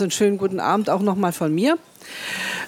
Einen 0.00 0.12
schönen 0.12 0.38
guten 0.38 0.60
Abend 0.60 0.90
auch 0.90 1.02
nochmal 1.02 1.32
von 1.32 1.52
mir. 1.52 1.76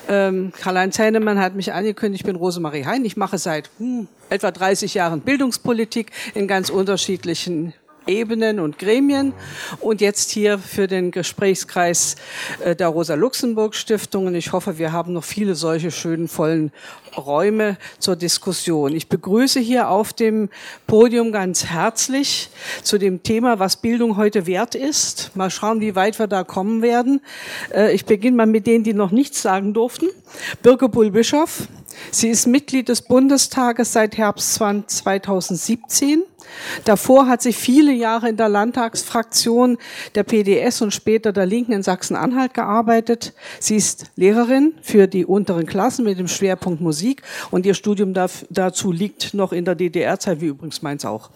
Ähm, 0.08 0.52
Karl-Heinz 0.60 0.98
Heinemann 0.98 1.38
hat 1.38 1.54
mich 1.54 1.72
angekündigt, 1.72 2.22
ich 2.22 2.26
bin 2.26 2.34
Rosemarie 2.34 2.84
Hein. 2.84 3.04
Ich 3.04 3.16
mache 3.16 3.38
seit 3.38 3.70
hm, 3.78 4.08
etwa 4.30 4.50
30 4.50 4.94
Jahren 4.94 5.20
Bildungspolitik 5.20 6.10
in 6.34 6.48
ganz 6.48 6.70
unterschiedlichen 6.70 7.72
Ebenen 8.10 8.58
und 8.58 8.78
Gremien 8.78 9.32
und 9.80 10.00
jetzt 10.00 10.30
hier 10.30 10.58
für 10.58 10.88
den 10.88 11.12
Gesprächskreis 11.12 12.16
äh, 12.64 12.74
der 12.74 12.88
Rosa-Luxemburg-Stiftung. 12.88 14.26
Und 14.26 14.34
ich 14.34 14.52
hoffe, 14.52 14.78
wir 14.78 14.92
haben 14.92 15.12
noch 15.12 15.24
viele 15.24 15.54
solche 15.54 15.90
schönen, 15.90 16.26
vollen 16.26 16.72
Räume 17.16 17.78
zur 17.98 18.16
Diskussion. 18.16 18.94
Ich 18.94 19.08
begrüße 19.08 19.60
hier 19.60 19.88
auf 19.88 20.12
dem 20.12 20.48
Podium 20.86 21.32
ganz 21.32 21.66
herzlich 21.66 22.50
zu 22.82 22.98
dem 22.98 23.22
Thema, 23.22 23.58
was 23.58 23.76
Bildung 23.76 24.16
heute 24.16 24.46
wert 24.46 24.74
ist. 24.74 25.30
Mal 25.36 25.50
schauen, 25.50 25.80
wie 25.80 25.94
weit 25.94 26.18
wir 26.18 26.26
da 26.26 26.42
kommen 26.44 26.82
werden. 26.82 27.20
Äh, 27.72 27.94
ich 27.94 28.04
beginne 28.04 28.36
mal 28.36 28.46
mit 28.46 28.66
denen, 28.66 28.84
die 28.84 28.94
noch 28.94 29.12
nichts 29.12 29.42
sagen 29.42 29.72
durften. 29.72 30.08
Birke 30.62 30.88
Bull-Bischoff. 30.88 31.68
Sie 32.10 32.28
ist 32.28 32.46
Mitglied 32.46 32.88
des 32.88 33.02
Bundestages 33.02 33.92
seit 33.92 34.16
Herbst 34.16 34.54
2017. 34.54 36.24
Davor 36.84 37.26
hat 37.26 37.42
sie 37.42 37.52
viele 37.52 37.92
Jahre 37.92 38.28
in 38.28 38.36
der 38.36 38.48
Landtagsfraktion 38.48 39.78
der 40.14 40.24
PDS 40.24 40.82
und 40.82 40.92
später 40.92 41.32
der 41.32 41.46
Linken 41.46 41.72
in 41.72 41.82
Sachsen-Anhalt 41.82 42.54
gearbeitet. 42.54 43.34
Sie 43.58 43.76
ist 43.76 44.06
Lehrerin 44.16 44.74
für 44.82 45.06
die 45.06 45.24
unteren 45.24 45.66
Klassen 45.66 46.04
mit 46.04 46.18
dem 46.18 46.28
Schwerpunkt 46.28 46.80
Musik 46.80 47.22
und 47.50 47.66
ihr 47.66 47.74
Studium 47.74 48.14
dazu 48.14 48.92
liegt 48.92 49.34
noch 49.34 49.52
in 49.52 49.64
der 49.64 49.74
DDR-Zeit, 49.74 50.40
wie 50.40 50.46
übrigens 50.46 50.82
meins 50.82 51.04
auch. 51.04 51.30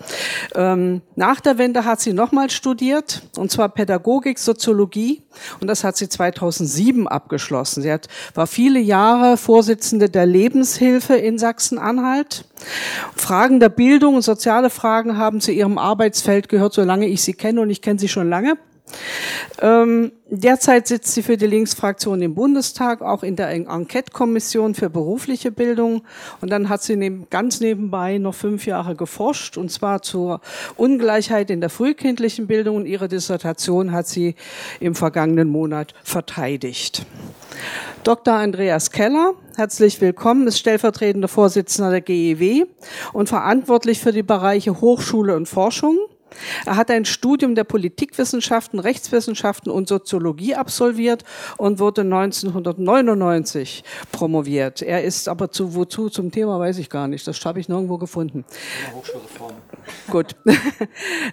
Ähm, 0.55 1.03
nach 1.17 1.41
der 1.41 1.59
Wende 1.59 1.85
hat 1.85 2.01
sie 2.01 2.13
nochmal 2.13 2.51
studiert, 2.51 3.23
und 3.37 3.51
zwar 3.51 3.69
Pädagogik, 3.69 4.39
Soziologie, 4.39 5.23
und 5.61 5.69
das 5.69 5.85
hat 5.85 5.97
sie 5.97 6.09
2007 6.09 7.09
abgeschlossen. 7.09 7.83
Sie 7.83 7.93
hat, 7.93 8.09
war 8.35 8.47
viele 8.47 8.81
Jahre 8.81 9.37
Vorsitzende 9.37 10.09
der 10.09 10.27
Lebenshilfe 10.55 11.17
in 11.17 11.37
Sachsen-Anhalt. 11.37 12.45
Fragen 13.17 13.59
der 13.59 13.69
Bildung 13.69 14.15
und 14.15 14.23
soziale 14.23 14.71
Fragen 14.71 15.19
haben 15.19 15.41
zu 15.41 15.51
ihrem 15.51 15.79
Arbeitsfeld 15.79 16.49
gehört, 16.49 16.75
solange 16.75 17.07
ich 17.07 17.23
sie 17.23 17.35
kenne, 17.35 17.61
und 17.61 17.71
ich 17.71 17.83
kenne 17.83 17.99
sie 17.99 18.09
schon 18.09 18.29
lange. 18.29 18.57
Ähm, 19.61 20.13
derzeit 20.29 20.89
sitzt 20.89 21.15
sie 21.15 21.23
für 21.23 21.37
die 21.37 21.47
Linksfraktion 21.47 22.21
im 22.23 22.35
Bundestag, 22.35 23.03
auch 23.03 23.23
in 23.23 23.37
der 23.37 23.49
Enquete-Kommission 23.51 24.75
für 24.75 24.91
berufliche 24.91 25.51
Bildung. 25.51 26.03
Und 26.41 26.51
dann 26.51 26.69
hat 26.69 26.83
sie 26.83 26.97
neben, 26.97 27.29
ganz 27.31 27.61
nebenbei 27.61 28.19
noch 28.19 28.35
fünf 28.35 28.67
Jahre 28.67 28.95
geforscht, 28.95 29.57
und 29.57 29.71
zwar 29.71 30.03
zur 30.03 30.41
Ungleichheit 30.77 31.51
in 31.51 31.61
der 31.61 31.71
frühkindlichen 31.71 32.47
Bildung. 32.47 32.77
Und 32.77 32.87
ihre 32.87 33.09
Dissertation 33.09 33.93
hat 33.93 34.07
sie 34.07 34.35
im 34.81 34.95
vergangenen 34.95 35.49
Monat 35.49 35.95
verteidigt. 36.03 37.07
Dr. 38.03 38.35
Andreas 38.35 38.91
Keller, 38.91 39.35
herzlich 39.57 40.01
willkommen, 40.01 40.47
ist 40.47 40.59
stellvertretender 40.59 41.29
Vorsitzender 41.29 41.91
der 41.91 42.01
GEW 42.01 42.67
und 43.13 43.29
verantwortlich 43.29 44.01
für 44.01 44.13
die 44.13 44.23
Bereiche 44.23 44.81
Hochschule 44.81 45.37
und 45.37 45.49
Forschung. 45.49 45.97
Er 46.67 46.77
hat 46.77 46.91
ein 46.91 47.05
Studium 47.05 47.55
der 47.55 47.65
Politikwissenschaften, 47.65 48.79
Rechtswissenschaften 48.79 49.71
und 49.71 49.89
Soziologie 49.89 50.55
absolviert 50.55 51.25
und 51.57 51.79
wurde 51.79 52.03
1999 52.03 53.85
promoviert. 54.13 54.83
Er 54.83 55.05
ist 55.05 55.29
aber 55.29 55.51
zu 55.51 55.75
wozu 55.75 56.09
zum 56.09 56.31
Thema 56.31 56.59
weiß 56.59 56.79
ich 56.79 56.91
gar 56.91 57.09
nicht. 57.09 57.27
Das 57.27 57.45
habe 57.45 57.61
ich 57.61 57.69
nirgendwo 57.69 57.99
gefunden. 57.99 58.45
Hochschulreform. 58.95 59.55
Gut. 60.11 60.37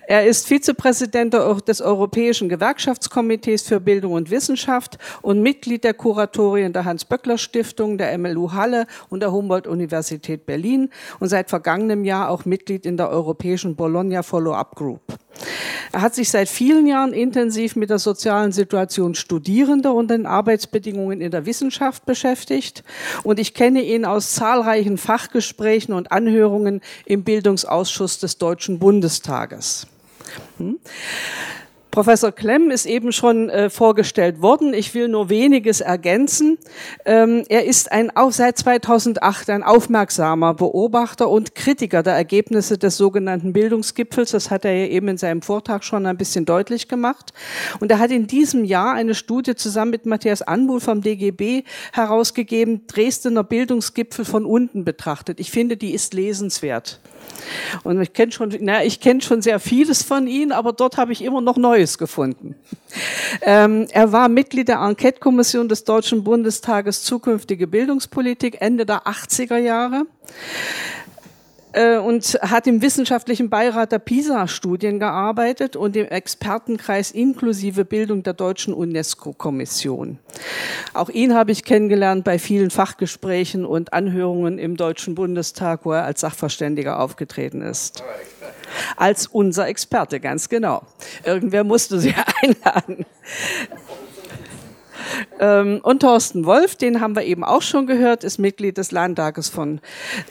Er 0.07 0.25
ist 0.25 0.47
Vizepräsident 0.47 1.33
des 1.33 1.81
Europäischen 1.81 2.49
Gewerkschaftskomitees 2.49 3.63
für 3.63 3.79
Bildung 3.79 4.13
und 4.13 4.29
Wissenschaft 4.29 4.97
und 5.21 5.41
Mitglied 5.41 5.83
der 5.83 5.93
Kuratorien 5.93 6.73
der 6.73 6.85
Hans-Böckler-Stiftung, 6.85 7.97
der 7.97 8.17
MLU 8.17 8.51
Halle 8.51 8.87
und 9.09 9.21
der 9.21 9.31
Humboldt-Universität 9.31 10.45
Berlin 10.45 10.89
und 11.19 11.29
seit 11.29 11.49
vergangenem 11.49 12.03
Jahr 12.03 12.29
auch 12.29 12.45
Mitglied 12.45 12.85
in 12.85 12.97
der 12.97 13.09
Europäischen 13.09 13.75
Bologna 13.75 14.23
Follow-up 14.23 14.75
Group. 14.75 15.01
Er 15.91 16.01
hat 16.01 16.15
sich 16.15 16.29
seit 16.29 16.47
vielen 16.47 16.87
Jahren 16.87 17.13
intensiv 17.13 17.75
mit 17.75 17.89
der 17.89 17.99
sozialen 17.99 18.51
Situation 18.51 19.15
Studierender 19.15 19.93
und 19.93 20.09
den 20.09 20.25
Arbeitsbedingungen 20.25 21.21
in 21.21 21.31
der 21.31 21.45
Wissenschaft 21.45 22.05
beschäftigt. 22.05 22.83
Und 23.23 23.39
ich 23.39 23.53
kenne 23.53 23.81
ihn 23.81 24.05
aus 24.05 24.33
zahlreichen 24.33 24.97
Fachgesprächen 24.97 25.93
und 25.93 26.11
Anhörungen 26.11 26.81
im 27.05 27.23
Bildungsausschuss 27.23 28.19
des 28.19 28.37
Deutschen 28.37 28.79
Bundestages. 28.79 29.87
Hm? 30.57 30.79
Professor 31.91 32.31
Klemm 32.31 32.71
ist 32.71 32.85
eben 32.85 33.11
schon 33.11 33.49
äh, 33.49 33.69
vorgestellt 33.69 34.41
worden. 34.41 34.73
Ich 34.73 34.93
will 34.93 35.09
nur 35.09 35.29
weniges 35.29 35.81
ergänzen. 35.81 36.57
Ähm, 37.03 37.43
er 37.49 37.65
ist 37.65 37.91
ein, 37.91 38.15
auch 38.15 38.31
seit 38.31 38.57
2008 38.57 39.49
ein 39.49 39.61
aufmerksamer 39.61 40.53
Beobachter 40.53 41.29
und 41.29 41.53
Kritiker 41.53 42.01
der 42.01 42.13
Ergebnisse 42.13 42.77
des 42.77 42.95
sogenannten 42.95 43.51
Bildungsgipfels. 43.51 44.31
Das 44.31 44.49
hat 44.49 44.63
er 44.63 44.73
ja 44.73 44.85
eben 44.87 45.09
in 45.09 45.17
seinem 45.17 45.41
Vortrag 45.41 45.83
schon 45.83 46.05
ein 46.05 46.15
bisschen 46.15 46.45
deutlich 46.45 46.87
gemacht. 46.87 47.33
Und 47.81 47.91
er 47.91 47.99
hat 47.99 48.11
in 48.11 48.25
diesem 48.25 48.63
Jahr 48.63 48.93
eine 48.93 49.13
Studie 49.13 49.55
zusammen 49.55 49.91
mit 49.91 50.05
Matthias 50.05 50.41
Anbuhl 50.41 50.79
vom 50.79 51.01
DGB 51.01 51.63
herausgegeben, 51.91 52.87
Dresdner 52.87 53.43
Bildungsgipfel 53.43 54.23
von 54.23 54.45
unten 54.45 54.85
betrachtet. 54.85 55.41
Ich 55.41 55.51
finde, 55.51 55.75
die 55.75 55.93
ist 55.93 56.13
lesenswert. 56.13 57.01
Und 57.83 58.01
ich 58.01 58.13
kenne 58.13 58.31
schon, 58.31 58.53
na, 58.61 58.83
ich 58.83 58.99
kenne 58.99 59.21
schon 59.21 59.41
sehr 59.41 59.59
vieles 59.59 60.03
von 60.03 60.27
ihm, 60.27 60.51
aber 60.51 60.73
dort 60.73 60.97
habe 60.97 61.11
ich 61.11 61.23
immer 61.23 61.41
noch 61.41 61.57
Neues 61.57 61.97
gefunden. 61.97 62.55
Ähm, 63.41 63.87
er 63.91 64.11
war 64.11 64.29
Mitglied 64.29 64.67
der 64.67 64.79
Enquete-Kommission 64.79 65.69
des 65.69 65.83
Deutschen 65.83 66.23
Bundestages 66.23 67.03
Zukünftige 67.03 67.67
Bildungspolitik 67.67 68.57
Ende 68.61 68.85
der 68.85 69.03
80er 69.03 69.57
Jahre. 69.57 70.03
Äh, 71.73 71.97
und 71.97 72.37
hat 72.41 72.67
im 72.67 72.81
wissenschaftlichen 72.81 73.49
Beirat 73.49 73.91
der 73.91 73.99
PISA-Studien 73.99 74.99
gearbeitet 74.99 75.75
und 75.75 75.95
im 75.95 76.07
Expertenkreis 76.07 77.11
inklusive 77.11 77.85
Bildung 77.85 78.23
der 78.23 78.33
deutschen 78.33 78.73
UNESCO-Kommission. 78.73 80.19
Auch 80.93 81.09
ihn 81.09 81.33
habe 81.33 81.51
ich 81.53 81.63
kennengelernt 81.63 82.25
bei 82.25 82.39
vielen 82.39 82.71
Fachgesprächen 82.71 83.65
und 83.65 83.93
Anhörungen 83.93 84.59
im 84.59 84.75
Deutschen 84.75 85.15
Bundestag, 85.15 85.85
wo 85.85 85.93
er 85.93 86.03
als 86.03 86.21
Sachverständiger 86.21 86.99
aufgetreten 86.99 87.61
ist. 87.61 88.03
Als 88.97 89.27
unser 89.27 89.67
Experte, 89.67 90.19
ganz 90.19 90.49
genau. 90.49 90.83
Irgendwer 91.23 91.63
musste 91.63 91.99
sie 91.99 92.13
einladen. 92.41 93.05
Ähm, 95.41 95.81
und 95.83 96.01
Thorsten 96.01 96.45
Wolf, 96.45 96.75
den 96.75 97.01
haben 97.01 97.15
wir 97.15 97.23
eben 97.23 97.43
auch 97.43 97.63
schon 97.63 97.87
gehört, 97.87 98.23
ist 98.23 98.37
Mitglied 98.37 98.77
des 98.77 98.91
Landtages 98.91 99.49
von 99.49 99.81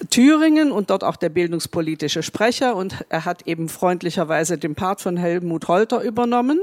Thüringen 0.08 0.70
und 0.70 0.88
dort 0.88 1.02
auch 1.02 1.16
der 1.16 1.28
bildungspolitische 1.28 2.22
Sprecher. 2.22 2.76
Und 2.76 3.04
er 3.08 3.24
hat 3.24 3.46
eben 3.46 3.68
freundlicherweise 3.68 4.56
den 4.56 4.76
Part 4.76 5.00
von 5.00 5.16
Helmut 5.16 5.66
Holter 5.66 6.00
übernommen. 6.02 6.60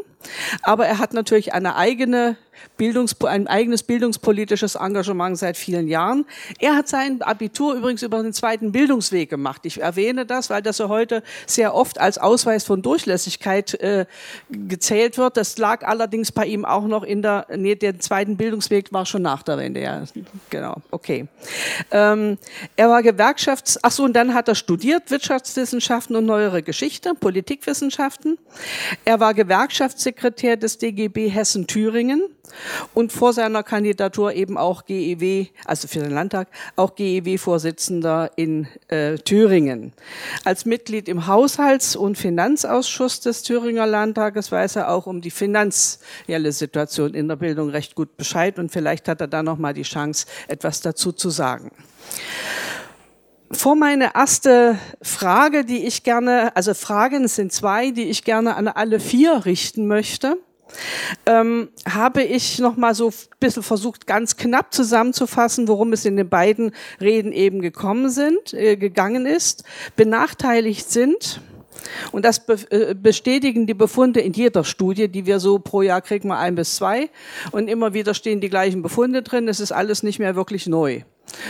Aber 0.63 0.87
er 0.87 0.97
hat 0.97 1.13
natürlich 1.13 1.53
eine 1.53 1.75
eigene 1.75 2.37
Bildungs 2.77 3.15
ein 3.23 3.47
eigenes 3.47 3.83
bildungspolitisches 3.83 4.75
Engagement 4.75 5.37
seit 5.37 5.57
vielen 5.57 5.87
Jahren. 5.87 6.25
Er 6.59 6.75
hat 6.75 6.87
sein 6.87 7.21
Abitur 7.21 7.75
übrigens 7.75 8.03
über 8.03 8.21
den 8.21 8.33
zweiten 8.33 8.71
Bildungsweg 8.71 9.29
gemacht. 9.29 9.65
Ich 9.65 9.81
erwähne 9.81 10.25
das, 10.25 10.49
weil 10.49 10.61
das 10.61 10.77
ja 10.77 10.89
heute 10.89 11.23
sehr 11.45 11.75
oft 11.75 11.99
als 11.99 12.17
Ausweis 12.17 12.63
von 12.63 12.81
Durchlässigkeit 12.81 13.73
äh, 13.75 14.05
gezählt 14.49 15.17
wird. 15.17 15.37
Das 15.37 15.57
lag 15.57 15.85
allerdings 15.85 16.31
bei 16.31 16.45
ihm 16.45 16.65
auch 16.65 16.85
noch 16.85 17.03
in 17.03 17.21
der, 17.21 17.47
nee, 17.55 17.75
der 17.75 17.99
zweiten 17.99 18.36
Bildungsweg 18.37 18.93
war 18.93 19.05
schon 19.05 19.23
nach 19.23 19.43
der 19.43 19.57
Wende, 19.57 19.81
ja, 19.81 20.03
genau, 20.49 20.75
okay. 20.91 21.27
Ähm, 21.91 22.37
er 22.75 22.89
war 22.89 23.03
Gewerkschafts, 23.03 23.79
ach 23.81 23.91
so, 23.91 24.03
und 24.03 24.13
dann 24.13 24.33
hat 24.33 24.47
er 24.47 24.55
studiert 24.55 25.09
Wirtschaftswissenschaften 25.11 26.15
und 26.15 26.25
neuere 26.25 26.63
Geschichte, 26.63 27.13
Politikwissenschaften. 27.15 28.37
Er 29.05 29.19
war 29.19 29.33
Gewerkschaftssekretär 29.33 30.57
des 30.57 30.77
DGB 30.77 31.29
Hessen-Thüringen 31.29 32.23
und 32.93 33.11
vor 33.11 33.33
seiner 33.33 33.63
Kandidatur 33.63 34.33
eben 34.33 34.57
auch 34.57 34.85
GEW, 34.85 35.47
also 35.65 35.87
für 35.87 35.99
den 35.99 36.11
Landtag, 36.11 36.47
auch 36.75 36.95
GEW-Vorsitzender 36.95 38.31
in 38.35 38.67
äh, 38.87 39.15
Thüringen. 39.17 39.93
Als 40.43 40.65
Mitglied 40.65 41.07
im 41.09 41.27
Haushalts- 41.27 41.95
und 41.95 42.17
Finanzausschuss 42.17 43.19
des 43.19 43.43
Thüringer 43.43 43.87
Landtages 43.87 44.51
weiß 44.51 44.77
er 44.77 44.91
auch 44.91 45.07
um 45.07 45.21
die 45.21 45.31
finanzielle 45.31 46.51
Situation 46.51 47.13
in 47.13 47.27
der 47.27 47.35
Bildung 47.35 47.69
recht 47.69 47.95
gut 47.95 48.17
Bescheid 48.17 48.59
und 48.59 48.71
vielleicht 48.71 49.07
hat 49.07 49.21
er 49.21 49.27
da 49.27 49.43
noch 49.43 49.57
mal 49.57 49.73
die 49.73 49.83
Chance, 49.83 50.25
etwas 50.47 50.81
dazu 50.81 51.11
zu 51.11 51.29
sagen. 51.29 51.71
Vor 53.51 53.75
meine 53.77 54.13
erste 54.13 54.77
Frage, 55.01 55.63
die 55.63 55.85
ich 55.85 56.03
gerne, 56.03 56.53
also 56.55 56.73
Fragen 56.73 57.29
sind 57.29 57.53
zwei, 57.53 57.91
die 57.91 58.09
ich 58.09 58.25
gerne 58.25 58.55
an 58.55 58.67
alle 58.67 58.99
vier 58.99 59.45
richten 59.45 59.87
möchte 59.87 60.37
ähm, 61.25 61.69
habe 61.87 62.23
ich 62.23 62.59
noch 62.59 62.77
mal 62.77 62.95
so 62.95 63.09
ein 63.09 63.13
bisschen 63.39 63.63
versucht, 63.63 64.07
ganz 64.07 64.37
knapp 64.37 64.73
zusammenzufassen, 64.73 65.67
worum 65.67 65.93
es 65.93 66.05
in 66.05 66.17
den 66.17 66.29
beiden 66.29 66.71
Reden 67.01 67.31
eben 67.31 67.61
gekommen 67.61 68.09
sind, 68.09 68.53
äh, 68.53 68.77
gegangen 68.77 69.25
ist. 69.25 69.63
Benachteiligt 69.95 70.89
sind 70.89 71.41
Und 72.11 72.25
das 72.25 72.47
äh, 72.47 72.95
bestätigen 72.95 73.67
die 73.67 73.73
Befunde 73.73 74.19
in 74.19 74.33
jeder 74.33 74.63
Studie, 74.63 75.07
die 75.07 75.25
wir 75.25 75.39
so 75.39 75.59
pro 75.59 75.81
Jahr 75.81 76.01
kriegen 76.01 76.29
wir 76.29 76.37
ein 76.37 76.55
bis 76.55 76.75
zwei. 76.75 77.09
Und 77.51 77.69
immer 77.69 77.93
wieder 77.93 78.13
stehen 78.13 78.41
die 78.41 78.49
gleichen 78.49 78.81
Befunde 78.81 79.21
drin. 79.21 79.47
Es 79.47 79.59
ist 79.59 79.71
alles 79.71 80.03
nicht 80.03 80.19
mehr 80.19 80.35
wirklich 80.35 80.67
neu. 80.67 81.01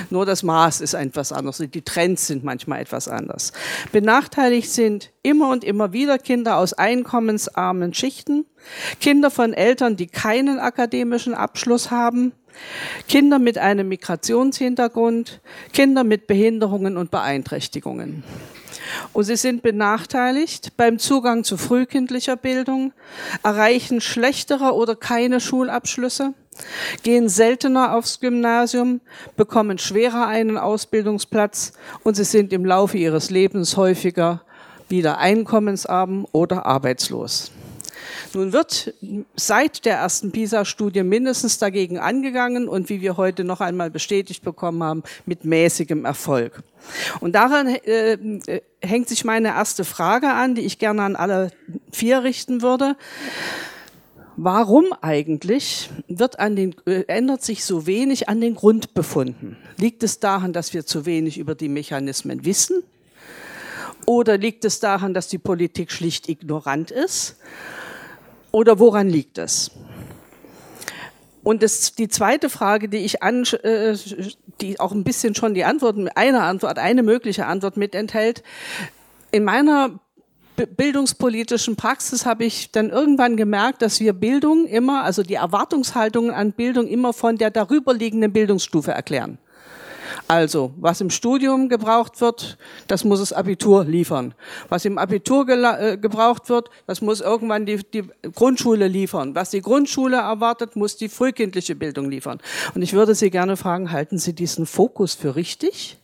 Nur 0.10 0.26
das 0.26 0.44
Maß 0.44 0.82
ist 0.82 0.94
etwas 0.94 1.32
anders. 1.32 1.58
Die 1.58 1.82
Trends 1.82 2.28
sind 2.28 2.44
manchmal 2.44 2.82
etwas 2.82 3.08
anders. 3.08 3.54
Benachteiligt 3.92 4.72
sind 4.72 5.12
immer 5.24 5.50
und 5.50 5.64
immer 5.64 5.94
wieder 5.94 6.18
Kinder 6.18 6.58
aus 6.58 6.74
einkommensarmen 6.74 7.94
Schichten, 7.94 8.46
Kinder 9.00 9.32
von 9.32 9.54
Eltern, 9.54 9.96
die 9.96 10.08
keinen 10.08 10.60
akademischen 10.60 11.34
Abschluss 11.34 11.92
haben, 11.92 12.34
Kinder 13.08 13.40
mit 13.40 13.58
einem 13.58 13.88
Migrationshintergrund, 13.88 15.42
Kinder 15.74 16.04
mit 16.04 16.28
Behinderungen 16.28 16.98
und 16.98 17.12
Beeinträchtigungen. 17.12 18.24
Und 19.14 19.26
sie 19.26 19.36
sind 19.36 19.62
benachteiligt 19.62 20.78
beim 20.78 21.00
Zugang 21.00 21.44
zu 21.44 21.58
frühkindlicher 21.58 22.36
Bildung, 22.36 22.94
erreichen 23.44 24.02
schlechtere 24.02 24.74
oder 24.74 24.96
keine 24.96 25.40
Schulabschlüsse, 25.40 26.34
gehen 27.04 27.30
seltener 27.30 27.96
aufs 27.96 28.20
Gymnasium, 28.20 29.02
bekommen 29.36 29.78
schwerer 29.78 30.28
einen 30.28 30.58
Ausbildungsplatz 30.58 31.74
und 32.04 32.16
sie 32.16 32.24
sind 32.24 32.54
im 32.54 32.66
Laufe 32.66 32.98
ihres 32.98 33.30
Lebens 33.30 33.78
häufiger 33.78 34.42
wieder 34.90 35.18
einkommensarm 35.18 36.26
oder 36.32 36.66
arbeitslos. 36.66 37.52
Nun 38.34 38.54
wird 38.54 38.94
seit 39.36 39.86
der 39.86 39.98
ersten 39.98 40.32
PISA-Studie 40.32 41.04
mindestens 41.04 41.58
dagegen 41.58 42.00
angegangen 42.00 42.68
und 42.68 42.90
wie 42.90 43.02
wir 43.02 43.18
heute 43.18 43.44
noch 43.44 43.62
einmal 43.62 43.90
bestätigt 43.90 44.44
bekommen 44.44 44.84
haben, 44.84 45.04
mit 45.26 45.46
mäßigem 45.46 46.06
Erfolg. 46.06 46.62
Und 47.20 47.34
daran 47.34 47.68
äh, 47.68 48.18
hängt 48.82 49.10
sich 49.10 49.26
meine 49.26 49.50
erste 49.50 49.84
Frage 49.84 50.30
an, 50.30 50.56
die 50.56 50.62
ich 50.62 50.80
gerne 50.80 51.04
an 51.04 51.16
alle 51.16 51.52
vier 51.92 52.24
richten 52.24 52.62
würde. 52.62 52.96
Warum 54.40 54.86
eigentlich 55.02 55.90
wird 56.08 56.40
an 56.40 56.56
den, 56.56 56.76
äh, 56.86 57.06
ändert 57.08 57.42
sich 57.44 57.66
so 57.66 57.88
wenig 57.88 58.30
an 58.30 58.40
den 58.40 58.54
Grundbefunden? 58.54 59.58
Liegt 59.78 60.04
es 60.04 60.20
daran, 60.20 60.54
dass 60.54 60.76
wir 60.76 60.86
zu 60.86 61.08
wenig 61.08 61.40
über 61.40 61.56
die 61.56 61.70
Mechanismen 61.70 62.46
wissen? 62.46 62.84
Oder 64.06 64.38
liegt 64.38 64.64
es 64.64 64.80
daran, 64.80 65.16
dass 65.16 65.28
die 65.28 65.40
Politik 65.40 65.92
schlicht 65.92 66.30
ignorant 66.30 66.92
ist? 66.92 67.38
Oder 68.52 68.78
woran 68.78 69.10
liegt 69.10 69.40
es? 69.40 69.72
Und 71.44 71.64
das, 71.64 71.96
die 71.96 72.08
zweite 72.08 72.52
Frage, 72.52 72.90
die 72.90 72.98
ich 72.98 73.24
an, 73.24 73.44
äh, 73.64 73.98
die 74.62 74.80
auch 74.80 74.92
ein 74.92 75.04
bisschen 75.04 75.34
schon 75.34 75.56
die 75.56 75.64
Antwort, 75.64 75.98
eine 76.14 76.44
Antwort, 76.44 76.78
eine 76.78 77.02
mögliche 77.02 77.48
Antwort 77.48 77.76
mit 77.76 77.96
enthält. 77.96 78.44
In 79.32 79.46
meiner 79.46 80.00
bildungspolitischen 80.66 81.76
Praxis 81.76 82.26
habe 82.26 82.46
ich 82.46 82.72
dann 82.72 82.90
irgendwann 82.90 83.38
gemerkt, 83.38 83.82
dass 83.82 84.00
wir 84.00 84.14
Bildung 84.14 84.66
immer, 84.66 85.04
also 85.04 85.24
die 85.24 85.36
Erwartungshaltungen 85.36 86.32
an 86.32 86.52
Bildung 86.52 86.88
immer 86.88 87.14
von 87.14 87.38
der 87.38 87.52
darüberliegenden 87.52 88.34
Bildungsstufe 88.34 88.92
erklären. 88.92 89.38
Also, 90.28 90.74
was 90.78 91.00
im 91.02 91.10
Studium 91.10 91.70
gebraucht 91.70 92.20
wird, 92.22 92.58
das 92.88 93.04
muss 93.04 93.20
das 93.20 93.34
Abitur 93.34 93.86
liefern. 93.86 94.34
Was 94.70 94.86
im 94.86 94.98
Abitur 94.98 95.48
äh, 95.48 95.98
gebraucht 95.98 96.50
wird, 96.50 96.70
das 96.86 97.02
muss 97.02 97.22
irgendwann 97.22 97.66
die, 97.66 97.78
die 97.78 98.04
Grundschule 98.34 98.88
liefern. 98.88 99.36
Was 99.36 99.52
die 99.52 99.62
Grundschule 99.62 100.18
erwartet, 100.18 100.76
muss 100.76 100.98
die 100.98 101.10
frühkindliche 101.10 101.76
Bildung 101.76 102.10
liefern. 102.10 102.40
Und 102.76 102.82
ich 102.82 102.94
würde 102.94 103.16
Sie 103.16 103.30
gerne 103.30 103.58
fragen, 103.58 103.92
halten 103.92 104.18
Sie 104.18 104.34
diesen 104.34 104.66
Fokus 104.66 105.14
für 105.14 105.36
richtig? 105.36 105.98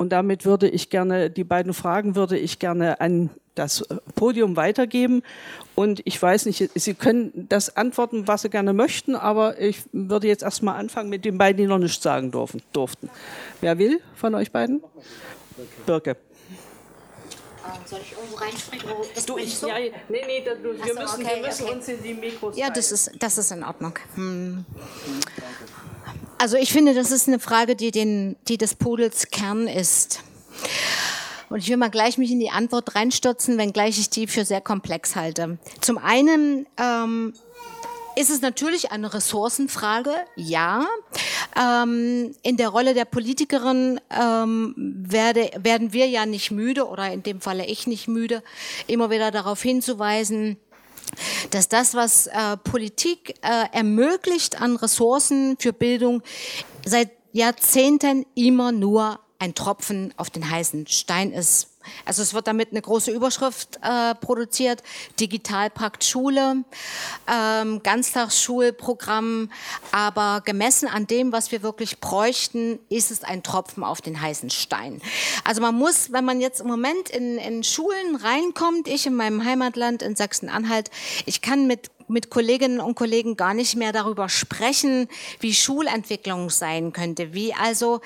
Und 0.00 0.08
damit 0.08 0.46
würde 0.46 0.66
ich 0.66 0.88
gerne, 0.88 1.28
die 1.28 1.44
beiden 1.44 1.74
Fragen 1.74 2.16
würde 2.16 2.38
ich 2.38 2.58
gerne 2.58 3.02
an 3.02 3.28
das 3.54 3.84
Podium 4.14 4.56
weitergeben. 4.56 5.22
Und 5.74 6.00
ich 6.06 6.22
weiß 6.22 6.46
nicht, 6.46 6.70
Sie 6.74 6.94
können 6.94 7.46
das 7.50 7.76
antworten, 7.76 8.26
was 8.26 8.40
Sie 8.40 8.48
gerne 8.48 8.72
möchten, 8.72 9.14
aber 9.14 9.60
ich 9.60 9.82
würde 9.92 10.26
jetzt 10.26 10.42
erstmal 10.42 10.76
anfangen 10.76 11.10
mit 11.10 11.26
den 11.26 11.36
beiden, 11.36 11.58
die 11.58 11.66
noch 11.66 11.76
nichts 11.76 12.02
sagen 12.02 12.30
durften. 12.30 13.10
Wer 13.60 13.76
will 13.76 14.00
von 14.14 14.34
euch 14.34 14.50
beiden? 14.50 14.82
Birke. 15.84 16.12
Ähm, 16.12 16.16
soll 17.84 18.00
ich 18.02 18.12
irgendwo 18.12 18.36
reinspringen? 18.36 18.86
Du, 19.26 19.36
ich, 19.36 19.54
so? 19.54 19.68
ja, 19.68 19.74
nee, 19.78 19.92
nee, 20.08 20.42
da, 20.42 20.54
du, 20.54 20.82
wir, 20.82 20.94
so, 20.94 20.98
müssen, 20.98 21.26
okay, 21.26 21.36
wir 21.36 21.46
müssen 21.46 21.64
okay. 21.64 21.74
uns 21.74 21.88
in 21.88 22.02
die 22.02 22.14
Mikros 22.14 22.56
Ja, 22.56 22.70
das 22.70 22.90
ist, 22.90 23.12
das 23.18 23.36
ist 23.36 23.52
in 23.52 23.62
Ordnung. 23.62 23.98
Hm. 24.14 24.64
Also 26.40 26.56
ich 26.56 26.72
finde, 26.72 26.94
das 26.94 27.10
ist 27.10 27.28
eine 27.28 27.38
Frage, 27.38 27.76
die, 27.76 27.90
den, 27.90 28.34
die 28.48 28.56
des 28.56 28.74
Pudels 28.74 29.28
Kern 29.28 29.68
ist. 29.68 30.20
Und 31.50 31.58
ich 31.58 31.68
will 31.68 31.76
mal 31.76 31.90
gleich 31.90 32.16
mich 32.16 32.30
in 32.30 32.40
die 32.40 32.48
Antwort 32.48 32.94
reinstürzen, 32.94 33.58
wenngleich 33.58 33.98
ich 33.98 34.08
die 34.08 34.26
für 34.26 34.46
sehr 34.46 34.62
komplex 34.62 35.16
halte. 35.16 35.58
Zum 35.82 35.98
einen 35.98 36.66
ähm, 36.78 37.34
ist 38.16 38.30
es 38.30 38.40
natürlich 38.40 38.90
eine 38.90 39.12
Ressourcenfrage, 39.12 40.14
ja. 40.34 40.86
Ähm, 41.60 42.34
in 42.42 42.56
der 42.56 42.70
Rolle 42.70 42.94
der 42.94 43.04
Politikerin 43.04 44.00
ähm, 44.10 44.74
werde, 44.76 45.50
werden 45.58 45.92
wir 45.92 46.06
ja 46.06 46.24
nicht 46.24 46.52
müde, 46.52 46.88
oder 46.88 47.12
in 47.12 47.22
dem 47.22 47.42
Falle 47.42 47.66
ich 47.66 47.86
nicht 47.86 48.08
müde, 48.08 48.42
immer 48.86 49.10
wieder 49.10 49.30
darauf 49.30 49.60
hinzuweisen, 49.60 50.56
dass 51.50 51.68
das, 51.68 51.94
was 51.94 52.26
äh, 52.26 52.56
Politik 52.58 53.34
äh, 53.42 53.66
ermöglicht 53.72 54.60
an 54.60 54.76
Ressourcen 54.76 55.56
für 55.58 55.72
Bildung, 55.72 56.22
seit 56.84 57.10
Jahrzehnten 57.32 58.26
immer 58.34 58.72
nur 58.72 59.20
ein 59.38 59.54
Tropfen 59.54 60.12
auf 60.16 60.30
den 60.30 60.50
heißen 60.50 60.86
Stein 60.86 61.32
ist. 61.32 61.69
Also 62.04 62.22
es 62.22 62.34
wird 62.34 62.46
damit 62.46 62.70
eine 62.70 62.82
große 62.82 63.10
Überschrift 63.10 63.78
äh, 63.82 64.14
produziert, 64.14 64.82
Digitalpakt 65.18 66.04
Schule, 66.04 66.64
ähm, 67.26 67.82
Ganztagsschulprogramm, 67.82 69.50
aber 69.92 70.42
gemessen 70.44 70.88
an 70.88 71.06
dem, 71.06 71.32
was 71.32 71.52
wir 71.52 71.62
wirklich 71.62 72.00
bräuchten, 72.00 72.78
ist 72.88 73.10
es 73.10 73.24
ein 73.24 73.42
Tropfen 73.42 73.84
auf 73.84 74.00
den 74.00 74.20
heißen 74.20 74.50
Stein. 74.50 75.00
Also 75.44 75.60
man 75.60 75.74
muss, 75.74 76.12
wenn 76.12 76.24
man 76.24 76.40
jetzt 76.40 76.60
im 76.60 76.66
Moment 76.66 77.10
in, 77.10 77.38
in 77.38 77.64
Schulen 77.64 78.16
reinkommt, 78.16 78.88
ich 78.88 79.06
in 79.06 79.14
meinem 79.14 79.44
Heimatland 79.44 80.02
in 80.02 80.16
Sachsen-Anhalt, 80.16 80.90
ich 81.26 81.40
kann 81.40 81.66
mit 81.66 81.90
mit 82.10 82.30
Kolleginnen 82.30 82.80
und 82.80 82.94
Kollegen 82.94 83.36
gar 83.36 83.54
nicht 83.54 83.76
mehr 83.76 83.92
darüber 83.92 84.28
sprechen, 84.28 85.08
wie 85.38 85.54
Schulentwicklung 85.54 86.50
sein 86.50 86.92
könnte, 86.92 87.32
wie 87.32 87.54
also, 87.54 88.00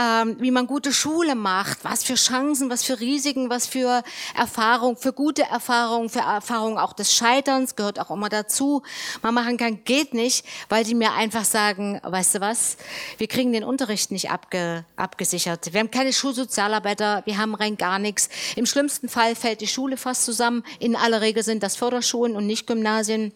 ähm, 0.00 0.36
wie 0.40 0.50
man 0.50 0.66
gute 0.66 0.92
Schule 0.92 1.34
macht, 1.34 1.84
was 1.84 2.04
für 2.04 2.14
Chancen, 2.14 2.70
was 2.70 2.84
für 2.84 3.00
Risiken, 3.00 3.50
was 3.50 3.66
für 3.66 4.02
Erfahrung, 4.36 4.96
für 4.96 5.12
gute 5.12 5.42
Erfahrungen, 5.42 6.08
für 6.08 6.20
Erfahrungen 6.20 6.78
auch 6.78 6.92
des 6.92 7.14
Scheiterns 7.14 7.76
gehört 7.76 7.98
auch 7.98 8.10
immer 8.10 8.28
dazu. 8.28 8.82
Man 9.22 9.34
machen 9.34 9.56
kann, 9.56 9.84
geht 9.84 10.14
nicht, 10.14 10.44
weil 10.68 10.84
die 10.84 10.94
mir 10.94 11.12
einfach 11.12 11.44
sagen, 11.44 12.00
weißt 12.02 12.36
du 12.36 12.40
was, 12.40 12.76
wir 13.18 13.26
kriegen 13.26 13.52
den 13.52 13.64
Unterricht 13.64 14.10
nicht 14.10 14.30
abge, 14.30 14.84
abgesichert. 14.96 15.72
Wir 15.72 15.80
haben 15.80 15.90
keine 15.90 16.12
Schulsozialarbeiter, 16.12 17.22
wir 17.26 17.38
haben 17.38 17.54
rein 17.54 17.76
gar 17.76 17.98
nichts. 17.98 18.28
Im 18.56 18.66
schlimmsten 18.66 19.08
Fall 19.08 19.34
fällt 19.34 19.60
die 19.60 19.66
Schule 19.66 19.96
fast 19.96 20.24
zusammen. 20.24 20.62
In 20.78 20.96
aller 20.96 21.20
Regel 21.20 21.42
sind 21.42 21.62
das 21.62 21.76
Förderschulen 21.76 22.36
und 22.36 22.46
nicht 22.46 22.66
Gymnasien. 22.66 23.32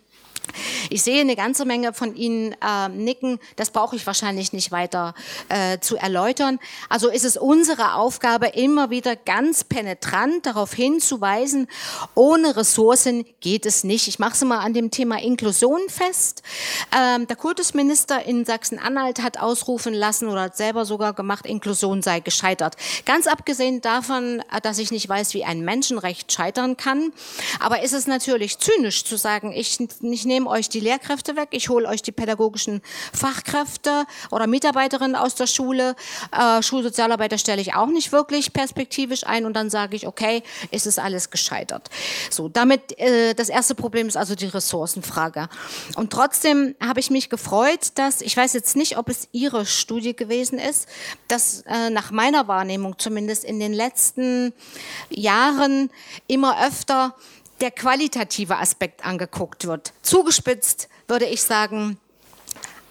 Ich 0.90 1.02
sehe 1.02 1.20
eine 1.20 1.36
ganze 1.36 1.64
Menge 1.64 1.92
von 1.92 2.14
Ihnen 2.14 2.54
äh, 2.60 2.88
nicken. 2.88 3.38
Das 3.56 3.70
brauche 3.70 3.96
ich 3.96 4.06
wahrscheinlich 4.06 4.52
nicht 4.52 4.70
weiter 4.70 5.14
äh, 5.48 5.78
zu 5.80 5.96
erläutern. 5.96 6.58
Also 6.88 7.08
ist 7.08 7.24
es 7.24 7.36
unsere 7.36 7.94
Aufgabe, 7.94 8.46
immer 8.48 8.90
wieder 8.90 9.16
ganz 9.16 9.64
penetrant 9.64 10.46
darauf 10.46 10.72
hinzuweisen, 10.72 11.68
ohne 12.14 12.56
Ressourcen 12.56 13.24
geht 13.40 13.66
es 13.66 13.84
nicht. 13.84 14.08
Ich 14.08 14.18
mache 14.18 14.34
es 14.34 14.44
mal 14.44 14.58
an 14.58 14.74
dem 14.74 14.90
Thema 14.90 15.20
Inklusion 15.20 15.80
fest. 15.88 16.42
Ähm, 16.96 17.26
der 17.26 17.36
Kultusminister 17.36 18.24
in 18.24 18.44
Sachsen-Anhalt 18.44 19.22
hat 19.22 19.40
ausrufen 19.40 19.94
lassen 19.94 20.28
oder 20.28 20.42
hat 20.42 20.56
selber 20.56 20.84
sogar 20.84 21.12
gemacht, 21.12 21.46
Inklusion 21.46 22.02
sei 22.02 22.20
gescheitert. 22.20 22.76
Ganz 23.06 23.26
abgesehen 23.26 23.80
davon, 23.80 24.42
dass 24.62 24.78
ich 24.78 24.90
nicht 24.90 25.08
weiß, 25.08 25.34
wie 25.34 25.44
ein 25.44 25.60
Menschenrecht 25.64 26.32
scheitern 26.32 26.76
kann. 26.76 27.12
Aber 27.60 27.82
ist 27.82 27.92
es 27.92 28.06
natürlich 28.06 28.58
zynisch 28.58 29.04
zu 29.04 29.16
sagen, 29.16 29.52
ich 29.52 29.78
nicht 30.00 30.26
nehme 30.26 30.33
euch 30.46 30.68
die 30.68 30.80
Lehrkräfte 30.80 31.36
weg, 31.36 31.48
ich 31.52 31.68
hole 31.68 31.88
euch 31.88 32.02
die 32.02 32.12
pädagogischen 32.12 32.82
Fachkräfte 33.12 34.04
oder 34.30 34.46
Mitarbeiterinnen 34.46 35.16
aus 35.16 35.34
der 35.34 35.46
Schule. 35.46 35.96
Äh, 36.32 36.62
Schulsozialarbeiter 36.62 37.38
stelle 37.38 37.60
ich 37.60 37.74
auch 37.74 37.86
nicht 37.86 38.12
wirklich 38.12 38.52
perspektivisch 38.52 39.26
ein 39.26 39.46
und 39.46 39.54
dann 39.54 39.70
sage 39.70 39.96
ich, 39.96 40.06
okay, 40.06 40.42
ist 40.70 40.86
es 40.86 40.98
alles 40.98 41.30
gescheitert. 41.30 41.90
So, 42.30 42.48
damit 42.48 42.98
äh, 42.98 43.34
das 43.34 43.48
erste 43.48 43.74
Problem 43.74 44.08
ist 44.08 44.16
also 44.16 44.34
die 44.34 44.46
Ressourcenfrage. 44.46 45.48
Und 45.96 46.10
trotzdem 46.12 46.74
habe 46.80 47.00
ich 47.00 47.10
mich 47.10 47.30
gefreut, 47.30 47.92
dass 47.94 48.20
ich 48.20 48.36
weiß 48.36 48.52
jetzt 48.52 48.76
nicht, 48.76 48.98
ob 48.98 49.08
es 49.08 49.28
Ihre 49.32 49.66
Studie 49.66 50.14
gewesen 50.14 50.58
ist, 50.58 50.88
dass 51.28 51.62
äh, 51.62 51.90
nach 51.90 52.10
meiner 52.10 52.48
Wahrnehmung 52.48 52.98
zumindest 52.98 53.44
in 53.44 53.60
den 53.60 53.72
letzten 53.72 54.52
Jahren 55.10 55.90
immer 56.26 56.64
öfter 56.66 57.14
der 57.64 57.70
qualitative 57.70 58.58
Aspekt 58.58 59.06
angeguckt 59.06 59.66
wird. 59.66 59.94
Zugespitzt 60.02 60.90
würde 61.08 61.24
ich 61.24 61.40
sagen, 61.40 61.96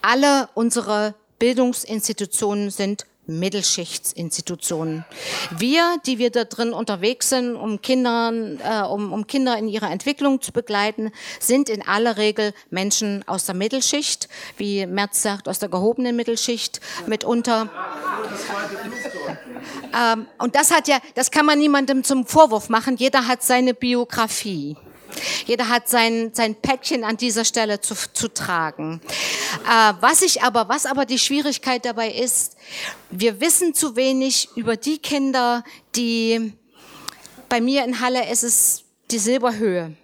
alle 0.01 0.49
unsere 0.55 1.13
Bildungsinstitutionen 1.37 2.71
sind 2.71 3.05
Mittelschichtsinstitutionen. 3.27 5.05
Wir, 5.55 5.97
die 6.07 6.17
wir 6.17 6.31
da 6.31 6.45
drin 6.45 6.73
unterwegs 6.73 7.29
sind, 7.29 7.55
um, 7.55 7.83
Kindern, 7.83 8.59
äh, 8.63 8.81
um, 8.81 9.13
um 9.13 9.27
Kinder 9.27 9.55
in 9.59 9.67
ihrer 9.67 9.91
Entwicklung 9.91 10.41
zu 10.41 10.51
begleiten, 10.51 11.11
sind 11.39 11.69
in 11.69 11.87
aller 11.87 12.17
Regel 12.17 12.51
Menschen 12.71 13.23
aus 13.27 13.45
der 13.45 13.53
Mittelschicht, 13.53 14.27
wie 14.57 14.87
Merz 14.87 15.21
sagt, 15.21 15.47
aus 15.47 15.59
der 15.59 15.69
gehobenen 15.69 16.15
Mittelschicht 16.15 16.81
mitunter. 17.05 17.69
Ähm, 19.95 20.27
und 20.37 20.55
das 20.55 20.71
hat 20.71 20.87
ja, 20.87 20.99
das 21.15 21.31
kann 21.31 21.45
man 21.45 21.59
niemandem 21.59 22.03
zum 22.03 22.25
Vorwurf 22.25 22.69
machen. 22.69 22.97
Jeder 22.97 23.27
hat 23.27 23.43
seine 23.43 23.73
Biografie. 23.73 24.77
Jeder 25.45 25.69
hat 25.69 25.89
sein, 25.89 26.31
sein 26.33 26.55
Päckchen 26.55 27.03
an 27.03 27.17
dieser 27.17 27.45
Stelle 27.45 27.79
zu, 27.81 27.95
zu 28.13 28.27
tragen. 28.27 29.01
Äh, 29.65 29.93
was 29.99 30.21
ich 30.21 30.41
aber, 30.41 30.69
was 30.69 30.85
aber 30.85 31.05
die 31.05 31.19
Schwierigkeit 31.19 31.85
dabei 31.85 32.11
ist, 32.11 32.57
wir 33.11 33.39
wissen 33.39 33.73
zu 33.73 33.95
wenig 33.95 34.49
über 34.55 34.75
die 34.75 34.97
Kinder, 34.97 35.63
die 35.95 36.53
bei 37.49 37.61
mir 37.61 37.83
in 37.83 37.99
Halle 37.99 38.31
ist 38.31 38.43
es 38.43 38.83
die 39.11 39.19
Silberhöhe. 39.19 39.95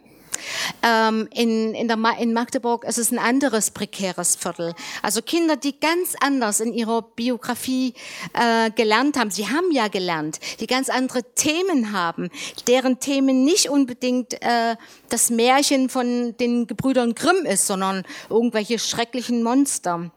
Ähm, 0.84 1.28
in, 1.34 1.74
in, 1.74 1.88
der 1.88 1.98
Ma 1.98 2.12
in 2.12 2.34
Magdeburg 2.34 2.84
ist 2.86 2.98
es 2.98 3.12
ein 3.12 3.20
anderes 3.20 3.72
prekäres 3.72 4.36
Viertel. 4.36 4.74
Also 5.02 5.22
Kinder, 5.22 5.56
die 5.56 5.80
ganz 5.80 6.16
anders 6.20 6.60
in 6.60 6.74
ihrer 6.74 7.02
Biografie 7.02 7.94
äh, 8.34 8.72
gelernt 8.72 9.18
haben. 9.18 9.32
Sie 9.32 9.48
haben 9.48 9.72
ja 9.72 9.88
gelernt, 9.88 10.40
die 10.60 10.68
ganz 10.68 10.90
andere 10.90 11.24
Themen 11.36 11.92
haben, 11.92 12.30
deren 12.68 13.00
Themen 13.00 13.44
nicht 13.44 13.70
unbedingt 13.70 14.42
äh, 14.42 14.76
das 15.10 15.30
Märchen 15.30 15.90
von 15.90 16.36
den 16.38 16.68
Gebrüdern 16.68 17.16
Grimm 17.16 17.46
ist, 17.46 17.68
sondern 17.68 18.04
irgendwelche 18.30 18.80
schrecklichen 18.80 19.44
Monster. 19.44 20.12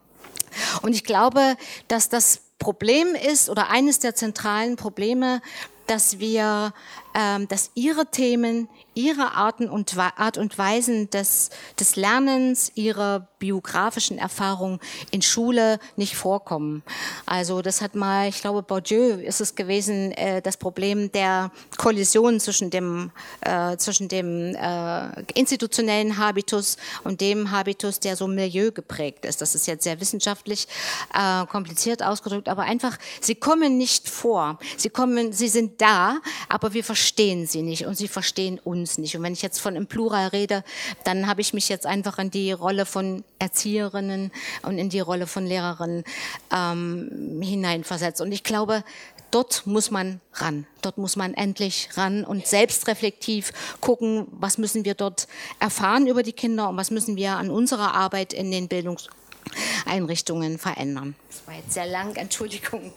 Und 0.82 0.94
ich 0.94 1.04
glaube, 1.04 1.56
dass 1.88 2.08
das 2.08 2.42
Problem 2.58 3.14
ist 3.14 3.50
oder 3.50 3.70
eines 3.70 3.98
der 3.98 4.14
zentralen 4.14 4.76
Probleme, 4.76 5.40
dass 5.86 6.18
wir, 6.20 6.72
ähm, 7.14 7.48
dass 7.48 7.70
ihre 7.74 8.06
Themen, 8.06 8.68
ihre 8.94 9.32
Arten 9.32 9.68
und 9.68 9.96
Art 9.96 10.38
und 10.38 10.58
Weisen 10.58 11.08
des, 11.10 11.50
des 11.78 11.96
Lernens, 11.96 12.72
ihre 12.74 13.28
biografischen 13.38 14.18
Erfahrungen 14.18 14.78
in 15.10 15.22
Schule 15.22 15.78
nicht 15.96 16.14
vorkommen. 16.14 16.82
Also 17.26 17.62
das 17.62 17.80
hat 17.80 17.94
mal, 17.94 18.28
ich 18.28 18.40
glaube, 18.40 18.62
Bourdieu 18.62 19.14
ist 19.20 19.40
es 19.40 19.54
gewesen, 19.54 20.12
äh, 20.12 20.40
das 20.40 20.56
Problem 20.56 21.10
der 21.10 21.50
Kollision 21.76 22.38
zwischen 22.38 22.70
dem, 22.70 23.10
äh, 23.40 23.76
zwischen 23.78 24.08
dem 24.08 24.54
äh, 24.54 25.22
institutionellen 25.34 26.18
Habitus 26.18 26.76
und 27.02 27.20
dem 27.20 27.50
Habitus, 27.50 27.98
der 27.98 28.16
so 28.16 28.28
Milieu 28.28 28.70
geprägt 28.70 29.24
ist. 29.24 29.40
Das 29.40 29.54
ist 29.54 29.66
jetzt 29.66 29.84
sehr 29.84 30.00
wissenschaftlich 30.00 30.68
äh, 31.12 31.44
kompliziert 31.46 32.02
ausgedrückt, 32.02 32.48
aber 32.48 32.62
einfach, 32.62 32.96
sie 33.20 33.34
kommen 33.34 33.76
nicht 33.76 34.08
vor. 34.08 34.58
Sie 34.76 34.90
kommen, 34.90 35.32
sie 35.32 35.48
sind 35.48 35.80
da, 35.80 36.20
aber 36.48 36.74
wir 36.74 36.84
verstehen 36.84 37.46
sie 37.46 37.62
nicht 37.62 37.86
und 37.86 37.96
sie 37.96 38.08
verstehen 38.08 38.60
uns 38.62 38.81
nicht. 38.98 39.16
Und 39.16 39.22
wenn 39.22 39.32
ich 39.32 39.42
jetzt 39.42 39.60
von 39.60 39.76
im 39.76 39.86
Plural 39.86 40.28
rede, 40.28 40.64
dann 41.04 41.26
habe 41.26 41.40
ich 41.40 41.52
mich 41.54 41.68
jetzt 41.68 41.86
einfach 41.86 42.18
in 42.18 42.30
die 42.30 42.52
Rolle 42.52 42.86
von 42.86 43.24
Erzieherinnen 43.38 44.30
und 44.62 44.78
in 44.78 44.88
die 44.88 45.00
Rolle 45.00 45.26
von 45.26 45.46
Lehrerinnen 45.46 46.04
ähm, 46.52 47.40
hineinversetzt. 47.42 48.20
Und 48.20 48.32
ich 48.32 48.44
glaube, 48.44 48.84
dort 49.32 49.66
muss 49.66 49.90
man 49.90 50.20
ran. 50.34 50.66
Dort 50.82 50.98
muss 50.98 51.16
man 51.16 51.34
endlich 51.34 51.88
ran 51.94 52.24
und 52.24 52.46
selbstreflektiv 52.46 53.52
gucken, 53.80 54.28
was 54.30 54.58
müssen 54.58 54.84
wir 54.84 54.94
dort 54.94 55.26
erfahren 55.58 56.06
über 56.06 56.22
die 56.22 56.32
Kinder 56.32 56.68
und 56.68 56.76
was 56.76 56.92
müssen 56.92 57.16
wir 57.16 57.32
an 57.32 57.50
unserer 57.50 57.94
Arbeit 57.94 58.32
in 58.32 58.50
den 58.50 58.68
Bildungseinrichtungen 58.68 60.58
verändern. 60.58 61.16
Das 61.28 61.46
war 61.46 61.54
jetzt 61.54 61.72
sehr 61.72 61.86
lang, 61.86 62.14
Entschuldigung. 62.16 62.92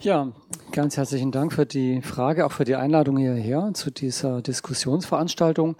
Ja, 0.00 0.32
ganz 0.72 0.96
herzlichen 0.96 1.30
Dank 1.30 1.52
für 1.52 1.64
die 1.64 2.02
Frage, 2.02 2.44
auch 2.44 2.52
für 2.52 2.64
die 2.64 2.74
Einladung 2.74 3.18
hierher 3.18 3.70
zu 3.72 3.90
dieser 3.90 4.42
Diskussionsveranstaltung. 4.42 5.76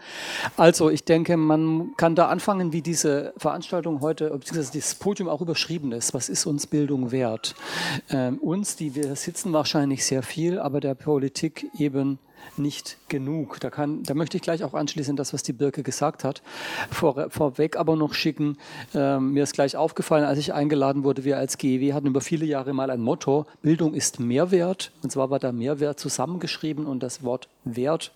Also 0.56 0.90
ich 0.90 1.04
denke, 1.04 1.36
man 1.36 1.94
kann 1.96 2.14
da 2.14 2.28
anfangen, 2.28 2.72
wie 2.72 2.82
diese 2.82 3.32
Veranstaltung 3.36 4.00
heute, 4.00 4.30
beziehungsweise 4.30 4.72
dieses 4.72 4.94
Podium 4.94 5.28
auch 5.28 5.40
überschrieben 5.40 5.90
ist. 5.92 6.14
Was 6.14 6.28
ist 6.28 6.46
uns 6.46 6.66
Bildung 6.66 7.10
wert? 7.10 7.56
Ähm, 8.10 8.38
uns, 8.38 8.76
die 8.76 8.94
wir 8.94 9.16
sitzen, 9.16 9.52
wahrscheinlich 9.52 10.04
sehr 10.04 10.22
viel, 10.22 10.58
aber 10.58 10.80
der 10.80 10.94
Politik 10.94 11.68
eben 11.76 12.18
nicht 12.56 12.98
genug. 13.08 13.60
Da, 13.60 13.70
kann, 13.70 14.02
da 14.02 14.14
möchte 14.14 14.36
ich 14.36 14.42
gleich 14.42 14.64
auch 14.64 14.74
anschließen, 14.74 15.16
das, 15.16 15.32
was 15.32 15.42
die 15.42 15.52
Birke 15.52 15.82
gesagt 15.82 16.24
hat. 16.24 16.42
Vor, 16.90 17.30
vorweg 17.30 17.76
aber 17.76 17.96
noch 17.96 18.14
schicken, 18.14 18.58
äh, 18.94 19.18
mir 19.18 19.42
ist 19.42 19.54
gleich 19.54 19.76
aufgefallen, 19.76 20.24
als 20.24 20.38
ich 20.38 20.52
eingeladen 20.52 21.04
wurde, 21.04 21.24
wir 21.24 21.38
als 21.38 21.58
GEW 21.58 21.92
hatten 21.92 22.06
über 22.06 22.20
viele 22.20 22.44
Jahre 22.46 22.72
mal 22.72 22.90
ein 22.90 23.00
Motto, 23.00 23.46
Bildung 23.62 23.94
ist 23.94 24.20
Mehrwert. 24.20 24.92
Und 25.02 25.10
zwar 25.10 25.30
war 25.30 25.38
da 25.38 25.52
Mehrwert 25.52 25.98
zusammengeschrieben 25.98 26.86
und 26.86 27.02
das 27.02 27.22
Wort 27.22 27.48
Wert 27.64 28.12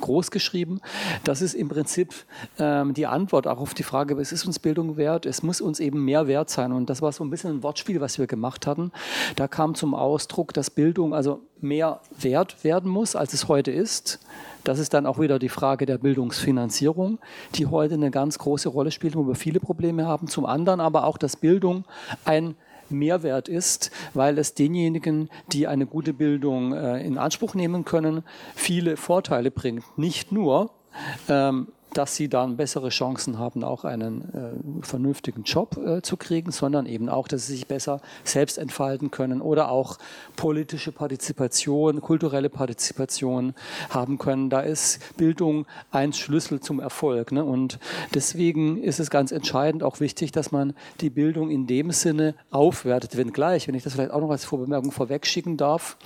groß 0.00 0.30
geschrieben. 0.30 0.80
Das 1.24 1.42
ist 1.42 1.54
im 1.54 1.68
Prinzip 1.68 2.14
ähm, 2.58 2.94
die 2.94 3.06
Antwort 3.06 3.46
auch 3.46 3.58
auf 3.58 3.74
die 3.74 3.82
Frage, 3.82 4.18
was 4.18 4.32
ist 4.32 4.44
uns 4.44 4.58
Bildung 4.58 4.96
wert? 4.96 5.26
Es 5.26 5.42
muss 5.42 5.60
uns 5.60 5.80
eben 5.80 6.04
mehr 6.04 6.26
wert 6.26 6.50
sein. 6.50 6.72
Und 6.72 6.90
das 6.90 7.02
war 7.02 7.12
so 7.12 7.24
ein 7.24 7.30
bisschen 7.30 7.50
ein 7.50 7.62
Wortspiel, 7.62 8.00
was 8.00 8.18
wir 8.18 8.26
gemacht 8.26 8.66
hatten. 8.66 8.92
Da 9.36 9.48
kam 9.48 9.74
zum 9.74 9.94
Ausdruck, 9.94 10.52
dass 10.54 10.70
Bildung 10.70 11.14
also 11.14 11.40
mehr 11.62 12.00
wert 12.18 12.64
werden 12.64 12.90
muss, 12.90 13.16
als 13.16 13.32
es 13.32 13.48
heute 13.48 13.70
ist. 13.70 14.20
Das 14.64 14.78
ist 14.78 14.92
dann 14.92 15.06
auch 15.06 15.18
wieder 15.18 15.38
die 15.38 15.48
Frage 15.48 15.86
der 15.86 15.98
Bildungsfinanzierung, 15.98 17.18
die 17.54 17.66
heute 17.66 17.94
eine 17.94 18.10
ganz 18.10 18.38
große 18.38 18.68
Rolle 18.68 18.90
spielt, 18.90 19.16
wo 19.16 19.26
wir 19.26 19.34
viele 19.34 19.60
Probleme 19.60 20.06
haben. 20.06 20.28
Zum 20.28 20.44
anderen 20.44 20.80
aber 20.80 21.04
auch, 21.04 21.18
dass 21.18 21.36
Bildung 21.36 21.84
ein 22.24 22.56
Mehrwert 22.90 23.48
ist, 23.48 23.90
weil 24.14 24.38
es 24.38 24.54
denjenigen, 24.54 25.30
die 25.52 25.66
eine 25.66 25.86
gute 25.86 26.12
Bildung 26.12 26.72
äh, 26.72 27.04
in 27.04 27.18
Anspruch 27.18 27.54
nehmen 27.54 27.84
können, 27.84 28.24
viele 28.54 28.96
Vorteile 28.96 29.50
bringt. 29.50 29.84
Nicht 29.96 30.32
nur, 30.32 30.70
ähm, 31.28 31.68
dass 31.94 32.16
sie 32.16 32.28
dann 32.28 32.56
bessere 32.56 32.88
Chancen 32.88 33.38
haben, 33.38 33.64
auch 33.64 33.84
einen 33.84 34.22
äh, 34.82 34.84
vernünftigen 34.86 35.42
Job 35.42 35.76
äh, 35.76 36.02
zu 36.02 36.16
kriegen, 36.16 36.52
sondern 36.52 36.86
eben 36.86 37.08
auch, 37.08 37.28
dass 37.28 37.46
sie 37.46 37.54
sich 37.54 37.66
besser 37.66 38.00
selbst 38.24 38.58
entfalten 38.58 39.10
können 39.10 39.40
oder 39.40 39.70
auch 39.70 39.98
politische 40.36 40.92
Partizipation, 40.92 42.00
kulturelle 42.00 42.48
Partizipation 42.48 43.54
haben 43.90 44.18
können. 44.18 44.50
Da 44.50 44.60
ist 44.60 45.00
Bildung 45.16 45.66
ein 45.90 46.12
Schlüssel 46.12 46.60
zum 46.60 46.80
Erfolg. 46.80 47.32
Ne? 47.32 47.44
Und 47.44 47.78
deswegen 48.14 48.82
ist 48.82 49.00
es 49.00 49.10
ganz 49.10 49.32
entscheidend 49.32 49.82
auch 49.82 50.00
wichtig, 50.00 50.32
dass 50.32 50.52
man 50.52 50.74
die 51.00 51.10
Bildung 51.10 51.50
in 51.50 51.66
dem 51.66 51.90
Sinne 51.90 52.34
aufwertet, 52.50 53.16
wenngleich, 53.16 53.68
wenn 53.68 53.74
ich 53.74 53.82
das 53.82 53.94
vielleicht 53.94 54.12
auch 54.12 54.20
noch 54.20 54.30
als 54.30 54.44
Vorbemerkung 54.44 54.92
vorwegschicken 54.92 55.56
darf, 55.56 55.96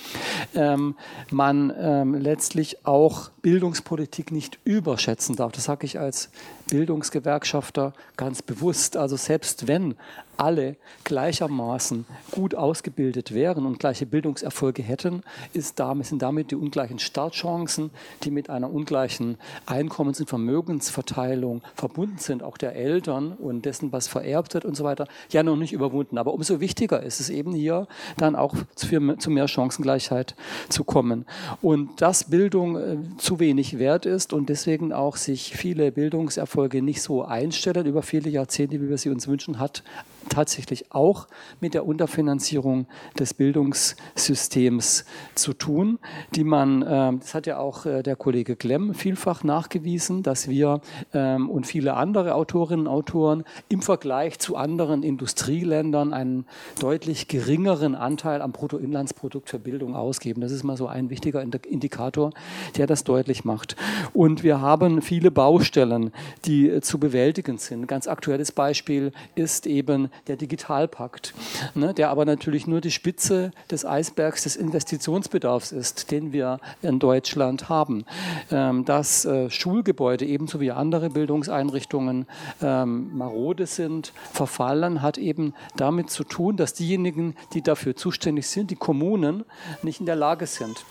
ähm, 0.55 0.97
man 1.31 1.73
ähm, 1.79 2.15
letztlich 2.15 2.87
auch 2.87 3.31
Bildungspolitik 3.45 4.33
nicht 4.33 4.59
überschätzen 4.65 5.37
darf. 5.37 5.53
Das 5.53 5.65
sage 5.65 5.85
ich 5.85 6.01
als 6.01 6.31
Bildungsgewerkschafter 6.71 7.93
ganz 8.17 8.41
bewusst. 8.41 8.97
Also 8.97 9.17
selbst 9.17 9.69
wenn 9.69 9.97
alle 10.37 10.77
gleichermaßen 11.05 12.07
gut 12.31 12.55
ausgebildet 12.55 13.35
wären 13.35 13.67
und 13.67 13.79
gleiche 13.79 14.07
Bildungserfolge 14.07 14.83
hätten, 14.83 15.23
ist 15.53 15.79
damit, 15.79 16.07
sind 16.07 16.23
damit 16.23 16.51
die 16.51 16.57
ungleichen 16.57 16.99
Startchancen, 16.99 17.91
die 18.23 18.31
mit 18.31 18.51
einer 18.51 18.73
ungleichen 18.73 19.37
Einkommens- 19.67 20.21
und 20.21 20.29
Vermögensverteilung 20.29 21.63
verbunden 21.75 22.19
sind, 22.19 22.43
auch 22.43 22.57
der 22.57 22.75
Eltern 22.75 23.33
und 23.33 23.67
dessen, 23.67 23.93
was 23.93 24.09
vererbt 24.09 24.55
wird 24.55 24.65
und 24.65 24.75
so 24.75 24.85
weiter, 24.85 25.07
ja 25.31 25.43
noch 25.43 25.57
nicht 25.57 25.73
überwunden. 25.73 26.19
Aber 26.19 26.33
umso 26.33 26.61
wichtiger 26.61 27.03
ist 27.03 27.21
es 27.21 27.29
eben 27.29 27.53
hier 27.53 27.87
dann 28.17 28.37
auch 28.37 28.55
zu 28.75 29.31
mehr 29.31 29.49
Chancengleichheit 29.49 30.35
zu 30.71 30.83
kommen. 30.83 31.27
Und 31.61 32.01
dass 32.01 32.25
Bildung 32.25 32.77
äh, 32.77 32.97
wenig 33.39 33.79
wert 33.79 34.07
ist 34.07 34.33
und 34.33 34.49
deswegen 34.49 34.93
auch 34.93 35.17
sich 35.17 35.57
viele 35.57 35.93
Bildungserfolge 35.93 36.55
Erfolge 36.55 36.83
nicht 36.83 37.03
so 37.03 37.25
einstellen 37.25 37.85
über 37.85 38.03
viele 38.03 38.31
Jahrzehnte, 38.31 38.81
wie 38.81 38.89
wir 38.89 38.97
sie 38.97 39.11
uns 39.11 39.29
wünschen, 39.29 39.59
hat 39.59 39.83
tatsächlich 40.29 40.93
auch 40.93 41.27
mit 41.61 41.75
der 41.75 41.87
Unterfinanzierung 41.87 42.87
des 43.19 43.35
Bildungssystems 43.35 45.05
zu 45.35 45.53
tun, 45.53 45.99
die 46.35 46.45
man, 46.45 46.85
ähm, 46.89 47.21
das 47.21 47.35
hat 47.35 47.47
ja 47.47 47.59
auch 47.59 47.87
äh, 47.87 48.03
der 48.03 48.17
Kollege 48.17 48.57
Klemm 48.57 48.95
vielfach 48.95 49.45
nachgewiesen, 49.45 50.23
dass 50.23 50.49
wir 50.49 50.81
ähm, 51.13 51.51
und 51.51 51.67
viele 51.67 51.95
andere 51.95 52.35
Autorinnen 52.35 52.87
und 52.87 52.93
Autoren 52.93 53.45
im 53.69 53.83
Vergleich 53.83 54.39
zu 54.39 54.57
anderen 54.57 55.03
Industrieländern 55.03 56.13
einen 56.13 56.47
deutlich 56.81 57.29
geringeren 57.29 57.95
Anteil 57.95 58.43
am 58.43 58.53
Bruttoinlandsprodukt 58.53 59.51
für 59.51 59.59
Bildung 59.59 59.95
ausgeben. 59.95 60.41
Das 60.41 60.53
ist 60.53 60.65
mal 60.65 60.77
so 60.77 60.87
ein 60.87 61.11
wichtiger 61.11 61.43
Indikator, 61.43 62.31
der 62.77 62.87
das 62.87 63.05
deutlich 63.05 63.45
macht. 63.45 63.77
Und 64.13 64.43
wir 64.43 64.61
haben 64.61 65.03
viele 65.03 65.31
Baustellen, 65.31 66.13
die 66.45 66.69
äh, 66.69 66.81
zu 66.81 66.99
bewältigen 66.99 67.59
sind. 67.59 67.83
Ein 67.83 67.87
ganz 67.87 68.07
aktuelles 68.07 68.53
Beispiel 68.53 69.13
ist 69.35 69.67
eben 69.67 70.09
der 70.27 70.37
Digitalpakt, 70.37 71.35
ne, 71.75 71.95
der 71.95 72.11
aber 72.11 72.25
natürlich 72.25 72.67
nur 72.67 72.81
die 72.81 72.91
Spitze 72.91 73.51
des 73.71 73.85
Eisbergs 73.85 74.45
des 74.45 74.57
Investitionsbedarfs 74.57 75.73
ist, 75.73 76.11
den 76.11 76.33
wir 76.33 76.59
in 76.83 76.99
Deutschland 76.99 77.69
haben. 77.69 78.05
Ähm, 78.51 78.85
dass 78.85 79.25
äh, 79.25 79.51
Schulgebäude 79.51 80.25
ebenso 80.25 80.61
wie 80.61 80.71
andere 80.71 81.11
Bildungseinrichtungen 81.11 82.27
ähm, 82.63 83.17
marode 83.17 83.67
sind, 83.67 84.13
verfallen, 84.33 85.03
hat 85.03 85.19
eben 85.19 85.55
damit 85.77 86.11
zu 86.11 86.25
tun, 86.25 86.57
dass 86.57 86.75
diejenigen, 86.75 87.35
die 87.53 87.63
dafür 87.63 87.97
zuständig 87.97 88.47
sind, 88.49 88.71
die 88.71 88.77
Kommunen, 88.77 89.45
nicht 89.83 90.01
in 90.01 90.07
der 90.07 90.17
Lage 90.17 90.47
sind, 90.47 90.85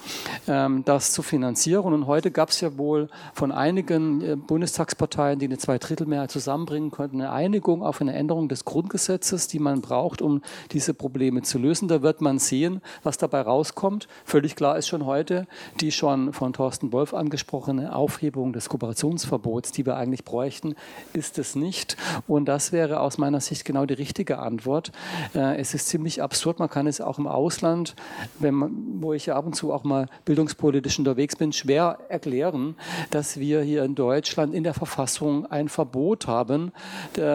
ähm, 0.48 0.84
das 0.86 1.12
zu 1.12 1.22
finanzieren. 1.22 1.94
Und 1.94 2.08
heute 2.08 2.32
gab 2.32 2.50
es 2.50 2.62
ja 2.62 2.78
wohl 2.78 3.10
von 3.34 3.52
einigen 3.52 4.22
äh, 4.22 4.36
Bundestagsparteien, 4.36 5.40
die 5.40 5.46
eine 5.46 5.58
Zweidrittelmehrheit 5.58 6.32
zusammenbringen 6.32 6.92
konnten, 6.92 7.22
eine 7.22 7.32
Einigung 7.32 7.84
auf 7.84 8.02
eine 8.02 8.14
Änderung 8.14 8.50
des 8.50 8.66
Grundgesetzes, 8.66 9.13
die 9.20 9.60
man 9.60 9.82
braucht, 9.82 10.22
um 10.22 10.42
diese 10.72 10.94
Probleme 10.94 11.42
zu 11.42 11.58
lösen. 11.58 11.88
Da 11.88 12.02
wird 12.02 12.22
man 12.22 12.40
sehen, 12.40 12.82
was 13.04 13.18
dabei 13.18 13.42
rauskommt. 13.42 14.08
Völlig 14.26 14.56
klar 14.56 14.78
ist 14.78 14.88
schon 14.88 15.06
heute 15.06 15.48
die 15.80 15.92
schon 15.92 16.34
von 16.34 16.54
Thorsten 16.54 16.92
Wolf 16.92 17.14
angesprochene 17.14 17.96
Aufhebung 17.96 18.54
des 18.54 18.70
Kooperationsverbots, 18.70 19.72
die 19.72 19.86
wir 19.86 19.98
eigentlich 19.98 20.24
bräuchten, 20.24 20.76
ist 21.14 21.38
es 21.38 21.56
nicht. 21.56 21.98
Und 22.28 22.46
das 22.46 22.72
wäre 22.72 23.00
aus 23.00 23.18
meiner 23.18 23.42
Sicht 23.42 23.66
genau 23.66 23.86
die 23.86 23.94
richtige 23.94 24.40
Antwort. 24.40 24.92
Äh, 25.36 25.60
es 25.60 25.74
ist 25.74 25.88
ziemlich 25.88 26.22
absurd. 26.22 26.60
Man 26.60 26.70
kann 26.70 26.88
es 26.88 27.02
auch 27.02 27.20
im 27.20 27.28
Ausland, 27.28 27.96
man, 28.40 28.72
wo 29.02 29.14
ich 29.14 29.26
ja 29.26 29.36
ab 29.36 29.46
und 29.46 29.56
zu 29.56 29.74
auch 29.74 29.84
mal 29.84 30.08
bildungspolitisch 30.26 31.00
unterwegs 31.00 31.36
bin, 31.36 31.54
schwer 31.54 32.00
erklären, 32.10 32.76
dass 33.10 33.40
wir 33.40 33.62
hier 33.62 33.84
in 33.84 33.96
Deutschland 33.96 34.54
in 34.54 34.64
der 34.64 34.74
Verfassung 34.74 35.46
ein 35.46 35.70
Verbot 35.70 36.28
haben, 36.28 36.72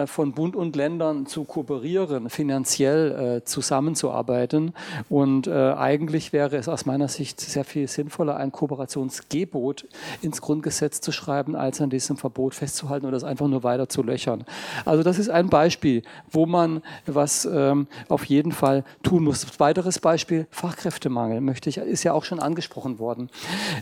von 0.05 0.33
Bund 0.33 0.55
und 0.55 0.75
Ländern 0.75 1.25
zu 1.25 1.43
kooperieren, 1.69 2.29
finanziell 2.29 3.37
äh, 3.37 3.45
zusammenzuarbeiten. 3.45 4.73
Und 5.07 5.45
äh, 5.45 5.51
eigentlich 5.73 6.33
wäre 6.33 6.57
es 6.57 6.67
aus 6.67 6.87
meiner 6.87 7.07
Sicht 7.07 7.39
sehr 7.39 7.63
viel 7.63 7.87
sinnvoller, 7.87 8.37
ein 8.37 8.51
Kooperationsgebot 8.51 9.85
ins 10.23 10.41
Grundgesetz 10.41 10.99
zu 10.99 11.11
schreiben, 11.11 11.55
als 11.55 11.79
an 11.79 11.91
diesem 11.91 12.17
Verbot 12.17 12.55
festzuhalten 12.55 13.05
oder 13.05 13.17
es 13.17 13.23
einfach 13.23 13.47
nur 13.47 13.63
weiter 13.63 13.87
zu 13.87 14.01
löchern. 14.01 14.45
Also 14.83 15.03
das 15.03 15.19
ist 15.19 15.29
ein 15.29 15.49
Beispiel, 15.49 16.01
wo 16.31 16.47
man 16.47 16.81
was 17.05 17.45
ähm, 17.45 17.87
auf 18.07 18.25
jeden 18.25 18.51
Fall 18.51 18.83
tun 19.03 19.23
muss. 19.23 19.45
Weiteres 19.59 19.99
Beispiel, 19.99 20.47
Fachkräftemangel, 20.49 21.39
möchte 21.39 21.69
ich, 21.69 21.77
ist 21.77 22.03
ja 22.03 22.13
auch 22.13 22.23
schon 22.23 22.39
angesprochen 22.39 22.97
worden. 22.97 23.29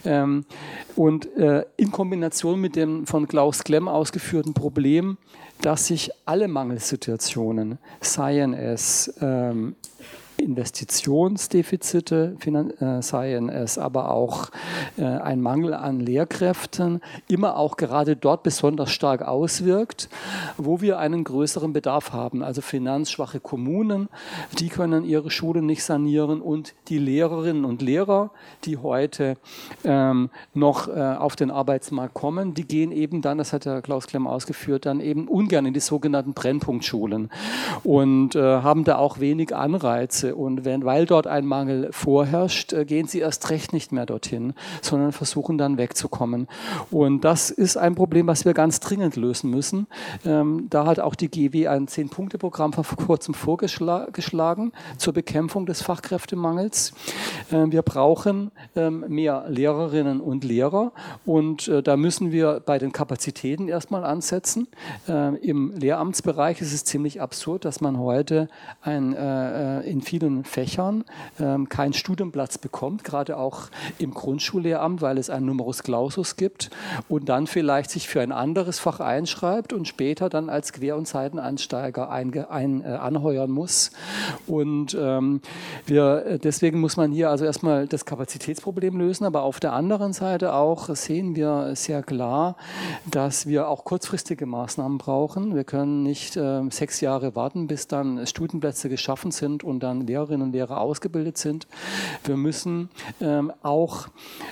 Ähm, 0.03 0.45
und 0.97 1.33
äh, 1.37 1.63
in 1.77 1.91
Kombination 1.91 2.59
mit 2.59 2.75
dem 2.75 3.07
von 3.07 3.27
Klaus 3.29 3.63
Klemm 3.63 3.87
ausgeführten 3.87 4.53
Problem, 4.53 5.17
dass 5.61 5.87
sich 5.87 6.11
alle 6.25 6.47
Mangelsituationen, 6.47 7.79
seien 8.01 8.53
es 8.53 9.13
ähm, 9.21 9.75
Investitionsdefizite 10.39 12.37
äh, 12.79 13.01
seien 13.01 13.49
es, 13.49 13.77
aber 13.77 14.11
auch 14.11 14.49
äh, 14.97 15.03
ein 15.03 15.41
Mangel 15.41 15.73
an 15.73 15.99
Lehrkräften 15.99 17.01
immer 17.27 17.57
auch 17.57 17.77
gerade 17.77 18.15
dort 18.15 18.43
besonders 18.43 18.91
stark 18.91 19.21
auswirkt, 19.21 20.09
wo 20.57 20.81
wir 20.81 20.99
einen 20.99 21.23
größeren 21.23 21.73
Bedarf 21.73 22.13
haben. 22.13 22.43
Also 22.43 22.61
finanzschwache 22.61 23.39
Kommunen, 23.39 24.09
die 24.59 24.69
können 24.69 25.03
ihre 25.03 25.31
Schulen 25.31 25.65
nicht 25.65 25.83
sanieren 25.83 26.41
und 26.41 26.73
die 26.87 26.99
Lehrerinnen 26.99 27.65
und 27.65 27.81
Lehrer, 27.81 28.31
die 28.63 28.77
heute 28.77 29.37
ähm, 29.83 30.29
noch 30.53 30.87
äh, 30.87 30.91
auf 30.91 31.35
den 31.35 31.51
Arbeitsmarkt 31.51 32.13
kommen, 32.13 32.53
die 32.53 32.65
gehen 32.65 32.91
eben 32.91 33.21
dann, 33.21 33.37
das 33.37 33.53
hat 33.53 33.65
ja 33.65 33.81
Klaus 33.81 34.07
Klemm 34.07 34.27
ausgeführt, 34.27 34.85
dann 34.85 34.99
eben 34.99 35.27
ungern 35.27 35.65
in 35.65 35.73
die 35.73 35.79
sogenannten 35.79 36.33
Brennpunktschulen 36.33 37.29
und 37.83 38.35
äh, 38.35 38.41
haben 38.41 38.83
da 38.83 38.97
auch 38.97 39.19
wenig 39.19 39.55
Anreize 39.55 40.26
Grenze. 40.27 40.35
Und 40.35 40.65
wenn, 40.65 40.85
weil 40.85 41.05
dort 41.05 41.27
ein 41.27 41.45
Mangel 41.45 41.89
vorherrscht, 41.91 42.73
äh, 42.73 42.85
gehen 42.85 43.07
sie 43.07 43.19
erst 43.19 43.49
recht 43.49 43.73
nicht 43.73 43.91
mehr 43.91 44.05
dorthin, 44.05 44.53
sondern 44.81 45.11
versuchen 45.11 45.57
dann 45.57 45.77
wegzukommen. 45.77 46.47
Und 46.91 47.21
das 47.21 47.49
ist 47.49 47.77
ein 47.77 47.95
Problem, 47.95 48.27
was 48.27 48.45
wir 48.45 48.53
ganz 48.53 48.79
dringend 48.79 49.15
lösen 49.15 49.49
müssen. 49.49 49.87
Ähm, 50.25 50.67
da 50.69 50.85
hat 50.85 50.99
auch 50.99 51.15
die 51.15 51.29
GW 51.29 51.67
ein 51.67 51.87
Zehn-Punkte-Programm 51.87 52.73
vor 52.73 52.85
kurzem 52.85 53.33
vorgeschlagen 53.33 54.71
zur 54.97 55.13
Bekämpfung 55.13 55.65
des 55.65 55.81
Fachkräftemangels. 55.81 56.93
Ähm, 57.51 57.71
wir 57.71 57.81
brauchen 57.81 58.51
ähm, 58.75 59.05
mehr 59.07 59.45
Lehrerinnen 59.47 60.21
und 60.21 60.43
Lehrer 60.43 60.91
und 61.25 61.67
äh, 61.67 61.81
da 61.81 61.97
müssen 61.97 62.31
wir 62.31 62.61
bei 62.65 62.77
den 62.77 62.91
Kapazitäten 62.91 63.67
erstmal 63.67 64.03
ansetzen. 64.03 64.67
Im 65.41 65.71
Lehramtsbereich 65.71 66.61
ist 66.61 66.73
es 66.73 66.83
ziemlich 66.83 67.21
absurd, 67.21 67.65
dass 67.65 67.81
man 67.81 67.99
heute 67.99 68.49
ein, 68.81 69.13
äh, 69.13 69.81
in 69.81 70.01
vielen 70.01 70.16
vielen 70.19 70.43
Fächern 70.45 71.03
ähm, 71.39 71.69
keinen 71.69 71.93
Studienplatz 71.93 72.57
bekommt, 72.57 73.03
gerade 73.03 73.37
auch 73.37 73.69
im 73.99 74.13
Grundschullehramt, 74.13 75.01
weil 75.01 75.19
es 75.19 75.29
einen 75.29 75.45
Numerus 75.45 75.83
Clausus 75.83 76.37
gibt 76.37 76.71
und 77.07 77.29
dann 77.29 77.45
vielleicht 77.45 77.91
sich 77.91 78.07
für 78.07 78.21
ein 78.21 78.31
anderes 78.31 78.79
Fach 78.79 78.99
einschreibt 78.99 79.73
und 79.73 79.87
später 79.87 80.29
dann 80.29 80.49
als 80.49 80.73
Quer- 80.73 80.97
und 80.97 81.07
Seitenansteiger 81.07 82.09
ein, 82.09 82.33
ein, 82.49 82.83
äh, 82.83 82.87
anheuern 82.87 83.51
muss. 83.51 83.91
Und 84.47 84.97
ähm, 84.99 85.41
wir, 85.85 86.25
äh, 86.25 86.39
deswegen 86.39 86.79
muss 86.79 86.97
man 86.97 87.11
hier 87.11 87.29
also 87.29 87.45
erstmal 87.45 87.87
das 87.87 88.05
Kapazitätsproblem 88.05 88.97
lösen, 88.97 89.25
aber 89.25 89.43
auf 89.43 89.59
der 89.59 89.73
anderen 89.73 90.13
Seite 90.13 90.53
auch 90.53 90.89
sehen 90.95 91.35
wir 91.35 91.75
sehr 91.75 92.01
klar, 92.01 92.55
dass 93.05 93.45
wir 93.45 93.67
auch 93.67 93.85
kurzfristige 93.85 94.47
Maßnahmen 94.47 94.97
brauchen. 94.97 95.53
Wir 95.53 95.63
können 95.63 96.01
nicht 96.01 96.37
äh, 96.37 96.61
sechs 96.71 97.01
Jahre 97.01 97.35
warten, 97.35 97.67
bis 97.67 97.87
dann 97.87 98.25
Studienplätze 98.25 98.89
geschaffen 98.89 99.31
sind 99.31 99.63
und 99.63 99.81
dann 99.81 100.06
Lehrerinnen 100.07 100.47
und 100.47 100.53
Lehrer 100.53 100.81
ausgebildet 100.81 101.37
sind. 101.37 101.67
Wir 102.23 102.37
müssen 102.37 102.89
ähm, 103.21 103.51
auch 103.61 104.07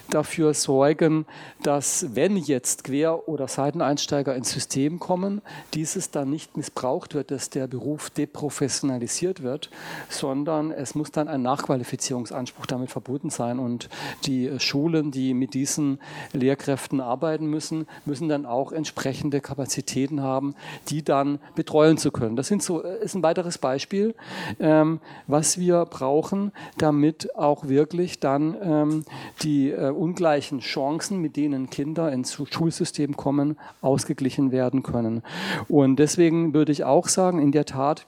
dafür 0.10 0.54
sorgen, 0.54 1.26
dass 1.63 2.15
wenn 2.15 2.38
jetzt 2.38 2.84
Quer- 2.84 3.28
oder 3.28 3.48
Seiteneinsteiger 3.48 4.36
ins 4.36 4.52
System 4.52 5.00
kommen, 5.00 5.41
dieses 5.74 6.12
dann 6.12 6.30
nicht 6.30 6.58
missbraucht 6.58 7.15
wird, 7.15 7.32
dass 7.32 7.50
der 7.50 7.68
Beruf 7.68 8.10
deprofessionalisiert 8.10 9.41
wird, 9.44 9.70
sondern 10.10 10.72
es 10.72 10.96
muss 10.96 11.12
dann 11.12 11.28
ein 11.28 11.41
Nachqualifizierungsanspruch 11.41 12.65
damit 12.65 12.91
verbunden 12.91 13.30
sein. 13.30 13.60
Und 13.60 13.89
die 14.26 14.52
Schulen, 14.60 15.12
die 15.12 15.34
mit 15.34 15.54
diesen 15.54 16.00
Lehrkräften 16.34 17.02
arbeiten 17.02 17.48
müssen, 17.48 17.88
müssen 18.06 18.30
dann 18.30 18.46
auch 18.46 18.72
entsprechende 18.72 19.41
Kapazitäten 19.41 20.22
haben, 20.22 20.56
die 20.89 21.04
dann 21.04 21.39
betreuen 21.56 21.98
zu 21.98 22.12
können. 22.12 22.36
Das 22.36 22.48
sind 22.48 22.63
so, 22.63 22.84
äh, 22.84 23.04
ist 23.04 23.15
ein 23.15 23.24
weiteres 23.24 23.58
Beispiel, 23.58 24.15
ähm, 24.60 25.00
was 25.28 25.44
was 25.45 25.60
wir 25.60 25.86
brauchen, 25.86 26.51
damit 26.79 27.36
auch 27.36 27.67
wirklich 27.67 28.19
dann 28.19 28.58
ähm, 28.63 29.05
die 29.43 29.69
äh, 29.69 29.91
ungleichen 29.91 30.60
Chancen, 30.60 31.19
mit 31.21 31.36
denen 31.36 31.69
Kinder 31.69 32.12
ins 32.12 32.34
Schulsystem 32.49 33.15
kommen, 33.15 33.55
ausgeglichen 33.79 34.51
werden 34.51 34.81
können. 34.81 35.21
Und 35.67 35.97
deswegen 35.97 36.55
würde 36.55 36.71
ich 36.71 36.84
auch 36.84 37.08
sagen, 37.08 37.39
in 37.39 37.51
der 37.51 37.65
Tat, 37.65 38.08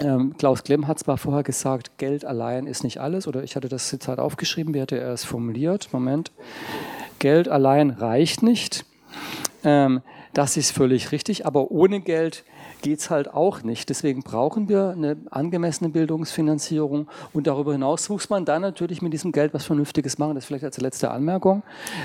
ähm, 0.00 0.34
Klaus 0.36 0.62
Klemm 0.62 0.86
hat 0.86 0.98
zwar 0.98 1.16
vorher 1.16 1.44
gesagt, 1.44 1.96
Geld 1.96 2.26
allein 2.26 2.66
ist 2.66 2.84
nicht 2.84 2.98
alles, 2.98 3.26
oder 3.26 3.42
ich 3.42 3.56
hatte 3.56 3.70
das 3.70 3.88
Zitat 3.88 4.18
aufgeschrieben, 4.18 4.74
wie 4.74 4.82
hatte 4.82 5.00
er 5.00 5.14
es 5.14 5.24
formuliert? 5.24 5.88
Moment. 5.92 6.30
Geld 7.20 7.48
allein 7.48 7.88
reicht 7.88 8.42
nicht. 8.42 8.84
Ähm, 9.64 10.02
das 10.34 10.58
ist 10.58 10.72
völlig 10.72 11.10
richtig, 11.10 11.46
aber 11.46 11.70
ohne 11.70 12.00
Geld 12.00 12.44
geht 12.82 13.00
es 13.00 13.10
halt 13.10 13.32
auch 13.32 13.62
nicht. 13.62 13.88
Deswegen 13.88 14.22
brauchen 14.22 14.68
wir 14.68 14.90
eine 14.90 15.16
angemessene 15.30 15.90
Bildungsfinanzierung 15.90 17.08
und 17.32 17.46
darüber 17.46 17.72
hinaus 17.72 18.08
muss 18.08 18.30
man 18.30 18.44
dann 18.44 18.62
natürlich 18.62 19.02
mit 19.02 19.12
diesem 19.12 19.32
Geld 19.32 19.54
was 19.54 19.64
Vernünftiges 19.64 20.18
machen. 20.18 20.34
Das 20.34 20.44
vielleicht 20.46 20.64
als 20.64 20.78
letzte 20.78 21.10
Anmerkung. 21.10 21.62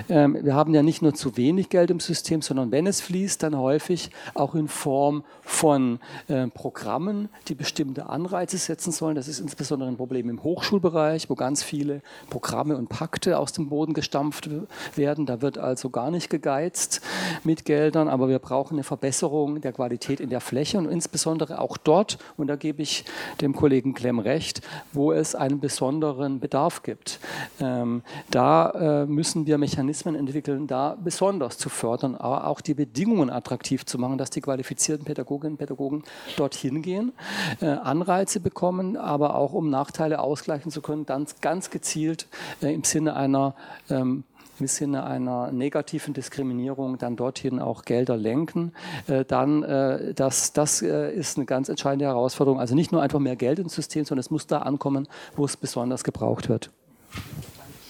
Ähm, 0.09 0.37
wir 0.41 0.55
haben 0.55 0.73
ja 0.73 0.83
nicht 0.83 1.01
nur 1.01 1.13
zu 1.13 1.37
wenig 1.37 1.69
Geld 1.69 1.91
im 1.91 1.99
System, 1.99 2.41
sondern 2.41 2.71
wenn 2.71 2.87
es 2.87 3.01
fließt, 3.01 3.43
dann 3.43 3.57
häufig 3.57 4.11
auch 4.33 4.55
in 4.55 4.67
Form 4.67 5.23
von 5.41 5.99
äh, 6.27 6.47
Programmen, 6.47 7.29
die 7.47 7.55
bestimmte 7.55 8.07
Anreize 8.07 8.57
setzen 8.57 8.91
sollen. 8.91 9.15
Das 9.15 9.27
ist 9.27 9.39
insbesondere 9.39 9.89
ein 9.89 9.97
Problem 9.97 10.29
im 10.29 10.43
Hochschulbereich, 10.43 11.29
wo 11.29 11.35
ganz 11.35 11.63
viele 11.63 12.01
Programme 12.29 12.77
und 12.77 12.89
Pakte 12.89 13.39
aus 13.39 13.53
dem 13.53 13.69
Boden 13.69 13.93
gestampft 13.93 14.49
werden. 14.95 15.25
Da 15.25 15.41
wird 15.41 15.57
also 15.57 15.89
gar 15.89 16.11
nicht 16.11 16.29
gegeizt 16.29 17.01
mit 17.43 17.65
Geldern, 17.65 18.07
aber 18.07 18.29
wir 18.29 18.39
brauchen 18.39 18.75
eine 18.75 18.83
Verbesserung 18.83 19.61
der 19.61 19.73
Qualität 19.73 20.19
in 20.19 20.29
der 20.29 20.41
Fläche 20.41 20.64
Fläche 20.65 20.79
und 20.79 20.89
insbesondere 20.89 21.59
auch 21.59 21.77
dort, 21.77 22.17
und 22.37 22.47
da 22.47 22.55
gebe 22.55 22.81
ich 22.81 23.05
dem 23.39 23.55
Kollegen 23.55 23.93
Klemm 23.93 24.17
recht, 24.17 24.61
wo 24.93 25.11
es 25.11 25.35
einen 25.35 25.59
besonderen 25.59 26.39
Bedarf 26.39 26.81
gibt. 26.81 27.19
Ähm, 27.59 28.01
da 28.31 29.03
äh, 29.03 29.05
müssen 29.05 29.45
wir 29.45 29.59
Mechanismen 29.59 30.15
entwickeln, 30.15 30.65
da 30.65 30.97
besonders 31.01 31.59
zu 31.59 31.69
fördern, 31.69 32.15
aber 32.15 32.47
auch 32.47 32.61
die 32.61 32.73
Bedingungen 32.73 33.29
attraktiv 33.29 33.85
zu 33.85 33.99
machen, 33.99 34.17
dass 34.17 34.31
die 34.31 34.41
qualifizierten 34.41 35.05
Pädagoginnen 35.05 35.53
und 35.53 35.57
Pädagogen 35.59 36.03
dorthin 36.35 36.81
gehen, 36.81 37.13
äh, 37.61 37.67
Anreize 37.67 38.39
bekommen, 38.39 38.97
aber 38.97 39.35
auch 39.35 39.53
um 39.53 39.69
Nachteile 39.69 40.19
ausgleichen 40.19 40.71
zu 40.71 40.81
können, 40.81 41.05
ganz, 41.05 41.41
ganz 41.41 41.69
gezielt 41.69 42.27
äh, 42.63 42.73
im 42.73 42.83
Sinne 42.83 43.15
einer 43.15 43.53
ähm, 43.91 44.23
im 44.59 44.67
Sinne 44.67 45.03
einer 45.05 45.51
negativen 45.51 46.13
Diskriminierung 46.13 46.97
dann 46.97 47.15
dorthin 47.15 47.59
auch 47.59 47.83
Gelder 47.83 48.17
lenken, 48.17 48.73
äh, 49.07 49.25
dann 49.25 49.63
äh, 49.63 50.13
das, 50.13 50.53
das 50.53 50.81
äh, 50.81 51.13
ist 51.13 51.37
eine 51.37 51.45
ganz 51.45 51.69
entscheidende 51.69 52.05
Herausforderung. 52.05 52.59
Also 52.59 52.75
nicht 52.75 52.91
nur 52.91 53.01
einfach 53.01 53.19
mehr 53.19 53.35
Geld 53.35 53.59
ins 53.59 53.75
System, 53.75 54.05
sondern 54.05 54.21
es 54.21 54.31
muss 54.31 54.47
da 54.47 54.59
ankommen, 54.59 55.07
wo 55.35 55.45
es 55.45 55.57
besonders 55.57 56.03
gebraucht 56.03 56.49
wird. 56.49 56.71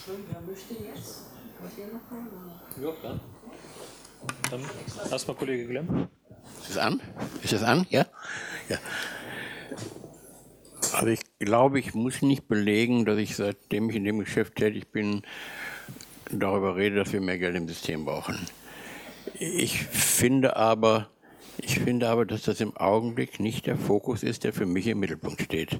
Schön, 0.05 0.15
wer 0.31 0.41
möchte 0.41 0.73
jetzt? 0.73 1.21
Ja, 2.81 2.91
klar. 2.91 3.19
Dann 4.51 4.61
erstmal 5.11 5.37
Kollege 5.37 5.67
Glemm. 5.67 6.07
Ist 6.61 6.71
das 6.71 6.77
an? 6.77 7.01
Ist 7.41 7.53
das 7.53 7.63
an? 7.63 7.85
Ja? 7.89 8.05
Ja. 8.69 8.77
Also 10.93 11.07
ich 11.07 11.21
glaube, 11.39 11.79
ich 11.79 11.93
muss 11.93 12.21
nicht 12.21 12.47
belegen, 12.47 13.05
dass 13.05 13.17
ich 13.17 13.35
seitdem 13.35 13.89
ich 13.89 13.95
in 13.95 14.03
dem 14.03 14.19
Geschäft 14.19 14.55
tätig 14.55 14.91
bin, 14.91 15.23
darüber 16.39 16.75
rede, 16.75 16.95
dass 16.95 17.13
wir 17.13 17.21
mehr 17.21 17.37
Geld 17.37 17.55
im 17.55 17.67
System 17.67 18.05
brauchen. 18.05 18.37
Ich 19.39 19.83
finde 19.83 20.55
aber, 20.55 21.09
ich 21.57 21.79
finde 21.79 22.09
aber, 22.09 22.25
dass 22.25 22.43
das 22.43 22.61
im 22.61 22.75
Augenblick 22.77 23.39
nicht 23.39 23.65
der 23.65 23.77
Fokus 23.77 24.23
ist, 24.23 24.43
der 24.43 24.53
für 24.53 24.65
mich 24.65 24.87
im 24.87 24.99
Mittelpunkt 24.99 25.41
steht. 25.41 25.79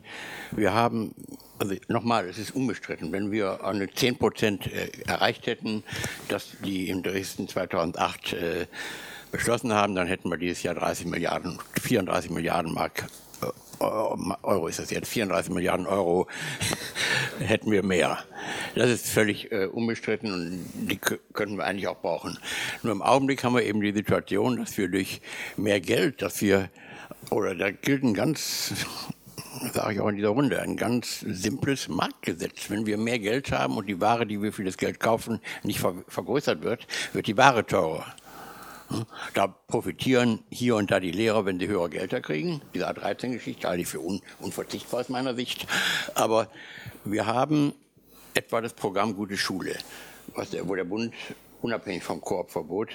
Wir 0.52 0.74
haben, 0.74 1.14
also 1.60 1.76
nochmal, 1.88 2.28
es 2.28 2.38
ist 2.38 2.56
unbestritten, 2.56 3.12
wenn 3.12 3.32
wir 3.32 3.64
eine 3.64 3.90
10 3.90 4.18
Prozent 4.18 4.68
äh, 4.68 4.90
erreicht 5.06 5.48
hätten, 5.48 5.84
dass 6.28 6.58
die 6.64 6.90
in 6.90 7.04
Dresden 7.04 7.48
2008 7.48 8.34
äh, 8.34 8.68
beschlossen 9.32 9.74
haben, 9.74 9.96
dann 9.96 10.08
hätten 10.08 10.30
wir 10.30 10.38
dieses 10.38 10.64
Jahr 10.64 10.76
30 10.76 11.08
Milliarden, 11.08 11.60
34 11.82 12.32
Milliarden 12.32 12.74
Mark 12.74 13.06
Euro 13.80 14.68
ist 14.68 14.80
das 14.80 14.90
jetzt, 14.90 15.10
34 15.10 15.52
Milliarden 15.54 15.86
Euro 15.86 16.28
hätten 17.40 17.72
wir 17.72 17.84
mehr. 17.84 18.20
Das 18.76 18.90
ist 18.90 19.08
völlig 19.08 19.52
äh, 19.52 19.68
unbestritten 19.68 20.34
und 20.34 20.90
die 20.90 20.98
könnten 20.98 21.58
wir 21.58 21.64
eigentlich 21.64 21.88
auch 21.88 22.02
brauchen. 22.02 22.38
Nur 22.84 22.92
im 22.92 23.02
Augenblick 23.02 23.44
haben 23.44 23.56
wir 23.56 23.64
eben 23.64 23.80
die 23.80 23.94
Situation, 23.94 24.58
dass 24.58 24.78
wir 24.78 24.90
durch 24.90 25.22
mehr 25.56 25.80
Geld, 25.80 26.22
dass 26.22 26.42
wir, 26.42 26.70
oder 27.32 27.56
da 27.56 27.72
gilt 27.72 28.04
ein 28.04 28.14
ganz 28.14 28.74
sage 29.74 29.94
ich 29.94 30.00
auch 30.02 30.10
in 30.10 30.18
dieser 30.18 30.30
Runde, 30.30 30.62
ein 30.62 30.76
ganz 30.76 31.22
simples 31.22 31.88
Marktgesetz. 31.88 32.70
Wenn 32.70 32.86
wir 32.86 32.98
mehr 32.98 33.20
Geld 33.20 33.52
haben 33.52 33.78
und 33.78 33.88
die 33.88 34.02
Ware, 34.02 34.26
die 34.26 34.42
wir 34.42 34.52
für 34.52 34.64
das 34.64 34.78
Geld 34.78 35.00
kaufen, 35.00 35.40
nicht 35.64 35.80
vergrößert 35.80 36.64
wird, 36.64 36.86
wird 37.14 37.28
die 37.28 37.38
Ware 37.38 37.66
teurer. 37.66 38.06
Da 39.34 39.48
profitieren 39.48 40.44
hier 40.50 40.76
und 40.76 40.92
da 40.92 41.00
die 41.00 41.12
Lehrer, 41.12 41.46
wenn 41.46 41.60
sie 41.60 41.68
höhere 41.68 41.90
Gelder 41.90 42.22
kriegen. 42.22 42.62
Diese 42.74 42.90
A13-Geschichte 42.90 43.68
halte 43.68 43.82
ich 43.82 43.88
für 43.88 44.00
un 44.00 44.22
unverzichtbar 44.40 45.00
aus 45.00 45.10
meiner 45.10 45.34
Sicht. 45.36 45.66
Aber 46.14 46.50
wir 47.04 47.26
haben 47.26 47.74
etwa 48.36 48.62
das 48.62 48.74
Programm 48.74 49.16
Gute 49.16 49.38
Schule, 49.38 49.76
der, 50.52 50.68
wo 50.68 50.76
der 50.76 50.84
Bund 50.84 51.14
unabhängig 51.62 52.04
vom 52.04 52.22
Koopverbot 52.22 52.90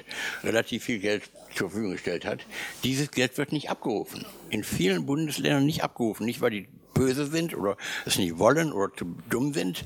relativ 0.44 0.84
viel 0.84 1.00
Geld 1.00 1.24
zur 1.54 1.70
Verfügung 1.70 1.92
gestellt 1.92 2.24
hat. 2.24 2.46
Dieses 2.84 3.10
Geld 3.10 3.36
wird 3.36 3.52
nicht 3.52 3.70
abgerufen. 3.70 4.24
In 4.50 4.62
vielen 4.62 5.06
Bundesländern 5.06 5.66
nicht 5.66 5.82
abgerufen. 5.82 6.26
Nicht, 6.26 6.40
weil 6.40 6.50
die 6.50 6.68
böse 6.94 7.26
sind 7.26 7.56
oder 7.56 7.76
es 8.06 8.18
nicht 8.18 8.38
wollen 8.38 8.72
oder 8.72 8.94
zu 8.94 9.16
dumm 9.28 9.52
sind 9.54 9.84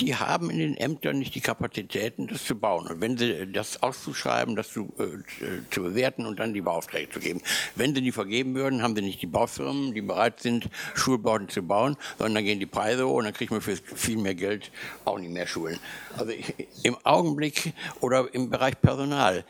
die 0.00 0.14
haben 0.14 0.50
in 0.50 0.58
den 0.58 0.76
Ämtern 0.76 1.18
nicht 1.18 1.34
die 1.34 1.40
Kapazitäten, 1.40 2.26
das 2.26 2.44
zu 2.44 2.54
bauen. 2.54 2.86
Und 2.86 3.00
wenn 3.00 3.16
sie 3.16 3.50
das 3.52 3.82
auszuschreiben, 3.82 4.56
das 4.56 4.72
zu, 4.72 4.92
äh, 4.98 5.70
zu 5.70 5.82
bewerten 5.82 6.26
und 6.26 6.38
dann 6.38 6.54
die 6.54 6.60
Beaufträge 6.60 7.10
zu 7.10 7.20
geben. 7.20 7.40
Wenn 7.74 7.94
sie 7.94 8.02
die 8.02 8.12
vergeben 8.12 8.54
würden, 8.54 8.82
haben 8.82 8.94
sie 8.94 9.02
nicht 9.02 9.22
die 9.22 9.26
Baufirmen, 9.26 9.94
die 9.94 10.02
bereit 10.02 10.40
sind, 10.40 10.68
Schulbauten 10.94 11.48
zu 11.48 11.62
bauen, 11.62 11.96
sondern 12.18 12.36
dann 12.36 12.44
gehen 12.44 12.60
die 12.60 12.66
Preise 12.66 13.06
hoch 13.06 13.16
und 13.16 13.24
dann 13.24 13.34
kriegt 13.34 13.50
man 13.50 13.60
für 13.60 13.76
viel 13.76 14.16
mehr 14.16 14.34
Geld 14.34 14.70
auch 15.04 15.18
nicht 15.18 15.32
mehr 15.32 15.46
Schulen. 15.46 15.78
Also 16.16 16.32
ich, 16.32 16.54
im 16.82 16.96
Augenblick 17.04 17.72
oder 18.00 18.32
im 18.32 18.50
Bereich 18.50 18.80
Personal 18.80 19.44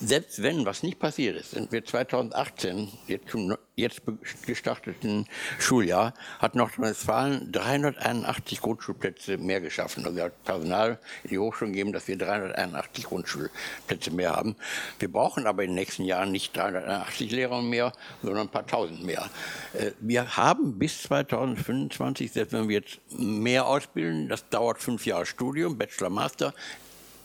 selbst 0.00 0.42
wenn 0.42 0.66
was 0.66 0.82
nicht 0.82 0.98
passiert 0.98 1.36
ist, 1.36 1.52
sind 1.52 1.72
wir 1.72 1.84
2018, 1.84 2.88
jetzt 3.06 3.28
zum 3.28 3.56
jetzt 3.76 4.02
gestarteten 4.46 5.26
Schuljahr, 5.58 6.14
hat 6.38 6.54
Nordrhein-Westfalen 6.54 7.50
381 7.50 8.60
Grundschulplätze 8.60 9.36
mehr 9.38 9.60
geschaffen. 9.60 10.06
Also 10.06 10.22
hat 10.22 10.44
Personal 10.44 10.98
in 11.24 11.30
die 11.30 11.38
Hochschulen 11.38 11.72
gegeben, 11.72 11.92
dass 11.92 12.06
wir 12.06 12.16
381 12.16 13.04
Grundschulplätze 13.04 14.12
mehr 14.12 14.36
haben. 14.36 14.54
Wir 14.98 15.10
brauchen 15.10 15.46
aber 15.46 15.64
in 15.64 15.70
den 15.70 15.74
nächsten 15.74 16.04
Jahren 16.04 16.30
nicht 16.30 16.56
380 16.56 17.32
Lehrer 17.32 17.62
mehr, 17.62 17.92
sondern 18.22 18.42
ein 18.42 18.50
paar 18.50 18.66
tausend 18.66 19.04
mehr. 19.04 19.28
Äh, 19.72 19.90
wir 20.00 20.36
haben 20.36 20.78
bis 20.78 21.02
2025, 21.02 22.30
selbst 22.30 22.52
wenn 22.52 22.68
wir 22.68 22.78
jetzt 22.78 23.00
mehr 23.18 23.66
ausbilden, 23.66 24.28
das 24.28 24.48
dauert 24.48 24.80
fünf 24.80 25.04
Jahre 25.04 25.26
Studium, 25.26 25.78
Bachelor, 25.78 26.10
Master, 26.10 26.54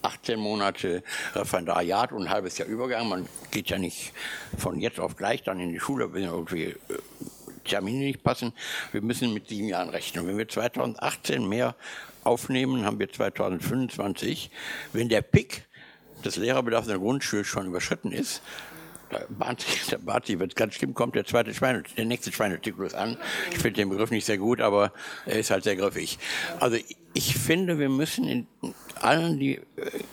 18 0.01 0.39
Monate 0.39 1.03
Referendariat 1.33 2.11
und 2.11 2.23
ein 2.23 2.29
halbes 2.29 2.57
Jahr 2.57 2.67
Übergang. 2.67 3.09
Man 3.09 3.27
geht 3.51 3.69
ja 3.69 3.77
nicht 3.77 4.13
von 4.57 4.79
jetzt 4.79 4.99
auf 4.99 5.15
gleich 5.15 5.43
dann 5.43 5.59
in 5.59 5.71
die 5.71 5.79
Schule, 5.79 6.13
wenn 6.13 6.23
irgendwie 6.23 6.65
äh, 6.65 6.75
Termine 7.65 8.05
nicht 8.05 8.23
passen. 8.23 8.53
Wir 8.91 9.01
müssen 9.01 9.33
mit 9.33 9.47
sieben 9.47 9.67
Jahren 9.67 9.89
rechnen. 9.89 10.27
Wenn 10.27 10.37
wir 10.37 10.47
2018 10.47 11.47
mehr 11.47 11.75
aufnehmen, 12.23 12.85
haben 12.85 12.99
wir 12.99 13.11
2025. 13.11 14.51
Wenn 14.93 15.09
der 15.09 15.21
Pick 15.21 15.65
des 16.25 16.35
Lehrerbedarfs 16.35 16.87
in 16.87 16.93
der 16.93 16.99
Grundschule 16.99 17.45
schon 17.45 17.67
überschritten 17.67 18.11
ist, 18.11 18.41
bahnt 19.29 19.61
sich, 19.61 20.39
wenn 20.39 20.49
es 20.49 20.55
ganz 20.55 20.75
schlimm 20.75 20.93
kommt, 20.93 21.15
der 21.15 21.25
zweite 21.25 21.53
Schweine, 21.53 21.83
der 21.97 22.05
nächste 22.05 22.31
Schweinezyklus 22.31 22.93
an. 22.93 23.17
Ich 23.51 23.57
finde 23.57 23.81
den 23.81 23.89
Begriff 23.89 24.11
nicht 24.11 24.25
sehr 24.25 24.37
gut, 24.37 24.61
aber 24.61 24.91
er 25.25 25.39
ist 25.39 25.51
halt 25.51 25.63
sehr 25.63 25.75
griffig. 25.75 26.19
Also 26.59 26.77
ich 27.13 27.35
finde, 27.35 27.79
wir 27.79 27.89
müssen 27.89 28.27
in 28.27 28.47
allen, 28.95 29.39
die, 29.39 29.55
äh, 29.55 29.61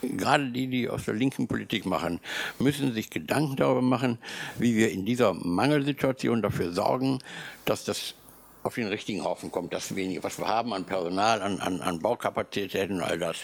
gerade 0.01 0.49
die, 0.49 0.67
die 0.67 0.89
aus 0.89 1.05
der 1.05 1.13
linken 1.13 1.47
Politik 1.47 1.85
machen, 1.85 2.19
müssen 2.59 2.93
sich 2.93 3.09
Gedanken 3.09 3.55
darüber 3.55 3.81
machen, 3.81 4.17
wie 4.57 4.75
wir 4.75 4.91
in 4.91 5.05
dieser 5.05 5.33
Mangelsituation 5.33 6.41
dafür 6.41 6.71
sorgen, 6.71 7.19
dass 7.65 7.83
das 7.83 8.15
auf 8.63 8.75
den 8.75 8.87
richtigen 8.87 9.23
Haufen 9.23 9.51
kommt, 9.51 9.73
das 9.73 9.95
wenige, 9.95 10.23
was 10.23 10.39
wir 10.39 10.47
haben 10.47 10.73
an 10.73 10.83
Personal, 10.85 11.41
an, 11.41 11.59
an, 11.59 11.81
an 11.81 11.99
Baukapazitäten 11.99 12.97
und 12.97 13.03
all 13.03 13.17
das. 13.17 13.37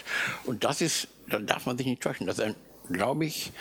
Und 0.44 0.64
das 0.64 0.80
ist, 0.80 1.08
da 1.28 1.38
darf 1.38 1.66
man 1.66 1.78
sich 1.78 1.86
nicht 1.86 2.02
täuschen. 2.02 2.26
Das 2.26 2.38
ist 2.38 2.44
ein, 2.44 2.54
glaube 2.90 3.24
ich, 3.24 3.52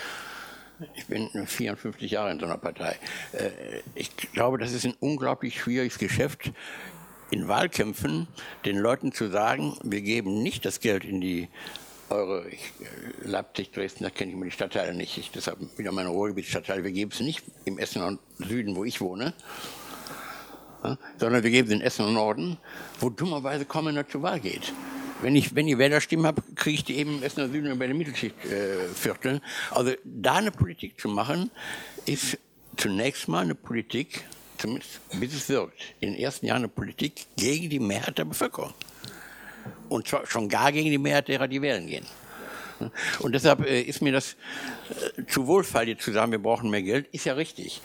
ich 0.96 1.06
bin 1.08 1.30
54 1.46 2.12
Jahre 2.12 2.32
in 2.32 2.39
so 2.39 2.46
einer 2.46 2.58
Partei. 2.58 2.98
Äh, 3.34 3.50
ich 3.96 4.15
glaube, 4.15 4.58
das 4.58 4.72
ist 4.74 4.86
ein 4.86 4.96
unglaublich 5.00 5.60
schwieriges 5.60 5.98
Geschäft, 5.98 6.52
in 7.32 7.48
Wahlkämpfen 7.48 8.28
den 8.63 8.78
Leuten 8.78 9.12
zu 9.12 9.30
sagen, 9.30 9.76
wir 9.84 10.02
geben 10.02 10.43
nicht 10.43 10.65
das 10.65 10.80
Geld 10.80 11.04
in 11.04 11.19
die 11.19 11.50
eure 12.10 12.48
ich, 12.48 12.72
äh, 12.80 13.28
Leipzig, 13.28 13.72
Dresden, 13.72 14.04
da 14.04 14.10
kenne 14.10 14.32
ich 14.32 14.38
mir 14.38 14.46
die 14.46 14.52
Stadtteile 14.52 14.93
nicht. 14.93 15.17
Ich, 15.17 15.32
deshalb 15.32 15.58
wieder 15.78 15.91
meine 15.91 16.10
Ruhrgebietsstadtteile. 16.10 16.84
Wir 16.84 16.91
geben 16.91 17.12
es 17.12 17.19
nicht 17.19 17.43
im 17.65 17.80
Essen 17.80 18.04
und 18.04 18.19
Süden, 18.38 18.76
wo 18.76 18.84
ich 18.84 19.02
wohne, 19.02 19.34
sondern 21.17 21.43
wir 21.43 21.50
geben 21.50 21.69
es 21.69 21.74
in 21.74 21.82
Essen 21.82 22.06
und 22.06 22.13
Norden, 22.13 22.58
wo 23.00 23.10
dummerweise 23.10 23.65
einer 23.74 24.08
zur 24.08 24.22
Wahl 24.22 24.39
geht. 24.39 24.74
Wenn 25.23 25.38
ich, 25.38 25.55
wenn 25.55 25.69
ich 25.69 25.77
Wählerstimmen 25.77 26.25
habe, 26.25 26.43
kriege 26.53 26.75
ich 26.75 26.83
die 26.83 26.97
eben 26.97 27.17
im 27.17 27.23
Essen 27.23 27.43
und 27.43 27.53
Süden 27.53 27.79
bei 27.79 27.88
den 27.88 27.97
Mittelschichtvierteln. 27.97 29.38
Äh, 29.38 29.41
also 29.71 29.93
da 30.03 30.33
eine 30.33 30.51
Politik 30.51 30.99
zu 30.99 31.07
machen, 31.07 31.49
ist 32.05 32.38
zunächst 32.75 33.29
mal 33.29 33.39
eine 33.39 33.55
Politik, 33.55 34.25
zumindest 34.57 34.99
bis 35.13 35.33
es 35.33 35.47
wirkt, 35.47 35.81
in 36.01 36.12
den 36.12 36.21
ersten 36.21 36.45
Jahren 36.45 36.63
eine 36.63 36.67
Politik 36.67 37.25
gegen 37.38 37.69
die 37.69 37.79
Mehrheit 37.79 38.17
der 38.17 38.25
Bevölkerung. 38.25 38.73
Und 39.88 40.09
zwar 40.09 40.27
schon 40.27 40.49
gar 40.49 40.73
gegen 40.73 40.89
die 40.89 40.97
Mehrheit 40.97 41.29
derer, 41.29 41.47
die 41.47 41.62
wählen 41.62 41.88
gehen. 41.88 42.05
Und 43.19 43.33
deshalb 43.33 43.65
äh, 43.65 43.81
ist 43.81 44.01
mir 44.01 44.12
das 44.12 44.36
äh, 45.17 45.25
zu 45.25 45.47
Wohlfall, 45.47 45.88
jetzt 45.88 46.03
zu 46.03 46.12
sagen, 46.12 46.33
wir 46.33 46.39
brauchen 46.39 46.69
mehr 46.69 46.81
Geld, 46.81 47.07
ist 47.13 47.23
ja 47.23 47.33
richtig. 47.33 47.81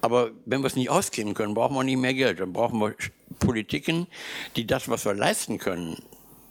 Aber 0.00 0.32
wenn 0.44 0.60
wir 0.60 0.66
es 0.66 0.74
nicht 0.74 0.90
ausgeben 0.90 1.34
können, 1.34 1.54
brauchen 1.54 1.76
wir 1.76 1.84
nicht 1.84 1.98
mehr 1.98 2.14
Geld. 2.14 2.40
Dann 2.40 2.52
brauchen 2.52 2.80
wir 2.80 2.96
Politiken, 3.38 4.08
die 4.56 4.66
das, 4.66 4.88
was 4.88 5.04
wir 5.04 5.14
leisten 5.14 5.58
können, 5.58 6.02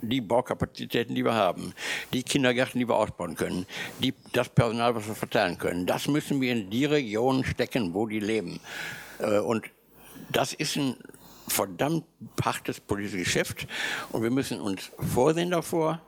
die 0.02 0.22
Baukapazitäten, 0.22 1.16
die 1.16 1.24
wir 1.24 1.34
haben, 1.34 1.74
die 2.14 2.24
Kindergärten, 2.24 2.80
die 2.80 2.88
wir 2.88 2.96
ausbauen 2.96 3.36
können, 3.36 3.66
die, 4.00 4.14
das 4.34 4.50
Personal, 4.50 4.96
was 4.96 5.08
wir 5.08 5.16
verteilen 5.16 5.58
können, 5.58 5.86
das 5.86 6.08
müssen 6.08 6.42
wir 6.42 6.52
in 6.52 6.70
die 6.70 6.86
Regionen 6.86 7.44
stecken, 7.44 7.94
wo 7.94 8.08
die 8.08 8.20
leben. 8.20 8.60
Äh, 9.20 9.40
und 9.40 9.66
das 10.32 10.54
ist 10.54 10.76
ein 10.76 10.96
verdammt 11.48 12.06
hartes 12.44 12.80
politisches 12.80 13.26
Geschäft 13.26 13.68
und 14.12 14.24
wir 14.24 14.30
müssen 14.30 14.62
uns 14.62 14.92
vorsehen 15.14 15.52
davor. 15.52 16.02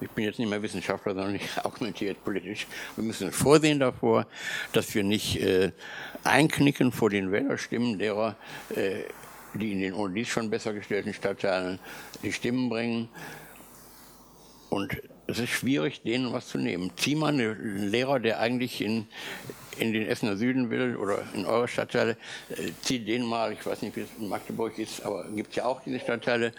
Ich 0.00 0.10
bin 0.10 0.24
jetzt 0.24 0.38
nicht 0.38 0.50
mehr 0.50 0.60
Wissenschaftler, 0.60 1.14
sondern 1.14 1.36
ich 1.36 1.48
argumentiere 1.58 2.14
politisch. 2.14 2.66
Wir 2.96 3.04
müssen 3.04 3.28
uns 3.28 3.36
vorsehen 3.36 3.78
davor, 3.78 4.26
dass 4.72 4.94
wir 4.94 5.04
nicht 5.04 5.40
äh, 5.40 5.70
einknicken 6.24 6.90
vor 6.90 7.10
den 7.10 7.30
Wählerstimmen 7.30 7.98
derer, 7.98 8.36
äh, 8.74 9.04
die 9.54 9.72
in 9.72 9.80
den 9.80 10.14
dies 10.14 10.28
schon 10.28 10.50
besser 10.50 10.72
gestellten 10.72 11.14
Stadtteilen 11.14 11.78
die 12.22 12.32
Stimmen 12.32 12.68
bringen. 12.68 13.08
Und 14.70 14.96
es 15.26 15.38
ist 15.38 15.50
schwierig, 15.50 16.02
denen 16.02 16.32
was 16.32 16.48
zu 16.48 16.58
nehmen. 16.58 16.90
Zieh 16.96 17.14
mal 17.14 17.28
einen 17.28 17.88
Lehrer, 17.88 18.20
der 18.20 18.40
eigentlich 18.40 18.80
in, 18.80 19.06
in 19.78 19.92
den 19.92 20.06
Essener 20.06 20.36
Süden 20.36 20.70
will 20.70 20.96
oder 20.96 21.22
in 21.34 21.46
eure 21.46 21.68
Stadtteile, 21.68 22.16
äh, 22.50 22.70
zieh 22.82 22.98
den 22.98 23.24
mal, 23.24 23.52
ich 23.52 23.64
weiß 23.64 23.82
nicht, 23.82 23.96
wie 23.96 24.00
es 24.00 24.08
in 24.18 24.28
Magdeburg 24.28 24.78
ist, 24.78 25.02
aber 25.04 25.26
gibt 25.30 25.54
ja 25.56 25.64
auch 25.64 25.82
diese 25.82 26.00
Stadtteile, 26.00 26.52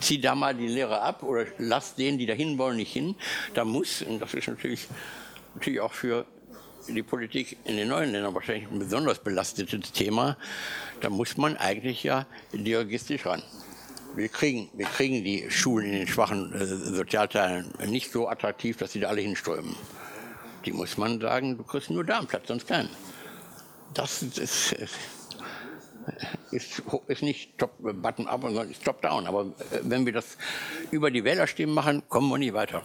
zieh 0.00 0.20
da 0.20 0.34
mal 0.34 0.54
die 0.54 0.68
Lehrer 0.68 1.02
ab 1.02 1.22
oder 1.22 1.46
lass 1.58 1.94
denen, 1.94 2.18
die 2.18 2.26
dahin 2.26 2.56
wollen, 2.56 2.76
nicht 2.76 2.92
hin. 2.92 3.16
Da 3.54 3.64
muss, 3.64 4.02
und 4.02 4.20
das 4.20 4.32
ist 4.32 4.48
natürlich, 4.48 4.86
natürlich 5.54 5.80
auch 5.80 5.92
für 5.92 6.24
die 6.88 7.02
Politik 7.02 7.58
in 7.64 7.76
den 7.76 7.88
neuen 7.88 8.12
Ländern 8.12 8.34
wahrscheinlich 8.34 8.70
ein 8.70 8.78
besonders 8.78 9.18
belastetes 9.18 9.92
Thema, 9.92 10.36
da 11.00 11.10
muss 11.10 11.36
man 11.36 11.56
eigentlich 11.56 12.02
ja 12.02 12.26
dirigistisch 12.52 13.26
ran 13.26 13.42
wir 14.16 14.28
kriegen, 14.28 14.70
wir 14.72 14.86
kriegen 14.86 15.22
die 15.22 15.50
Schulen 15.50 15.86
in 15.86 15.92
den 15.92 16.08
schwachen 16.08 16.52
äh, 16.54 16.64
Sozialteilen 16.64 17.72
nicht 17.86 18.10
so 18.10 18.28
attraktiv, 18.28 18.78
dass 18.78 18.92
sie 18.92 19.00
da 19.00 19.08
alle 19.08 19.20
hinströmen. 19.20 19.76
Die 20.64 20.72
muss 20.72 20.96
man 20.96 21.20
sagen, 21.20 21.56
du 21.58 21.64
kriegst 21.64 21.90
nur 21.90 22.04
da 22.04 22.18
einen 22.18 22.26
Platz, 22.26 22.48
sonst 22.48 22.66
keinen. 22.66 22.88
Das 23.94 24.22
ist, 24.22 24.38
ist, 24.38 24.74
ist, 26.50 27.22
nicht 27.22 27.56
top 27.58 27.72
button 27.78 28.26
up, 28.26 28.42
sondern 28.42 28.70
ist 28.70 28.84
top 28.84 29.02
down. 29.02 29.26
Aber 29.26 29.42
äh, 29.70 29.80
wenn 29.82 30.06
wir 30.06 30.12
das 30.12 30.36
über 30.90 31.10
die 31.10 31.22
Wählerstimmen 31.22 31.74
machen, 31.74 32.02
kommen 32.08 32.28
wir 32.30 32.38
nie 32.38 32.52
weiter. 32.52 32.82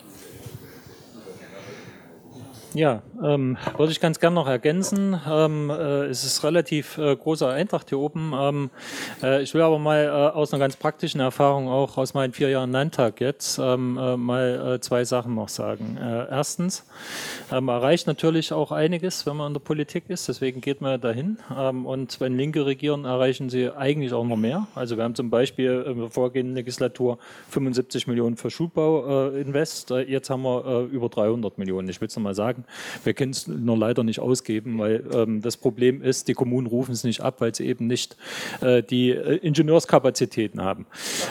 Ja, 2.73 3.01
ähm, 3.21 3.57
würde 3.75 3.91
ich 3.91 3.99
ganz 3.99 4.21
gern 4.21 4.33
noch 4.33 4.47
ergänzen. 4.47 5.19
Ähm, 5.29 5.69
äh, 5.69 6.05
es 6.05 6.23
ist 6.23 6.41
relativ 6.45 6.97
äh, 6.97 7.17
großer 7.17 7.49
Eintracht 7.49 7.89
hier 7.89 7.99
oben. 7.99 8.31
Ähm, 8.33 8.69
äh, 9.21 9.41
ich 9.41 9.53
will 9.53 9.61
aber 9.61 9.77
mal 9.77 10.05
äh, 10.05 10.09
aus 10.09 10.53
einer 10.53 10.61
ganz 10.61 10.77
praktischen 10.77 11.19
Erfahrung, 11.19 11.67
auch 11.67 11.97
aus 11.97 12.13
meinen 12.13 12.31
vier 12.31 12.49
Jahren 12.49 12.71
Landtag 12.71 13.19
jetzt, 13.19 13.59
ähm, 13.61 13.97
äh, 13.97 14.15
mal 14.15 14.75
äh, 14.75 14.79
zwei 14.79 15.03
Sachen 15.03 15.35
noch 15.35 15.49
sagen. 15.49 15.97
erstens, 15.99 16.85
ähm, 17.51 17.65
man 17.65 17.75
erreicht 17.75 18.07
natürlich 18.07 18.53
auch 18.53 18.71
einiges, 18.71 19.25
wenn 19.25 19.35
man 19.35 19.47
in 19.47 19.53
der 19.53 19.59
Politik 19.59 20.05
ist. 20.07 20.29
Deswegen 20.29 20.61
geht 20.61 20.79
man 20.79 21.01
dahin. 21.01 21.39
Ähm, 21.57 21.85
und 21.85 22.21
wenn 22.21 22.37
Linke 22.37 22.65
regieren, 22.65 23.03
erreichen 23.03 23.49
sie 23.49 23.69
eigentlich 23.69 24.13
auch 24.13 24.23
noch 24.23 24.37
mehr. 24.37 24.67
Also 24.75 24.95
wir 24.95 25.03
haben 25.03 25.15
zum 25.15 25.29
Beispiel 25.29 25.83
in 25.87 25.99
der 25.99 26.09
vorgehenden 26.09 26.55
Legislatur 26.55 27.17
75 27.49 28.07
Millionen 28.07 28.37
für 28.37 28.49
Schulbau 28.49 29.29
invest. 29.31 29.89
jetzt 29.89 30.29
haben 30.29 30.43
wir 30.43 30.87
über 30.91 31.09
300 31.09 31.57
Millionen. 31.57 31.89
Ich 31.89 31.99
will 31.99 32.07
es 32.07 32.15
nochmal 32.15 32.35
sagen. 32.35 32.60
Wir 33.03 33.13
können 33.13 33.31
es 33.31 33.47
nur 33.47 33.77
leider 33.77 34.03
nicht 34.03 34.19
ausgeben, 34.19 34.79
weil 34.79 35.03
ähm, 35.13 35.41
das 35.41 35.57
Problem 35.57 36.01
ist, 36.01 36.27
die 36.27 36.33
Kommunen 36.33 36.67
rufen 36.67 36.91
es 36.91 37.03
nicht 37.03 37.21
ab, 37.21 37.41
weil 37.41 37.53
sie 37.53 37.65
eben 37.65 37.87
nicht 37.87 38.17
äh, 38.61 38.83
die 38.83 39.11
äh, 39.11 39.37
Ingenieurskapazitäten 39.37 40.61
haben. 40.61 40.85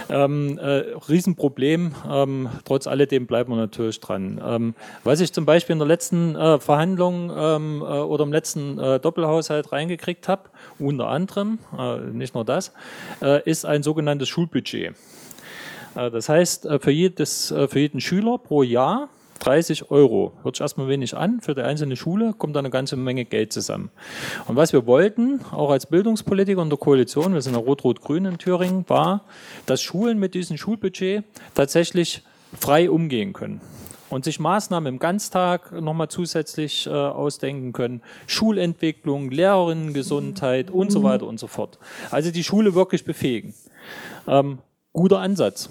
Ähm, 0.09 0.59
äh, 0.59 0.85
Riesenproblem. 1.09 1.95
Ähm, 2.11 2.49
trotz 2.65 2.87
alledem 2.87 3.27
bleiben 3.27 3.53
wir 3.53 3.57
natürlich 3.57 4.01
dran. 4.01 4.41
Ähm, 4.45 4.75
was 5.05 5.21
ich 5.21 5.33
zum 5.33 5.47
Beispiel 5.47 5.75
in 5.75 5.79
der 5.79 5.89
letzten 5.89 6.37
äh, 6.37 6.59
Verhandlung 6.59 7.31
ähm, 7.35 7.81
äh, 7.81 7.85
oder 7.85 8.25
im 8.25 8.33
letzten 8.33 8.79
äh, 8.79 9.01
Doppelhaushalt 9.01 9.73
reingekriegt 9.73 10.29
habe, 10.29 10.51
unter 10.79 11.09
anderem, 11.09 11.59
nicht 12.13 12.35
nur 12.35 12.45
das, 12.45 12.73
ist 13.45 13.65
ein 13.65 13.83
sogenanntes 13.83 14.29
Schulbudget. 14.29 14.95
Das 15.95 16.29
heißt, 16.29 16.69
für, 16.81 16.91
jedes, 16.91 17.49
für 17.69 17.79
jeden 17.79 18.01
Schüler 18.01 18.39
pro 18.39 18.63
Jahr 18.63 19.09
30 19.41 19.91
Euro. 19.91 20.33
Hört 20.43 20.57
sich 20.57 20.61
erstmal 20.61 20.89
wenig 20.89 21.17
an. 21.17 21.41
Für 21.41 21.55
die 21.55 21.63
einzelne 21.63 21.97
Schule 21.97 22.33
kommt 22.33 22.55
da 22.55 22.61
eine 22.61 22.71
ganze 22.71 22.97
Menge 22.97 23.25
Geld 23.25 23.53
zusammen. 23.53 23.91
Und 24.47 24.57
was 24.57 24.73
wir 24.73 24.87
wollten, 24.87 25.41
auch 25.51 25.71
als 25.71 25.87
Bildungspolitiker 25.87 26.63
in 26.63 26.71
der 26.71 26.79
Koalition, 26.79 27.35
wir 27.35 27.43
sind 27.43 27.55
ja 27.55 27.61
Rot-Rot-Grün 27.61 28.27
in 28.27 28.39
Thüringen, 28.39 28.85
war, 28.89 29.25
dass 29.67 29.83
Schulen 29.83 30.19
mit 30.19 30.35
diesem 30.35 30.57
Schulbudget 30.57 31.25
tatsächlich 31.55 32.23
frei 32.59 32.91
umgehen 32.91 33.33
können 33.33 33.61
und 34.11 34.25
sich 34.25 34.41
Maßnahmen 34.41 34.95
im 34.95 34.99
Ganztag 34.99 35.73
nochmal 35.73 36.09
zusätzlich 36.09 36.87
äh, 36.87 36.91
ausdenken 36.91 37.73
können. 37.73 38.03
Schulentwicklung, 38.27 39.31
Lehrerinnengesundheit 39.31 40.71
und 40.71 40.93
so 40.93 41.03
weiter 41.03 41.27
und 41.27 41.39
so 41.41 41.47
fort. 41.47 41.79
Also 42.11 42.31
die 42.31 42.45
Schule 42.45 42.75
wirklich 42.75 43.05
befähigen. 43.05 43.55
Ähm, 44.27 44.59
guter 44.93 45.21
Ansatz. 45.21 45.71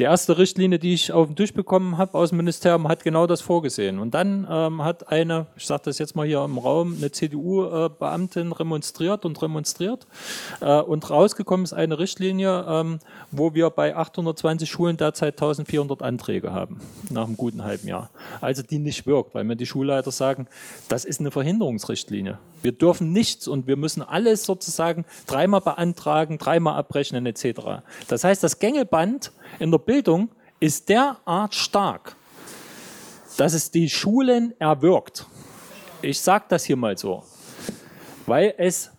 Die 0.00 0.04
erste 0.04 0.38
Richtlinie, 0.38 0.78
die 0.78 0.94
ich 0.94 1.12
auf 1.12 1.26
den 1.26 1.36
Tisch 1.36 1.52
bekommen 1.52 1.98
habe 1.98 2.16
aus 2.16 2.30
dem 2.30 2.38
Ministerium, 2.38 2.88
hat 2.88 3.04
genau 3.04 3.26
das 3.26 3.42
vorgesehen. 3.42 3.98
Und 3.98 4.14
dann 4.14 4.48
ähm, 4.50 4.82
hat 4.82 5.12
eine, 5.12 5.44
ich 5.58 5.66
sage 5.66 5.82
das 5.84 5.98
jetzt 5.98 6.16
mal 6.16 6.26
hier 6.26 6.42
im 6.42 6.56
Raum, 6.56 6.96
eine 6.96 7.12
CDU-Beamtin 7.12 8.52
remonstriert 8.52 9.26
und 9.26 9.42
remonstriert. 9.42 10.06
Äh, 10.62 10.80
und 10.80 11.10
rausgekommen 11.10 11.64
ist 11.64 11.74
eine 11.74 11.98
Richtlinie, 11.98 12.64
ähm, 12.66 13.00
wo 13.30 13.52
wir 13.52 13.68
bei 13.68 13.94
820 13.94 14.70
Schulen 14.70 14.96
derzeit 14.96 15.34
1400 15.34 16.00
Anträge 16.00 16.50
haben, 16.50 16.80
nach 17.10 17.26
einem 17.26 17.36
guten 17.36 17.62
halben 17.62 17.86
Jahr. 17.86 18.08
Also 18.40 18.62
die 18.62 18.78
nicht 18.78 19.06
wirkt, 19.06 19.34
weil 19.34 19.44
mir 19.44 19.56
die 19.56 19.66
Schulleiter 19.66 20.12
sagen, 20.12 20.46
das 20.88 21.04
ist 21.04 21.20
eine 21.20 21.30
Verhinderungsrichtlinie. 21.30 22.38
Wir 22.62 22.72
dürfen 22.72 23.12
nichts 23.12 23.46
und 23.46 23.66
wir 23.66 23.76
müssen 23.76 24.00
alles 24.00 24.44
sozusagen 24.44 25.04
dreimal 25.26 25.60
beantragen, 25.60 26.38
dreimal 26.38 26.76
abrechnen 26.76 27.26
etc. 27.26 27.82
Das 28.08 28.24
heißt, 28.24 28.42
das 28.42 28.60
Gängelband 28.60 29.32
in 29.58 29.70
der 29.70 29.78
Bildung 29.78 30.30
ist 30.60 30.88
derart 30.88 31.54
stark, 31.54 32.16
dass 33.36 33.54
es 33.54 33.70
die 33.70 33.88
Schulen 33.88 34.54
erwirkt. 34.58 35.26
Ich 36.02 36.20
sage 36.20 36.44
das 36.48 36.64
hier 36.64 36.76
mal 36.76 36.96
so, 36.96 37.22
weil 38.26 38.54
es 38.58 38.90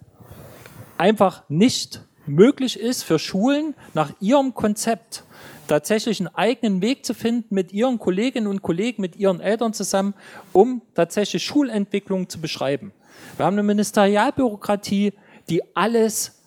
einfach 0.97 1.43
nicht 1.49 2.01
möglich 2.25 2.79
ist 2.79 3.03
für 3.03 3.19
Schulen 3.19 3.75
nach 3.93 4.11
ihrem 4.19 4.53
Konzept 4.53 5.23
tatsächlich 5.67 6.19
einen 6.19 6.35
eigenen 6.35 6.81
Weg 6.81 7.05
zu 7.05 7.13
finden 7.13 7.55
mit 7.55 7.71
ihren 7.71 7.97
Kolleginnen 7.97 8.47
und 8.47 8.61
Kollegen, 8.61 9.01
mit 9.01 9.15
ihren 9.15 9.39
Eltern 9.39 9.73
zusammen, 9.73 10.13
um 10.51 10.81
tatsächlich 10.95 11.43
Schulentwicklung 11.43 12.27
zu 12.29 12.41
beschreiben. 12.41 12.91
Wir 13.37 13.45
haben 13.45 13.53
eine 13.53 13.63
Ministerialbürokratie, 13.63 15.13
die 15.49 15.63
alles 15.75 16.40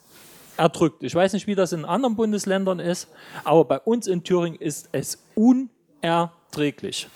erdrückt. 0.57 1.03
Ich 1.03 1.15
weiß 1.15 1.33
nicht, 1.33 1.47
wie 1.47 1.55
das 1.55 1.73
in 1.73 1.85
anderen 1.85 2.17
Bundesländern 2.17 2.81
ist, 2.81 3.09
aber 3.45 3.65
bei 3.65 3.79
uns 3.79 4.07
in 4.07 4.25
Thüringen 4.25 4.59
ist 4.59 4.89
es 4.93 5.25
unerträglich. 5.35 7.09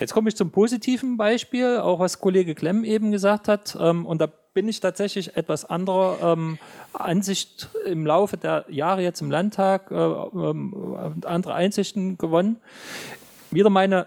Jetzt 0.00 0.12
komme 0.12 0.28
ich 0.28 0.36
zum 0.36 0.50
positiven 0.50 1.16
Beispiel, 1.16 1.78
auch 1.78 2.00
was 2.00 2.20
Kollege 2.20 2.54
Klemm 2.54 2.84
eben 2.84 3.12
gesagt 3.12 3.48
hat. 3.48 3.76
Ähm, 3.80 4.06
und 4.06 4.20
da 4.20 4.28
bin 4.52 4.68
ich 4.68 4.80
tatsächlich 4.80 5.36
etwas 5.36 5.64
anderer 5.64 6.32
ähm, 6.32 6.58
Ansicht 6.92 7.68
im 7.86 8.06
Laufe 8.06 8.36
der 8.36 8.64
Jahre 8.68 9.02
jetzt 9.02 9.20
im 9.20 9.30
Landtag, 9.30 9.90
äh, 9.90 9.94
ähm, 9.94 11.22
andere 11.24 11.54
Einsichten 11.54 12.18
gewonnen. 12.18 12.56
Wieder 13.50 13.70
meine 13.70 14.06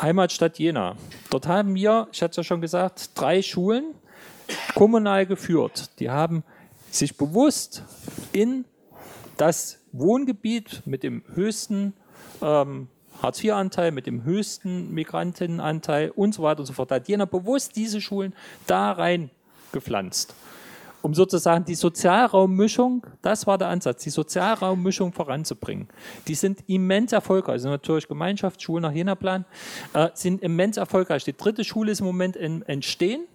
Heimatstadt 0.00 0.58
Jena. 0.58 0.96
Dort 1.30 1.46
haben 1.46 1.74
wir, 1.74 2.08
ich 2.12 2.22
hatte 2.22 2.32
es 2.32 2.36
ja 2.38 2.44
schon 2.44 2.60
gesagt, 2.60 3.10
drei 3.14 3.42
Schulen 3.42 3.94
kommunal 4.74 5.26
geführt. 5.26 5.90
Die 5.98 6.10
haben 6.10 6.44
sich 6.92 7.16
bewusst 7.16 7.82
in 8.32 8.64
das 9.36 9.78
Wohngebiet 9.92 10.82
mit 10.84 11.02
dem 11.02 11.22
höchsten 11.34 11.94
ähm, 12.40 12.88
Hartz-IV-Anteil, 13.20 13.92
mit 13.92 14.06
dem 14.06 14.24
höchsten 14.24 14.92
Migrantinnenanteil 14.92 16.10
und 16.10 16.34
so 16.34 16.42
weiter 16.42 16.60
und 16.60 16.66
so 16.66 16.72
fort, 16.72 16.90
hat 16.90 17.08
Jena 17.08 17.24
bewusst 17.24 17.76
diese 17.76 18.00
Schulen 18.00 18.34
da 18.66 18.92
rein 18.92 19.30
gepflanzt. 19.72 20.34
Um 21.02 21.14
sozusagen 21.14 21.64
die 21.64 21.74
Sozialraummischung, 21.74 23.04
das 23.22 23.46
war 23.48 23.58
der 23.58 23.68
Ansatz, 23.68 24.04
die 24.04 24.10
Sozialraummischung 24.10 25.12
voranzubringen. 25.12 25.88
Die 26.28 26.36
sind 26.36 26.62
immens 26.68 27.12
erfolgreich. 27.12 27.54
Also 27.54 27.70
natürlich 27.70 28.06
Gemeinschaftsschulen 28.06 28.82
nach 28.82 28.92
Jena-Plan 28.92 29.44
äh, 29.94 30.10
sind 30.14 30.42
immens 30.42 30.76
erfolgreich. 30.76 31.24
Die 31.24 31.36
dritte 31.36 31.64
Schule 31.64 31.90
ist 31.90 32.00
im 32.00 32.06
Moment 32.06 32.36
im 32.36 32.62
Entstehen 32.62 33.26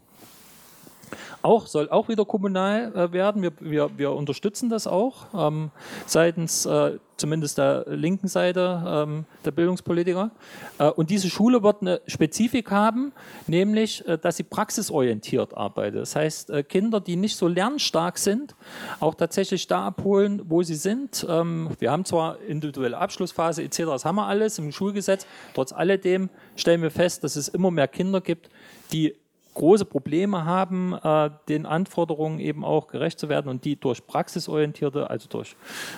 auch, 1.42 1.68
soll 1.68 1.90
auch 1.90 2.10
wieder 2.10 2.26
kommunal 2.26 2.94
äh, 2.96 3.12
werden. 3.12 3.42
Wir, 3.42 3.52
wir, 3.60 3.98
wir 3.98 4.12
unterstützen 4.12 4.70
das 4.70 4.88
auch 4.88 5.28
ähm, 5.34 5.72
seitens 6.06 6.66
äh, 6.66 6.98
zumindest 7.18 7.58
der 7.58 7.86
linken 7.88 8.28
Seite 8.28 8.84
ähm, 8.86 9.26
der 9.44 9.52
Bildungspolitiker. 9.52 10.32
Äh, 10.78 10.90
und 10.92 11.10
diese 11.10 11.30
Schule 11.30 11.64
wird 11.64 11.82
eine 11.82 12.02
Spezifik 12.08 12.72
haben, 12.72 13.12
nämlich, 13.48 14.08
äh, 14.08 14.18
dass 14.18 14.38
sie 14.38 14.44
praxisorientiert 14.44 15.56
arbeitet. 15.56 16.02
Das 16.02 16.16
heißt, 16.16 16.50
äh, 16.50 16.64
Kinder, 16.64 17.00
die 17.00 17.16
nicht 17.16 17.36
so 17.36 17.48
lernstark 17.48 18.18
sind, 18.18 18.56
auch 19.00 19.16
tatsächlich 19.16 19.68
da 19.68 19.88
abholen, 19.88 20.42
wo 20.46 20.64
sie 20.64 20.76
sind. 20.76 21.26
Ähm, 21.30 21.70
wir 21.80 21.92
haben 21.92 22.06
zwar 22.06 22.40
individuelle 22.42 22.98
Abschlussphase 22.98 23.64
etc., 23.64 23.78
das 23.88 24.06
haben 24.06 24.16
wir 24.16 24.28
alles 24.28 24.58
im 24.60 24.72
Schulgesetz. 24.72 25.26
Trotz 25.54 25.74
alledem 25.74 26.30
stellen 26.56 26.82
wir 26.82 26.92
fest, 26.92 27.24
dass 27.24 27.36
es 27.36 27.48
immer 27.48 27.72
mehr 27.72 27.88
Kinder 27.88 28.22
gibt, 28.22 28.50
die 28.92 29.16
große 29.58 29.86
Probleme 29.86 30.46
haben, 30.46 30.94
äh, 30.94 31.32
den 31.50 31.66
Anforderungen 31.66 32.40
eben 32.40 32.64
auch 32.64 32.88
gerecht 32.88 33.20
zu 33.20 33.28
werden 33.28 33.50
und 33.50 33.66
die 33.66 33.76
durch 33.76 34.06
praxisorientierte, 34.06 35.10
also 35.10 35.28
durch 35.28 35.56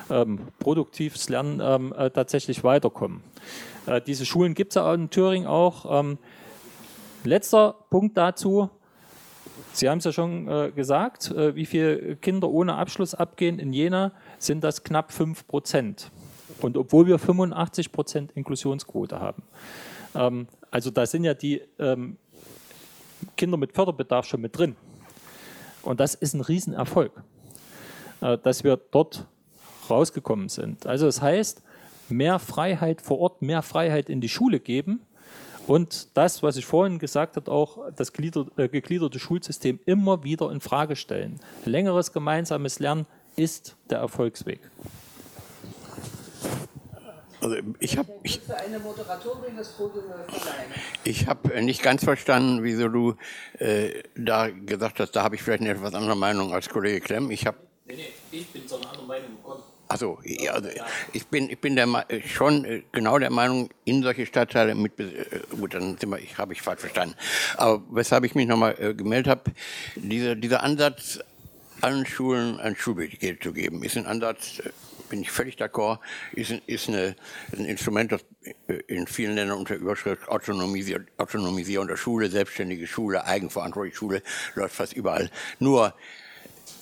ähm, 0.10 0.40
produktives 0.60 1.28
Lernen 1.28 1.60
ähm, 1.62 1.94
äh, 1.98 2.10
tatsächlich 2.10 2.64
weiterkommen. 2.64 3.22
Äh, 3.86 4.02
diese 4.02 4.26
Schulen 4.26 4.54
gibt 4.54 4.76
es 4.76 4.82
in 4.82 5.10
Thüringen 5.10 5.48
auch. 5.48 6.00
Ähm, 6.00 6.18
letzter 7.26 7.76
Punkt 7.90 8.18
dazu. 8.18 8.70
Sie 9.74 9.90
haben 9.90 9.98
es 9.98 10.06
ja 10.06 10.14
schon 10.14 10.48
äh, 10.48 10.72
gesagt, 10.74 11.30
äh, 11.32 11.54
wie 11.54 11.66
viele 11.66 12.16
Kinder 12.16 12.50
ohne 12.50 12.76
Abschluss 12.76 13.14
abgehen 13.14 13.60
in 13.60 13.74
Jena, 13.74 14.14
sind 14.38 14.64
das 14.64 14.84
knapp 14.84 15.12
5 15.12 15.48
Prozent. 15.48 16.12
Und 16.62 16.78
obwohl 16.78 17.08
wir 17.08 17.20
85 17.20 17.92
Prozent 17.92 18.32
Inklusionsquote 18.32 19.20
haben. 19.20 19.44
Ähm, 20.16 20.48
also 20.72 20.92
da 20.92 21.06
sind 21.06 21.26
ja 21.26 21.34
die 21.34 21.62
ähm, 21.78 22.18
Kinder 23.38 23.58
mit 23.58 23.74
Förderbedarf 23.74 24.26
schon 24.26 24.42
mit 24.42 24.58
drin. 24.58 24.76
Und 25.84 26.00
das 26.00 26.16
ist 26.16 26.34
ein 26.34 26.42
Riesenerfolg, 26.42 27.12
äh, 28.22 28.38
dass 28.38 28.64
wir 28.64 28.78
dort 28.78 29.26
rausgekommen 29.90 30.50
sind. 30.50 30.86
Also 30.86 31.06
das 31.06 31.22
heißt, 31.22 31.62
mehr 32.10 32.40
Freiheit 32.40 33.02
vor 33.02 33.20
Ort, 33.20 33.42
mehr 33.42 33.62
Freiheit 33.62 34.10
in 34.10 34.22
die 34.22 34.30
Schule 34.30 34.60
geben 34.60 35.02
und 35.70 36.08
das, 36.16 36.42
was 36.42 36.58
ich 36.58 36.66
vorhin 36.66 36.98
gesagt 36.98 37.36
habe, 37.36 37.52
auch 37.52 37.92
das 37.96 38.10
äh, 38.10 38.68
gegliederte 38.70 39.20
Schulsystem 39.20 39.80
immer 39.86 40.24
wieder 40.24 40.52
in 40.52 40.62
Frage 40.62 40.96
stellen. 40.96 41.40
Längeres 41.64 42.12
gemeinsames 42.12 42.80
Lernen 42.80 43.06
ist 43.36 43.76
der 43.90 44.00
Erfolgsweg. 44.00 44.62
Also 47.42 47.56
ich 47.80 47.98
habe 47.98 48.12
ich, 48.24 48.42
ich 51.04 51.28
habe 51.28 51.54
äh, 51.54 51.62
nicht 51.62 51.82
ganz 51.82 52.04
verstanden, 52.04 52.64
wieso 52.64 52.90
du 52.90 53.16
äh, 53.60 54.04
da 54.16 54.50
gesagt 54.50 55.00
hast, 55.00 55.12
da 55.12 55.24
habe 55.24 55.36
ich 55.36 55.42
vielleicht 55.42 55.62
eine 55.62 55.72
etwas 55.72 55.94
andere 55.94 56.18
Meinung 56.18 56.54
als 56.54 56.68
Kollege 56.70 57.00
Klemm. 57.00 57.32
Ich 57.32 57.46
habe 57.46 57.58
nee, 57.88 57.96
nee, 57.96 58.40
ich 58.40 58.48
bin 58.48 58.68
so 58.68 58.76
eine 58.78 58.90
andere 58.90 59.06
Meinung 59.06 59.36
bekommen. 59.38 59.64
Also, 59.92 60.20
ja, 60.24 60.52
also 60.52 60.70
ich 61.14 61.26
bin, 61.26 61.50
ich 61.50 61.58
bin 61.58 61.76
der, 61.76 61.88
schon 62.24 62.64
äh, 62.64 62.84
genau 62.92 63.18
der 63.18 63.32
Meinung, 63.32 63.72
in 63.86 64.04
solche 64.04 64.28
Stadtteile 64.28 64.76
mit, 64.76 65.00
äh, 65.00 65.26
gut, 65.50 65.74
dann 65.74 65.98
sind 65.98 66.10
wir, 66.10 66.20
ich 66.20 66.38
habe 66.38 66.54
ich 66.54 66.62
falsch 66.62 66.82
verstanden. 66.82 67.16
Aber 67.58 67.82
weshalb 67.90 68.24
ich 68.24 68.36
mich 68.36 68.48
nochmal 68.48 68.76
äh, 68.78 68.94
gemeldet 68.94 69.28
habe, 69.28 69.52
dieser, 69.96 70.36
dieser 70.36 70.62
Ansatz, 70.62 71.20
allen 71.82 72.06
Schulen 72.06 72.60
ein 72.60 72.76
Schulgeld 72.76 73.42
zu 73.42 73.52
geben, 73.52 73.84
ist 73.84 73.98
ein 73.98 74.06
Ansatz, 74.06 74.60
äh, 74.60 74.70
bin 75.10 75.22
ich 75.22 75.32
völlig 75.32 75.56
d'accord, 75.58 76.00
ist, 76.34 76.52
ein, 76.52 76.62
ist 76.68 76.88
eine, 76.88 77.16
ein 77.58 77.66
Instrument, 77.66 78.12
das 78.12 78.24
in 78.88 79.08
vielen 79.08 79.36
Ländern 79.36 79.58
unter 79.58 79.76
Überschrift 79.76 80.28
Autonomisierung 80.28 81.06
Autonomisierung 81.18 81.88
der 81.88 81.98
Schule, 81.98 82.30
selbstständige 82.30 82.88
Schule, 82.88 83.26
eigenverantwortliche 83.26 83.98
Schule, 83.98 84.24
läuft 84.56 84.76
fast 84.76 84.94
überall. 84.94 85.30
Nur, 85.60 85.94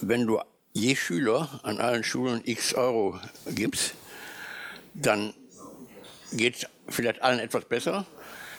wenn 0.01 0.27
du 0.27 0.39
je 0.73 0.95
Schüler 0.95 1.59
an 1.63 1.79
allen 1.79 2.03
Schulen 2.03 2.41
x 2.45 2.73
Euro 2.75 3.19
gibst, 3.47 3.95
dann 4.93 5.33
geht 6.33 6.57
es 6.57 6.67
vielleicht 6.89 7.21
allen 7.21 7.39
etwas 7.39 7.65
besser. 7.65 8.05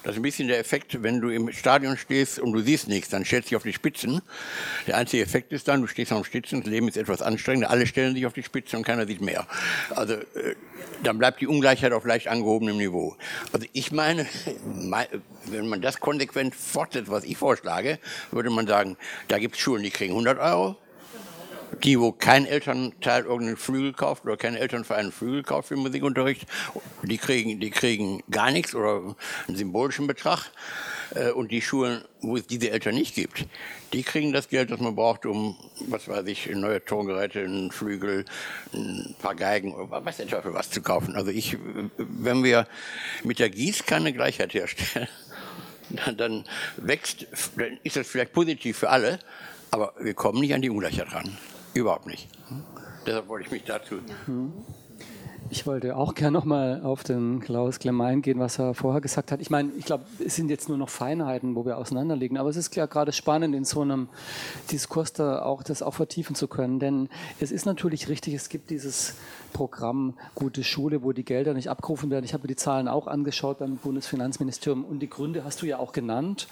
Das 0.09 0.15
ist 0.15 0.21
ein 0.21 0.23
bisschen 0.23 0.49
der 0.49 0.59
Effekt, 0.59 1.03
wenn 1.03 1.21
du 1.21 1.29
im 1.29 1.53
Stadion 1.53 1.99
stehst 1.99 2.39
und 2.39 2.55
du 2.55 2.61
siehst 2.61 2.89
nichts, 2.89 3.11
dann 3.11 3.27
stellst 3.27 3.49
du 3.49 3.51
dich 3.51 3.57
auf 3.57 3.63
die 3.63 3.75
Spitzen. 3.75 4.23
Der 4.87 4.97
einzige 4.97 5.23
Effekt 5.23 5.53
ist 5.53 5.69
dann, 5.69 5.83
du 5.83 5.87
stehst 5.87 6.15
auf 6.15 6.21
den 6.21 6.25
Spitzen, 6.25 6.63
das 6.63 6.71
Leben 6.71 6.89
ist 6.89 6.97
etwas 6.97 7.21
anstrengender, 7.21 7.69
alle 7.69 7.87
stellen 7.87 8.15
sich 8.15 8.25
auf 8.25 8.33
die 8.33 8.43
Spitze 8.43 8.79
und 8.79 8.85
keiner 8.85 9.07
sieht 9.07 9.21
mehr. 9.21 9.47
Also 9.91 10.15
äh, 10.15 10.55
dann 11.03 11.19
bleibt 11.19 11.43
die 11.43 11.47
Ungleichheit 11.47 11.93
auf 11.93 12.07
leicht 12.07 12.27
angehobenem 12.27 12.79
Niveau. 12.79 13.19
Also 13.53 13.67
ich 13.75 13.93
meine, 13.93 14.25
wenn 15.45 15.69
man 15.69 15.83
das 15.83 16.01
konsequent 16.01 16.55
fortsetzt, 16.55 17.11
was 17.11 17.25
ich 17.25 17.37
vorschlage, 17.37 17.99
würde 18.31 18.49
man 18.49 18.67
sagen, 18.67 18.97
da 19.29 19.39
gibt 19.39 19.57
es 19.57 19.61
Schulen, 19.61 19.83
die 19.83 19.91
kriegen 19.91 20.15
100 20.15 20.39
Euro, 20.39 20.79
die, 21.85 22.01
wo 22.01 22.13
kein 22.13 22.47
Elternteil 22.47 23.25
irgendeinen 23.25 23.57
Flügel 23.57 23.93
kauft 23.93 24.25
oder 24.25 24.37
kein 24.37 24.55
Elternverein 24.55 25.01
einen 25.01 25.13
Flügel 25.13 25.43
kauft 25.43 25.69
für 25.69 25.77
Musikunterricht, 25.77 26.47
die 27.03 27.19
kriegen, 27.19 27.61
die 27.61 27.71
kriegen 27.71 28.23
gar 28.31 28.51
nichts 28.51 28.75
oder 28.75 29.15
einen 29.47 29.57
symbolischen 29.57 30.07
Betrag. 30.07 30.51
Äh, 31.15 31.31
und 31.31 31.51
die 31.51 31.63
Schulen, 31.63 32.03
wo 32.21 32.37
es 32.37 32.47
diese 32.47 32.71
Eltern 32.71 32.95
nicht 32.95 33.15
gibt, 33.15 33.47
die 33.93 34.03
kriegen 34.03 34.33
das 34.33 34.49
Geld, 34.49 34.71
das 34.71 34.81
man 34.81 34.95
braucht, 34.95 35.25
um, 35.27 35.57
was 35.87 36.09
weiß 36.09 36.27
ich, 36.27 36.47
neue 36.51 36.85
Tongeräte, 36.85 37.41
einen 37.41 37.71
Flügel, 37.71 38.25
ein 38.75 39.15
paar 39.21 39.35
Geigen, 39.35 39.75
oder 39.75 40.05
was 40.05 40.19
der 40.19 40.29
Teufel 40.29 40.55
was 40.55 40.71
zu 40.71 40.83
kaufen. 40.83 41.15
Also 41.17 41.31
ich, 41.31 41.57
wenn 41.97 42.45
wir 42.45 42.67
mit 43.25 43.39
der 43.39 43.51
Gießkanne 43.51 44.13
Gleichheit 44.13 44.55
herstellen, 44.55 45.09
dann 46.17 46.45
wächst, 46.77 47.27
dann 47.57 47.79
ist 47.83 47.97
das 47.97 48.07
vielleicht 48.07 48.33
positiv 48.33 48.79
für 48.79 48.91
alle, 48.91 49.19
aber 49.71 49.95
wir 50.01 50.15
kommen 50.15 50.41
nicht 50.41 50.55
an 50.55 50.63
die 50.63 50.71
Ungleichheit 50.71 51.13
ran. 51.13 51.37
Überhaupt 51.75 52.07
nicht. 52.07 52.29
Deshalb 53.07 53.29
wollte 53.29 53.47
ich 53.47 53.51
mich 53.53 53.65
dazu. 53.65 53.97
Ich 55.51 55.67
wollte 55.67 55.97
auch 55.97 56.15
gerne 56.15 56.33
nochmal 56.33 56.83
auf 56.83 57.05
den 57.05 57.41
Klaus 57.41 57.79
Klemm 57.79 58.03
eingehen, 58.03 58.39
was 58.39 58.59
er 58.59 58.75
vorher 58.75 59.01
gesagt 59.01 59.33
hat. 59.33 59.41
Ich 59.41 59.49
meine, 59.49 59.71
ich 59.79 59.87
glaube, 59.87 60.05
es 60.23 60.37
sind 60.37 60.51
jetzt 60.51 60.69
nur 60.69 60.77
noch 60.77 60.91
Feinheiten, 60.91 61.55
wo 61.55 61.65
wir 61.65 61.79
auseinanderliegen. 61.79 62.37
Aber 62.37 62.51
es 62.51 62.57
ist 62.57 62.77
ja 62.77 62.85
gerade 62.85 63.13
spannend, 63.13 63.55
in 63.55 63.65
so 63.65 63.81
einem 63.81 64.09
Diskurs 64.71 65.15
da 65.15 65.43
auch 65.43 65.63
das 65.63 65.83
auch 65.83 65.95
vertiefen 65.95 66.35
zu 66.35 66.49
können. 66.49 66.81
Denn 66.81 67.09
es 67.41 67.51
ist 67.51 67.65
natürlich 67.65 68.09
richtig, 68.09 68.35
es 68.35 68.51
gibt 68.51 68.69
dieses 68.69 69.15
Programm 69.53 70.15
Gute 70.35 70.65
Schule, 70.65 71.03
wo 71.03 71.13
die 71.13 71.25
Gelder 71.25 71.55
nicht 71.55 71.69
abgerufen 71.69 72.11
werden. 72.11 72.25
Ich 72.25 72.35
habe 72.35 72.47
die 72.49 72.57
Zahlen 72.57 72.89
auch 72.89 73.07
angeschaut 73.07 73.59
beim 73.59 73.77
Bundesfinanzministerium 73.77 74.85
und 74.85 75.01
die 75.01 75.11
Gründe 75.11 75.45
hast 75.45 75.63
du 75.63 75.67
ja 75.67 75.79
auch 75.79 75.93
genannt, 75.93 76.49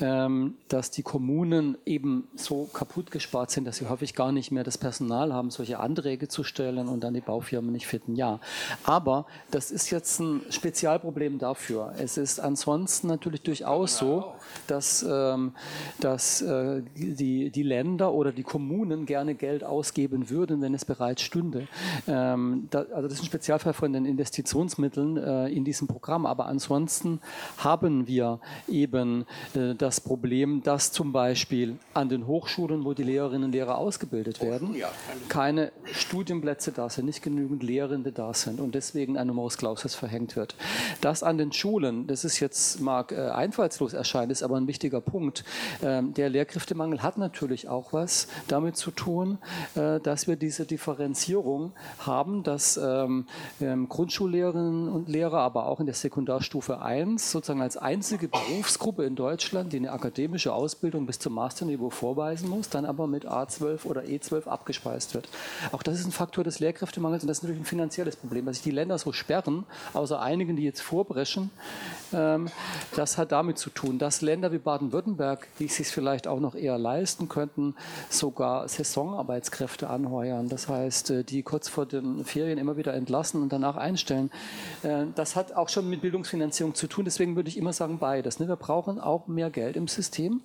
ähm, 0.00 0.54
dass 0.68 0.90
die 0.90 1.02
Kommunen 1.02 1.78
eben 1.86 2.28
so 2.36 2.68
kaputt 2.72 3.10
gespart 3.10 3.50
sind, 3.50 3.66
dass 3.66 3.76
sie 3.76 3.88
häufig 3.88 4.14
gar 4.14 4.32
nicht 4.32 4.50
mehr 4.50 4.64
das 4.64 4.78
Personal 4.78 5.32
haben, 5.32 5.50
solche 5.50 5.80
Anträge 5.80 6.28
zu 6.28 6.44
stellen 6.44 6.88
und 6.88 7.04
dann 7.04 7.14
die 7.14 7.20
Baufirmen 7.20 7.72
nicht 7.72 7.86
finden. 7.86 8.16
Ja, 8.16 8.40
aber 8.84 9.26
das 9.50 9.70
ist 9.70 9.90
jetzt 9.90 10.20
ein 10.20 10.42
Spezialproblem 10.50 11.38
dafür. 11.38 11.94
Es 11.98 12.16
ist 12.16 12.40
ansonsten 12.40 13.06
natürlich 13.06 13.42
durchaus 13.42 13.98
so, 13.98 14.32
dass, 14.66 15.04
ähm, 15.08 15.52
dass 16.00 16.42
äh, 16.42 16.82
die, 16.94 17.50
die 17.50 17.62
Länder 17.62 18.12
oder 18.12 18.32
die 18.32 18.42
Kommunen 18.42 19.06
gerne 19.06 19.34
Geld 19.34 19.64
ausgeben 19.64 20.30
würden, 20.30 20.60
wenn 20.60 20.74
es 20.74 20.84
bereits 20.84 21.22
stünde. 21.22 21.68
Äh, 22.06 22.31
ähm, 22.32 22.68
da, 22.70 22.80
also 22.94 23.02
das 23.08 23.14
ist 23.14 23.22
ein 23.22 23.26
Spezialfall 23.26 23.72
von 23.72 23.92
den 23.92 24.04
Investitionsmitteln 24.04 25.16
äh, 25.16 25.48
in 25.48 25.64
diesem 25.64 25.88
Programm. 25.88 26.26
Aber 26.26 26.46
ansonsten 26.46 27.20
haben 27.58 28.06
wir 28.06 28.40
eben 28.68 29.26
äh, 29.54 29.74
das 29.74 30.00
Problem, 30.00 30.62
dass 30.62 30.92
zum 30.92 31.12
Beispiel 31.12 31.78
an 31.94 32.08
den 32.08 32.26
Hochschulen, 32.26 32.84
wo 32.84 32.94
die 32.94 33.02
Lehrerinnen 33.02 33.44
und 33.44 33.52
Lehrer 33.52 33.78
ausgebildet 33.78 34.40
werden, 34.40 34.76
keine 35.28 35.72
Studienplätze 35.84 36.72
da 36.72 36.88
sind, 36.88 37.06
nicht 37.06 37.22
genügend 37.22 37.62
Lehrende 37.62 38.12
da 38.12 38.34
sind 38.34 38.60
und 38.60 38.74
deswegen 38.74 39.16
ein 39.16 39.26
Numerus 39.26 39.58
Clausus 39.58 39.94
verhängt 39.94 40.36
wird. 40.36 40.54
Das 41.00 41.22
an 41.22 41.38
den 41.38 41.52
Schulen, 41.52 42.06
das 42.06 42.24
ist 42.24 42.40
jetzt 42.40 42.80
mag 42.80 43.12
äh, 43.12 43.28
einfallslos 43.30 43.92
erscheinen, 43.92 44.30
ist 44.30 44.42
aber 44.42 44.56
ein 44.56 44.66
wichtiger 44.66 45.00
Punkt. 45.00 45.44
Ähm, 45.82 46.14
der 46.14 46.28
Lehrkräftemangel 46.28 47.02
hat 47.02 47.18
natürlich 47.18 47.68
auch 47.68 47.92
was 47.92 48.28
damit 48.48 48.76
zu 48.76 48.90
tun, 48.90 49.38
äh, 49.74 50.00
dass 50.00 50.26
wir 50.26 50.36
diese 50.36 50.66
Differenzierung 50.66 51.72
haben 51.98 52.21
haben, 52.22 52.44
dass 52.44 52.76
ähm, 52.76 53.26
ähm, 53.60 53.88
Grundschullehrerinnen 53.88 54.88
und 54.88 55.08
Lehrer, 55.08 55.38
aber 55.38 55.66
auch 55.66 55.80
in 55.80 55.86
der 55.86 55.94
Sekundarstufe 55.94 56.80
1 56.80 57.32
sozusagen 57.32 57.60
als 57.60 57.76
einzige 57.76 58.28
Berufsgruppe 58.28 59.04
in 59.04 59.16
Deutschland, 59.16 59.72
die 59.72 59.78
eine 59.78 59.90
akademische 59.90 60.52
Ausbildung 60.52 61.04
bis 61.04 61.18
zum 61.18 61.34
Masterniveau 61.34 61.90
vorweisen 61.90 62.48
muss, 62.48 62.68
dann 62.68 62.84
aber 62.84 63.08
mit 63.08 63.26
A12 63.26 63.86
oder 63.86 64.02
E12 64.02 64.46
abgespeist 64.46 65.14
wird. 65.14 65.28
Auch 65.72 65.82
das 65.82 65.98
ist 65.98 66.06
ein 66.06 66.12
Faktor 66.12 66.44
des 66.44 66.60
Lehrkräftemangels 66.60 67.24
und 67.24 67.28
das 67.28 67.38
ist 67.38 67.42
natürlich 67.42 67.62
ein 67.62 67.66
finanzielles 67.66 68.14
Problem, 68.14 68.46
dass 68.46 68.56
sich 68.56 68.64
die 68.64 68.70
Länder 68.70 68.98
so 68.98 69.12
sperren, 69.12 69.64
außer 69.92 70.22
einigen, 70.22 70.54
die 70.54 70.62
jetzt 70.62 70.80
vorbrechen. 70.80 71.50
Ähm, 72.12 72.48
das 72.94 73.18
hat 73.18 73.32
damit 73.32 73.58
zu 73.58 73.70
tun, 73.70 73.98
dass 73.98 74.22
Länder 74.22 74.52
wie 74.52 74.58
Baden-Württemberg, 74.58 75.48
die 75.58 75.66
sich 75.66 75.88
vielleicht 75.88 76.28
auch 76.28 76.38
noch 76.38 76.54
eher 76.54 76.78
leisten 76.78 77.28
könnten, 77.28 77.74
sogar 78.10 78.68
Saisonarbeitskräfte 78.68 79.90
anheuern. 79.90 80.48
Das 80.48 80.68
heißt, 80.68 81.10
äh, 81.10 81.24
die 81.24 81.42
kurz 81.42 81.68
vor 81.68 81.86
Ferien 82.24 82.58
immer 82.58 82.76
wieder 82.76 82.94
entlassen 82.94 83.42
und 83.42 83.52
danach 83.52 83.76
einstellen. 83.76 84.30
Äh, 84.82 85.06
das 85.14 85.36
hat 85.36 85.52
auch 85.52 85.68
schon 85.68 85.88
mit 85.88 86.00
Bildungsfinanzierung 86.00 86.74
zu 86.74 86.86
tun. 86.86 87.04
Deswegen 87.04 87.36
würde 87.36 87.48
ich 87.48 87.56
immer 87.56 87.72
sagen 87.72 87.98
beides. 87.98 88.38
Ne? 88.38 88.48
Wir 88.48 88.56
brauchen 88.56 89.00
auch 89.00 89.26
mehr 89.26 89.50
Geld 89.50 89.76
im 89.76 89.88
System. 89.88 90.42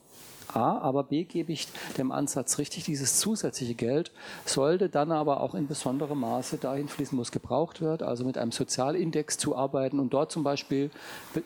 A, 0.54 0.78
aber 0.80 1.04
B 1.04 1.24
gebe 1.24 1.52
ich 1.52 1.68
dem 1.98 2.12
Ansatz 2.12 2.58
richtig, 2.58 2.86
dieses 2.86 3.20
zusätzliche 3.20 3.76
Geld 3.76 4.12
sollte 4.46 4.90
dann 4.90 5.12
aber 5.12 5.42
auch 5.42 5.56
in 5.56 5.68
besonderem 5.68 6.20
Maße 6.20 6.58
dahin 6.58 6.88
fließen, 6.88 7.18
wo 7.18 7.22
es 7.22 7.32
gebraucht 7.32 7.82
wird, 7.82 8.04
also 8.04 8.26
mit 8.26 8.38
einem 8.38 8.52
Sozialindex 8.52 9.38
zu 9.38 9.56
arbeiten 9.56 10.00
und 10.00 10.14
dort 10.14 10.32
zum 10.32 10.44
Beispiel 10.44 10.90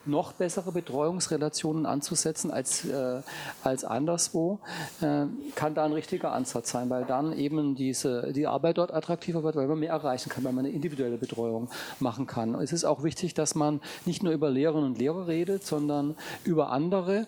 noch 0.05 0.33
bessere 0.33 0.71
Betreuungsrelationen 0.71 1.85
anzusetzen 1.85 2.51
als, 2.51 2.85
äh, 2.85 3.21
als 3.63 3.83
anderswo, 3.83 4.59
äh, 5.01 5.25
kann 5.55 5.73
da 5.73 5.85
ein 5.85 5.93
richtiger 5.93 6.31
Ansatz 6.31 6.71
sein, 6.71 6.89
weil 6.89 7.05
dann 7.05 7.33
eben 7.33 7.75
diese, 7.75 8.31
die 8.33 8.47
Arbeit 8.47 8.77
dort 8.77 8.93
attraktiver 8.93 9.43
wird, 9.43 9.55
weil 9.55 9.67
man 9.67 9.79
mehr 9.79 9.91
erreichen 9.91 10.29
kann, 10.29 10.43
weil 10.43 10.53
man 10.53 10.65
eine 10.65 10.73
individuelle 10.73 11.17
Betreuung 11.17 11.69
machen 11.99 12.27
kann. 12.27 12.55
Es 12.55 12.71
ist 12.71 12.85
auch 12.85 13.03
wichtig, 13.03 13.33
dass 13.33 13.55
man 13.55 13.81
nicht 14.05 14.23
nur 14.23 14.33
über 14.33 14.49
Lehrerinnen 14.49 14.91
und 14.91 14.99
Lehrer 14.99 15.27
redet, 15.27 15.65
sondern 15.65 16.15
über 16.43 16.71
andere 16.71 17.27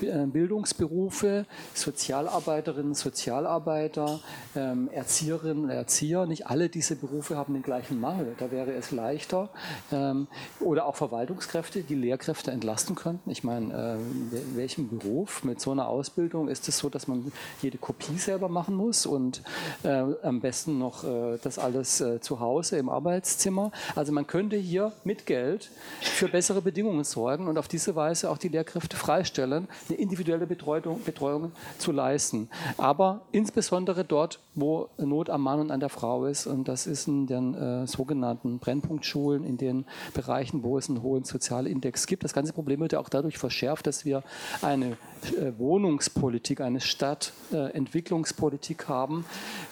äh, 0.00 0.26
Bildungsberufe, 0.26 1.11
Berufe, 1.12 1.44
Sozialarbeiterinnen, 1.74 2.94
Sozialarbeiter, 2.94 4.20
ähm, 4.56 4.88
Erzieherinnen, 4.90 5.68
Erzieher, 5.68 6.24
nicht 6.24 6.46
alle 6.46 6.70
diese 6.70 6.96
Berufe 6.96 7.36
haben 7.36 7.52
den 7.52 7.62
gleichen 7.62 8.00
Mangel. 8.00 8.34
Da 8.38 8.50
wäre 8.50 8.72
es 8.72 8.92
leichter. 8.92 9.50
Ähm, 9.92 10.26
oder 10.58 10.86
auch 10.86 10.96
Verwaltungskräfte, 10.96 11.82
die 11.82 11.94
Lehrkräfte 11.94 12.50
entlasten 12.50 12.96
könnten. 12.96 13.30
Ich 13.30 13.44
meine, 13.44 13.98
äh, 14.32 14.38
in 14.38 14.56
welchem 14.56 14.88
Beruf 14.88 15.44
mit 15.44 15.60
so 15.60 15.72
einer 15.72 15.86
Ausbildung 15.86 16.48
ist 16.48 16.66
es 16.68 16.78
so, 16.78 16.88
dass 16.88 17.06
man 17.08 17.30
jede 17.60 17.76
Kopie 17.76 18.16
selber 18.16 18.48
machen 18.48 18.74
muss 18.74 19.04
und 19.04 19.42
äh, 19.82 19.88
am 20.22 20.40
besten 20.40 20.78
noch 20.78 21.04
äh, 21.04 21.38
das 21.42 21.58
alles 21.58 22.00
äh, 22.00 22.20
zu 22.20 22.40
Hause 22.40 22.78
im 22.78 22.88
Arbeitszimmer. 22.88 23.70
Also 23.94 24.12
man 24.12 24.26
könnte 24.26 24.56
hier 24.56 24.92
mit 25.04 25.26
Geld 25.26 25.70
für 26.00 26.28
bessere 26.28 26.62
Bedingungen 26.62 27.04
sorgen 27.04 27.48
und 27.48 27.58
auf 27.58 27.68
diese 27.68 27.94
Weise 27.96 28.30
auch 28.30 28.38
die 28.38 28.48
Lehrkräfte 28.48 28.96
freistellen, 28.96 29.68
eine 29.88 29.98
individuelle 29.98 30.46
Betreuung, 30.46 31.01
Betreuung 31.02 31.52
zu 31.78 31.92
leisten. 31.92 32.48
Aber 32.76 33.22
insbesondere 33.32 34.04
dort, 34.04 34.40
wo 34.54 34.88
Not 34.98 35.30
am 35.30 35.42
Mann 35.42 35.60
und 35.60 35.70
an 35.70 35.80
der 35.80 35.88
Frau 35.88 36.26
ist 36.26 36.46
und 36.46 36.68
das 36.68 36.86
ist 36.86 37.08
in 37.08 37.26
den 37.26 37.54
äh, 37.54 37.86
sogenannten 37.86 38.58
Brennpunktschulen, 38.58 39.44
in 39.44 39.56
den 39.56 39.86
Bereichen, 40.14 40.62
wo 40.62 40.78
es 40.78 40.88
einen 40.88 41.02
hohen 41.02 41.24
Sozialindex 41.24 42.06
gibt. 42.06 42.24
Das 42.24 42.32
ganze 42.32 42.52
Problem 42.52 42.80
wird 42.80 42.92
ja 42.92 43.00
auch 43.00 43.08
dadurch 43.08 43.38
verschärft, 43.38 43.86
dass 43.86 44.04
wir 44.04 44.22
eine 44.60 44.96
äh, 45.38 45.52
Wohnungspolitik, 45.58 46.60
eine 46.60 46.80
Stadtentwicklungspolitik 46.80 48.88
haben, 48.88 49.24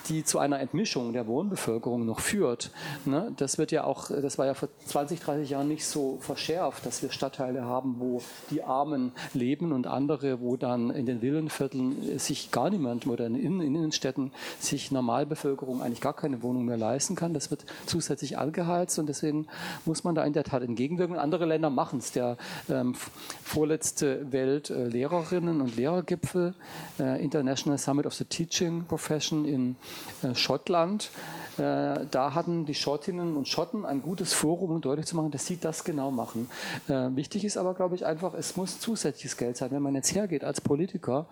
die 0.08 0.24
zu 0.24 0.38
einer 0.38 0.60
Entmischung 0.60 1.12
der 1.12 1.26
Wohnbevölkerung 1.26 2.06
noch 2.06 2.20
führt. 2.20 2.70
Ne? 3.04 3.32
Das 3.36 3.58
wird 3.58 3.72
ja 3.72 3.84
auch, 3.84 4.10
das 4.10 4.38
war 4.38 4.46
ja 4.46 4.54
vor 4.54 4.68
20, 4.86 5.20
30 5.20 5.50
Jahren 5.50 5.68
nicht 5.68 5.86
so 5.86 6.18
verschärft, 6.20 6.86
dass 6.86 7.02
wir 7.02 7.10
Stadtteile 7.10 7.64
haben, 7.64 7.96
wo 7.98 8.22
die 8.50 8.62
Armen 8.62 9.12
leben 9.34 9.72
und 9.72 9.86
andere, 9.86 10.40
wo 10.40 10.56
dann 10.56 10.90
in 10.90 11.06
den 11.06 11.19
Villenvierteln 11.22 12.18
sich 12.18 12.50
gar 12.50 12.70
niemand 12.70 13.06
oder 13.06 13.26
in, 13.26 13.36
in 13.36 13.60
Innenstädten 13.60 14.32
sich 14.58 14.90
Normalbevölkerung 14.90 15.82
eigentlich 15.82 16.00
gar 16.00 16.14
keine 16.14 16.42
Wohnung 16.42 16.64
mehr 16.64 16.76
leisten 16.76 17.16
kann. 17.16 17.34
Das 17.34 17.50
wird 17.50 17.64
zusätzlich 17.86 18.38
angeheizt 18.38 18.98
und 18.98 19.06
deswegen 19.06 19.46
muss 19.84 20.04
man 20.04 20.14
da 20.14 20.24
in 20.24 20.32
der 20.32 20.44
Tat 20.44 20.62
entgegenwirken. 20.62 21.16
Andere 21.16 21.46
Länder 21.46 21.70
machen 21.70 21.98
es. 21.98 22.12
Der 22.12 22.36
ähm, 22.68 22.94
vorletzte 23.42 24.26
Weltlehrerinnen- 24.30 25.60
und 25.60 25.76
Lehrergipfel, 25.76 26.54
äh, 26.98 27.22
International 27.22 27.78
Summit 27.78 28.06
of 28.06 28.14
the 28.14 28.24
Teaching 28.24 28.84
Profession 28.84 29.44
in 29.44 29.76
äh, 30.22 30.34
Schottland, 30.34 31.10
äh, 31.14 31.39
da 31.56 32.34
hatten 32.34 32.64
die 32.66 32.74
Schottinnen 32.74 33.36
und 33.36 33.48
Schotten 33.48 33.84
ein 33.84 34.02
gutes 34.02 34.32
Forum, 34.32 34.70
um 34.70 34.80
deutlich 34.80 35.06
zu 35.06 35.16
machen, 35.16 35.30
dass 35.30 35.46
sie 35.46 35.58
das 35.58 35.84
genau 35.84 36.10
machen. 36.10 36.48
Äh, 36.88 37.14
wichtig 37.16 37.44
ist 37.44 37.56
aber, 37.56 37.74
glaube 37.74 37.94
ich, 37.94 38.06
einfach, 38.06 38.34
es 38.34 38.56
muss 38.56 38.80
zusätzliches 38.80 39.36
Geld 39.36 39.56
sein. 39.56 39.70
Wenn 39.70 39.82
man 39.82 39.94
jetzt 39.94 40.14
hergeht 40.14 40.44
als 40.44 40.60
Politiker, 40.60 41.26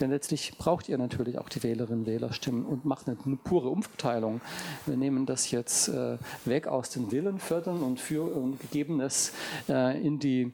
denn 0.00 0.10
letztlich 0.10 0.56
braucht 0.58 0.88
ihr 0.88 0.98
natürlich 0.98 1.38
auch 1.38 1.48
die 1.48 1.62
Wählerinnen 1.62 2.00
und 2.00 2.06
Wählerstimmen 2.06 2.64
und 2.64 2.84
macht 2.84 3.08
eine, 3.08 3.16
eine 3.24 3.36
pure 3.36 3.68
Umverteilung. 3.68 4.40
Wir 4.86 4.96
nehmen 4.96 5.26
das 5.26 5.50
jetzt 5.50 5.88
äh, 5.88 6.18
weg 6.44 6.66
aus 6.66 6.90
den 6.90 7.10
Villenvierteln 7.10 7.82
und, 7.82 8.00
für, 8.00 8.22
und 8.22 8.60
gegeben 8.60 9.00
es 9.00 9.32
äh, 9.68 10.00
in 10.04 10.18
die 10.18 10.52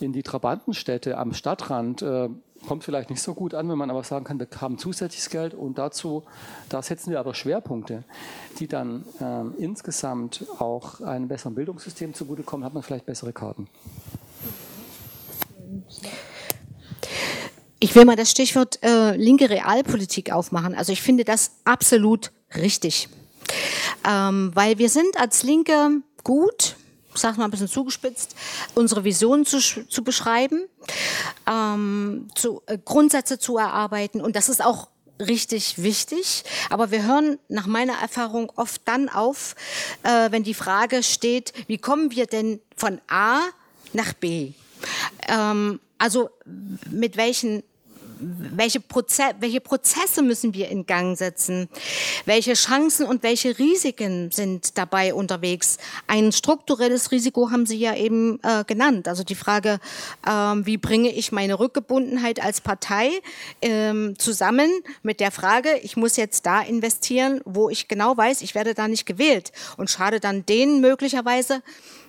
in 0.00 0.12
die 0.12 0.22
Trabantenstädte 0.22 1.16
am 1.16 1.32
Stadtrand 1.32 2.02
äh, 2.02 2.28
kommt 2.66 2.84
vielleicht 2.84 3.10
nicht 3.10 3.22
so 3.22 3.34
gut 3.34 3.54
an, 3.54 3.68
wenn 3.68 3.78
man 3.78 3.90
aber 3.90 4.02
sagen 4.02 4.24
kann, 4.24 4.38
wir 4.38 4.48
haben 4.60 4.78
zusätzliches 4.78 5.30
Geld 5.30 5.54
und 5.54 5.78
dazu, 5.78 6.24
da 6.68 6.82
setzen 6.82 7.10
wir 7.10 7.20
aber 7.20 7.34
Schwerpunkte, 7.34 8.04
die 8.58 8.66
dann 8.66 9.04
äh, 9.20 9.62
insgesamt 9.62 10.44
auch 10.58 11.00
einem 11.00 11.28
besseren 11.28 11.54
Bildungssystem 11.54 12.12
zugutekommen, 12.12 12.64
hat 12.64 12.74
man 12.74 12.82
vielleicht 12.82 13.06
bessere 13.06 13.32
Karten. 13.32 13.68
Ich 17.78 17.94
will 17.94 18.04
mal 18.04 18.16
das 18.16 18.30
Stichwort 18.30 18.82
äh, 18.82 19.16
linke 19.16 19.50
Realpolitik 19.50 20.32
aufmachen. 20.32 20.74
Also 20.74 20.92
ich 20.92 21.02
finde 21.02 21.24
das 21.24 21.52
absolut 21.64 22.32
richtig. 22.54 23.08
Ähm, 24.08 24.50
weil 24.54 24.78
wir 24.78 24.88
sind 24.88 25.18
als 25.18 25.42
Linke 25.42 26.02
gut, 26.24 26.76
sag 27.16 27.36
mal 27.36 27.44
ein 27.44 27.50
bisschen 27.50 27.68
zugespitzt, 27.68 28.34
unsere 28.74 29.04
Vision 29.04 29.44
zu, 29.44 29.60
zu 29.60 30.04
beschreiben, 30.04 30.62
ähm, 31.46 32.28
zu, 32.34 32.62
äh, 32.66 32.78
Grundsätze 32.84 33.38
zu 33.38 33.56
erarbeiten. 33.56 34.20
Und 34.20 34.36
das 34.36 34.48
ist 34.48 34.64
auch 34.64 34.88
richtig 35.20 35.82
wichtig. 35.82 36.44
Aber 36.70 36.90
wir 36.90 37.04
hören 37.04 37.38
nach 37.48 37.66
meiner 37.66 37.94
Erfahrung 37.94 38.52
oft 38.56 38.82
dann 38.84 39.08
auf, 39.08 39.54
äh, 40.02 40.30
wenn 40.30 40.42
die 40.42 40.54
Frage 40.54 41.02
steht, 41.02 41.52
wie 41.66 41.78
kommen 41.78 42.10
wir 42.10 42.26
denn 42.26 42.60
von 42.76 43.00
A 43.08 43.40
nach 43.92 44.12
B? 44.12 44.52
Ähm, 45.28 45.80
also 45.98 46.30
mit 46.90 47.16
welchen 47.16 47.62
welche, 48.18 48.80
Proze 48.80 49.22
welche 49.40 49.60
Prozesse 49.60 50.22
müssen 50.22 50.54
wir 50.54 50.68
in 50.68 50.86
Gang 50.86 51.16
setzen? 51.16 51.68
Welche 52.24 52.54
Chancen 52.54 53.06
und 53.06 53.22
welche 53.22 53.58
Risiken 53.58 54.30
sind 54.30 54.78
dabei 54.78 55.14
unterwegs? 55.14 55.78
Ein 56.06 56.32
strukturelles 56.32 57.10
Risiko 57.10 57.50
haben 57.50 57.66
Sie 57.66 57.78
ja 57.78 57.94
eben 57.94 58.40
äh, 58.42 58.64
genannt. 58.64 59.08
Also 59.08 59.24
die 59.24 59.34
Frage, 59.34 59.78
ähm, 60.28 60.66
wie 60.66 60.76
bringe 60.76 61.10
ich 61.10 61.32
meine 61.32 61.58
Rückgebundenheit 61.58 62.42
als 62.42 62.60
Partei 62.60 63.10
ähm, 63.62 64.18
zusammen 64.18 64.70
mit 65.02 65.20
der 65.20 65.30
Frage, 65.30 65.78
ich 65.82 65.96
muss 65.96 66.16
jetzt 66.16 66.46
da 66.46 66.60
investieren, 66.60 67.40
wo 67.44 67.68
ich 67.68 67.88
genau 67.88 68.16
weiß, 68.16 68.42
ich 68.42 68.54
werde 68.54 68.74
da 68.74 68.88
nicht 68.88 69.06
gewählt 69.06 69.52
und 69.76 69.90
schade 69.90 70.20
dann 70.20 70.46
denen 70.46 70.80
möglicherweise, 70.80 71.62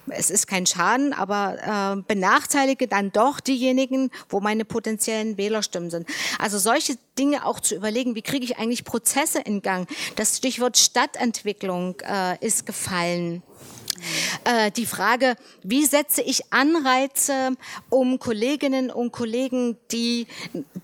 es 0.10 0.30
ist 0.30 0.48
kein 0.48 0.66
Schaden, 0.66 1.14
aber 1.14 1.98
äh, 1.98 2.02
benachteilige 2.08 2.88
dann 2.88 3.12
doch 3.12 3.40
diejenigen, 3.40 4.12
wo 4.30 4.40
meine 4.40 4.66
potenziellen 4.66 5.38
Wählerstimmen 5.38 5.90
sind. 5.90 6.08
Also 6.40 6.58
solche 6.58 6.98
Dinge 7.18 7.46
auch 7.46 7.60
zu 7.60 7.76
überlegen, 7.76 8.16
wie 8.16 8.22
kriege 8.22 8.46
ich 8.46 8.58
eigentlich 8.58 8.84
Prozesse 8.84 9.40
in 9.40 9.62
Gang. 9.62 9.88
Das 10.16 10.38
Stichwort 10.38 10.78
Stadtentwicklung 10.78 12.00
äh, 12.02 12.46
ist 12.46 12.66
gefallen. 12.66 13.44
Äh, 14.44 14.72
die 14.72 14.86
Frage, 14.86 15.36
wie 15.64 15.86
setze 15.86 16.22
ich 16.22 16.52
Anreize, 16.52 17.52
um 17.90 18.20
Kolleginnen 18.20 18.90
und 18.92 19.12
Kollegen, 19.12 19.78
die, 19.92 20.28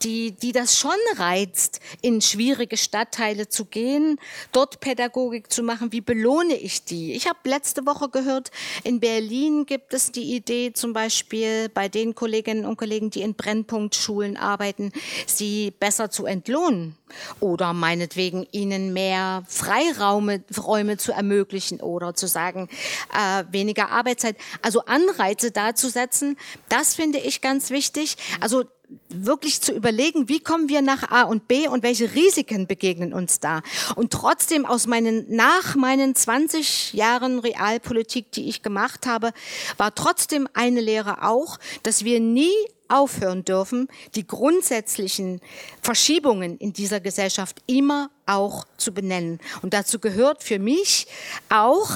die, 0.01 0.31
die 0.31 0.51
das 0.51 0.77
schon 0.77 0.91
reizt, 1.15 1.79
in 2.01 2.21
schwierige 2.21 2.77
Stadtteile 2.77 3.49
zu 3.49 3.65
gehen, 3.65 4.19
dort 4.51 4.79
Pädagogik 4.79 5.51
zu 5.51 5.63
machen, 5.63 5.91
wie 5.91 6.01
belohne 6.01 6.55
ich 6.55 6.83
die? 6.83 7.13
Ich 7.13 7.27
habe 7.27 7.39
letzte 7.45 7.85
Woche 7.85 8.09
gehört, 8.09 8.51
in 8.83 8.99
Berlin 8.99 9.65
gibt 9.65 9.93
es 9.93 10.11
die 10.11 10.35
Idee 10.35 10.73
zum 10.73 10.93
Beispiel 10.93 11.69
bei 11.69 11.89
den 11.89 12.15
Kolleginnen 12.15 12.65
und 12.65 12.77
Kollegen, 12.77 13.09
die 13.09 13.21
in 13.21 13.35
Brennpunktschulen 13.35 14.37
arbeiten, 14.37 14.91
sie 15.25 15.71
besser 15.71 16.09
zu 16.09 16.25
entlohnen 16.25 16.97
oder 17.39 17.73
meinetwegen 17.73 18.47
ihnen 18.51 18.93
mehr 18.93 19.43
Freiräume 19.47 20.43
Räume 20.57 20.97
zu 20.97 21.11
ermöglichen 21.11 21.79
oder 21.79 22.13
zu 22.15 22.27
sagen, 22.27 22.69
äh, 23.13 23.43
weniger 23.51 23.89
Arbeitszeit. 23.89 24.37
Also 24.61 24.85
Anreize 24.85 25.51
da 25.51 25.75
zu 25.75 25.89
setzen, 25.89 26.37
das 26.69 26.95
finde 26.95 27.19
ich 27.19 27.41
ganz 27.41 27.69
wichtig. 27.69 28.17
Also 28.39 28.65
wirklich 29.09 29.61
zu 29.61 29.73
überlegen, 29.73 30.29
wie 30.29 30.39
kommen 30.39 30.69
wir 30.69 30.81
nach 30.81 31.09
A 31.09 31.23
und 31.23 31.47
B 31.47 31.67
und 31.67 31.83
welche 31.83 32.13
Risiken 32.13 32.67
begegnen 32.67 33.13
uns 33.13 33.39
da. 33.39 33.61
Und 33.95 34.11
trotzdem 34.11 34.65
aus 34.65 34.87
meinen, 34.87 35.25
nach 35.33 35.75
meinen 35.75 36.15
20 36.15 36.93
Jahren 36.93 37.39
Realpolitik, 37.39 38.31
die 38.31 38.49
ich 38.49 38.61
gemacht 38.61 39.05
habe, 39.05 39.31
war 39.77 39.95
trotzdem 39.95 40.47
eine 40.53 40.81
Lehre 40.81 41.23
auch, 41.23 41.57
dass 41.83 42.03
wir 42.03 42.19
nie 42.19 42.53
aufhören 42.93 43.43
dürfen, 43.43 43.87
die 44.15 44.27
grundsätzlichen 44.27 45.41
Verschiebungen 45.81 46.57
in 46.57 46.73
dieser 46.73 46.99
Gesellschaft 46.99 47.61
immer 47.65 48.11
auch 48.25 48.65
zu 48.77 48.93
benennen. 48.93 49.39
Und 49.61 49.73
dazu 49.73 49.99
gehört 49.99 50.43
für 50.43 50.59
mich 50.59 51.07
auch 51.49 51.89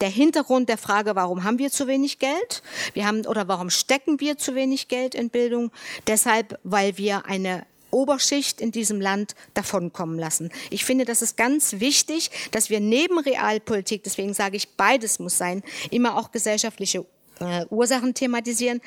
der 0.00 0.08
Hintergrund 0.08 0.68
der 0.68 0.78
Frage, 0.78 1.16
warum 1.16 1.44
haben 1.44 1.58
wir 1.58 1.70
zu 1.70 1.86
wenig 1.86 2.18
Geld? 2.18 2.62
Wir 2.94 3.06
haben, 3.06 3.26
oder 3.26 3.48
warum 3.48 3.70
stecken 3.70 4.20
wir 4.20 4.38
zu 4.38 4.54
wenig 4.54 4.88
Geld 4.88 5.14
in 5.14 5.30
Bildung? 5.30 5.70
Deshalb, 6.06 6.58
weil 6.62 6.98
wir 6.98 7.26
eine 7.26 7.66
Oberschicht 7.90 8.60
in 8.60 8.70
diesem 8.70 9.00
Land 9.00 9.34
davonkommen 9.54 10.18
lassen. 10.18 10.50
Ich 10.70 10.84
finde, 10.84 11.04
das 11.04 11.22
ist 11.22 11.36
ganz 11.36 11.80
wichtig, 11.80 12.30
dass 12.50 12.70
wir 12.70 12.80
neben 12.80 13.18
Realpolitik, 13.18 14.02
deswegen 14.04 14.34
sage 14.34 14.56
ich, 14.56 14.76
beides 14.76 15.18
muss 15.18 15.38
sein, 15.38 15.62
immer 15.90 16.16
auch 16.16 16.30
gesellschaftliche 16.30 17.06
äh, 17.40 17.66
Ursachen 17.70 18.14
thematisieren. 18.14 18.80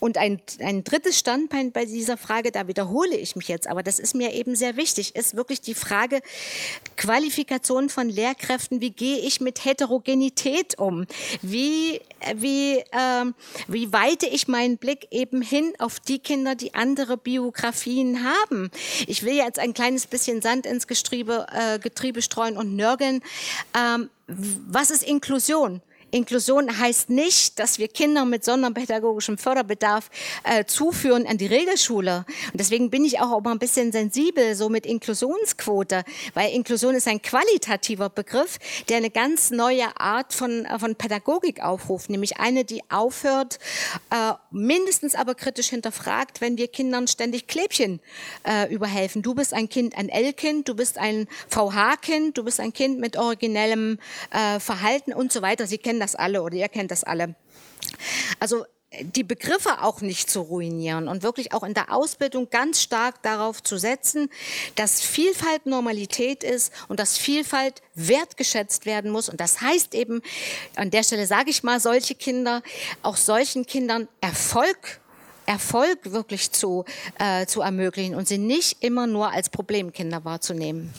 Und 0.00 0.18
ein, 0.18 0.40
ein 0.60 0.84
drittes 0.84 1.18
Standbein 1.18 1.72
bei 1.72 1.84
dieser 1.84 2.16
Frage, 2.16 2.52
da 2.52 2.68
wiederhole 2.68 3.16
ich 3.16 3.36
mich 3.36 3.48
jetzt, 3.48 3.66
aber 3.66 3.82
das 3.82 3.98
ist 3.98 4.14
mir 4.14 4.32
eben 4.32 4.56
sehr 4.56 4.76
wichtig, 4.76 5.16
ist 5.16 5.36
wirklich 5.36 5.60
die 5.60 5.74
Frage 5.74 6.20
Qualifikation 6.96 7.88
von 7.88 8.08
Lehrkräften. 8.08 8.80
Wie 8.80 8.90
gehe 8.90 9.18
ich 9.18 9.40
mit 9.40 9.64
Heterogenität 9.64 10.78
um? 10.78 11.06
Wie, 11.42 12.00
wie, 12.34 12.82
ähm, 12.92 13.34
wie 13.66 13.92
weite 13.92 14.26
ich 14.26 14.48
meinen 14.48 14.78
Blick 14.78 15.08
eben 15.10 15.42
hin 15.42 15.72
auf 15.78 16.00
die 16.00 16.18
Kinder, 16.18 16.54
die 16.54 16.74
andere 16.74 17.16
Biografien 17.16 18.24
haben? 18.24 18.70
Ich 19.06 19.22
will 19.22 19.34
jetzt 19.34 19.58
ein 19.58 19.74
kleines 19.74 20.06
bisschen 20.06 20.42
Sand 20.42 20.66
ins 20.66 20.86
Getriebe, 20.86 21.46
äh, 21.52 21.78
Getriebe 21.78 22.22
streuen 22.22 22.56
und 22.56 22.76
nörgeln. 22.76 23.22
Ähm, 23.76 24.10
was 24.26 24.90
ist 24.90 25.02
Inklusion? 25.02 25.80
Inklusion 26.10 26.78
heißt 26.78 27.10
nicht, 27.10 27.58
dass 27.58 27.78
wir 27.78 27.88
Kinder 27.88 28.24
mit 28.24 28.44
sonderpädagogischem 28.44 29.36
Förderbedarf 29.36 30.10
äh, 30.44 30.64
zuführen 30.64 31.26
an 31.26 31.36
die 31.36 31.46
Regelschule. 31.46 32.24
Und 32.52 32.60
deswegen 32.60 32.90
bin 32.90 33.04
ich 33.04 33.20
auch 33.20 33.38
immer 33.38 33.50
ein 33.50 33.58
bisschen 33.58 33.92
sensibel 33.92 34.54
so 34.54 34.68
mit 34.68 34.86
Inklusionsquote, 34.86 36.04
weil 36.34 36.52
Inklusion 36.52 36.94
ist 36.94 37.08
ein 37.08 37.20
qualitativer 37.20 38.08
Begriff, 38.08 38.58
der 38.88 38.98
eine 38.98 39.10
ganz 39.10 39.50
neue 39.50 40.00
Art 40.00 40.32
von, 40.32 40.64
äh, 40.64 40.78
von 40.78 40.94
Pädagogik 40.96 41.62
aufruft, 41.62 42.08
nämlich 42.08 42.38
eine, 42.38 42.64
die 42.64 42.82
aufhört, 42.90 43.58
äh, 44.10 44.32
mindestens 44.50 45.14
aber 45.14 45.34
kritisch 45.34 45.68
hinterfragt, 45.68 46.40
wenn 46.40 46.56
wir 46.56 46.68
Kindern 46.68 47.06
ständig 47.06 47.46
Klebchen 47.46 48.00
äh, 48.44 48.72
überhelfen. 48.72 49.22
Du 49.22 49.34
bist 49.34 49.52
ein 49.52 49.68
Kind, 49.68 49.96
ein 49.96 50.08
L-Kind, 50.08 50.68
du 50.68 50.74
bist 50.74 50.96
ein 50.96 51.28
VH-Kind, 51.48 52.38
du 52.38 52.44
bist 52.44 52.60
ein 52.60 52.72
Kind 52.72 52.98
mit 52.98 53.16
originellem 53.16 53.98
äh, 54.30 54.58
Verhalten 54.58 55.12
und 55.12 55.32
so 55.32 55.42
weiter. 55.42 55.66
Sie 55.66 55.78
kennen 55.78 55.97
das 56.00 56.14
alle 56.14 56.42
oder 56.42 56.56
ihr 56.56 56.68
kennt 56.68 56.90
das 56.90 57.04
alle. 57.04 57.34
Also 58.40 58.64
die 59.00 59.22
Begriffe 59.22 59.82
auch 59.82 60.00
nicht 60.00 60.30
zu 60.30 60.40
ruinieren 60.40 61.08
und 61.08 61.22
wirklich 61.22 61.52
auch 61.52 61.62
in 61.62 61.74
der 61.74 61.92
Ausbildung 61.92 62.48
ganz 62.48 62.82
stark 62.82 63.22
darauf 63.22 63.62
zu 63.62 63.76
setzen, 63.76 64.30
dass 64.76 65.02
Vielfalt 65.02 65.66
Normalität 65.66 66.42
ist 66.42 66.72
und 66.88 66.98
dass 66.98 67.18
Vielfalt 67.18 67.82
wertgeschätzt 67.94 68.86
werden 68.86 69.10
muss. 69.10 69.28
Und 69.28 69.40
das 69.40 69.60
heißt 69.60 69.94
eben, 69.94 70.22
an 70.74 70.90
der 70.90 71.02
Stelle 71.02 71.26
sage 71.26 71.50
ich 71.50 71.62
mal, 71.62 71.80
solche 71.80 72.14
Kinder, 72.14 72.62
auch 73.02 73.16
solchen 73.16 73.66
Kindern 73.66 74.08
Erfolg 74.20 75.00
Erfolg 75.44 76.12
wirklich 76.12 76.52
zu, 76.52 76.84
äh, 77.18 77.46
zu 77.46 77.62
ermöglichen 77.62 78.14
und 78.14 78.28
sie 78.28 78.36
nicht 78.36 78.84
immer 78.84 79.06
nur 79.06 79.32
als 79.32 79.48
Problemkinder 79.48 80.22
wahrzunehmen. 80.26 80.92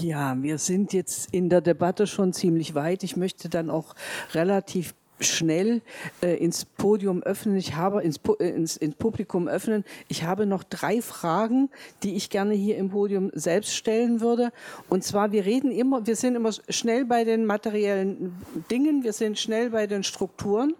Ja, 0.00 0.36
wir 0.40 0.58
sind 0.58 0.92
jetzt 0.92 1.32
in 1.32 1.48
der 1.48 1.60
Debatte 1.60 2.06
schon 2.06 2.32
ziemlich 2.32 2.74
weit. 2.74 3.02
Ich 3.02 3.16
möchte 3.16 3.48
dann 3.48 3.70
auch 3.70 3.94
relativ 4.34 4.94
schnell 5.20 5.80
äh, 6.22 6.36
ins 6.36 6.66
Podium 6.66 7.22
öffnen. 7.22 7.56
Ich 7.56 7.74
habe 7.74 8.02
ins, 8.02 8.20
äh, 8.38 8.50
ins, 8.50 8.76
ins, 8.76 8.94
Publikum 8.96 9.48
öffnen. 9.48 9.84
Ich 10.08 10.24
habe 10.24 10.44
noch 10.44 10.62
drei 10.62 11.00
Fragen, 11.00 11.70
die 12.02 12.16
ich 12.16 12.28
gerne 12.28 12.52
hier 12.52 12.76
im 12.76 12.90
Podium 12.90 13.30
selbst 13.32 13.74
stellen 13.74 14.20
würde. 14.20 14.52
Und 14.90 15.04
zwar, 15.04 15.32
wir 15.32 15.46
reden 15.46 15.70
immer, 15.70 16.06
wir 16.06 16.16
sind 16.16 16.34
immer 16.34 16.50
schnell 16.68 17.06
bei 17.06 17.24
den 17.24 17.46
materiellen 17.46 18.36
Dingen, 18.70 19.04
wir 19.04 19.14
sind 19.14 19.38
schnell 19.38 19.70
bei 19.70 19.86
den 19.86 20.02
Strukturen. 20.02 20.74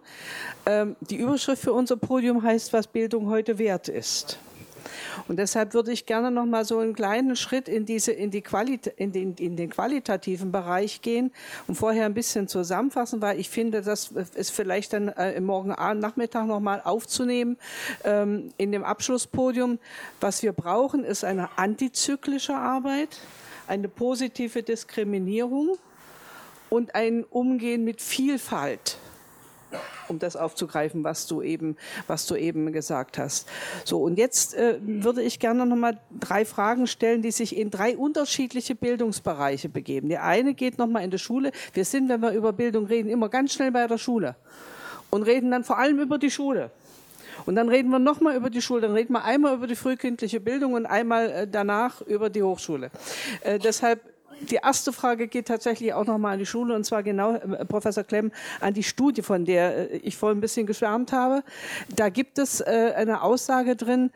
Ähm, 0.67 0.97
die 1.01 1.17
Überschrift 1.17 1.63
für 1.63 1.73
unser 1.73 1.97
Podium 1.97 2.43
heißt, 2.43 2.75
was 2.75 2.87
Bildung 2.87 3.31
heute 3.31 3.59
wert 3.59 3.89
ist. 3.89 4.39
Und 5.29 5.39
deshalb 5.39 5.75
würde 5.75 5.93
ich 5.93 6.07
gerne 6.07 6.31
noch 6.31 6.47
mal 6.47 6.65
so 6.65 6.79
einen 6.79 6.95
kleinen 6.95 7.37
Schritt 7.37 7.69
in, 7.69 7.85
diese, 7.87 8.13
in, 8.13 8.31
die 8.31 8.43
in, 8.97 9.13
den, 9.13 9.35
in 9.35 9.57
den 9.57 9.71
qualitativen 9.71 10.53
Bereich 10.53 11.03
gehen 11.03 11.33
und 11.67 11.75
vorher 11.75 12.07
ein 12.07 12.15
bisschen 12.15 12.49
zusammenfassen, 12.49 13.21
weil 13.21 13.39
ich 13.39 13.51
finde, 13.51 13.83
das 13.83 14.13
ist 14.35 14.51
vielleicht 14.51 14.93
dann 14.93 15.09
äh, 15.09 15.41
morgen 15.41 15.69
Nachmittag 15.99 16.47
noch 16.47 16.61
mal 16.61 16.81
aufzunehmen 16.83 17.57
ähm, 18.05 18.51
in 18.57 18.73
dem 18.73 18.85
Abschlusspodium. 18.85 19.79
Was 20.21 20.43
wir 20.43 20.53
brauchen, 20.53 21.05
ist 21.05 21.25
eine 21.25 21.49
antizyklische 21.57 22.55
Arbeit, 22.55 23.21
eine 23.67 23.89
positive 23.89 24.63
Diskriminierung 24.63 25.77
und 26.71 26.95
ein 26.95 27.25
Umgehen 27.25 27.85
mit 27.85 28.01
Vielfalt 28.01 28.99
um 30.09 30.19
das 30.19 30.37
aufzugreifen, 30.37 31.05
was 31.05 31.27
du 31.27 31.43
eben, 31.43 31.77
was 32.07 32.27
du 32.27 32.37
eben 32.37 32.73
gesagt 32.73 33.19
hast. 33.19 33.49
So, 33.85 34.01
und 34.03 34.19
jetzt 34.19 34.55
äh, 34.55 34.79
würde 34.81 35.23
ich 35.23 35.39
gerne 35.39 35.67
noch 35.67 35.77
mal 35.77 35.99
drei 36.19 36.45
Fragen 36.45 36.87
stellen, 36.87 37.23
die 37.23 37.31
sich 37.31 37.57
in 37.57 37.71
drei 37.71 37.97
unterschiedliche 37.97 38.75
Bildungsbereiche 38.75 39.69
begeben. 39.69 40.09
Der 40.09 40.25
eine 40.25 40.55
geht 40.55 40.79
noch 40.79 40.87
mal 40.87 41.01
in 41.01 41.11
die 41.11 41.19
Schule. 41.19 41.53
Wir 41.73 41.85
sind, 41.85 42.09
wenn 42.09 42.21
wir 42.21 42.33
über 42.33 42.53
Bildung 42.53 42.87
reden, 42.87 43.09
immer 43.09 43.29
ganz 43.29 43.55
schnell 43.55 43.73
bei 43.73 43.87
der 43.87 43.99
Schule 43.99 44.37
und 45.11 45.23
reden 45.23 45.51
dann 45.51 45.65
vor 45.65 45.79
allem 45.79 45.99
über 45.99 46.19
die 46.19 46.31
Schule. 46.31 46.71
Und 47.45 47.55
dann 47.55 47.69
reden 47.69 47.91
wir 47.91 47.99
nochmal 47.99 48.35
über 48.35 48.51
die 48.51 48.63
Schule, 48.63 48.81
dann 48.83 48.93
reden 48.93 49.13
wir 49.13 49.25
einmal 49.25 49.55
über 49.55 49.67
die 49.67 49.77
frühkindliche 49.77 50.41
Bildung 50.41 50.73
und 50.73 50.87
einmal 50.87 51.31
äh, 51.31 51.49
danach 51.49 52.01
über 52.01 52.31
die 52.31 52.43
Hochschule. 52.43 52.91
Äh, 53.43 53.59
deshalb 53.59 54.01
die 54.41 54.57
erste 54.63 54.93
Frage 54.93 55.29
geht 55.29 55.49
tatsächlich 55.49 55.93
auch 55.95 56.05
nochmal 56.05 56.35
an 56.35 56.39
die 56.39 56.47
Schule 56.47 56.75
und 56.75 56.85
zwar 56.85 57.03
genau, 57.03 57.35
äh, 57.35 57.65
Professor 57.65 58.05
Klemm, 58.05 58.33
an 58.61 58.75
die 58.75 58.83
Studie, 58.83 59.23
von 59.23 59.45
der 59.45 59.93
äh, 59.93 59.97
ich 59.99 60.17
vorhin 60.17 60.39
ein 60.39 60.41
bisschen 60.41 60.67
geschwärmt 60.67 61.13
habe. 61.13 61.43
Da 61.95 62.09
gibt 62.09 62.39
es 62.39 62.61
äh, 62.61 62.93
eine 62.97 63.23
Aussage 63.23 63.77
drin, 63.77 64.11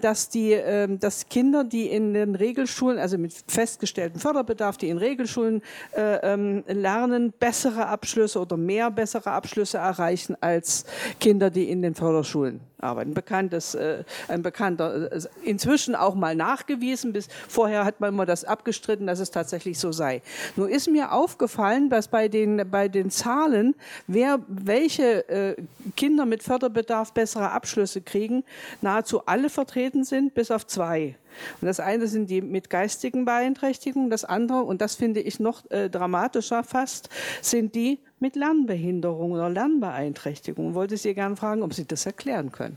dass 0.00 0.28
die, 0.28 0.52
ähm, 0.52 0.98
dass 0.98 1.28
Kinder, 1.28 1.64
die 1.64 1.86
in 1.86 2.14
den 2.14 2.34
Regelschulen, 2.34 2.98
also 2.98 3.18
mit 3.18 3.34
festgestelltem 3.46 4.20
Förderbedarf, 4.20 4.76
die 4.76 4.88
in 4.88 4.98
Regelschulen 4.98 5.62
ähm, 5.94 6.64
lernen, 6.66 7.32
bessere 7.38 7.86
Abschlüsse 7.86 8.40
oder 8.40 8.56
mehr 8.56 8.90
bessere 8.90 9.30
Abschlüsse 9.30 9.78
erreichen 9.78 10.36
als 10.40 10.84
Kinder, 11.20 11.50
die 11.50 11.68
in 11.70 11.82
den 11.82 11.94
Förderschulen 11.94 12.60
arbeiten. 12.78 13.14
Bekanntes, 13.14 13.74
äh, 13.74 14.04
ein 14.28 14.42
bekannter, 14.42 15.12
äh, 15.12 15.20
inzwischen 15.42 15.94
auch 15.94 16.14
mal 16.14 16.34
nachgewiesen. 16.34 17.12
Bis 17.12 17.28
vorher 17.48 17.84
hat 17.84 18.00
man 18.00 18.14
immer 18.14 18.26
das 18.26 18.44
abgestritten, 18.44 19.06
dass 19.06 19.20
es 19.20 19.30
tatsächlich 19.30 19.78
so 19.78 19.92
sei. 19.92 20.22
Nur 20.56 20.68
ist 20.68 20.88
mir 20.88 21.12
aufgefallen, 21.12 21.88
dass 21.90 22.08
bei 22.08 22.28
den 22.28 22.70
bei 22.70 22.88
den 22.88 23.10
Zahlen, 23.10 23.74
wer 24.06 24.40
welche 24.48 25.28
äh, 25.28 25.56
Kinder 25.96 26.26
mit 26.26 26.42
Förderbedarf 26.42 27.12
bessere 27.12 27.50
Abschlüsse 27.50 28.00
kriegen, 28.00 28.44
nahezu 28.80 29.26
alle 29.26 29.50
vertreten 29.50 30.04
sind, 30.04 30.34
bis 30.34 30.50
auf 30.50 30.66
zwei. 30.66 31.16
Und 31.60 31.66
das 31.66 31.80
eine 31.80 32.06
sind 32.06 32.30
die 32.30 32.40
mit 32.40 32.70
geistigen 32.70 33.24
Beeinträchtigungen, 33.24 34.10
das 34.10 34.24
andere, 34.24 34.62
und 34.62 34.80
das 34.80 34.94
finde 34.94 35.20
ich 35.20 35.40
noch 35.40 35.68
äh, 35.70 35.88
dramatischer 35.88 36.64
fast, 36.64 37.08
sind 37.42 37.74
die 37.74 37.98
mit 38.18 38.36
Lernbehinderung 38.36 39.32
oder 39.32 39.50
Lernbeeinträchtigung. 39.50 40.74
Wollte 40.74 40.96
Sie 40.96 41.14
gerne 41.14 41.36
fragen, 41.36 41.62
ob 41.62 41.74
Sie 41.74 41.86
das 41.86 42.06
erklären 42.06 42.52
können. 42.52 42.76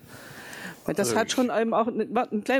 Weil 0.85 0.95
das 0.95 1.09
also 1.09 1.19
hat 1.19 1.31
schon 1.31 1.51
eben 1.51 1.73
auch. 1.73 1.87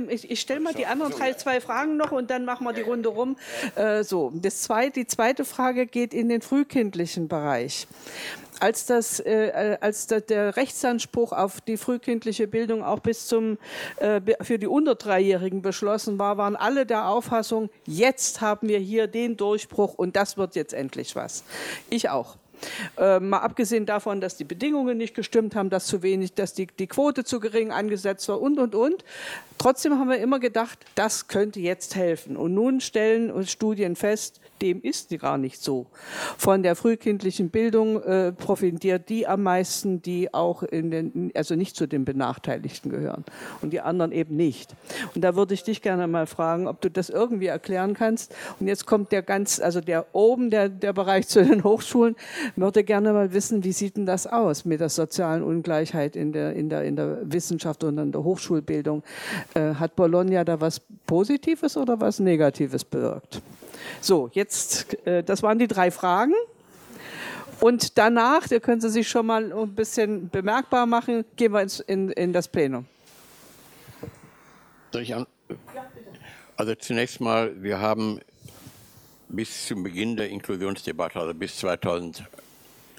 Ich, 0.10 0.30
ich 0.30 0.40
stelle 0.40 0.60
mal 0.60 0.74
die 0.74 0.86
anderen 0.86 1.12
drei, 1.12 1.34
zwei 1.34 1.60
Fragen 1.62 1.98
noch 1.98 2.12
und 2.12 2.30
dann 2.30 2.46
machen 2.46 2.64
wir 2.64 2.74
die 2.74 2.82
Runde 2.82 3.10
rum. 3.10 3.38
Äh, 3.76 4.04
so, 4.04 4.32
das 4.36 4.62
zweite, 4.62 5.00
die 5.00 5.08
zweite 5.08 5.46
Frage 5.46 5.88
geht 5.88 6.14
in 6.14 6.30
den 6.30 6.42
frühkindlichen 6.42 7.28
Bereich 7.28 7.88
als, 8.60 8.86
das, 8.86 9.20
äh, 9.20 9.78
als 9.82 10.08
da, 10.08 10.20
der 10.20 10.56
Rechtsanspruch 10.56 11.32
auf 11.32 11.62
die 11.62 11.78
frühkindliche 11.78 12.48
Bildung 12.48 12.84
auch 12.84 13.00
bis 13.00 13.28
zum, 13.28 13.58
äh, 13.98 14.22
für 14.42 14.58
die 14.58 14.68
unter 14.68 14.96
Dreijährigen 14.96 15.62
beschlossen 15.62 16.20
war, 16.20 16.38
waren 16.38 16.56
alle 16.56 16.86
der 16.86 17.08
Auffassung, 17.08 17.70
jetzt 17.86 18.42
haben 18.42 18.68
wir 18.68 18.80
hier 18.80 19.08
den 19.08 19.38
Durchbruch 19.38 19.94
und 19.96 20.16
das 20.16 20.38
wird 20.38 20.56
jetzt 20.56 20.74
endlich 20.74 21.16
was. 21.16 21.44
Ich 21.90 22.10
auch. 22.10 22.39
Äh, 22.98 23.20
mal 23.20 23.40
abgesehen 23.40 23.86
davon, 23.86 24.22
dass 24.22 24.38
die 24.38 24.44
Bedingungen 24.44 24.98
nicht 24.98 25.16
gestimmt 25.16 25.56
haben, 25.56 25.70
dass 25.70 25.88
zu 25.88 26.04
wenig, 26.04 26.34
dass 26.34 26.54
die, 26.54 26.68
die 26.68 26.88
Quote 26.88 27.24
zu 27.24 27.40
gering 27.40 27.72
angesetzt 27.72 28.28
war 28.30 28.42
und, 28.42 28.60
und, 28.60 28.76
und. 28.76 29.04
Trotzdem 29.58 30.00
haben 30.00 30.10
wir 30.10 30.20
immer 30.20 30.40
gedacht, 30.40 30.80
das 30.96 31.28
könnte 31.28 31.60
jetzt 31.60 31.96
helfen. 31.96 32.38
Und 32.38 32.54
nun 32.54 32.80
stellen 32.80 33.46
Studien 33.46 33.98
fest, 33.98 34.40
dem 34.62 34.82
ist 34.82 35.10
gar 35.20 35.38
nicht 35.38 35.62
so. 35.62 35.88
Von 36.38 36.64
der 36.64 36.76
frühkindlichen 36.76 37.50
Bildung 37.50 38.02
äh, 38.04 38.32
profitiert 38.32 39.10
die 39.10 39.28
am 39.28 39.44
meisten, 39.44 40.02
die 40.02 40.34
auch 40.34 40.64
in 40.64 40.92
den, 40.92 41.32
also 41.36 41.56
nicht 41.56 41.76
zu 41.76 41.88
den 41.88 42.06
Benachteiligten 42.06 42.92
gehören 42.92 43.26
und 43.62 43.72
die 43.72 43.82
anderen 43.82 44.12
eben 44.12 44.36
nicht. 44.36 44.76
Und 45.16 45.22
da 45.22 45.36
würde 45.36 45.54
ich 45.54 45.64
dich 45.64 45.82
gerne 45.82 46.08
mal 46.08 46.28
fragen, 46.28 46.68
ob 46.68 46.82
du 46.82 46.90
das 46.90 47.10
irgendwie 47.10 47.48
erklären 47.48 47.94
kannst. 47.94 48.34
Und 48.60 48.68
jetzt 48.68 48.86
kommt 48.86 49.12
der 49.12 49.22
ganz, 49.24 49.60
also 49.60 49.82
der 49.82 50.08
oben, 50.14 50.50
der, 50.50 50.70
der 50.70 50.94
Bereich 50.94 51.28
zu 51.28 51.44
den 51.44 51.64
Hochschulen, 51.64 52.16
würde 52.56 52.84
gerne 52.84 53.14
mal 53.14 53.34
wissen, 53.34 53.64
wie 53.64 53.72
sieht 53.72 53.98
denn 53.98 54.06
das 54.06 54.28
aus 54.28 54.66
mit 54.66 54.80
der 54.80 54.90
sozialen 54.90 55.44
Ungleichheit 55.44 56.16
in 56.16 56.32
der, 56.32 56.54
in 56.54 56.70
der, 56.70 56.84
in 56.84 56.96
der 56.96 57.20
Wissenschaft 57.24 57.84
und 57.84 57.98
in 57.98 58.12
der 58.12 58.24
Hochschulbildung? 58.24 59.04
Äh, 59.54 59.76
hat 59.76 59.96
Bologna 59.96 60.44
da 60.44 60.60
was 60.60 60.82
Positives 61.06 61.78
oder 61.78 62.00
was 62.00 62.20
Negatives 62.20 62.84
bewirkt? 62.84 63.42
So, 64.02 64.30
jetzt, 64.34 64.96
äh, 65.06 65.24
das 65.24 65.44
waren 65.44 65.60
die 65.60 65.68
drei 65.68 65.92
Fragen. 65.92 66.34
Und 67.60 67.98
danach, 67.98 68.48
da 68.48 68.60
können 68.60 68.80
Sie 68.80 68.90
sich 68.90 69.08
schon 69.10 69.26
mal 69.26 69.52
ein 69.52 69.76
bisschen 69.76 70.30
bemerkbar 70.30 70.86
machen, 70.86 71.26
gehen 71.36 71.52
wir 71.52 71.62
ins, 71.62 71.82
in, 71.82 72.10
in 72.12 72.32
das 72.32 72.48
Plenum. 72.48 72.86
Also 76.56 76.76
zunächst 76.76 77.20
mal, 77.20 77.62
wir 77.62 77.80
haben 77.80 78.20
bis 79.30 79.68
zum 79.68 79.84
Beginn 79.84 80.18
der 80.18 80.30
Inklusionsdebatte, 80.30 81.20
also 81.20 81.34
bis 81.34 81.58
2000 81.58 82.24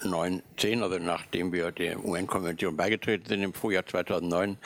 2009, 0.01 0.43
10, 0.57 0.83
also 0.83 0.99
nachdem 0.99 1.53
wir 1.53 1.73
der 1.73 2.03
UN-Konvention 2.03 2.77
beigetreten 2.77 3.27
sind 3.29 3.43
im 3.43 3.53
Frühjahr 3.53 3.85
2009, 3.85 4.57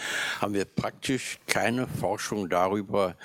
haben 0.40 0.54
wir 0.54 0.64
praktisch 0.64 1.38
keine 1.46 1.86
Forschung 1.86 2.48
darüber, 2.48 3.16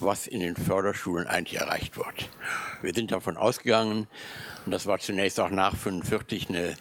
was 0.00 0.26
in 0.26 0.40
den 0.40 0.56
Förderschulen 0.56 1.26
eigentlich 1.26 1.60
erreicht 1.60 1.96
wird. 1.96 2.30
Wir 2.80 2.94
sind 2.94 3.12
davon 3.12 3.36
ausgegangen, 3.36 4.06
und 4.64 4.72
das 4.72 4.86
war 4.86 4.98
zunächst 4.98 5.38
auch 5.40 5.50
nach 5.50 5.76
45 5.76 6.48
eine 6.48 6.76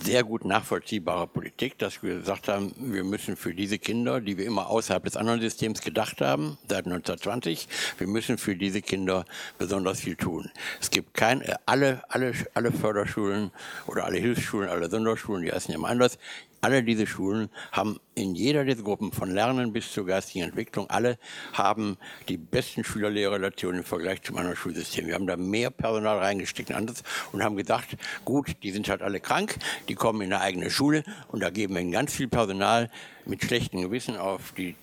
sehr 0.00 0.24
gut 0.24 0.44
nachvollziehbare 0.44 1.26
Politik, 1.26 1.78
dass 1.78 2.02
wir 2.02 2.16
gesagt 2.16 2.48
haben, 2.48 2.74
wir 2.78 3.04
müssen 3.04 3.36
für 3.36 3.54
diese 3.54 3.78
Kinder, 3.78 4.20
die 4.20 4.38
wir 4.38 4.46
immer 4.46 4.68
außerhalb 4.68 5.04
des 5.04 5.16
anderen 5.16 5.40
Systems 5.40 5.80
gedacht 5.80 6.20
haben, 6.20 6.58
seit 6.68 6.86
1920, 6.86 7.68
wir 7.98 8.06
müssen 8.06 8.38
für 8.38 8.56
diese 8.56 8.82
Kinder 8.82 9.24
besonders 9.58 10.00
viel 10.00 10.16
tun. 10.16 10.50
Es 10.80 10.90
gibt 10.90 11.14
kein, 11.14 11.42
äh, 11.42 11.54
alle, 11.66 12.02
alle, 12.08 12.32
alle 12.54 12.72
Förderschulen 12.72 13.50
oder 13.86 14.04
alle 14.04 14.18
Hilfsschulen, 14.18 14.68
alle 14.68 14.88
Sonderschulen, 14.90 15.42
die 15.44 15.52
heißen 15.52 15.72
ja 15.72 15.78
immer 15.78 15.88
anders, 15.88 16.18
alle 16.62 16.82
diese 16.84 17.06
Schulen 17.06 17.50
haben 17.72 17.98
in 18.14 18.34
jeder 18.34 18.64
dieser 18.64 18.82
Gruppen 18.82 19.10
von 19.10 19.30
Lernen 19.30 19.72
bis 19.72 19.90
zur 19.90 20.06
geistigen 20.06 20.44
Entwicklung, 20.44 20.88
alle 20.88 21.18
haben 21.52 21.96
die 22.28 22.36
besten 22.36 22.84
Schüler-Lehrer-Relationen 22.84 23.78
im 23.78 23.84
Vergleich 23.84 24.22
zum 24.22 24.36
anderen 24.36 24.56
Schulsystem. 24.56 25.06
Wir 25.06 25.14
haben 25.14 25.26
da 25.26 25.36
mehr 25.36 25.70
Personal 25.70 26.18
reingesteckt 26.18 26.72
anders 26.72 27.02
und 27.32 27.42
haben 27.42 27.56
gedacht, 27.56 27.88
gut, 28.24 28.56
die 28.62 28.70
sind 28.70 28.88
halt 28.88 29.02
alle 29.02 29.18
krank, 29.18 29.56
die 29.88 29.94
kommen 29.94 30.20
in 30.20 30.32
eine 30.32 30.42
eigene 30.42 30.70
Schule 30.70 31.02
und 31.28 31.42
da 31.42 31.50
geben 31.50 31.74
wir 31.74 31.80
ihnen 31.80 31.90
ganz 31.90 32.14
viel 32.14 32.28
Personal 32.28 32.90
mit 33.26 33.42
schlechtem 33.44 33.82
Gewissen 33.82 34.16
auf 34.16 34.52
die, 34.52 34.76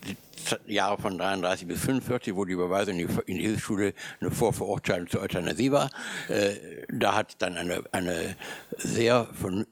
Jahre 0.67 1.01
von 1.01 1.17
33 1.17 1.67
bis 1.67 1.81
45, 1.81 2.35
wo 2.35 2.45
die 2.45 2.53
Überweisung 2.53 2.97
in 2.97 3.07
die, 3.07 3.31
in 3.31 3.37
die 3.37 3.43
Hilfsschule 3.43 3.93
eine 4.19 4.31
Vorverurteilung 4.31 5.07
zur 5.07 5.21
Euthanasie 5.21 5.71
war. 5.71 5.89
Äh, 6.29 6.55
da 6.91 7.15
hat 7.15 7.41
dann 7.41 7.57
eine, 7.57 7.83
eine 7.91 8.35
sehr, 8.77 9.27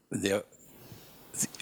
sehr 0.09 0.43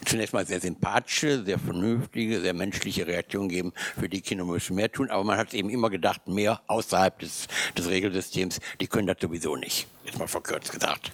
zunächst 0.06 0.34
mal 0.34 0.46
sehr 0.46 0.62
sympathische, 0.62 1.44
sehr 1.44 1.60
vernünftige, 1.60 2.42
sehr 2.42 2.54
menschliche 2.54 3.08
Reaktion 3.08 3.50
geben. 3.50 3.74
Für 4.00 4.10
die 4.10 4.22
Kinder 4.22 4.46
müssen 4.46 4.76
mehr 4.76 4.92
tun, 4.92 5.10
aber 5.10 5.24
man 5.24 5.38
hat 5.38 5.54
eben 5.54 5.70
immer 5.70 5.90
gedacht, 5.90 6.28
mehr 6.28 6.62
außerhalb 6.68 7.20
des, 7.20 7.48
des 7.78 7.90
Regelsystems, 7.90 8.60
die 8.80 8.88
können 8.88 9.08
das 9.08 9.18
sowieso 9.20 9.56
nicht. 9.56 9.88
Jetzt 10.06 10.20
mal 10.20 10.28
verkürzt 10.28 10.72
gesagt. 10.72 11.12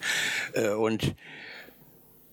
Äh, 0.53 0.69
und 0.69 1.15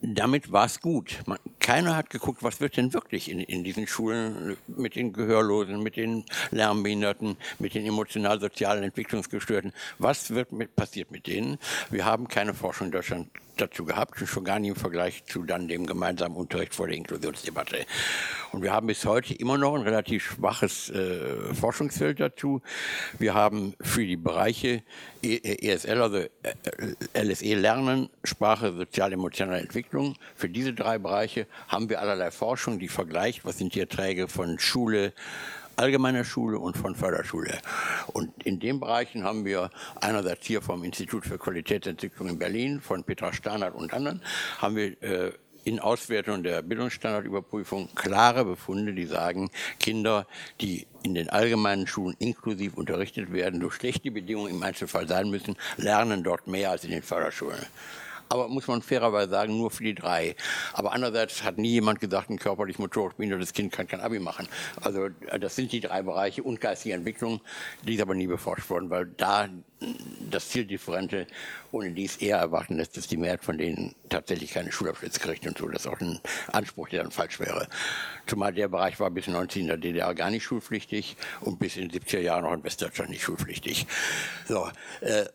damit 0.01 0.53
war 0.53 0.67
es 0.67 0.81
gut. 0.81 1.23
Man, 1.27 1.39
keiner 1.59 1.97
hat 1.97 2.11
geguckt, 2.11 2.43
was 2.43 2.61
wird 2.61 2.77
denn 2.77 2.93
wirklich 2.93 3.31
in, 3.31 3.41
in 3.41 3.65
diesen 3.65 3.87
Schulen 3.87 4.57
mit 4.69 4.95
den 4.95 5.13
Gehörlosen, 5.13 5.83
mit 5.83 5.97
den 5.97 6.25
Lärmbehinderten, 6.51 7.37
mit 7.59 7.75
den 7.75 7.85
emotional-sozialen 7.85 8.85
Entwicklungsgestörten. 8.85 9.73
Was 9.99 10.31
wird 10.31 10.53
mit, 10.53 10.77
passiert 10.77 11.11
mit 11.11 11.27
denen? 11.27 11.59
Wir 11.91 12.05
haben 12.05 12.29
keine 12.29 12.55
Forschung 12.55 12.89
in 12.89 12.93
Deutschland 12.93 13.29
dazu 13.61 13.85
gehabt, 13.85 14.19
schon 14.27 14.45
gar 14.45 14.59
nicht 14.59 14.71
im 14.71 14.77
Vergleich 14.77 15.25
zu 15.25 15.43
dann 15.43 15.69
dem 15.69 15.87
gemeinsamen 15.87 16.37
Unterricht 16.37 16.75
vor 16.75 16.87
der 16.87 16.97
Inklusionsdebatte. 16.97 17.85
Und 18.53 18.63
wir 18.63 18.73
haben 18.73 18.87
bis 18.87 19.05
heute 19.05 19.35
immer 19.35 19.59
noch 19.59 19.75
ein 19.75 19.83
relativ 19.83 20.25
schwaches 20.25 20.91
äh, 20.91 21.55
Forschungsfeld 21.55 22.21
dazu. 22.21 22.63
Wir 23.19 23.35
haben 23.35 23.75
für 23.81 24.07
die 24.07 24.17
Bereiche 24.17 24.83
ESL, 25.23 26.01
also 26.01 26.19
äh, 26.19 27.23
LSE 27.23 27.55
Lernen, 27.55 28.09
Sprache, 28.25 28.73
sozial-emotionale 28.73 29.61
Entwicklung, 29.61 30.15
für 30.35 30.49
diese 30.49 30.73
drei 30.73 30.99
Bereiche 30.99 31.47
haben 31.69 31.89
wir 31.89 32.01
allerlei 32.01 32.31
Forschung, 32.31 32.79
die 32.79 32.89
vergleicht, 32.89 33.45
was 33.45 33.59
sind 33.59 33.75
die 33.75 33.81
Erträge 33.81 34.29
von 34.29 34.59
Schule, 34.59 35.13
allgemeiner 35.79 36.25
Schule 36.25 36.59
und 36.59 36.77
von 36.77 36.95
Förderschule. 36.95 37.59
Und 38.09 38.43
in 38.45 38.61
den 38.61 38.81
Bereichen 38.81 39.25
haben 39.25 39.45
wir 39.45 39.71
einerseits 40.01 40.47
hier 40.47 40.61
vom 40.61 40.85
Institut 40.85 41.25
für 41.25 41.39
Qualitätsentwicklung 41.39 42.29
in 42.29 42.39
Berlin, 42.39 42.81
von 42.81 43.05
Petra 43.05 43.33
Starnert 43.33 43.75
und 43.75 43.95
anderen, 43.95 44.23
haben 44.59 44.77
wir 44.77 45.03
äh, 45.03 45.33
in 45.65 45.81
Auswertung 45.81 46.43
der 46.43 46.63
Bildungsstandardüberprüfung 46.63 47.95
klare 47.95 48.45
Befunde, 48.45 48.95
die 48.95 49.05
sagen, 49.05 49.51
Kinder, 49.79 50.27
die 50.61 50.87
in 51.03 51.15
den 51.15 51.29
allgemeinen 51.29 51.87
Schulen 51.87 52.17
inklusiv 52.19 52.75
unterrichtet 52.75 53.33
werden, 53.33 53.61
durch 53.61 53.75
schlechte 53.75 54.11
Bedingungen 54.11 54.55
im 54.55 54.63
Einzelfall 54.63 55.07
sein 55.07 55.31
müssen, 55.31 55.57
lernen 55.77 56.23
dort 56.25 56.47
mehr 56.47 56.71
als 56.71 56.85
in 56.85 56.91
den 56.91 57.03
Förderschulen 57.03 57.67
aber 58.29 58.49
muss 58.49 58.67
man 58.67 58.83
fairerweise 58.83 59.31
sagen, 59.31 59.57
nur 59.57 59.71
für 59.71 59.85
die 59.85 59.95
drei. 59.95 60.37
Aber 60.73 60.93
andererseits 60.93 61.43
hat 61.43 61.59
nie 61.59 61.71
jemand 61.71 62.01
gesagt, 62.01 62.31
ein 62.31 62.39
körperlich 62.39 62.79
motorisch 62.79 63.15
behindertes 63.15 63.53
Kind 63.53 63.73
kann 63.73 63.87
kein 63.87 64.01
Abi 64.01 64.19
machen. 64.19 64.49
Also 64.81 65.07
äh, 65.07 65.39
das 65.39 65.57
sind 65.57 65.73
die 65.73 65.81
drei 65.81 66.03
Bereiche 66.03 66.43
und 66.43 66.61
geistige 66.61 66.95
Entwicklung, 66.95 67.41
die 67.83 67.95
ist 67.95 68.03
aber 68.03 68.15
nie 68.15 68.27
beforscht 68.27 68.69
worden, 68.71 68.91
weil 68.91 69.07
da 69.07 69.49
das 70.31 70.49
Zieldifferente, 70.49 71.27
ohne 71.71 71.93
dies 71.93 72.17
eher 72.17 72.39
erwarten 72.39 72.77
lässt, 72.77 72.97
dass 72.97 73.07
die 73.07 73.17
Mehrheit 73.17 73.45
von 73.45 73.59
denen 73.59 73.95
tatsächlich 74.09 74.53
keine 74.53 74.73
Schulabschlüsse 74.73 75.21
kriegt 75.21 75.47
und 75.47 75.57
so. 75.57 75.69
Das 75.69 75.83
ist 75.83 75.87
auch 75.87 76.01
ein 76.01 76.21
Anspruch, 76.53 76.89
der 76.89 77.03
dann 77.03 77.13
falsch 77.13 77.39
wäre. 77.39 77.69
Zumal 78.27 78.53
der 78.53 78.69
Bereich 78.69 78.99
war 78.99 79.11
bis 79.11 79.29
19 79.29 79.63
in 79.63 79.69
der 79.69 79.77
DDR 79.77 80.15
gar 80.15 80.31
nicht 80.31 80.45
schulpflichtig 80.45 81.17
und 81.41 81.59
bis 81.59 81.77
in 81.77 81.89
den 81.89 82.01
70er 82.01 82.21
Jahren 82.21 82.45
noch 82.45 82.53
in 82.53 82.65
Westdeutschland 82.65 83.11
nicht 83.11 83.23
schulpflichtig. 83.23 83.87
So, 84.47 84.69
äh, 85.01 85.27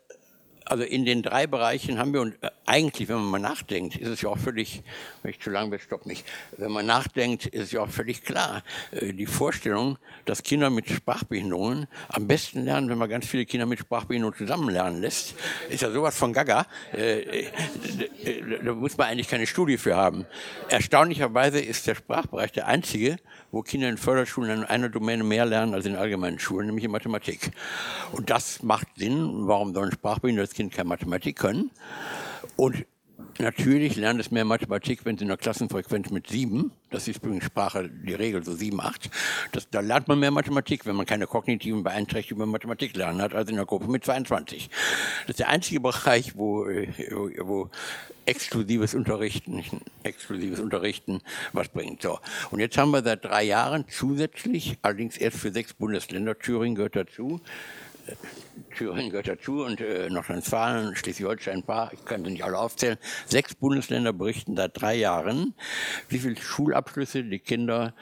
also 0.65 0.83
in 0.83 1.05
den 1.05 1.21
drei 1.23 1.47
Bereichen 1.47 1.97
haben 1.97 2.13
wir, 2.13 2.21
und 2.21 2.41
äh, 2.41 2.49
eigentlich, 2.65 3.09
wenn 3.09 3.17
man 3.17 3.25
mal 3.25 3.39
nachdenkt, 3.39 3.95
ist 3.97 4.07
es 4.07 4.21
ja 4.21 4.29
auch 4.29 4.37
völlig, 4.37 4.83
wenn 5.21 5.31
ich 5.31 5.39
zu 5.39 5.49
lang 5.49 5.69
bin, 5.69 5.79
stopp 5.79 6.05
mich, 6.05 6.23
wenn 6.57 6.71
man 6.71 6.85
nachdenkt, 6.85 7.45
ist 7.47 7.63
es 7.63 7.71
ja 7.71 7.81
auch 7.81 7.89
völlig 7.89 8.23
klar, 8.23 8.63
äh, 8.91 9.13
die 9.13 9.25
Vorstellung, 9.25 9.97
dass 10.25 10.43
Kinder 10.43 10.69
mit 10.69 10.89
Sprachbehinderungen 10.89 11.87
am 12.07 12.27
besten 12.27 12.65
lernen, 12.65 12.89
wenn 12.89 12.97
man 12.97 13.09
ganz 13.09 13.25
viele 13.27 13.45
Kinder 13.45 13.65
mit 13.65 13.79
Sprachbehinderungen 13.79 14.37
zusammen 14.37 14.69
lernen 14.69 15.01
lässt, 15.01 15.35
ist 15.69 15.81
ja 15.81 15.91
sowas 15.91 16.17
von 16.17 16.33
Gaga. 16.33 16.65
Äh, 16.93 17.45
da 18.63 18.73
muss 18.73 18.97
man 18.97 19.07
eigentlich 19.07 19.29
keine 19.29 19.47
Studie 19.47 19.77
für 19.77 19.95
haben. 19.95 20.25
Erstaunlicherweise 20.69 21.59
ist 21.59 21.87
der 21.87 21.95
Sprachbereich 21.95 22.51
der 22.51 22.67
einzige, 22.67 23.17
wo 23.53 23.61
Kinder 23.61 23.87
in 23.87 23.97
Förderschulen 23.97 24.49
in 24.49 24.63
einer 24.63 24.89
Domäne 24.89 25.23
mehr 25.23 25.45
lernen 25.45 25.75
als 25.75 25.85
in 25.85 25.95
allgemeinen 25.95 26.39
Schulen, 26.39 26.65
nämlich 26.65 26.85
in 26.85 26.91
Mathematik. 26.91 27.51
Und 28.11 28.31
das 28.31 28.63
macht 28.63 28.87
Sinn. 28.97 29.47
Warum 29.47 29.75
soll 29.75 29.85
ein 29.85 29.91
sprachbehindertes 29.91 30.55
Kind 30.55 30.73
keine 30.73 30.89
Mathematik 30.89 31.37
können? 31.37 31.69
Und 32.55 32.85
Natürlich 33.39 33.95
lernt 33.95 34.19
es 34.19 34.29
mehr 34.29 34.45
Mathematik, 34.45 35.05
wenn 35.05 35.15
es 35.15 35.21
in 35.21 35.27
einer 35.27 35.37
Klassenfrequenz 35.37 36.11
mit 36.11 36.27
sieben, 36.27 36.71
das 36.91 37.07
ist 37.07 37.17
übrigens 37.17 37.45
Sprache 37.45 37.89
die 37.89 38.13
Regel, 38.13 38.43
so 38.43 38.53
sieben, 38.53 38.79
acht, 38.79 39.09
das, 39.51 39.67
da 39.69 39.79
lernt 39.79 40.07
man 40.07 40.19
mehr 40.19 40.29
Mathematik, 40.29 40.85
wenn 40.85 40.95
man 40.95 41.05
keine 41.07 41.25
kognitiven 41.25 41.83
Beeinträchtigungen 41.83 42.43
über 42.43 42.51
Mathematik 42.51 42.95
lernen 42.95 43.21
hat, 43.21 43.33
als 43.33 43.49
in 43.49 43.55
einer 43.55 43.65
Gruppe 43.65 43.87
mit 43.87 44.05
22. 44.05 44.69
Das 45.21 45.31
ist 45.31 45.39
der 45.39 45.49
einzige 45.49 45.79
Bereich, 45.79 46.37
wo, 46.37 46.65
wo, 46.65 47.29
wo 47.39 47.69
exklusives 48.25 48.93
Unterrichten, 48.93 49.63
exklusives 50.03 50.59
Unterrichten 50.59 51.21
was 51.51 51.69
bringt. 51.69 52.01
So. 52.01 52.19
Und 52.51 52.59
jetzt 52.59 52.77
haben 52.77 52.91
wir 52.91 53.03
seit 53.03 53.25
drei 53.25 53.43
Jahren 53.43 53.85
zusätzlich, 53.89 54.77
allerdings 54.81 55.17
erst 55.17 55.37
für 55.37 55.51
sechs 55.51 55.73
Bundesländer, 55.73 56.37
Thüringen 56.37 56.75
gehört 56.75 56.95
dazu, 56.95 57.41
Thüringen 58.75 59.11
gehört 59.11 59.27
dazu 59.27 59.63
und 59.63 59.81
äh, 59.81 60.09
Nordrhein-Westfalen, 60.09 60.95
Schleswig-Holstein 60.95 61.57
ein 61.57 61.63
paar, 61.63 61.93
ich 61.93 62.03
kann 62.05 62.23
sie 62.23 62.31
nicht 62.31 62.43
alle 62.43 62.57
aufzählen. 62.57 62.97
Sechs 63.27 63.55
Bundesländer 63.55 64.13
berichten 64.13 64.55
seit 64.55 64.79
drei 64.79 64.95
Jahren, 64.95 65.53
wie 66.09 66.19
viele 66.19 66.35
Schulabschlüsse 66.35 67.23
die 67.23 67.39
Kinder 67.39 67.93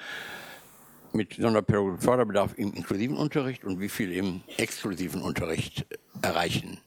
mit 1.14 1.34
sonderpädagogischem 1.34 2.02
Förderbedarf 2.02 2.54
im 2.58 2.74
inklusiven 2.74 3.18
Unterricht 3.18 3.64
und 3.64 3.80
wie 3.80 3.90
viel 3.90 4.12
im 4.14 4.42
exklusiven 4.58 5.22
Unterricht 5.22 5.86
erreichen. 6.22 6.80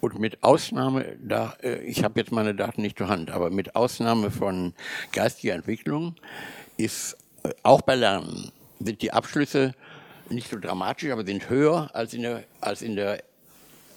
Und 0.00 0.18
mit 0.18 0.42
Ausnahme, 0.42 1.16
da, 1.22 1.54
äh, 1.62 1.78
ich 1.84 2.02
habe 2.02 2.18
jetzt 2.18 2.32
meine 2.32 2.54
Daten 2.54 2.82
nicht 2.82 2.98
zur 2.98 3.08
Hand, 3.08 3.30
aber 3.30 3.50
mit 3.50 3.76
Ausnahme 3.76 4.30
von 4.30 4.74
geistiger 5.12 5.54
Entwicklung 5.54 6.16
ist 6.76 7.16
äh, 7.44 7.50
auch 7.62 7.82
bei 7.82 7.94
Lernen 7.94 8.50
sind 8.80 9.02
die 9.02 9.12
Abschlüsse 9.12 9.74
nicht 10.32 10.50
so 10.50 10.58
dramatisch, 10.58 11.10
aber 11.10 11.24
sind 11.24 11.48
höher 11.48 11.90
als 11.94 12.14
in 12.14 12.22
der, 12.22 12.44
als 12.60 12.82
in 12.82 12.96
der 12.96 13.22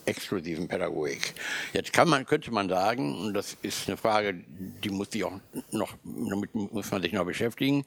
exklusiven 0.05 0.67
Pädagogik. 0.67 1.33
Jetzt 1.73 1.91
kann 1.91 2.07
man, 2.07 2.25
könnte 2.25 2.51
man 2.51 2.69
sagen, 2.69 3.15
und 3.19 3.33
das 3.33 3.57
ist 3.61 3.87
eine 3.87 3.97
Frage, 3.97 4.35
die 4.83 4.89
muss 4.89 5.11
sich 5.11 5.23
auch 5.23 5.39
noch, 5.71 5.93
damit 6.03 6.53
muss 6.53 6.91
man 6.91 7.01
sich 7.01 7.11
noch 7.11 7.25
beschäftigen, 7.25 7.85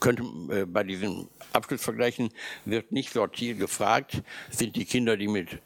könnte 0.00 0.24
äh, 0.50 0.64
bei 0.64 0.82
diesen 0.82 1.28
Abschlussvergleichen 1.52 2.30
wird 2.64 2.92
nicht 2.92 3.12
sortiert 3.12 3.58
gefragt, 3.58 4.22
sind 4.50 4.76
die 4.76 4.84
Kinder, 4.84 5.16
die 5.16 5.28
mit 5.28 5.58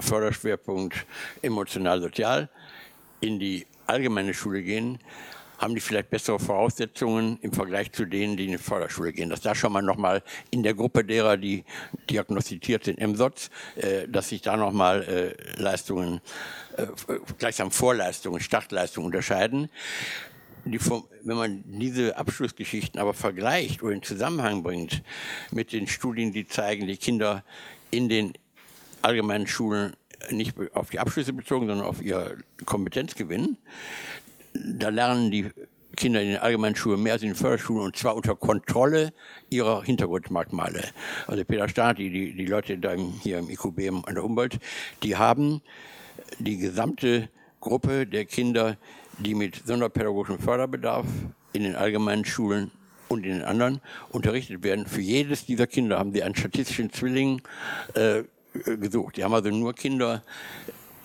Förderschwerpunkt 0.00 1.06
emotional-sozial 1.42 2.48
in 3.20 3.38
die 3.38 3.66
allgemeine 3.86 4.34
Schule 4.34 4.62
gehen, 4.62 4.98
haben 5.58 5.74
die 5.74 5.80
vielleicht 5.80 6.10
bessere 6.10 6.38
Voraussetzungen 6.38 7.38
im 7.42 7.52
Vergleich 7.52 7.92
zu 7.92 8.04
denen, 8.04 8.36
die 8.36 8.46
in 8.46 8.52
die 8.52 8.58
Förderschule 8.58 9.12
gehen. 9.12 9.28
Das 9.28 9.40
da 9.40 9.54
schon 9.54 9.72
mal 9.72 9.82
nochmal 9.82 10.22
in 10.50 10.62
der 10.62 10.74
Gruppe 10.74 11.04
derer, 11.04 11.36
die 11.36 11.64
diagnostiziert 12.08 12.84
sind 12.84 12.98
im 12.98 13.16
SOTS, 13.16 13.50
äh, 13.76 14.08
dass 14.08 14.28
sich 14.28 14.40
da 14.40 14.56
nochmal 14.56 15.02
äh, 15.02 15.60
Leistungen, 15.60 16.20
äh, 16.76 16.86
gleichsam 17.38 17.70
Vorleistungen, 17.70 18.40
Startleistungen 18.40 19.06
unterscheiden. 19.06 19.68
Die, 20.64 20.78
wenn 21.22 21.36
man 21.36 21.64
diese 21.66 22.16
Abschlussgeschichten 22.16 23.00
aber 23.00 23.14
vergleicht 23.14 23.82
oder 23.82 23.94
in 23.94 24.02
Zusammenhang 24.02 24.62
bringt 24.62 25.02
mit 25.50 25.72
den 25.72 25.86
Studien, 25.86 26.32
die 26.32 26.46
zeigen, 26.46 26.86
die 26.86 26.96
Kinder 26.96 27.42
in 27.90 28.08
den 28.08 28.34
allgemeinen 29.02 29.46
Schulen 29.46 29.94
nicht 30.30 30.54
auf 30.74 30.90
die 30.90 30.98
Abschlüsse 30.98 31.32
bezogen, 31.32 31.66
sondern 31.66 31.86
auf 31.86 32.02
ihr 32.02 32.36
Kompetenzgewinn, 32.64 33.56
da 34.52 34.88
lernen 34.88 35.30
die 35.30 35.50
Kinder 35.96 36.22
in 36.22 36.28
den 36.28 36.38
allgemeinen 36.38 36.76
Schulen 36.76 37.02
mehr 37.02 37.14
als 37.14 37.22
in 37.22 37.30
den 37.30 37.34
Förderschulen 37.34 37.84
und 37.84 37.96
zwar 37.96 38.14
unter 38.14 38.36
Kontrolle 38.36 39.12
ihrer 39.50 39.82
Hintergrundmerkmale. 39.82 40.84
Also 41.26 41.44
Peter 41.44 41.68
Stati, 41.68 42.10
die, 42.10 42.34
die 42.34 42.46
Leute 42.46 42.78
da 42.78 42.92
im, 42.92 43.14
hier 43.20 43.38
im 43.38 43.50
IQB 43.50 44.06
an 44.06 44.14
der 44.14 44.22
Humboldt, 44.22 44.58
die 45.02 45.16
haben 45.16 45.60
die 46.38 46.56
gesamte 46.56 47.28
Gruppe 47.60 48.06
der 48.06 48.26
Kinder, 48.26 48.76
die 49.18 49.34
mit 49.34 49.62
sonderpädagogischem 49.66 50.38
Förderbedarf 50.38 51.06
in 51.52 51.64
den 51.64 51.74
allgemeinen 51.74 52.24
Schulen 52.24 52.70
und 53.08 53.24
in 53.26 53.32
den 53.32 53.42
anderen 53.42 53.80
unterrichtet 54.10 54.62
werden. 54.62 54.86
Für 54.86 55.00
jedes 55.00 55.46
dieser 55.46 55.66
Kinder 55.66 55.98
haben 55.98 56.12
sie 56.12 56.22
einen 56.22 56.36
statistischen 56.36 56.92
Zwilling 56.92 57.42
äh, 57.94 58.22
gesucht. 58.52 59.16
Die 59.16 59.24
haben 59.24 59.34
also 59.34 59.50
nur 59.50 59.74
Kinder 59.74 60.22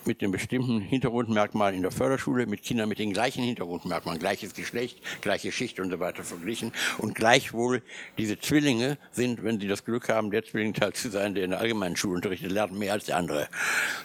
mit 0.06 0.22
einem 0.22 0.32
bestimmten 0.32 0.80
Hintergrundmerkmal 0.80 1.74
in 1.74 1.82
der 1.82 1.90
Förderschule, 1.90 2.46
mit 2.46 2.62
Kindern 2.62 2.88
mit 2.88 2.98
den 2.98 3.12
gleichen 3.12 3.44
Hintergrundmerkmalen, 3.44 4.18
gleiches 4.18 4.54
Geschlecht, 4.54 5.00
gleiche 5.20 5.52
Schicht 5.52 5.80
und 5.80 5.90
so 5.90 6.00
weiter 6.00 6.24
verglichen. 6.24 6.72
Und 6.98 7.14
gleichwohl 7.14 7.82
diese 8.18 8.38
Zwillinge 8.38 8.98
sind, 9.12 9.42
wenn 9.44 9.60
sie 9.60 9.68
das 9.68 9.84
Glück 9.84 10.08
haben, 10.08 10.30
der 10.30 10.44
Zwillingteil 10.44 10.92
zu 10.92 11.10
sein, 11.10 11.34
der 11.34 11.44
in 11.44 11.50
der 11.50 11.60
allgemeinen 11.60 11.96
Schule 11.96 12.16
unterrichtet, 12.16 12.50
lernt 12.50 12.72
mehr 12.72 12.92
als 12.92 13.06
der 13.06 13.16
andere. 13.16 13.48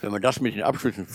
Wenn 0.02 0.12
man 0.12 0.22
das 0.22 0.40
mit 0.40 0.56
den 0.56 0.64
Abschlüssen 0.64 1.08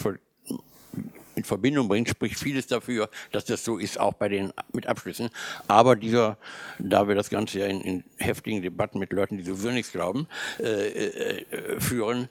in 1.37 1.45
Verbindung 1.45 1.89
bringt, 1.89 2.09
spricht 2.09 2.39
vieles 2.39 2.66
dafür, 2.66 3.11
dass 3.32 3.45
das 3.45 3.64
so 3.64 3.78
ist, 3.78 3.99
auch 3.99 4.14
bei 4.14 4.28
den 4.28 4.53
mit 4.72 4.87
Abschlüssen. 4.87 5.30
Aber 5.66 5.97
dieser, 5.97 6.39
da 6.78 7.09
wir 7.09 7.14
das 7.14 7.30
Ganze 7.30 7.61
ja 7.61 7.66
in, 7.66 7.80
in 7.80 8.05
heftigen 8.18 8.62
Debatten 8.62 8.99
mit 8.99 9.12
Leuten, 9.12 9.37
die 9.37 9.45
sowieso 9.45 9.70
nichts 9.70 9.93
glauben, 9.93 10.28
äh, 10.61 10.64
äh, 10.64 11.80
führen, 11.80 12.28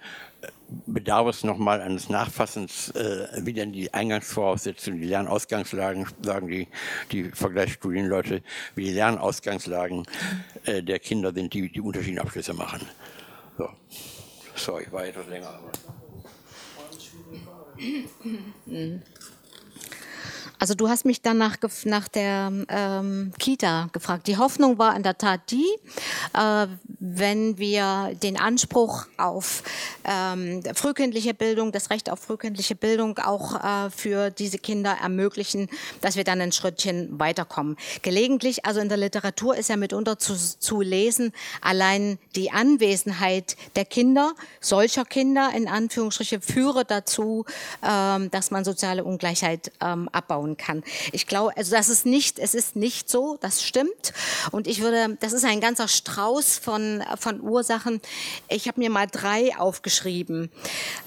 bedarf 0.85 1.27
es 1.27 1.43
nochmal 1.43 1.81
eines 1.81 2.09
Nachfassens, 2.09 2.89
äh, 2.91 3.27
wie 3.41 3.53
denn 3.53 3.71
die 3.71 3.93
Eingangsvoraussetzungen, 3.93 4.99
die 5.01 5.07
Lernausgangslagen, 5.07 6.07
sagen 6.21 6.47
die, 6.47 6.67
die 7.11 7.25
Vergleichsstudienleute, 7.25 8.41
wie 8.75 8.85
die 8.85 8.93
Lernausgangslagen 8.93 10.05
äh, 10.65 10.81
der 10.83 10.99
Kinder 10.99 11.33
sind, 11.33 11.53
die 11.53 11.71
die 11.71 11.81
unterschiedlichen 11.81 12.19
Abschlüsse 12.19 12.53
machen. 12.53 12.81
So. 13.57 13.69
Sorry, 14.55 14.85
war 14.91 15.05
etwas 15.05 15.27
länger. 15.27 15.49
Aber 15.49 15.71
also 20.63 20.75
du 20.75 20.87
hast 20.87 21.03
mich 21.03 21.21
dann 21.21 21.37
nach, 21.37 21.57
nach 21.83 22.07
der 22.07 22.49
ähm, 22.69 23.33
Kita 23.37 23.89
gefragt. 23.91 24.27
Die 24.27 24.37
Hoffnung 24.37 24.77
war 24.77 24.95
in 24.95 25.03
der 25.03 25.17
Tat 25.17 25.41
die, 25.51 25.67
äh, 26.33 26.67
wenn 27.01 27.57
wir 27.57 28.15
den 28.23 28.39
Anspruch 28.39 29.07
auf 29.17 29.63
ähm, 30.05 30.63
frühkindliche 30.73 31.33
Bildung, 31.33 31.73
das 31.73 31.89
Recht 31.89 32.09
auf 32.09 32.21
frühkindliche 32.21 32.75
Bildung 32.75 33.17
auch 33.17 33.61
äh, 33.61 33.89
für 33.89 34.29
diese 34.29 34.57
Kinder 34.57 34.95
ermöglichen, 35.03 35.67
dass 35.99 36.15
wir 36.15 36.23
dann 36.23 36.39
ein 36.39 36.53
Schrittchen 36.53 37.19
weiterkommen. 37.19 37.75
Gelegentlich, 38.01 38.63
also 38.63 38.79
in 38.79 38.87
der 38.87 38.97
Literatur 38.97 39.57
ist 39.57 39.67
ja 39.67 39.75
mitunter 39.75 40.17
zu, 40.17 40.33
zu 40.37 40.79
lesen, 40.79 41.33
allein 41.59 42.19
die 42.37 42.51
Anwesenheit 42.51 43.57
der 43.75 43.83
Kinder, 43.83 44.31
solcher 44.61 45.03
Kinder 45.03 45.51
in 45.53 45.67
Anführungsstriche, 45.67 46.39
führe 46.39 46.85
dazu, 46.85 47.43
ähm, 47.85 48.31
dass 48.31 48.49
man 48.49 48.63
soziale 48.63 49.03
Ungleichheit 49.03 49.69
ähm, 49.81 50.07
abbauen 50.13 50.52
machen 50.53 50.57
kann. 50.57 50.83
Ich 51.11 51.27
glaube, 51.27 51.55
also 51.57 51.75
das 51.75 51.89
ist 51.89 52.05
nicht, 52.05 52.39
es 52.39 52.53
ist 52.53 52.75
nicht 52.75 53.09
so, 53.09 53.37
das 53.41 53.63
stimmt. 53.63 54.13
Und 54.51 54.67
ich 54.67 54.81
würde, 54.81 55.17
das 55.19 55.33
ist 55.33 55.45
ein 55.45 55.59
ganzer 55.59 55.87
Strauß 55.87 56.57
von, 56.57 57.03
von 57.19 57.41
Ursachen. 57.41 58.01
Ich 58.49 58.67
habe 58.67 58.79
mir 58.79 58.89
mal 58.89 59.07
drei 59.07 59.55
aufgeschrieben. 59.57 60.51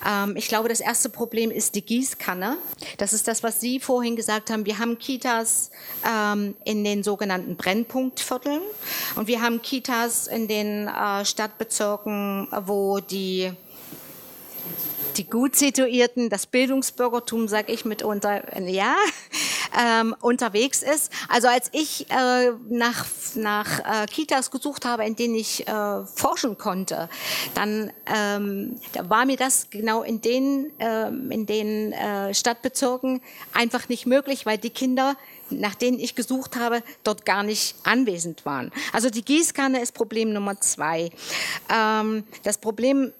Ähm, 0.07 0.36
ich 0.36 0.49
glaube, 0.49 0.68
das 0.68 0.80
erste 0.80 1.09
Problem 1.09 1.51
ist 1.51 1.74
die 1.74 1.82
Gießkanne. 1.82 2.57
Das 2.99 3.12
ist 3.12 3.28
das, 3.28 3.42
was 3.42 3.61
Sie 3.61 3.80
vorhin 3.80 4.16
gesagt 4.16 4.51
haben. 4.51 4.66
Wir 4.66 4.78
haben 4.78 4.99
Kitas 4.99 5.70
ähm, 6.07 6.55
in 6.64 6.84
den 6.84 7.03
sogenannten 7.03 7.57
Brennpunktvierteln 7.57 8.61
und 9.16 9.26
wir 9.26 9.40
haben 9.40 9.62
Kitas 9.62 10.26
in 10.26 10.49
den 10.49 10.88
äh, 10.88 11.24
Stadtbezirken, 11.24 12.49
wo 12.66 13.01
die 13.01 13.53
die 15.17 15.29
gut 15.29 15.57
situierten, 15.57 16.31
das 16.31 16.47
Bildungsbürgertum, 16.47 17.49
sage 17.49 17.73
ich 17.73 17.85
mitunter, 17.85 18.43
ja, 18.61 18.95
ähm, 19.79 20.14
unterwegs 20.21 20.83
ist. 20.83 21.12
Also 21.29 21.49
als 21.49 21.71
ich 21.73 22.11
äh, 22.11 22.53
nach, 22.69 23.07
nach 23.35 23.79
äh, 23.81 24.07
Kitas 24.07 24.51
gesucht 24.51 24.85
habe, 24.85 25.05
in 25.05 25.17
denen 25.17 25.35
ich 25.35 25.67
äh, 25.67 26.07
forschen 26.07 26.59
konnte, 26.59 27.09
dann 27.55 27.93
ähm, 28.14 28.79
da 28.93 29.09
war 29.11 29.27
mir 29.27 29.37
das 29.37 29.71
genau 29.71 30.03
in 30.03 30.21
den, 30.21 30.73
ähm, 30.79 31.31
in 31.31 31.47
den 31.47 31.93
äh, 31.93 32.35
Stadtbezirken 32.35 33.21
einfach 33.53 33.89
nicht 33.89 34.07
möglich, 34.07 34.47
weil 34.47 34.59
die 34.59 34.71
Kinder 34.71 35.17
nach 35.49 35.77
denen 35.77 36.01
ich 36.01 36.17
gesucht 36.17 36.57
habe, 36.57 36.83
dort 37.05 37.25
gar 37.25 37.45
nicht 37.45 37.77
anwesend 37.85 38.45
waren. 38.45 38.73
Also 38.93 39.11
die 39.11 39.25
Gießkanne 39.25 39.81
ist 39.81 39.93
Problem 39.95 40.33
Nummer 40.33 40.61
zwei. 40.61 41.11
Ähm, 41.73 42.25
das 42.43 42.59
Problem 42.59 43.12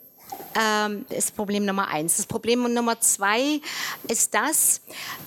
ähm, 0.59 1.05
ist 1.11 1.37
Problem 1.37 1.65
Nummer 1.65 1.89
eins. 1.89 2.17
Das 2.17 2.27
Problem 2.27 2.63
Nummer 2.73 3.01
zwei 3.01 3.61
ist 4.09 4.35
das, 4.35 4.81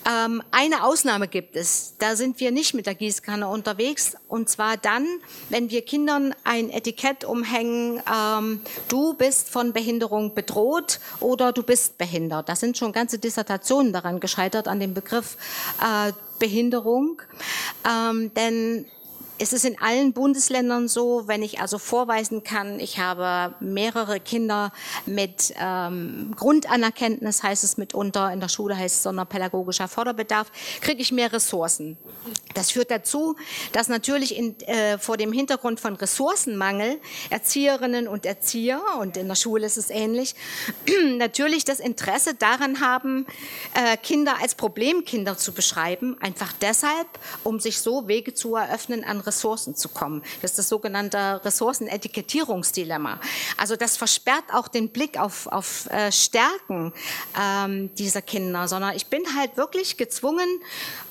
ähm, 0.08 0.42
eine 0.50 0.84
Ausnahme 0.84 1.28
gibt 1.28 1.56
es. 1.56 1.94
Da 1.98 2.16
sind 2.16 2.40
wir 2.40 2.50
nicht 2.50 2.74
mit 2.74 2.86
der 2.86 2.94
Gießkanne 2.94 3.48
unterwegs. 3.48 4.16
Und 4.28 4.48
zwar 4.48 4.76
dann, 4.76 5.06
wenn 5.48 5.70
wir 5.70 5.82
Kindern 5.82 6.34
ein 6.44 6.70
Etikett 6.70 7.24
umhängen, 7.24 8.02
ähm, 8.12 8.60
du 8.88 9.14
bist 9.14 9.48
von 9.48 9.72
Behinderung 9.72 10.34
bedroht 10.34 11.00
oder 11.20 11.52
du 11.52 11.62
bist 11.62 11.98
behindert. 11.98 12.48
Da 12.48 12.56
sind 12.56 12.76
schon 12.76 12.92
ganze 12.92 13.18
Dissertationen 13.18 13.92
daran 13.92 14.20
gescheitert, 14.20 14.68
an 14.68 14.80
dem 14.80 14.94
Begriff 14.94 15.36
äh, 15.80 16.12
Behinderung. 16.38 17.20
Denn 17.84 18.86
es 19.40 19.54
ist 19.54 19.64
in 19.64 19.80
allen 19.80 20.12
Bundesländern 20.12 20.86
so, 20.86 21.22
wenn 21.26 21.42
ich 21.42 21.60
also 21.60 21.78
vorweisen 21.78 22.44
kann, 22.44 22.78
ich 22.78 22.98
habe 22.98 23.54
mehrere 23.60 24.20
Kinder 24.20 24.70
mit 25.06 25.54
ähm, 25.58 26.34
Grundanerkenntnis, 26.36 27.42
heißt 27.42 27.64
es 27.64 27.78
mitunter, 27.78 28.30
in 28.34 28.40
der 28.40 28.48
Schule 28.48 28.76
heißt 28.76 28.96
es 28.96 29.02
sonderpädagogischer 29.02 29.88
Förderbedarf, 29.88 30.52
kriege 30.82 31.00
ich 31.00 31.10
mehr 31.10 31.32
Ressourcen. 31.32 31.96
Das 32.52 32.72
führt 32.72 32.90
dazu, 32.90 33.34
dass 33.72 33.88
natürlich 33.88 34.36
in, 34.36 34.60
äh, 34.60 34.98
vor 34.98 35.16
dem 35.16 35.32
Hintergrund 35.32 35.80
von 35.80 35.96
Ressourcenmangel 35.96 37.00
Erzieherinnen 37.30 38.08
und 38.08 38.26
Erzieher, 38.26 38.82
und 39.00 39.16
in 39.16 39.26
der 39.26 39.36
Schule 39.36 39.64
ist 39.64 39.78
es 39.78 39.88
ähnlich, 39.88 40.34
natürlich 41.16 41.64
das 41.64 41.80
Interesse 41.80 42.34
daran 42.34 42.80
haben, 42.80 43.26
äh, 43.72 43.96
Kinder 43.96 44.34
als 44.42 44.54
Problemkinder 44.54 45.38
zu 45.38 45.52
beschreiben, 45.52 46.18
einfach 46.20 46.52
deshalb, 46.60 47.08
um 47.42 47.58
sich 47.58 47.80
so 47.80 48.06
Wege 48.06 48.34
zu 48.34 48.56
eröffnen, 48.56 49.02
an 49.02 49.20
Ressourcen 49.20 49.29
zu 49.30 49.88
kommen. 49.88 50.22
Das 50.42 50.52
ist 50.52 50.58
das 50.58 50.68
sogenannte 50.68 51.40
Ressourcenetikettierungsdilemma. 51.44 53.20
Also 53.56 53.76
das 53.76 53.96
versperrt 53.96 54.44
auch 54.52 54.68
den 54.68 54.90
Blick 54.90 55.18
auf, 55.18 55.46
auf 55.46 55.88
äh, 55.90 56.12
Stärken 56.12 56.92
ähm, 57.40 57.94
dieser 57.94 58.22
Kinder, 58.22 58.68
sondern 58.68 58.94
ich 58.94 59.06
bin 59.06 59.22
halt 59.36 59.56
wirklich 59.56 59.96
gezwungen, 59.96 60.48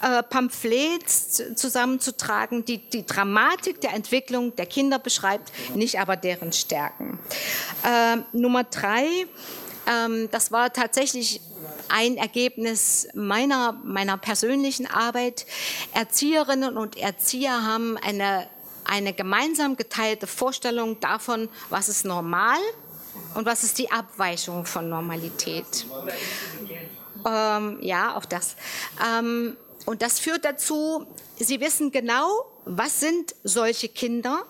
äh, 0.01 0.23
Pamphlets 0.23 1.41
zusammenzutragen, 1.55 2.65
die 2.65 2.77
die 2.77 3.05
Dramatik 3.05 3.81
der 3.81 3.93
Entwicklung 3.93 4.55
der 4.55 4.65
Kinder 4.65 4.99
beschreibt, 4.99 5.51
nicht 5.75 5.99
aber 5.99 6.15
deren 6.15 6.53
Stärken. 6.53 7.19
Äh, 7.83 8.17
Nummer 8.33 8.63
drei, 8.63 9.27
ähm, 9.89 10.29
das 10.31 10.51
war 10.51 10.71
tatsächlich 10.71 11.41
ein 11.89 12.17
Ergebnis 12.17 13.07
meiner, 13.13 13.73
meiner 13.83 14.17
persönlichen 14.17 14.85
Arbeit. 14.85 15.45
Erzieherinnen 15.93 16.77
und 16.77 16.97
Erzieher 16.97 17.65
haben 17.65 17.97
eine, 17.97 18.47
eine 18.85 19.13
gemeinsam 19.13 19.75
geteilte 19.75 20.27
Vorstellung 20.27 20.99
davon, 20.99 21.49
was 21.69 21.89
ist 21.89 22.05
normal 22.05 22.59
und 23.33 23.45
was 23.45 23.63
ist 23.63 23.77
die 23.77 23.91
Abweichung 23.91 24.65
von 24.65 24.89
Normalität. 24.89 25.85
Ähm, 27.25 27.79
ja, 27.81 28.15
auch 28.15 28.25
das. 28.25 28.55
Ähm, 29.05 29.57
und 29.85 30.01
das 30.01 30.19
führt 30.19 30.45
dazu, 30.45 31.07
Sie 31.37 31.61
wissen 31.61 31.91
genau, 31.91 32.27
was 32.65 32.99
sind 32.99 33.33
solche 33.43 33.87
Kinder 33.87 34.43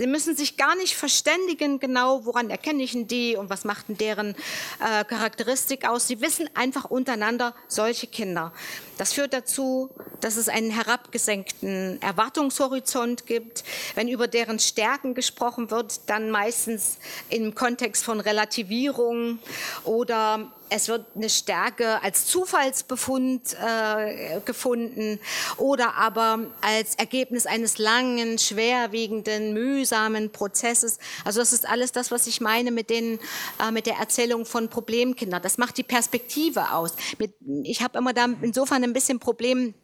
Sie 0.00 0.06
müssen 0.06 0.34
sich 0.34 0.56
gar 0.56 0.76
nicht 0.76 0.96
verständigen, 0.96 1.78
genau, 1.78 2.24
woran 2.24 2.48
erkenne 2.48 2.82
ich 2.82 2.92
denn 2.92 3.06
die 3.06 3.36
und 3.36 3.50
was 3.50 3.64
macht 3.64 3.90
denn 3.90 3.98
deren 3.98 4.34
äh, 4.80 5.04
Charakteristik 5.04 5.86
aus. 5.86 6.08
Sie 6.08 6.22
wissen 6.22 6.48
einfach 6.54 6.86
untereinander 6.86 7.54
solche 7.68 8.06
Kinder. 8.06 8.54
Das 8.96 9.12
führt 9.12 9.34
dazu, 9.34 9.90
dass 10.22 10.36
es 10.36 10.48
einen 10.48 10.70
herabgesenkten 10.70 12.00
Erwartungshorizont 12.00 13.26
gibt. 13.26 13.62
Wenn 13.94 14.08
über 14.08 14.26
deren 14.26 14.58
Stärken 14.58 15.12
gesprochen 15.12 15.70
wird, 15.70 16.08
dann 16.08 16.30
meistens 16.30 16.96
im 17.28 17.54
Kontext 17.54 18.02
von 18.02 18.20
Relativierung 18.20 19.38
oder 19.84 20.50
es 20.70 20.88
wird 20.88 21.04
eine 21.14 21.28
Stärke 21.28 22.02
als 22.02 22.26
Zufallsbefund 22.26 23.56
äh, 23.60 24.40
gefunden 24.44 25.18
oder 25.56 25.94
aber 25.94 26.46
als 26.60 26.94
Ergebnis 26.94 27.46
eines 27.46 27.78
langen, 27.78 28.38
schwerwiegenden, 28.38 29.52
mühsamen 29.52 30.30
Prozesses. 30.30 30.98
Also 31.24 31.40
das 31.40 31.52
ist 31.52 31.68
alles 31.68 31.92
das, 31.92 32.10
was 32.10 32.26
ich 32.26 32.40
meine 32.40 32.70
mit, 32.70 32.88
den, 32.88 33.18
äh, 33.60 33.70
mit 33.72 33.86
der 33.86 33.96
Erzählung 33.96 34.46
von 34.46 34.68
Problemkindern. 34.68 35.42
Das 35.42 35.58
macht 35.58 35.76
die 35.76 35.82
Perspektive 35.82 36.72
aus. 36.72 36.94
Mit, 37.18 37.34
ich 37.64 37.82
habe 37.82 37.98
immer 37.98 38.12
da 38.12 38.26
insofern 38.40 38.84
ein 38.84 38.92
bisschen 38.92 39.18
Problem. 39.18 39.74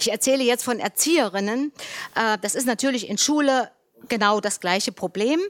Ich 0.00 0.10
erzähle 0.10 0.44
jetzt 0.44 0.64
von 0.64 0.80
Erzieherinnen. 0.80 1.72
Äh, 2.14 2.38
das 2.42 2.54
ist 2.54 2.66
natürlich 2.66 3.08
in 3.08 3.16
Schule 3.18 3.70
genau 4.08 4.40
das 4.40 4.60
gleiche 4.60 4.92
Problem. 4.92 5.40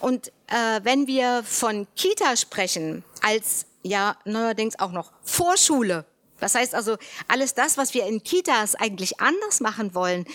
Und 0.00 0.28
äh, 0.46 0.80
wenn 0.82 1.06
wir 1.06 1.42
von 1.44 1.86
Kita 1.94 2.36
sprechen 2.36 3.04
als 3.20 3.66
ja 3.82 4.16
neuerdings 4.24 4.78
auch 4.78 4.92
noch 4.92 5.12
Vorschule. 5.22 6.04
Das 6.42 6.56
heißt 6.56 6.74
also, 6.74 6.96
alles 7.28 7.54
das, 7.54 7.78
was 7.78 7.94
wir 7.94 8.04
in 8.06 8.24
Kitas 8.24 8.74
eigentlich 8.74 9.20
anders 9.20 9.60
machen 9.60 9.94
wollen, 9.94 10.26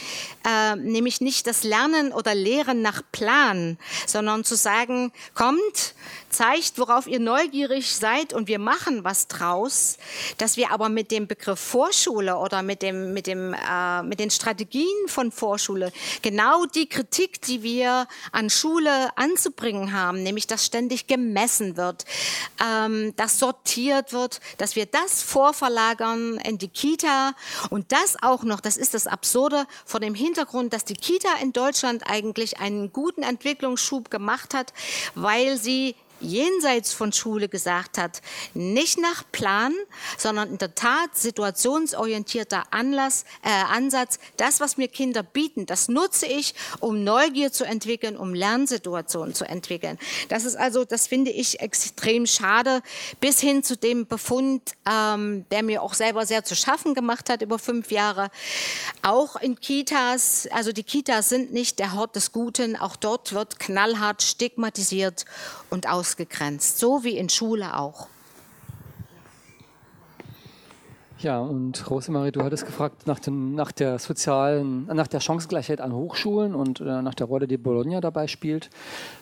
äh, 0.48 0.78
nämlich 0.78 1.20
nicht 1.20 1.48
das 1.48 1.64
Lernen 1.64 2.14
oder 2.14 2.34
Lehren 2.34 2.82
nach 2.82 3.02
Plan, 3.12 3.78
sondern 4.06 4.46
zu 4.46 4.56
sagen, 4.56 5.12
kommt, 5.34 5.96
zeigt, 6.30 6.78
worauf 6.78 7.08
ihr 7.08 7.20
neugierig 7.20 7.96
seid 7.96 8.34
und 8.34 8.48
wir 8.48 8.60
machen 8.60 9.04
was 9.04 9.28
draus, 9.28 9.98
dass 10.38 10.58
wir 10.58 10.72
aber 10.72 10.90
mit 10.90 11.12
dem 11.12 11.28
Begriff 11.28 11.60
Vorschule 11.60 12.38
oder 12.38 12.62
mit, 12.62 12.82
dem, 12.82 13.14
mit, 13.14 13.28
dem, 13.28 13.54
äh, 13.54 14.04
mit 14.04 14.20
den 14.20 14.30
Strategien 14.30 15.08
von 15.08 15.32
Vorschule 15.32 15.92
genau 16.22 16.66
die 16.66 16.88
Kritik, 16.88 17.42
die 17.42 17.64
wir 17.64 18.08
an 18.32 18.50
Schule 18.50 19.10
anzubringen 19.18 19.94
haben, 19.94 20.24
nämlich 20.24 20.48
dass 20.48 20.66
ständig 20.66 21.08
gemessen 21.08 21.78
wird, 21.78 22.06
ähm, 22.64 23.16
dass 23.16 23.40
sortiert 23.40 24.14
wird, 24.14 24.40
dass 24.58 24.76
wir 24.76 24.86
das 24.86 25.22
vorverlagern 25.22 26.38
in 26.38 26.58
die 26.58 26.70
Kita 26.70 27.34
und 27.70 27.92
das 27.92 28.18
auch 28.22 28.44
noch, 28.44 28.60
das 28.60 28.78
ist 28.78 28.94
das 28.94 29.08
Absurde, 29.08 29.66
vor 29.86 30.00
dem 30.00 30.16
Hintergrund, 30.16 30.74
dass 30.74 30.86
die 30.86 30.96
Kita 30.96 31.30
in 31.42 31.54
Deutschland 31.54 32.04
eigentlich 32.10 32.60
einen 32.60 32.92
guten 32.92 33.24
Entwicklungsschub 33.24 34.10
gemacht 34.10 34.54
hat, 34.54 34.74
weil 35.16 35.58
sie 35.58 35.96
jenseits 36.20 36.94
von 36.94 37.12
Schule 37.14 37.50
gesagt 37.50 37.98
hat, 37.98 38.22
nicht 38.54 39.00
nach 39.00 39.24
Plan, 39.32 39.74
sondern 40.18 40.52
in 40.52 40.58
der 40.58 40.76
Tat 40.76 41.16
situationsorientierter 41.16 42.66
Anlass, 42.72 43.26
äh, 43.44 43.50
Ansatz. 43.50 44.20
Das, 44.38 44.60
was 44.60 44.78
mir 44.78 44.88
Kinder 44.88 45.24
bieten, 45.24 45.66
das 45.66 45.88
nutze 45.88 46.26
ich, 46.26 46.54
um 46.80 47.04
Neugier 47.04 47.52
zu 47.52 47.64
entwickeln, 47.64 48.18
um 48.18 48.34
Lernsituationen 48.34 49.34
zu 49.34 49.46
entwickeln. 49.46 49.98
Das 50.30 50.46
ist 50.46 50.56
also, 50.56 50.86
das 50.86 51.08
finde 51.08 51.32
ich 51.32 51.60
extrem 51.60 52.26
schade, 52.26 52.82
bis 53.20 53.40
hin 53.40 53.64
zu 53.64 53.78
dem 53.78 54.08
Befund, 54.08 54.74
ähm, 54.90 55.46
der 55.52 55.64
mir 55.64 55.82
auch 55.82 55.94
selber 55.94 56.26
sehr 56.26 56.44
zu 56.44 56.56
schaffen 56.56 56.94
gemacht 56.94 57.30
hat 57.30 57.42
über 57.42 57.60
fünf 57.60 57.92
Jahre. 57.92 58.30
Auch 59.02 59.36
in 59.36 59.60
Kitas, 59.60 60.48
also 60.52 60.72
die 60.72 60.84
Kitas 60.84 61.30
sind 61.30 61.54
nicht 61.54 61.80
der 61.80 61.94
Hort 61.94 62.16
des 62.16 62.32
Guten, 62.32 62.76
auch 62.76 62.96
dort 62.96 63.34
wird 63.34 63.60
knallhart 63.60 64.22
stigmatisiert 64.22 65.26
und 65.70 65.88
aus 65.88 66.07
ausgegrenzt, 66.08 66.80
so 66.80 67.04
wie 67.04 67.18
in 67.18 67.28
Schule 67.28 67.76
auch. 67.78 68.08
Ja, 71.20 71.40
und 71.40 71.90
Rosemarie, 71.90 72.32
du 72.32 72.44
hattest 72.44 72.66
gefragt 72.66 73.08
nach, 73.08 73.20
den, 73.20 73.56
nach 73.56 73.72
der 73.72 73.98
sozialen, 73.98 74.86
nach 74.86 75.08
der 75.08 75.20
Chancengleichheit 75.20 75.82
an 75.82 75.92
Hochschulen 75.92 76.54
und 76.54 76.80
äh, 76.80 77.02
nach 77.02 77.16
der 77.16 77.26
Rolle, 77.26 77.48
die 77.48 77.58
Bologna 77.58 78.02
dabei 78.02 78.28
spielt. 78.28 78.70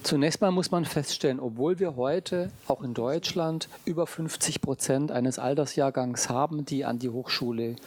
Zunächst 0.03 0.41
mal 0.41 0.51
muss 0.51 0.71
man 0.71 0.83
feststellen, 0.83 1.39
obwohl 1.39 1.79
wir 1.79 1.95
heute 1.95 2.51
auch 2.67 2.83
in 2.83 2.93
Deutschland 2.93 3.69
über 3.85 4.07
50 4.07 4.59
Prozent 4.59 5.11
eines 5.11 5.39
Altersjahrgangs 5.39 6.29
haben, 6.29 6.65
die 6.65 6.83
an 6.83 6.99
die 6.99 7.09
Hochschule 7.09 7.77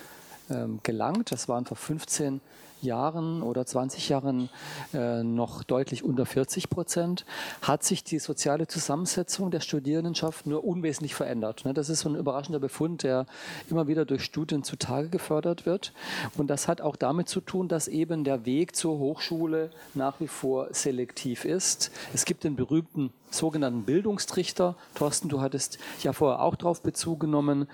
ähm, 0.50 0.80
gelangt, 0.82 1.30
das 1.30 1.46
waren 1.46 1.66
vor 1.66 1.76
15 1.76 2.24
Jahren 2.24 2.40
Jahren 2.82 3.42
oder 3.42 3.66
20 3.66 4.08
Jahren 4.08 4.48
äh, 4.92 5.22
noch 5.22 5.62
deutlich 5.62 6.04
unter 6.04 6.26
40 6.26 6.70
Prozent, 6.70 7.24
hat 7.62 7.84
sich 7.84 8.04
die 8.04 8.18
soziale 8.18 8.66
Zusammensetzung 8.66 9.50
der 9.50 9.60
Studierendenschaft 9.60 10.46
nur 10.46 10.64
unwesentlich 10.64 11.14
verändert. 11.14 11.64
Ne? 11.64 11.74
Das 11.74 11.88
ist 11.88 12.00
so 12.00 12.08
ein 12.08 12.14
überraschender 12.14 12.60
Befund, 12.60 13.02
der 13.02 13.26
immer 13.70 13.88
wieder 13.88 14.04
durch 14.04 14.22
Studien 14.22 14.62
zutage 14.62 15.08
gefördert 15.08 15.66
wird. 15.66 15.92
Und 16.36 16.48
das 16.48 16.68
hat 16.68 16.80
auch 16.80 16.96
damit 16.96 17.28
zu 17.28 17.40
tun, 17.40 17.68
dass 17.68 17.88
eben 17.88 18.24
der 18.24 18.44
Weg 18.46 18.76
zur 18.76 18.98
Hochschule 18.98 19.70
nach 19.94 20.20
wie 20.20 20.28
vor 20.28 20.68
selektiv 20.72 21.44
ist. 21.44 21.90
Es 22.14 22.24
gibt 22.24 22.44
den 22.44 22.56
berühmten 22.56 23.12
sogenannten 23.30 23.84
Bildungstrichter. 23.84 24.74
Thorsten, 24.94 25.28
du 25.28 25.40
hattest 25.40 25.78
ja 26.02 26.12
vorher 26.12 26.40
auch 26.42 26.54
darauf 26.54 26.82
Bezug 26.82 27.20
genommen, 27.20 27.68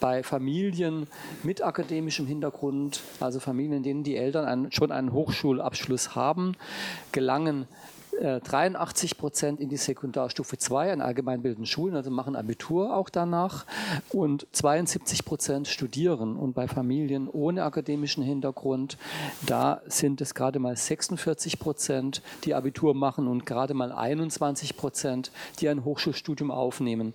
bei 0.00 0.22
Familien 0.22 1.06
mit 1.42 1.62
akademischem 1.62 2.26
Hintergrund, 2.26 3.02
also 3.20 3.40
Familien, 3.40 3.78
in 3.78 3.82
denen 3.82 4.02
die 4.02 4.16
Eltern 4.16 4.43
einen, 4.44 4.72
schon 4.72 4.92
einen 4.92 5.12
Hochschulabschluss 5.12 6.14
haben, 6.14 6.56
gelangen 7.12 7.66
83 8.20 9.12
äh, 9.12 9.14
Prozent 9.14 9.60
in 9.60 9.68
die 9.68 9.76
Sekundarstufe 9.76 10.56
2 10.58 10.92
an 10.92 11.00
allgemeinbildenden 11.00 11.66
Schulen, 11.66 11.96
also 11.96 12.10
machen 12.10 12.36
Abitur 12.36 12.96
auch 12.96 13.08
danach. 13.08 13.66
Und 14.10 14.46
72 14.52 15.24
Prozent 15.24 15.68
studieren. 15.68 16.36
Und 16.36 16.54
bei 16.54 16.68
Familien 16.68 17.28
ohne 17.28 17.64
akademischen 17.64 18.22
Hintergrund, 18.22 18.98
da 19.46 19.82
sind 19.86 20.20
es 20.20 20.34
gerade 20.34 20.58
mal 20.58 20.76
46 20.76 21.58
Prozent, 21.58 22.22
die 22.44 22.54
Abitur 22.54 22.94
machen 22.94 23.26
und 23.26 23.46
gerade 23.46 23.74
mal 23.74 23.92
21 23.92 24.76
Prozent, 24.76 25.32
die 25.60 25.68
ein 25.68 25.84
Hochschulstudium 25.84 26.50
aufnehmen. 26.50 27.14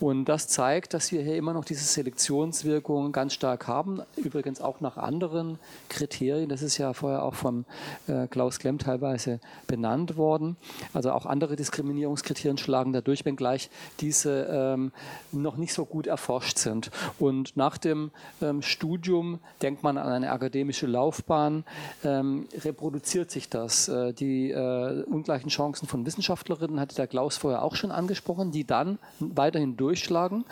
Und 0.00 0.24
das 0.26 0.48
zeigt, 0.48 0.94
dass 0.94 1.12
wir 1.12 1.22
hier 1.22 1.36
immer 1.36 1.52
noch 1.52 1.64
diese 1.64 1.84
Selektionswirkung 1.84 3.12
ganz 3.12 3.34
stark 3.34 3.68
haben. 3.68 4.02
Übrigens 4.16 4.60
auch 4.60 4.80
nach 4.80 4.96
anderen 4.96 5.58
Kriterien. 5.88 6.48
Das 6.48 6.62
ist 6.62 6.78
ja 6.78 6.92
vorher 6.92 7.22
auch 7.22 7.34
vom 7.34 7.64
äh, 8.08 8.26
Klaus 8.26 8.58
Klemm 8.58 8.78
teilweise 8.78 9.40
benannt 9.66 10.16
worden 10.16 10.39
worden. 10.40 10.56
Also 10.92 11.12
auch 11.12 11.26
andere 11.26 11.56
Diskriminierungskriterien 11.56 12.58
schlagen 12.58 12.92
dadurch, 12.92 13.24
wenngleich 13.24 13.70
diese 14.00 14.46
ähm, 14.50 14.92
noch 15.32 15.56
nicht 15.56 15.72
so 15.72 15.84
gut 15.84 16.06
erforscht 16.06 16.58
sind. 16.58 16.90
Und 17.18 17.56
nach 17.56 17.78
dem 17.78 18.10
ähm, 18.42 18.62
Studium 18.62 19.38
denkt 19.62 19.82
man 19.82 19.98
an 19.98 20.10
eine 20.10 20.32
akademische 20.32 20.86
Laufbahn, 20.86 21.64
ähm, 22.04 22.48
reproduziert 22.64 23.30
sich 23.30 23.48
das. 23.48 23.88
Äh, 23.88 24.12
die 24.12 24.50
äh, 24.50 25.02
ungleichen 25.04 25.50
Chancen 25.50 25.86
von 25.86 26.06
Wissenschaftlerinnen 26.06 26.80
hatte 26.80 26.96
der 26.96 27.06
Klaus 27.06 27.36
vorher 27.36 27.62
auch 27.62 27.76
schon 27.76 27.90
angesprochen, 27.90 28.50
die 28.50 28.64
dann 28.64 28.98
weiterhin 29.18 29.76
durchschlagen. 29.76 30.44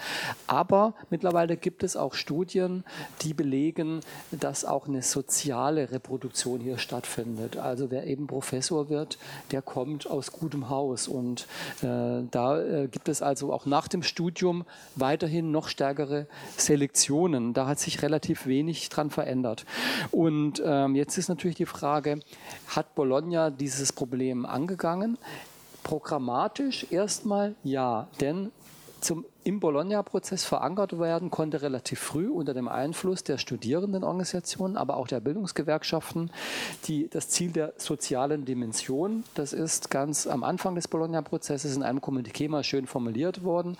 Aber 0.47 0.95
mittlerweile 1.11 1.57
gibt 1.57 1.83
es 1.83 1.97
auch 1.97 2.15
Studien, 2.15 2.85
die 3.23 3.35
belegen, 3.35 4.01
dass 4.31 4.65
auch 4.65 4.87
eine 4.87 5.03
soziale 5.03 5.91
Reproduktion 5.91 6.61
hier 6.61 6.79
stattfindet. 6.79 7.57
Also 7.57 7.91
wer 7.91 8.07
eben 8.07 8.27
Professor 8.27 8.89
wird, 8.89 9.19
der 9.51 9.63
kommt 9.63 9.78
kommt 9.79 10.11
aus 10.11 10.33
gutem 10.33 10.71
Haus. 10.71 11.07
Und 11.07 11.47
äh, 11.83 12.25
da 12.33 12.61
äh, 12.61 12.89
gibt 12.89 13.09
es 13.09 13.23
also 13.23 13.53
auch 13.53 13.65
nach 13.65 13.87
dem 13.87 14.03
Studium 14.03 14.65
weiterhin 14.97 15.53
noch 15.53 15.69
stärkere 15.69 16.27
Selektionen. 16.57 17.55
Da 17.55 17.69
hat 17.69 17.79
sich 17.79 18.03
relativ 18.03 18.47
wenig 18.47 18.89
dran 18.89 19.11
verändert. 19.11 19.65
Und 20.11 20.61
ähm, 20.67 20.97
jetzt 20.97 21.17
ist 21.17 21.29
natürlich 21.29 21.59
die 21.59 21.67
Frage, 21.67 22.19
hat 22.67 22.97
Bologna 22.97 23.51
dieses 23.51 23.93
Problem 23.93 24.47
angegangen? 24.47 25.17
Programmatisch 25.85 26.89
erstmal 26.91 27.55
ja, 27.63 28.09
denn 28.21 28.51
zum 29.01 29.25
im 29.49 29.61
Bologna-Prozess 29.61 30.45
verankert 30.45 30.99
werden 30.99 31.31
konnte 31.31 31.63
relativ 31.63 32.01
früh 32.01 32.29
unter 32.29 32.53
dem 32.53 32.69
Einfluss 32.69 33.25
der 33.25 33.39
Studierendenorganisationen, 33.39 34.77
aber 34.77 34.99
auch 34.99 35.09
der 35.09 35.21
Bildungsgewerkschaften, 35.21 36.31
die, 36.85 37.09
das 37.09 37.31
Ziel 37.31 37.53
der 37.53 37.73
sozialen 37.79 38.45
Dimension, 38.45 39.25
das 39.33 39.55
ist 39.55 39.91
ganz 39.91 40.27
am 40.27 40.45
Anfang 40.45 40.75
des 40.75 40.87
Bologna-Prozesses 40.87 41.75
in 41.75 41.83
einem 41.83 42.01
Kommuniqué 42.01 42.51
mal 42.51 42.63
schön 42.63 42.87
formuliert 42.87 43.43
worden. 43.43 43.79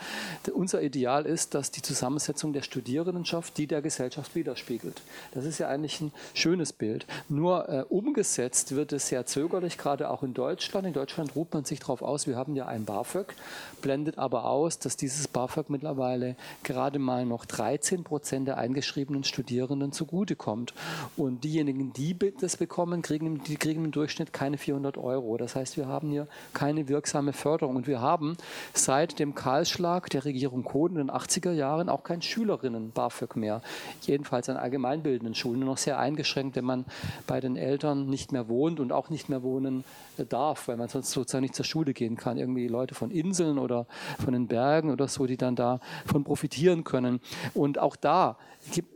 Unser 0.55 0.81
Ideal 0.81 1.27
ist, 1.27 1.53
dass 1.53 1.71
die 1.71 1.83
Zusammensetzung 1.83 2.55
der 2.55 2.63
Studierendenschaft 2.63 3.59
die 3.59 3.67
der 3.67 3.83
Gesellschaft 3.83 4.35
widerspiegelt. 4.35 5.03
Das 5.33 5.45
ist 5.45 5.59
ja 5.59 5.69
eigentlich 5.69 6.01
ein 6.01 6.13
schönes 6.33 6.73
Bild. 6.73 7.07
Nur 7.29 7.69
äh, 7.69 7.85
umgesetzt 7.91 8.75
wird 8.75 8.95
es 8.95 9.09
sehr 9.09 9.27
zögerlich, 9.27 9.77
gerade 9.77 10.09
auch 10.09 10.23
in 10.23 10.33
Deutschland. 10.33 10.87
In 10.87 10.95
Deutschland 10.95 11.37
ruht 11.37 11.53
man 11.53 11.67
sich 11.67 11.81
darauf 11.81 12.01
aus, 12.01 12.27
wir 12.27 12.37
haben 12.37 12.57
ja 12.57 12.65
ein 12.65 12.87
BAföG, 12.87 13.35
blendet 13.83 14.17
aber 14.17 14.47
aus, 14.47 14.79
dass 14.79 14.97
dieses 14.97 15.29
BAföG 15.29 15.58
BAföG 15.59 15.71
mittlerweile 15.71 16.37
gerade 16.63 16.99
mal 16.99 17.27
noch 17.27 17.45
13 17.45 18.05
Prozent 18.05 18.49
der 18.49 18.59
eingeschriebenen 18.59 19.25
Studierenden 19.25 19.93
zugutekommt. 19.93 20.75
Und 21.17 21.45
diejenigen, 21.45 21.93
die 21.93 22.17
das 22.41 22.57
bekommen, 22.57 23.03
kriegen, 23.03 23.43
die 23.45 23.57
kriegen 23.57 23.85
im 23.87 23.91
Durchschnitt 23.91 24.33
keine 24.33 24.59
400 24.59 24.97
Euro. 24.97 25.37
Das 25.37 25.57
heißt, 25.57 25.77
wir 25.77 25.87
haben 25.87 26.11
hier 26.11 26.27
keine 26.53 26.89
wirksame 26.89 27.33
Förderung. 27.33 27.77
Und 27.77 27.87
wir 27.87 28.01
haben 28.01 28.37
seit 28.73 29.19
dem 29.19 29.35
Kahlschlag 29.35 30.11
der 30.11 30.25
Regierung 30.25 30.65
Kohl 30.65 30.91
in 30.91 30.97
den 30.97 31.11
80er 31.11 31.53
Jahren 31.53 31.89
auch 31.89 32.03
kein 32.03 32.23
Schülerinnen-BAföG 32.23 33.37
mehr. 33.37 33.63
Jedenfalls 34.03 34.49
an 34.49 34.57
allgemeinbildenden 34.57 35.35
Schulen, 35.35 35.61
nur 35.61 35.71
noch 35.71 35.79
sehr 35.79 35.99
eingeschränkt, 35.99 36.57
wenn 36.57 36.65
man 36.65 36.85
bei 37.27 37.41
den 37.41 37.57
Eltern 37.57 38.09
nicht 38.09 38.33
mehr 38.33 38.49
wohnt 38.49 38.81
und 38.81 38.93
auch 38.93 39.11
nicht 39.11 39.29
mehr 39.29 39.43
wohnen 39.43 39.85
darf, 40.29 40.69
weil 40.69 40.77
man 40.77 40.89
sonst 40.89 41.11
sozusagen 41.11 41.43
nicht 41.43 41.55
zur 41.55 41.65
Schule 41.65 41.93
gehen 41.93 42.17
kann. 42.17 42.39
Irgendwie 42.39 42.69
Leute 42.69 42.95
von 42.95 43.11
Inseln 43.11 43.59
oder 43.59 43.87
von 44.23 44.33
den 44.33 44.47
Bergen 44.47 44.91
oder 44.91 45.09
so, 45.09 45.27
die 45.27 45.37
dann 45.43 45.57
davon 45.57 46.25
profitieren 46.25 46.85
können. 46.85 47.21
Und 47.55 47.79
auch 47.79 47.97
da 47.97 48.37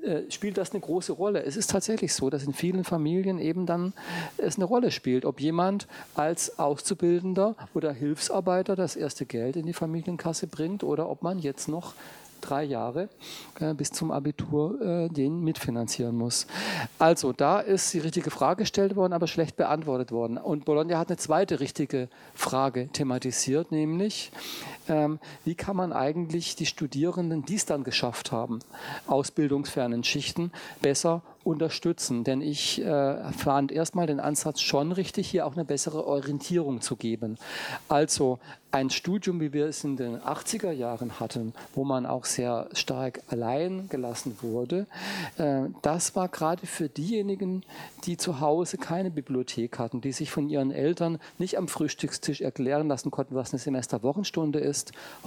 äh, 0.03 0.31
spielt 0.31 0.59
das 0.59 0.73
eine 0.73 0.81
große 0.81 1.13
Rolle. 1.13 1.45
Es 1.45 1.57
ist 1.57 1.71
tatsächlich 1.71 2.13
so, 2.13 2.31
dass 2.31 2.45
in 2.45 2.53
vielen 2.53 2.85
Familien 2.85 3.39
eben 3.39 3.67
dann 3.67 3.93
es 4.37 4.57
eine 4.57 4.65
Rolle 4.65 4.91
spielt, 4.91 5.25
ob 5.25 5.41
jemand 5.41 5.87
als 6.15 6.59
Auszubildender 6.59 7.57
oder 7.75 7.93
Hilfsarbeiter 7.93 8.77
das 8.77 8.97
erste 8.97 9.25
Geld 9.25 9.57
in 9.57 9.67
die 9.67 9.73
Familienkasse 9.73 10.47
bringt 10.47 10.85
oder 10.85 11.09
ob 11.09 11.23
man 11.23 11.39
jetzt 11.39 11.69
noch 11.69 11.95
drei 12.43 12.65
Jahre 12.65 13.09
äh, 13.61 13.73
bis 13.73 13.93
zum 13.93 14.11
Abitur 14.11 14.81
äh, 14.81 15.09
den 15.09 15.43
mitfinanzieren 15.43 16.17
muss. 16.17 16.47
Also 16.99 17.33
da 17.33 17.61
ist 17.61 17.95
die 17.95 18.01
richtige 18.01 18.31
Frage 18.31 18.63
gestellt 18.63 18.97
worden, 18.97 19.13
aber 19.13 19.27
schlecht 19.27 19.57
beantwortet 19.57 20.13
worden. 20.13 20.37
Und 20.37 20.65
Bologna 20.65 20.99
hat 20.99 21.09
eine 21.09 21.17
zweite 21.17 21.61
richtige 21.61 22.09
Frage 22.35 22.89
thematisiert, 22.89 23.73
nämlich 23.73 24.33
ähm, 24.89 25.19
wie 25.45 25.55
kann 25.55 25.77
man 25.77 25.93
eigentlich 25.93 26.57
die 26.57 26.67
Studierenden, 26.67 27.45
die 27.45 27.57
es 27.57 27.67
dann 27.67 27.85
geschafft 27.85 28.33
haben, 28.33 28.61
aus 29.07 29.31
bildungsfernen 29.31 30.05
Schichten 30.05 30.53
besser 30.81 31.23
unterstützen. 31.45 32.25
Denn 32.25 32.41
ich 32.41 32.83
äh, 32.83 33.33
fand 33.33 33.73
erstmal 33.73 34.07
den 34.07 34.21
Ansatz 34.21 34.61
schon 34.61 34.93
richtig, 34.93 35.29
hier 35.29 35.47
auch 35.47 35.55
eine 35.55 35.65
bessere 35.65 36.07
Orientierung 36.07 36.81
zu 36.81 36.97
geben. 36.97 37.39
Also 37.89 38.39
ein 38.71 38.89
Studium, 38.89 39.41
wie 39.41 39.53
wir 39.53 39.67
es 39.67 39.85
in 39.85 39.97
den 39.97 40.19
80er 40.19 40.73
Jahren 40.73 41.21
hatten, 41.21 41.53
wo 41.75 41.85
man 41.85 42.07
auch 42.07 42.25
sehr 42.25 42.69
stark 42.73 43.21
allein 43.29 43.89
gelassen 43.89 44.39
wurde, 44.41 44.87
äh, 45.37 45.65
das 45.83 46.17
war 46.17 46.29
gerade 46.29 46.67
für 46.67 46.89
diejenigen, 46.89 47.65
die 48.05 48.17
zu 48.17 48.41
Hause 48.41 48.79
keine 48.79 49.11
Bibliothek 49.11 49.79
hatten, 49.79 50.01
die 50.01 50.13
sich 50.13 50.31
von 50.31 50.49
ihren 50.49 50.71
Eltern 50.71 51.19
nicht 51.39 51.59
am 51.59 51.69
Frühstückstisch 51.69 52.41
erklären 52.41 52.89
lassen 52.89 53.11
konnten, 53.11 53.35
was 53.35 53.53
eine 53.53 53.59
Semesterwochenstunde 53.59 54.59
ist, 54.59 54.72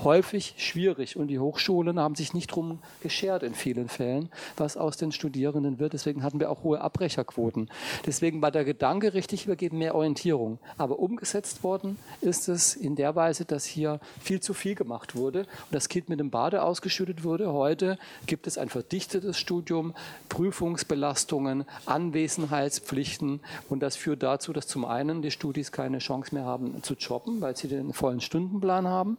häufig 0.04 0.56
schwierig. 0.58 1.18
Und 1.18 1.28
die 1.28 1.40
Hochschulen 1.40 2.00
haben 2.00 2.16
sich 2.16 2.34
nicht 2.34 2.48
drum 2.48 2.80
geschert 3.02 3.44
in 3.44 3.54
vielen 3.54 3.90
Fällen, 3.90 4.30
was 4.58 4.78
aus 4.78 4.98
den 4.98 5.12
Studierenden 5.12 5.80
wird. 5.80 5.94
Deswegen 5.94 6.24
hatten 6.24 6.40
wir 6.40 6.50
auch 6.50 6.64
hohe 6.64 6.82
Abbrecherquoten. 6.82 7.70
Deswegen 8.06 8.42
war 8.42 8.52
der 8.52 8.66
Gedanke 8.66 9.14
richtig, 9.14 9.48
wir 9.48 9.56
geben 9.56 9.78
mehr 9.78 9.96
Orientierung. 9.96 10.60
Aber 10.78 11.00
umgesetzt 11.00 11.64
worden 11.64 11.98
ist 12.22 12.48
es 12.48 12.76
in 12.76 12.96
der 12.96 13.16
Weise, 13.16 13.46
dass 13.46 13.66
hier 13.66 14.00
viel 14.22 14.40
zu 14.40 14.54
viel 14.54 14.76
gemacht 14.76 15.16
wurde 15.16 15.40
und 15.40 15.72
das 15.72 15.90
Kind 15.90 16.10
mit 16.10 16.20
dem 16.20 16.30
Bade 16.30 16.64
ausgeschüttet 16.64 17.24
wurde. 17.24 17.52
Heute 17.54 17.98
gibt 18.26 18.48
es 18.48 18.58
ein 18.58 18.70
verdichtetes 18.70 19.38
Studium, 19.38 19.94
Prüfungsbelastungen, 20.30 21.66
Anwesenheitspflichten 21.86 23.40
und 23.70 23.80
das 23.82 23.96
führt 23.96 24.24
dazu, 24.24 24.54
dass 24.54 24.68
zum 24.68 24.86
einen 24.86 25.22
die 25.22 25.32
Studis 25.32 25.72
keine 25.72 26.00
Chance 26.00 26.34
mehr 26.34 26.46
haben 26.46 26.82
zu 26.84 26.96
jobben, 26.96 27.42
weil 27.42 27.56
sie 27.56 27.68
den 27.68 27.94
vollen 27.94 28.22
Stundenplan 28.22 28.88
haben 28.88 29.18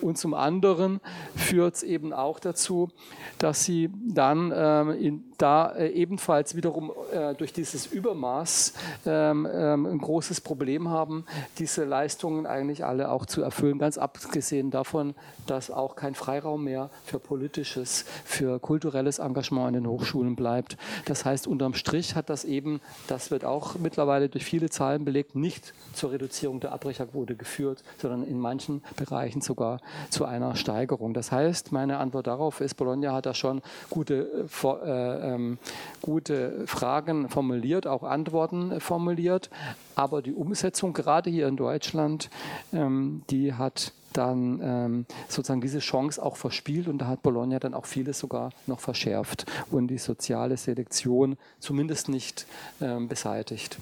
und 0.00 0.18
zum 0.18 0.34
anderen 0.34 1.00
führt 1.36 1.76
es 1.76 1.82
eben 1.82 2.12
auch 2.12 2.38
dazu, 2.38 2.90
dass 3.38 3.64
sie 3.64 3.90
dann 4.06 4.52
ähm, 4.54 4.90
in, 4.90 5.24
da 5.42 5.72
äh, 5.72 5.88
ebenfalls 5.88 6.54
wiederum 6.54 6.92
äh, 7.12 7.34
durch 7.34 7.52
dieses 7.52 7.86
Übermaß 7.86 8.74
ähm, 9.06 9.48
ähm, 9.52 9.86
ein 9.86 9.98
großes 9.98 10.40
Problem 10.40 10.88
haben, 10.88 11.24
diese 11.58 11.84
Leistungen 11.84 12.46
eigentlich 12.46 12.84
alle 12.84 13.10
auch 13.10 13.26
zu 13.26 13.42
erfüllen, 13.42 13.78
ganz 13.78 13.98
abgesehen 13.98 14.70
davon, 14.70 15.14
dass 15.46 15.70
auch 15.70 15.96
kein 15.96 16.14
Freiraum 16.14 16.62
mehr 16.64 16.90
für 17.04 17.18
politisches, 17.18 18.04
für 18.24 18.60
kulturelles 18.60 19.18
Engagement 19.18 19.68
in 19.68 19.82
den 19.82 19.90
Hochschulen 19.90 20.36
bleibt. 20.36 20.76
Das 21.06 21.24
heißt, 21.24 21.48
unterm 21.48 21.74
Strich 21.74 22.14
hat 22.14 22.30
das 22.30 22.44
eben, 22.44 22.80
das 23.08 23.32
wird 23.32 23.44
auch 23.44 23.74
mittlerweile 23.74 24.28
durch 24.28 24.44
viele 24.44 24.70
Zahlen 24.70 25.04
belegt, 25.04 25.34
nicht 25.34 25.74
zur 25.92 26.12
Reduzierung 26.12 26.60
der 26.60 26.72
Abbrecherquote 26.72 27.34
geführt, 27.34 27.82
sondern 28.00 28.22
in 28.22 28.38
manchen 28.38 28.82
Bereichen 28.96 29.41
sogar 29.42 29.80
zu 30.10 30.24
einer 30.24 30.56
Steigerung. 30.56 31.14
Das 31.14 31.32
heißt, 31.32 31.72
meine 31.72 31.98
Antwort 31.98 32.26
darauf 32.26 32.60
ist, 32.60 32.74
Bologna 32.74 33.12
hat 33.12 33.26
da 33.26 33.34
schon 33.34 33.62
gute, 33.90 34.46
äh, 34.64 35.34
ähm, 35.34 35.58
gute 36.00 36.66
Fragen 36.66 37.28
formuliert, 37.28 37.86
auch 37.86 38.02
Antworten 38.02 38.80
formuliert, 38.80 39.50
aber 39.96 40.22
die 40.22 40.32
Umsetzung 40.32 40.92
gerade 40.92 41.30
hier 41.30 41.48
in 41.48 41.56
Deutschland, 41.56 42.30
ähm, 42.72 43.22
die 43.30 43.54
hat 43.54 43.92
dann 44.12 44.60
ähm, 44.62 45.06
sozusagen 45.28 45.60
diese 45.60 45.78
Chance 45.78 46.22
auch 46.22 46.36
verspielt 46.36 46.88
und 46.88 46.98
da 46.98 47.06
hat 47.06 47.22
Bologna 47.22 47.58
dann 47.58 47.74
auch 47.74 47.86
vieles 47.86 48.18
sogar 48.18 48.50
noch 48.66 48.80
verschärft 48.80 49.46
und 49.70 49.88
die 49.88 49.98
soziale 49.98 50.56
Selektion 50.56 51.36
zumindest 51.58 52.08
nicht 52.08 52.46
ähm, 52.80 53.08
beseitigt. 53.08 53.78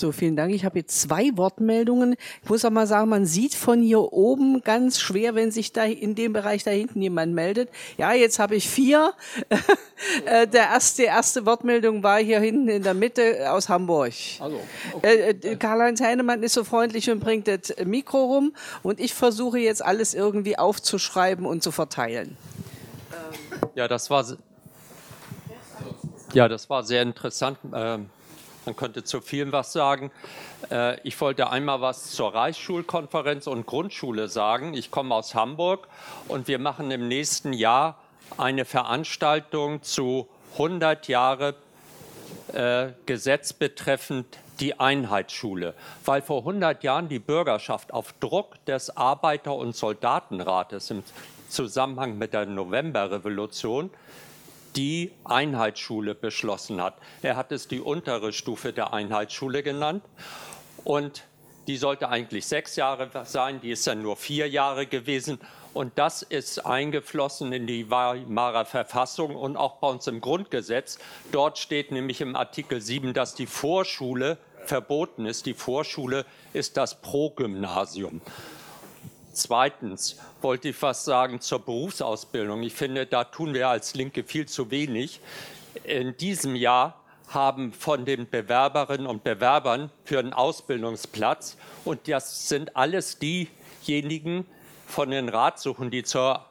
So, 0.00 0.12
vielen 0.12 0.34
Dank. 0.34 0.54
Ich 0.54 0.64
habe 0.64 0.78
jetzt 0.78 0.98
zwei 0.98 1.30
Wortmeldungen. 1.34 2.16
Ich 2.42 2.48
muss 2.48 2.64
auch 2.64 2.70
mal 2.70 2.86
sagen, 2.86 3.10
man 3.10 3.26
sieht 3.26 3.54
von 3.54 3.82
hier 3.82 4.00
oben 4.00 4.62
ganz 4.62 4.98
schwer, 4.98 5.34
wenn 5.34 5.50
sich 5.50 5.74
da 5.74 5.84
in 5.84 6.14
dem 6.14 6.32
Bereich 6.32 6.64
da 6.64 6.70
hinten 6.70 7.02
jemand 7.02 7.34
meldet. 7.34 7.68
Ja, 7.98 8.14
jetzt 8.14 8.38
habe 8.38 8.56
ich 8.56 8.68
vier. 8.68 9.12
Äh, 10.24 10.46
der 10.46 10.62
erste, 10.62 11.02
die 11.02 11.08
erste 11.08 11.44
Wortmeldung 11.44 12.02
war 12.02 12.18
hier 12.18 12.40
hinten 12.40 12.68
in 12.68 12.82
der 12.82 12.94
Mitte 12.94 13.52
aus 13.52 13.68
Hamburg. 13.68 14.14
Also, 14.38 14.58
okay. 14.94 15.06
Äh, 15.06 15.30
äh, 15.32 15.56
Karl-Heinz 15.56 16.00
Heinemann 16.00 16.42
ist 16.42 16.54
so 16.54 16.64
freundlich 16.64 17.10
und 17.10 17.20
bringt 17.20 17.46
das 17.46 17.74
Mikro 17.84 18.24
rum 18.24 18.54
und 18.82 18.98
ich 18.98 19.12
versuche 19.12 19.58
jetzt 19.58 19.84
alles 19.84 20.14
irgendwie 20.14 20.58
aufzuschreiben 20.58 21.44
und 21.44 21.62
zu 21.62 21.70
verteilen. 21.70 22.38
Ja, 23.74 23.88
das 23.88 24.08
war, 24.08 24.24
ja, 26.32 26.48
das 26.48 26.70
war 26.70 26.82
sehr 26.82 27.02
interessant. 27.02 27.58
Ähm 27.74 28.08
man 28.70 28.76
könnte 28.76 29.02
zu 29.02 29.20
vielen 29.20 29.50
was 29.50 29.72
sagen. 29.72 30.12
Äh, 30.70 31.00
ich 31.02 31.20
wollte 31.20 31.50
einmal 31.50 31.80
was 31.80 32.12
zur 32.12 32.32
Reichsschulkonferenz 32.32 33.48
und 33.48 33.66
Grundschule 33.66 34.28
sagen. 34.28 34.74
Ich 34.74 34.92
komme 34.92 35.12
aus 35.14 35.34
Hamburg 35.34 35.88
und 36.28 36.46
wir 36.46 36.60
machen 36.60 36.92
im 36.92 37.08
nächsten 37.08 37.52
Jahr 37.52 37.98
eine 38.38 38.64
Veranstaltung 38.64 39.82
zu 39.82 40.28
100 40.52 41.08
Jahre 41.08 41.56
äh, 42.52 42.90
Gesetz 43.06 43.52
betreffend 43.52 44.38
die 44.60 44.78
Einheitsschule, 44.78 45.74
weil 46.04 46.22
vor 46.22 46.40
100 46.40 46.84
Jahren 46.84 47.08
die 47.08 47.18
Bürgerschaft 47.18 47.92
auf 47.92 48.12
Druck 48.20 48.64
des 48.66 48.96
Arbeiter- 48.96 49.56
und 49.56 49.74
Soldatenrates 49.74 50.90
im 50.92 51.02
Zusammenhang 51.48 52.18
mit 52.18 52.34
der 52.34 52.46
Novemberrevolution 52.46 53.90
die 54.76 55.12
Einheitsschule 55.24 56.14
beschlossen 56.14 56.80
hat. 56.80 56.98
Er 57.22 57.36
hat 57.36 57.52
es 57.52 57.68
die 57.68 57.80
untere 57.80 58.32
Stufe 58.32 58.72
der 58.72 58.92
Einheitsschule 58.92 59.62
genannt 59.62 60.04
und 60.84 61.24
die 61.66 61.76
sollte 61.76 62.08
eigentlich 62.08 62.46
sechs 62.46 62.76
Jahre 62.76 63.10
sein, 63.24 63.60
die 63.60 63.70
ist 63.70 63.86
dann 63.86 64.02
nur 64.02 64.16
vier 64.16 64.48
Jahre 64.48 64.86
gewesen. 64.86 65.38
Und 65.72 65.98
das 65.98 66.22
ist 66.22 66.66
eingeflossen 66.66 67.52
in 67.52 67.66
die 67.66 67.90
Weimarer 67.90 68.64
Verfassung 68.64 69.36
und 69.36 69.56
auch 69.56 69.76
bei 69.76 69.88
uns 69.88 70.06
im 70.08 70.20
Grundgesetz. 70.20 70.98
Dort 71.30 71.58
steht 71.58 71.92
nämlich 71.92 72.20
im 72.20 72.34
Artikel 72.34 72.80
7, 72.80 73.14
dass 73.14 73.36
die 73.36 73.46
Vorschule 73.46 74.38
verboten 74.64 75.26
ist. 75.26 75.46
Die 75.46 75.54
Vorschule 75.54 76.26
ist 76.52 76.76
das 76.76 77.00
Progymnasium. 77.00 78.20
Zweitens 79.32 80.16
wollte 80.40 80.70
ich 80.70 80.82
was 80.82 81.04
sagen 81.04 81.40
zur 81.40 81.60
Berufsausbildung. 81.60 82.62
Ich 82.62 82.74
finde, 82.74 83.06
da 83.06 83.24
tun 83.24 83.54
wir 83.54 83.68
als 83.68 83.94
Linke 83.94 84.24
viel 84.24 84.46
zu 84.46 84.70
wenig. 84.70 85.20
In 85.84 86.16
diesem 86.16 86.56
Jahr 86.56 87.00
haben 87.28 87.72
von 87.72 88.04
den 88.04 88.28
Bewerberinnen 88.28 89.06
und 89.06 89.22
Bewerbern 89.22 89.90
für 90.04 90.18
einen 90.18 90.32
Ausbildungsplatz, 90.32 91.56
und 91.84 92.08
das 92.08 92.48
sind 92.48 92.76
alles 92.76 93.18
diejenigen 93.18 94.46
von 94.86 95.10
den 95.10 95.28
Ratsuchen, 95.28 95.90
die 95.90 96.02
zur 96.02 96.44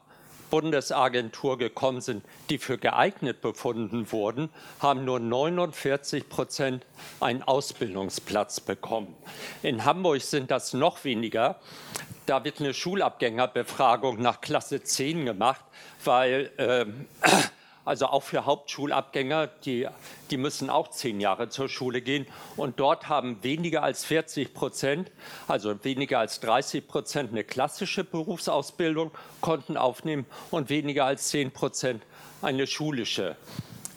Bundesagentur 0.50 1.56
gekommen 1.56 2.00
sind, 2.00 2.24
die 2.50 2.58
für 2.58 2.76
geeignet 2.76 3.40
befunden 3.40 4.12
wurden, 4.12 4.50
haben 4.80 5.04
nur 5.04 5.20
49 5.20 6.28
Prozent 6.28 6.84
einen 7.20 7.42
Ausbildungsplatz 7.42 8.60
bekommen. 8.60 9.14
In 9.62 9.84
Hamburg 9.84 10.20
sind 10.22 10.50
das 10.50 10.74
noch 10.74 11.04
weniger. 11.04 11.60
Da 12.26 12.44
wird 12.44 12.60
eine 12.60 12.74
Schulabgängerbefragung 12.74 14.20
nach 14.20 14.40
Klasse 14.40 14.82
10 14.82 15.24
gemacht, 15.24 15.64
weil 16.04 16.50
äh, 16.58 16.86
also 17.90 18.06
auch 18.06 18.22
für 18.22 18.46
Hauptschulabgänger, 18.46 19.48
die, 19.64 19.88
die 20.30 20.36
müssen 20.36 20.70
auch 20.70 20.90
zehn 20.90 21.18
Jahre 21.18 21.48
zur 21.48 21.68
Schule 21.68 22.02
gehen. 22.02 22.24
Und 22.56 22.78
dort 22.78 23.08
haben 23.08 23.42
weniger 23.42 23.82
als 23.82 24.04
40 24.04 24.54
Prozent, 24.54 25.10
also 25.48 25.74
weniger 25.82 26.20
als 26.20 26.38
30 26.38 26.86
Prozent 26.86 27.32
eine 27.32 27.42
klassische 27.42 28.04
Berufsausbildung 28.04 29.10
konnten 29.40 29.76
aufnehmen 29.76 30.24
und 30.52 30.70
weniger 30.70 31.04
als 31.04 31.30
10 31.30 31.50
Prozent 31.50 32.04
eine 32.42 32.68
schulische. 32.68 33.34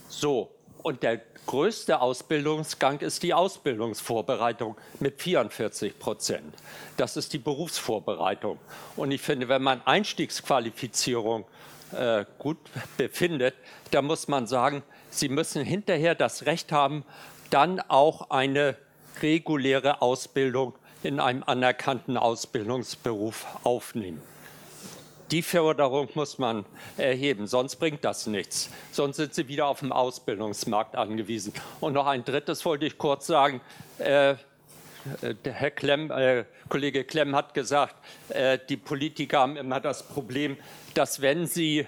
So, 0.09 0.49
und 0.81 1.03
der 1.03 1.21
größte 1.45 2.01
Ausbildungsgang 2.01 2.99
ist 3.01 3.21
die 3.21 3.35
Ausbildungsvorbereitung 3.35 4.75
mit 5.01 5.21
44 5.21 5.99
Prozent. 5.99 6.55
Das 6.97 7.15
ist 7.15 7.31
die 7.31 7.37
Berufsvorbereitung. 7.37 8.57
Und 8.95 9.11
ich 9.11 9.21
finde, 9.21 9.49
wenn 9.49 9.61
man 9.61 9.85
Einstiegsqualifizierung 9.85 11.45
äh, 11.93 12.25
gut 12.39 12.57
befindet, 12.97 13.55
dann 13.91 14.05
muss 14.05 14.27
man 14.27 14.47
sagen, 14.47 14.83
Sie 15.09 15.29
müssen 15.29 15.63
hinterher 15.63 16.15
das 16.15 16.45
Recht 16.47 16.71
haben, 16.71 17.05
dann 17.51 17.79
auch 17.79 18.31
eine 18.31 18.75
reguläre 19.21 20.01
Ausbildung 20.01 20.73
in 21.03 21.19
einem 21.19 21.43
anerkannten 21.43 22.17
Ausbildungsberuf 22.17 23.45
aufnehmen. 23.63 24.21
Die 25.31 25.41
Förderung 25.41 26.09
muss 26.15 26.37
man 26.37 26.65
erheben, 26.97 27.47
sonst 27.47 27.77
bringt 27.77 28.03
das 28.05 28.27
nichts. 28.27 28.69
Sonst 28.91 29.17
sind 29.17 29.33
sie 29.33 29.47
wieder 29.47 29.67
auf 29.67 29.79
dem 29.79 29.91
Ausbildungsmarkt 29.91 30.95
angewiesen. 30.95 31.53
Und 31.79 31.93
noch 31.93 32.07
ein 32.07 32.23
drittes 32.25 32.65
wollte 32.65 32.85
ich 32.85 32.97
kurz 32.97 33.27
sagen. 33.27 33.61
Äh, 33.97 34.35
der 35.45 35.53
Herr 35.53 35.71
Klemm, 35.71 36.11
äh, 36.11 36.45
Kollege 36.69 37.03
Klemm 37.03 37.35
hat 37.35 37.53
gesagt, 37.53 37.95
äh, 38.29 38.57
die 38.69 38.77
Politiker 38.77 39.39
haben 39.39 39.57
immer 39.57 39.79
das 39.79 40.03
Problem, 40.03 40.57
dass 40.93 41.21
wenn 41.21 41.47
sie 41.47 41.87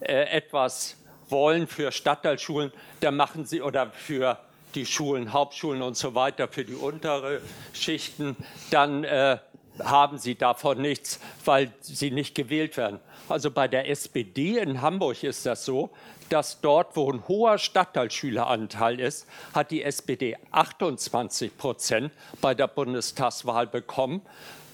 äh, 0.00 0.24
etwas 0.30 0.96
wollen 1.28 1.66
für 1.66 1.92
Stadtteilschulen, 1.92 2.72
dann 3.00 3.16
machen 3.16 3.44
sie 3.46 3.62
oder 3.62 3.90
für 3.90 4.38
die 4.74 4.86
Schulen, 4.86 5.32
Hauptschulen 5.32 5.82
und 5.82 5.96
so 5.96 6.14
weiter, 6.14 6.48
für 6.48 6.64
die 6.64 6.74
untere 6.74 7.40
Schichten, 7.72 8.36
dann 8.70 9.04
äh, 9.04 9.38
haben 9.84 10.18
sie 10.18 10.34
davon 10.34 10.80
nichts, 10.80 11.20
weil 11.44 11.72
sie 11.80 12.10
nicht 12.10 12.34
gewählt 12.34 12.76
werden. 12.76 13.00
Also 13.28 13.50
bei 13.50 13.68
der 13.68 13.88
SPD 13.88 14.58
in 14.58 14.82
Hamburg 14.82 15.22
ist 15.22 15.46
das 15.46 15.64
so, 15.64 15.90
dass 16.28 16.60
dort, 16.60 16.96
wo 16.96 17.10
ein 17.12 17.26
hoher 17.28 17.58
Stadtteilschüleranteil 17.58 19.00
ist, 19.00 19.26
hat 19.52 19.70
die 19.70 19.82
SPD 19.82 20.36
28 20.52 21.56
Prozent 21.56 22.12
bei 22.40 22.54
der 22.54 22.68
Bundestagswahl 22.68 23.66
bekommen. 23.66 24.22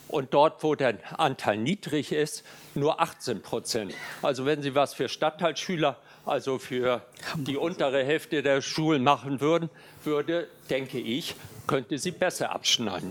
Und 0.09 0.34
dort, 0.34 0.62
wo 0.62 0.76
der 0.76 0.98
Anteil 1.18 1.57
niedrig 1.57 2.12
ist, 2.12 2.44
nur 2.74 3.00
18 3.00 3.42
Prozent. 3.42 3.92
Also 4.22 4.46
wenn 4.46 4.62
Sie 4.62 4.74
was 4.74 4.94
für 4.94 5.09
Stadtteilschüler, 5.09 5.96
also 6.24 6.59
für 6.59 7.02
die 7.34 7.57
untere 7.57 8.04
Hälfte 8.04 8.42
der 8.42 8.61
Schulen 8.61 9.02
machen 9.02 9.40
würden, 9.40 9.68
würde, 10.04 10.48
denke 10.70 10.98
ich, 10.98 11.34
könnte 11.66 11.98
sie 11.98 12.12
besser 12.12 12.50
abschneiden. 12.52 13.11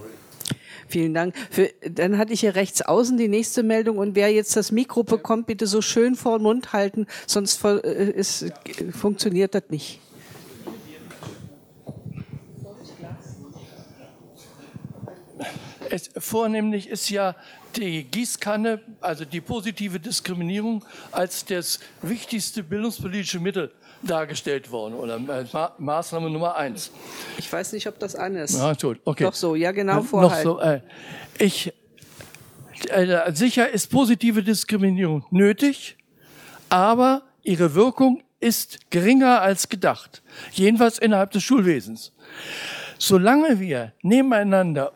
Vielen 0.88 1.14
Dank. 1.14 1.36
Für, 1.50 1.70
dann 1.90 2.18
hatte 2.18 2.34
ich 2.34 2.42
hier 2.42 2.56
rechts 2.56 2.82
außen 2.82 3.18
die 3.18 3.28
nächste 3.28 3.64
Meldung 3.64 3.98
und 3.98 4.16
wer 4.16 4.32
jetzt 4.32 4.56
das 4.56 4.72
Mikro 4.72 5.04
bekommt, 5.04 5.48
bitte 5.48 5.68
so 5.68 5.82
schön 5.82 6.16
vor 6.16 6.38
den 6.38 6.44
Mund 6.44 6.74
halten, 6.74 7.08
sonst 7.26 7.64
äh, 7.64 8.12
ist, 8.12 8.46
funktioniert 8.92 9.56
das 9.56 9.64
nicht. 9.70 10.00
Es, 15.90 16.10
vornehmlich 16.18 16.90
ist 16.90 17.10
ja 17.10 17.36
die 17.76 18.04
Gießkanne, 18.04 18.82
also 19.02 19.26
die 19.26 19.42
positive 19.42 20.00
Diskriminierung, 20.00 20.84
als 21.12 21.46
das 21.46 21.80
wichtigste 22.02 22.64
bildungspolitische 22.64 23.40
Mittel 23.40 23.72
dargestellt 24.02 24.72
worden 24.72 24.94
oder 24.94 25.20
Ma 25.20 25.74
Maßnahme 25.78 26.30
Nummer 26.30 26.56
eins. 26.56 26.92
Ich 27.38 27.52
weiß 27.52 27.74
nicht, 27.74 27.88
ob 27.88 28.00
das 28.00 28.16
an 28.16 28.36
ist. 28.36 28.58
Ja, 28.58 28.74
gut, 28.74 29.00
okay. 29.04 29.24
Doch 29.24 29.34
so, 29.34 29.56
ja 29.56 29.72
genau, 29.72 30.02
vorhalten. 30.04 30.48
Noch 30.48 30.60
so, 30.60 30.62
äh, 30.62 30.82
ich, 31.38 31.74
äh, 32.90 33.32
sicher 33.34 33.70
ist 33.70 33.90
positive 33.90 34.44
Diskriminierung 34.44 35.26
nötig, 35.32 35.98
aber 36.70 37.24
ihre 37.44 37.74
Wirkung 37.74 38.22
ist 38.40 38.92
geringer 38.92 39.42
als 39.42 39.70
gedacht. 39.70 40.22
Jedenfalls 40.52 41.00
innerhalb 41.00 41.32
des 41.32 41.44
Schulwesens. 41.44 42.12
Solange 42.98 43.60
wir 43.60 43.94
nebeneinander 44.02 44.92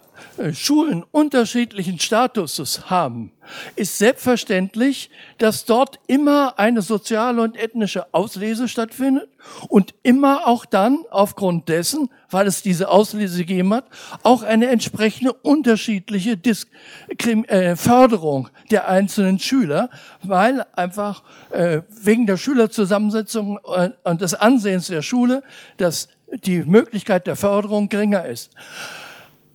Schulen 0.53 1.03
unterschiedlichen 1.11 1.99
Statuses 1.99 2.89
haben, 2.89 3.31
ist 3.75 3.97
selbstverständlich, 3.97 5.09
dass 5.37 5.65
dort 5.65 5.99
immer 6.07 6.57
eine 6.57 6.81
soziale 6.81 7.41
und 7.41 7.57
ethnische 7.57 8.13
Auslese 8.13 8.67
stattfindet 8.67 9.29
und 9.67 9.93
immer 10.03 10.47
auch 10.47 10.65
dann 10.65 10.99
aufgrund 11.09 11.69
dessen, 11.69 12.09
weil 12.29 12.47
es 12.47 12.61
diese 12.61 12.89
Auslese 12.89 13.39
gegeben 13.39 13.73
hat, 13.73 13.85
auch 14.23 14.43
eine 14.43 14.67
entsprechende 14.67 15.33
unterschiedliche 15.33 16.37
Dis 16.37 16.67
äh, 17.17 17.75
Förderung 17.75 18.49
der 18.71 18.87
einzelnen 18.87 19.39
Schüler, 19.39 19.89
weil 20.23 20.65
einfach 20.73 21.23
äh, 21.51 21.81
wegen 22.01 22.25
der 22.27 22.37
Schülerzusammensetzung 22.37 23.59
äh, 23.75 23.91
und 24.03 24.21
des 24.21 24.33
Ansehens 24.33 24.87
der 24.87 25.01
Schule, 25.01 25.43
dass 25.77 26.09
die 26.43 26.63
Möglichkeit 26.63 27.27
der 27.27 27.35
Förderung 27.35 27.89
geringer 27.89 28.25
ist. 28.25 28.51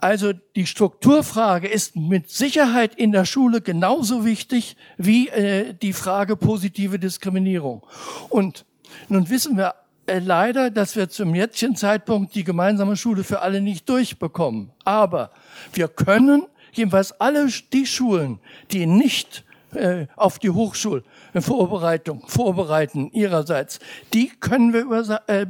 Also 0.05 0.35
die 0.35 0.67
Strukturfrage 0.67 1.67
ist 1.67 1.97
mit 1.97 2.29
Sicherheit 2.29 2.95
in 2.95 3.11
der 3.11 3.25
Schule 3.25 3.63
genauso 3.63 4.27
wichtig 4.27 4.77
wie 4.99 5.29
äh, 5.31 5.73
die 5.73 5.95
Frage 5.95 6.37
positive 6.37 6.99
Diskriminierung. 6.99 7.87
Und 8.29 8.67
nun 9.09 9.31
wissen 9.31 9.57
wir 9.57 9.75
äh, 10.05 10.19
leider, 10.19 10.71
dass 10.71 10.95
wir 10.95 11.09
zum 11.09 11.35
jetzigen 11.35 11.75
Zeitpunkt 11.75 12.35
die 12.35 12.45
gemeinsame 12.45 12.99
Schule 12.99 13.25
für 13.25 13.41
alle 13.41 13.63
nicht 13.63 13.89
durchbekommen. 13.89 14.73
Aber 14.85 15.31
wir 15.73 15.89
können 15.89 16.43
jedenfalls 16.75 17.19
alle 17.19 17.49
die 17.73 17.87
Schulen, 17.87 18.41
die 18.73 18.85
nicht 18.85 19.43
äh, 19.73 20.07
auf 20.17 20.39
die 20.39 20.51
Hochschulvorbereitung 20.51 22.29
vorbereiten 22.29 23.11
ihrerseits, 23.13 23.79
die 24.13 24.29
können 24.29 24.75
wir 24.75 24.83
über, 24.83 25.23
äh, 25.29 25.47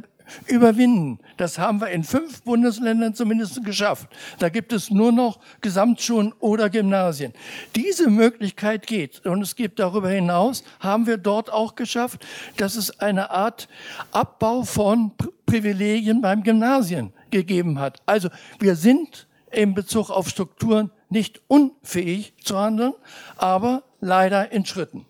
überwinden. 0.47 1.19
Das 1.37 1.59
haben 1.59 1.81
wir 1.81 1.89
in 1.89 2.05
fünf 2.05 2.43
Bundesländern 2.43 3.15
zumindest 3.15 3.65
geschafft. 3.65 4.09
Da 4.39 4.49
gibt 4.49 4.73
es 4.73 4.91
nur 4.91 5.13
noch 5.13 5.39
Gesamtschulen 5.61 6.33
oder 6.41 6.71
Gymnasien. 6.71 7.33
Diese 7.77 8.09
Möglichkeit 8.11 8.87
geht. 8.87 9.25
Und 9.27 9.43
es 9.43 9.57
gibt 9.57 9.79
darüber 9.79 10.09
hinaus, 10.09 10.65
haben 10.81 11.07
wir 11.07 11.17
dort 11.17 11.53
auch 11.53 11.75
geschafft, 11.75 12.25
dass 12.57 12.77
es 12.77 13.01
eine 13.01 13.31
Art 13.31 13.69
Abbau 14.13 14.63
von 14.63 15.13
Privilegien 15.47 16.21
beim 16.21 16.43
Gymnasien 16.43 17.13
gegeben 17.31 17.79
hat. 17.79 18.03
Also 18.07 18.29
wir 18.59 18.77
sind 18.77 19.27
in 19.51 19.75
Bezug 19.75 20.11
auf 20.11 20.29
Strukturen 20.29 20.91
nicht 21.11 21.41
unfähig 21.47 22.35
zu 22.43 22.59
handeln, 22.59 22.93
aber 23.37 23.85
leider 24.01 24.51
in 24.53 24.65
Schritten. 24.67 25.07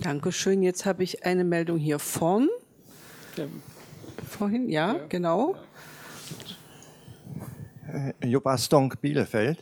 Dankeschön. 0.00 0.62
Jetzt 0.62 0.86
habe 0.86 1.02
ich 1.02 1.24
eine 1.24 1.42
Meldung 1.42 1.78
hier 1.78 1.98
vorn 1.98 2.48
vorhin, 4.28 4.68
ja, 4.68 4.94
ja. 4.94 5.00
genau. 5.08 5.56
Äh, 7.92 8.26
Jupp 8.26 8.46
Astonk, 8.46 9.00
Bielefeld. 9.00 9.58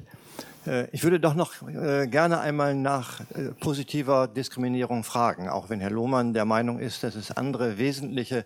Äh, 0.67 0.89
ich 0.91 1.05
würde 1.05 1.21
doch 1.21 1.35
noch 1.35 1.53
äh, 1.69 2.07
gerne 2.09 2.41
einmal 2.41 2.75
nach 2.75 3.21
positiver 3.61 4.27
Diskriminierung 4.27 5.05
fragen, 5.05 5.49
auch 5.49 5.71
wenn 5.71 5.81
Herr 5.81 5.91
Lohmann 5.91 6.35
der 6.35 6.45
Meinung 6.45 6.81
ist, 6.81 7.03
dass 7.03 7.15
es 7.15 7.31
andere 7.31 7.79
wesentliche 7.79 8.45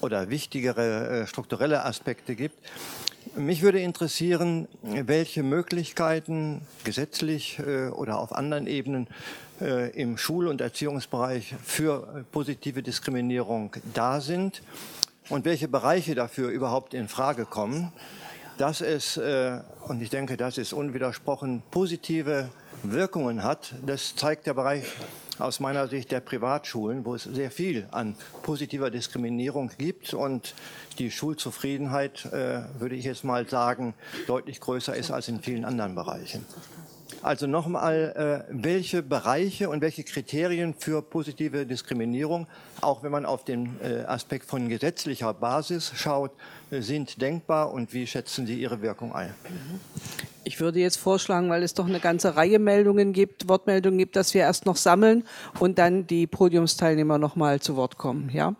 oder 0.00 0.30
wichtigere 0.30 1.26
strukturelle 1.26 1.84
Aspekte 1.84 2.34
gibt. 2.34 2.56
Mich 3.36 3.62
würde 3.62 3.80
interessieren, 3.80 4.66
welche 4.82 5.42
Möglichkeiten 5.42 6.62
gesetzlich 6.84 7.60
oder 7.92 8.18
auf 8.18 8.32
anderen 8.32 8.66
Ebenen 8.66 9.08
im 9.94 10.16
Schul- 10.16 10.48
und 10.48 10.62
Erziehungsbereich 10.62 11.54
für 11.62 12.24
positive 12.32 12.82
Diskriminierung 12.82 13.76
da 13.92 14.22
sind 14.22 14.62
und 15.30 15.44
welche 15.44 15.68
Bereiche 15.68 16.14
dafür 16.14 16.50
überhaupt 16.50 16.92
in 16.92 17.08
Frage 17.08 17.46
kommen. 17.46 17.92
Dass 18.58 18.82
es, 18.82 19.16
äh, 19.16 19.60
und 19.88 20.02
ich 20.02 20.10
denke, 20.10 20.36
das 20.36 20.58
ist 20.58 20.74
unwidersprochen, 20.74 21.62
positive 21.70 22.50
Wirkungen 22.82 23.42
hat, 23.42 23.74
das 23.86 24.14
zeigt 24.16 24.46
der 24.46 24.52
Bereich 24.52 24.84
aus 25.38 25.60
meiner 25.60 25.88
Sicht 25.88 26.12
der 26.12 26.20
Privatschulen, 26.20 27.06
wo 27.06 27.14
es 27.14 27.24
sehr 27.24 27.50
viel 27.50 27.86
an 27.90 28.14
positiver 28.42 28.90
Diskriminierung 28.90 29.70
gibt 29.78 30.12
und 30.12 30.54
die 30.98 31.10
Schulzufriedenheit, 31.10 32.26
äh, 32.26 32.62
würde 32.78 32.96
ich 32.96 33.06
jetzt 33.06 33.24
mal 33.24 33.48
sagen, 33.48 33.94
deutlich 34.26 34.60
größer 34.60 34.94
ist 34.94 35.10
als 35.10 35.28
in 35.28 35.40
vielen 35.40 35.64
anderen 35.64 35.94
Bereichen. 35.94 36.44
Also 37.22 37.46
nochmal, 37.46 38.46
äh, 38.48 38.52
welche 38.52 39.02
Bereiche 39.02 39.68
und 39.68 39.82
welche 39.82 40.04
Kriterien 40.04 40.74
für 40.74 41.02
positive 41.02 41.66
Diskriminierung, 41.66 42.46
auch 42.80 43.02
wenn 43.02 43.12
man 43.12 43.26
auf 43.26 43.44
den 43.44 43.76
äh, 43.82 44.04
Aspekt 44.06 44.46
von 44.46 44.68
gesetzlicher 44.70 45.34
Basis 45.34 45.92
schaut, 45.94 46.32
äh, 46.70 46.80
sind 46.80 47.20
denkbar 47.20 47.72
und 47.72 47.92
wie 47.92 48.06
schätzen 48.06 48.46
Sie 48.46 48.58
Ihre 48.58 48.80
Wirkung 48.80 49.14
ein? 49.14 49.34
Ich 50.44 50.60
würde 50.60 50.78
jetzt 50.78 50.96
vorschlagen, 50.96 51.50
weil 51.50 51.62
es 51.62 51.74
doch 51.74 51.86
eine 51.86 52.00
ganze 52.00 52.36
Reihe 52.36 52.58
Meldungen 52.58 53.12
gibt, 53.12 53.48
Wortmeldungen 53.48 53.98
gibt, 53.98 54.16
dass 54.16 54.32
wir 54.32 54.40
erst 54.40 54.64
noch 54.64 54.76
sammeln 54.76 55.24
und 55.58 55.78
dann 55.78 56.06
die 56.06 56.26
Podiumsteilnehmer 56.26 57.18
noch 57.18 57.36
mal 57.36 57.60
zu 57.60 57.76
Wort 57.76 57.98
kommen. 57.98 58.30
Ja? 58.32 58.54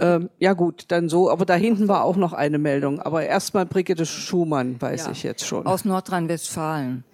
Ähm, 0.00 0.30
ja 0.38 0.52
gut, 0.52 0.84
dann 0.88 1.08
so. 1.08 1.30
Aber 1.30 1.44
da 1.44 1.54
hinten 1.54 1.88
war 1.88 2.04
auch 2.04 2.16
noch 2.16 2.32
eine 2.32 2.58
Meldung. 2.58 3.00
Aber 3.00 3.24
erstmal 3.24 3.66
Brigitte 3.66 4.06
Schumann, 4.06 4.80
weiß 4.80 5.06
ja, 5.06 5.12
ich 5.12 5.22
jetzt 5.22 5.46
schon. 5.46 5.66
Aus 5.66 5.84
Nordrhein-Westfalen. 5.84 7.04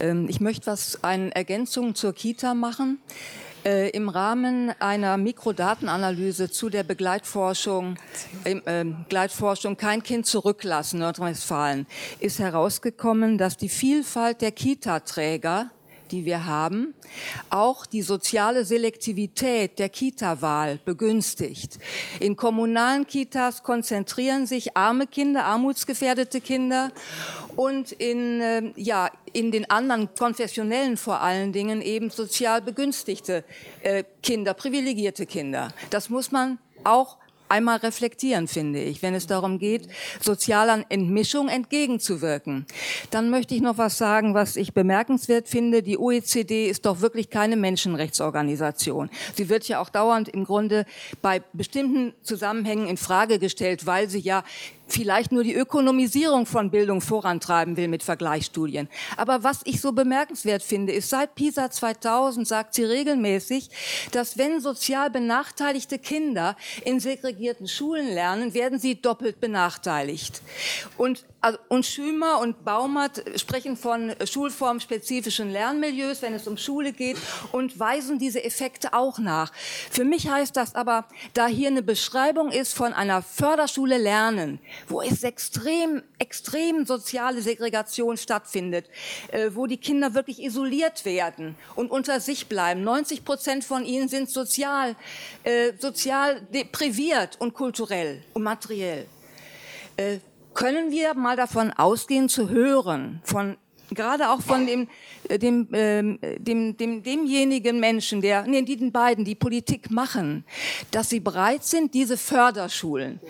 Ähm, 0.00 0.26
ich 0.28 0.40
möchte 0.40 0.66
was 0.66 1.02
eine 1.02 1.34
Ergänzung 1.34 1.94
zur 1.94 2.12
Kita 2.12 2.54
machen. 2.54 2.98
Äh, 3.64 3.90
Im 3.90 4.10
Rahmen 4.10 4.74
einer 4.78 5.16
Mikrodatenanalyse 5.16 6.50
zu 6.50 6.68
der 6.68 6.82
Begleitforschung, 6.82 7.96
äh, 8.44 8.84
Begleitforschung 8.84 9.78
Kein 9.78 10.02
Kind 10.02 10.26
zurücklassen, 10.26 11.00
Nordrhein-Westfalen, 11.00 11.86
ist 12.20 12.40
herausgekommen, 12.40 13.38
dass 13.38 13.56
die 13.56 13.70
Vielfalt 13.70 14.42
der 14.42 14.52
Kita-Träger 14.52 15.70
die 16.14 16.24
wir 16.24 16.46
haben, 16.46 16.94
auch 17.50 17.86
die 17.86 18.02
soziale 18.02 18.64
Selektivität 18.64 19.80
der 19.80 19.88
Kita-Wahl 19.88 20.78
begünstigt. 20.84 21.78
In 22.20 22.36
kommunalen 22.36 23.04
Kitas 23.06 23.64
konzentrieren 23.64 24.46
sich 24.46 24.76
arme 24.76 25.08
Kinder, 25.08 25.44
armutsgefährdete 25.44 26.40
Kinder 26.40 26.92
und 27.56 27.90
in, 27.90 28.40
äh, 28.40 28.72
ja, 28.76 29.10
in 29.32 29.50
den 29.50 29.68
anderen 29.68 30.14
konfessionellen 30.14 30.96
vor 30.96 31.20
allen 31.20 31.52
Dingen 31.52 31.82
eben 31.82 32.10
sozial 32.10 32.62
begünstigte 32.62 33.42
äh, 33.82 34.04
Kinder, 34.22 34.54
privilegierte 34.54 35.26
Kinder. 35.26 35.72
Das 35.90 36.10
muss 36.10 36.30
man 36.30 36.58
auch 36.84 37.18
einmal 37.54 37.76
reflektieren, 37.78 38.48
finde 38.48 38.80
ich, 38.82 39.00
wenn 39.02 39.14
es 39.14 39.28
darum 39.28 39.60
geht, 39.60 39.88
sozialer 40.20 40.84
Entmischung 40.88 41.48
entgegenzuwirken. 41.48 42.66
Dann 43.12 43.30
möchte 43.30 43.54
ich 43.54 43.60
noch 43.60 43.78
was 43.78 43.96
sagen, 43.96 44.34
was 44.34 44.56
ich 44.56 44.74
bemerkenswert 44.74 45.48
finde. 45.48 45.82
Die 45.82 45.96
OECD 45.96 46.68
ist 46.68 46.84
doch 46.84 47.00
wirklich 47.00 47.30
keine 47.30 47.56
Menschenrechtsorganisation. 47.56 49.08
Sie 49.36 49.48
wird 49.48 49.68
ja 49.68 49.80
auch 49.80 49.88
dauernd 49.88 50.28
im 50.28 50.44
Grunde 50.44 50.84
bei 51.22 51.42
bestimmten 51.52 52.12
Zusammenhängen 52.22 52.88
in 52.88 52.96
Frage 52.96 53.38
gestellt, 53.38 53.86
weil 53.86 54.10
sie 54.10 54.18
ja 54.18 54.42
vielleicht 54.86 55.32
nur 55.32 55.44
die 55.44 55.54
Ökonomisierung 55.54 56.46
von 56.46 56.70
Bildung 56.70 57.00
vorantreiben 57.00 57.76
will 57.76 57.88
mit 57.88 58.02
Vergleichsstudien. 58.02 58.88
Aber 59.16 59.42
was 59.42 59.60
ich 59.64 59.80
so 59.80 59.92
bemerkenswert 59.92 60.62
finde, 60.62 60.92
ist, 60.92 61.10
seit 61.10 61.34
PISA 61.34 61.70
2000 61.70 62.46
sagt 62.46 62.74
sie 62.74 62.84
regelmäßig, 62.84 63.70
dass 64.12 64.38
wenn 64.38 64.60
sozial 64.60 65.10
benachteiligte 65.10 65.98
Kinder 65.98 66.56
in 66.84 67.00
segregierten 67.00 67.68
Schulen 67.68 68.08
lernen, 68.08 68.54
werden 68.54 68.78
sie 68.78 69.00
doppelt 69.00 69.40
benachteiligt. 69.40 70.42
Und 70.96 71.24
also, 71.44 71.58
und 71.68 71.84
Schümer 71.84 72.38
und 72.40 72.64
Baumert 72.64 73.22
sprechen 73.38 73.76
von 73.76 74.14
schulformspezifischen 74.24 75.50
Lernmilieus, 75.52 76.22
wenn 76.22 76.32
es 76.32 76.46
um 76.46 76.56
Schule 76.56 76.94
geht, 76.94 77.18
und 77.52 77.78
weisen 77.78 78.18
diese 78.18 78.42
Effekte 78.42 78.94
auch 78.94 79.18
nach. 79.18 79.52
Für 79.90 80.04
mich 80.04 80.26
heißt 80.26 80.56
das 80.56 80.74
aber, 80.74 81.04
da 81.34 81.46
hier 81.46 81.68
eine 81.68 81.82
Beschreibung 81.82 82.50
ist 82.50 82.72
von 82.72 82.94
einer 82.94 83.20
Förderschule 83.20 83.98
Lernen, 83.98 84.58
wo 84.88 85.02
es 85.02 85.22
extrem, 85.22 86.02
extrem 86.18 86.86
soziale 86.86 87.42
Segregation 87.42 88.16
stattfindet, 88.16 88.88
äh, 89.30 89.50
wo 89.52 89.66
die 89.66 89.76
Kinder 89.76 90.14
wirklich 90.14 90.42
isoliert 90.42 91.04
werden 91.04 91.56
und 91.74 91.90
unter 91.90 92.20
sich 92.20 92.46
bleiben. 92.46 92.82
90 92.84 93.22
Prozent 93.22 93.64
von 93.64 93.84
ihnen 93.84 94.08
sind 94.08 94.30
sozial, 94.30 94.96
äh, 95.42 95.74
sozial 95.78 96.40
depriviert 96.40 97.38
und 97.38 97.52
kulturell 97.52 98.22
und 98.32 98.44
materiell. 98.44 99.06
Können 100.54 100.90
wir 100.90 101.14
mal 101.14 101.36
davon 101.36 101.72
ausgehen 101.72 102.28
zu 102.28 102.48
hören, 102.48 103.20
von 103.24 103.56
gerade 103.90 104.30
auch 104.30 104.40
von 104.40 104.66
dem, 104.66 104.88
äh, 105.28 105.38
dem, 105.38 105.68
ähm, 105.72 106.18
dem, 106.38 106.76
dem, 106.76 107.02
demjenigen 107.02 107.80
Menschen, 107.80 108.20
der, 108.20 108.46
nee, 108.46 108.62
die 108.62 108.76
den 108.76 108.92
beiden, 108.92 109.24
die 109.24 109.34
Politik 109.34 109.90
machen, 109.90 110.44
dass 110.90 111.10
sie 111.10 111.20
bereit 111.20 111.64
sind, 111.64 111.94
diese 111.94 112.16
Förderschulen, 112.16 113.20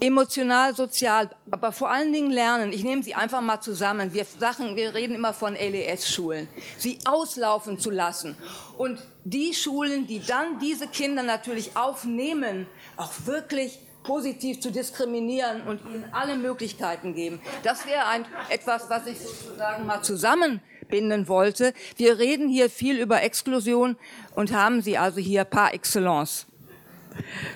emotional, 0.00 0.74
sozial, 0.74 1.30
aber 1.50 1.72
vor 1.72 1.90
allen 1.90 2.12
Dingen 2.12 2.30
lernen, 2.30 2.72
ich 2.72 2.84
nehme 2.84 3.02
sie 3.02 3.14
einfach 3.14 3.40
mal 3.40 3.60
zusammen, 3.60 4.12
wir, 4.12 4.24
Sachen, 4.24 4.76
wir 4.76 4.94
reden 4.94 5.14
immer 5.14 5.34
von 5.34 5.54
LES-Schulen, 5.54 6.48
sie 6.78 6.98
auslaufen 7.04 7.78
zu 7.78 7.90
lassen. 7.90 8.36
Und 8.78 8.98
die 9.24 9.54
Schulen, 9.54 10.06
die 10.06 10.20
dann 10.20 10.58
diese 10.58 10.86
Kinder 10.86 11.22
natürlich 11.22 11.76
aufnehmen, 11.76 12.66
auch 12.96 13.12
wirklich 13.24 13.78
positiv 14.06 14.60
zu 14.60 14.70
diskriminieren 14.70 15.62
und 15.62 15.80
ihnen 15.84 16.04
alle 16.12 16.36
Möglichkeiten 16.36 17.14
geben. 17.14 17.40
Das 17.62 17.86
wäre 17.86 18.06
ein, 18.06 18.24
etwas, 18.48 18.88
was 18.88 19.06
ich 19.06 19.18
sozusagen 19.18 19.86
mal 19.86 20.02
zusammenbinden 20.02 21.28
wollte. 21.28 21.72
Wir 21.96 22.18
reden 22.18 22.48
hier 22.48 22.70
viel 22.70 22.98
über 22.98 23.22
Exklusion 23.22 23.96
und 24.34 24.52
haben 24.52 24.80
sie 24.80 24.96
also 24.96 25.20
hier 25.20 25.44
par 25.44 25.74
excellence. 25.74 26.46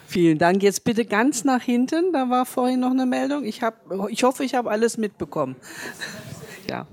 Vielen 0.07 0.39
Dank. 0.39 0.63
Jetzt 0.63 0.85
bitte 0.85 1.05
ganz 1.05 1.45
nach 1.45 1.63
hinten. 1.63 2.13
Da 2.13 2.29
war 2.31 2.47
vorhin 2.47 2.81
noch 2.81 2.91
eine 2.91 3.07
Meldung. 3.07 3.45
Ich, 3.45 3.63
hab, 3.63 3.77
ich 4.09 4.23
hoffe, 4.23 4.43
ich 4.45 4.55
habe 4.55 4.71
alles 4.71 4.97
mitbekommen. 4.97 5.57
Ja. 6.69 6.87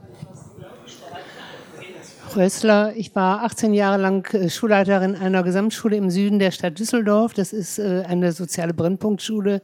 Rössler. 2.36 2.94
Ich 2.95 3.16
war 3.16 3.44
18 3.44 3.74
Jahre 3.74 4.02
lang 4.02 4.34
äh, 4.34 4.49
Schulleiterin 4.49 5.16
einer 5.16 5.44
Gesamtschule 5.44 5.95
im 5.95 6.10
Süden 6.10 6.40
der 6.40 6.52
Stadt 6.52 6.78
Düsseldorf. 6.80 7.34
Das 7.34 7.54
ist 7.54 7.80
äh, 7.80 8.04
eine 8.08 8.32
soziale 8.32 8.74
Brennpunktschule. 8.74 9.62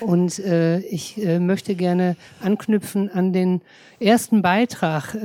Und 0.00 0.38
äh, 0.38 0.78
ich 0.78 1.16
möchte 1.16 1.74
gerne 1.74 2.16
anknüpfen 2.40 3.10
an 3.10 3.32
den 3.32 3.60
ersten 4.00 4.42
Beitrag, 4.42 5.16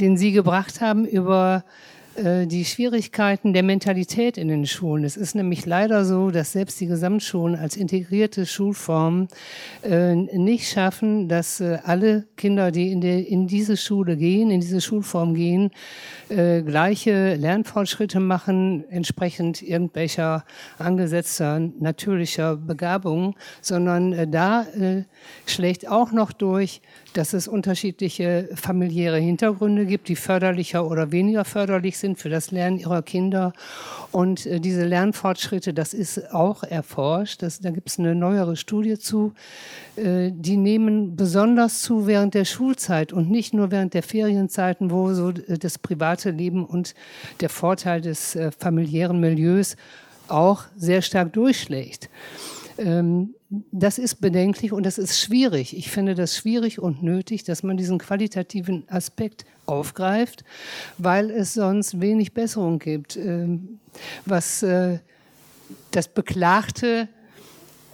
den 0.00 0.16
Sie 0.16 0.32
gebracht 0.32 0.80
haben 0.80 1.04
über 1.06 1.64
äh, 2.18 2.46
die 2.46 2.64
Schwierigkeiten 2.64 3.52
der 3.52 3.62
Mentalität 3.62 4.36
in 4.36 4.48
den 4.48 4.66
Schulen. 4.66 5.04
Es 5.04 5.16
ist 5.16 5.34
nämlich 5.34 5.66
leider 5.66 6.04
so, 6.04 6.30
dass 6.30 6.52
selbst 6.52 6.80
die 6.80 6.86
Gesamtschulen 6.86 7.54
als 7.54 7.76
integrierte 7.76 8.44
Schulform 8.44 9.28
äh, 9.82 10.14
nicht 10.14 10.68
schaffen, 10.68 11.28
dass 11.28 11.60
äh, 11.60 11.78
alle 11.84 12.26
Kinder, 12.36 12.70
die 12.70 12.90
in, 12.90 13.00
der, 13.00 13.26
in 13.26 13.46
diese 13.46 13.76
Schule 13.76 14.16
gehen, 14.16 14.50
in 14.50 14.60
diese 14.60 14.80
Schulform 14.80 15.34
gehen, 15.34 15.70
gleiche 16.28 17.36
Lernfortschritte 17.36 18.20
machen, 18.20 18.84
entsprechend 18.90 19.62
irgendwelcher 19.62 20.44
angesetzter 20.78 21.58
natürlicher 21.58 22.56
Begabung, 22.56 23.34
sondern 23.62 24.30
da 24.30 24.66
schlägt 25.46 25.88
auch 25.88 26.12
noch 26.12 26.32
durch, 26.32 26.82
dass 27.18 27.32
es 27.32 27.48
unterschiedliche 27.48 28.48
familiäre 28.54 29.18
Hintergründe 29.18 29.86
gibt, 29.86 30.06
die 30.06 30.14
förderlicher 30.14 30.88
oder 30.88 31.10
weniger 31.10 31.44
förderlich 31.44 31.98
sind 31.98 32.16
für 32.16 32.28
das 32.28 32.52
Lernen 32.52 32.78
ihrer 32.78 33.02
Kinder. 33.02 33.52
Und 34.12 34.46
äh, 34.46 34.60
diese 34.60 34.84
Lernfortschritte, 34.84 35.74
das 35.74 35.94
ist 35.94 36.32
auch 36.32 36.62
erforscht. 36.62 37.42
Das, 37.42 37.60
da 37.60 37.70
gibt 37.70 37.88
es 37.88 37.98
eine 37.98 38.14
neuere 38.14 38.54
Studie 38.56 38.98
zu. 39.00 39.32
Äh, 39.96 40.30
die 40.32 40.56
nehmen 40.56 41.16
besonders 41.16 41.82
zu 41.82 42.06
während 42.06 42.34
der 42.34 42.44
Schulzeit 42.44 43.12
und 43.12 43.28
nicht 43.28 43.52
nur 43.52 43.72
während 43.72 43.94
der 43.94 44.04
Ferienzeiten, 44.04 44.92
wo 44.92 45.12
so 45.12 45.30
äh, 45.30 45.58
das 45.58 45.76
private 45.76 46.30
Leben 46.30 46.64
und 46.64 46.94
der 47.40 47.48
Vorteil 47.48 48.00
des 48.00 48.36
äh, 48.36 48.52
familiären 48.56 49.18
Milieus 49.18 49.76
auch 50.28 50.66
sehr 50.76 51.02
stark 51.02 51.32
durchschlägt. 51.32 52.08
Ähm, 52.78 53.34
das 53.72 53.98
ist 53.98 54.20
bedenklich 54.20 54.72
und 54.72 54.84
das 54.84 54.98
ist 54.98 55.18
schwierig. 55.18 55.76
Ich 55.76 55.90
finde 55.90 56.14
das 56.14 56.36
schwierig 56.36 56.78
und 56.78 57.02
nötig, 57.02 57.44
dass 57.44 57.62
man 57.62 57.76
diesen 57.76 57.98
qualitativen 57.98 58.84
Aspekt 58.88 59.44
aufgreift, 59.66 60.44
weil 60.98 61.30
es 61.30 61.54
sonst 61.54 62.00
wenig 62.00 62.34
Besserung 62.34 62.78
gibt. 62.78 63.16
Ähm, 63.16 63.80
was 64.26 64.62
äh, 64.62 64.98
das 65.90 66.08
beklagte 66.08 67.08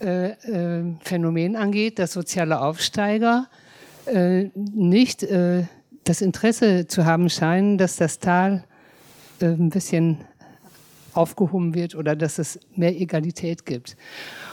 äh, 0.01 0.31
äh, 0.31 0.85
Phänomen 1.01 1.56
angeht, 1.56 1.98
dass 1.98 2.12
soziale 2.12 2.61
Aufsteiger 2.61 3.48
nicht 4.55 5.27
das 6.05 6.20
Interesse 6.20 6.86
zu 6.89 7.06
haben 7.06 7.31
scheinen, 7.31 7.78
dass 7.78 7.97
das 7.97 8.19
Tal 8.19 8.65
ein 9.40 9.70
bisschen 9.70 10.19
aufgehoben 11.14 11.74
wird 11.74 11.94
oder 11.94 12.16
dass 12.16 12.38
es 12.38 12.60
mehr 12.74 12.98
Egalität 13.00 13.64
gibt. 13.66 13.96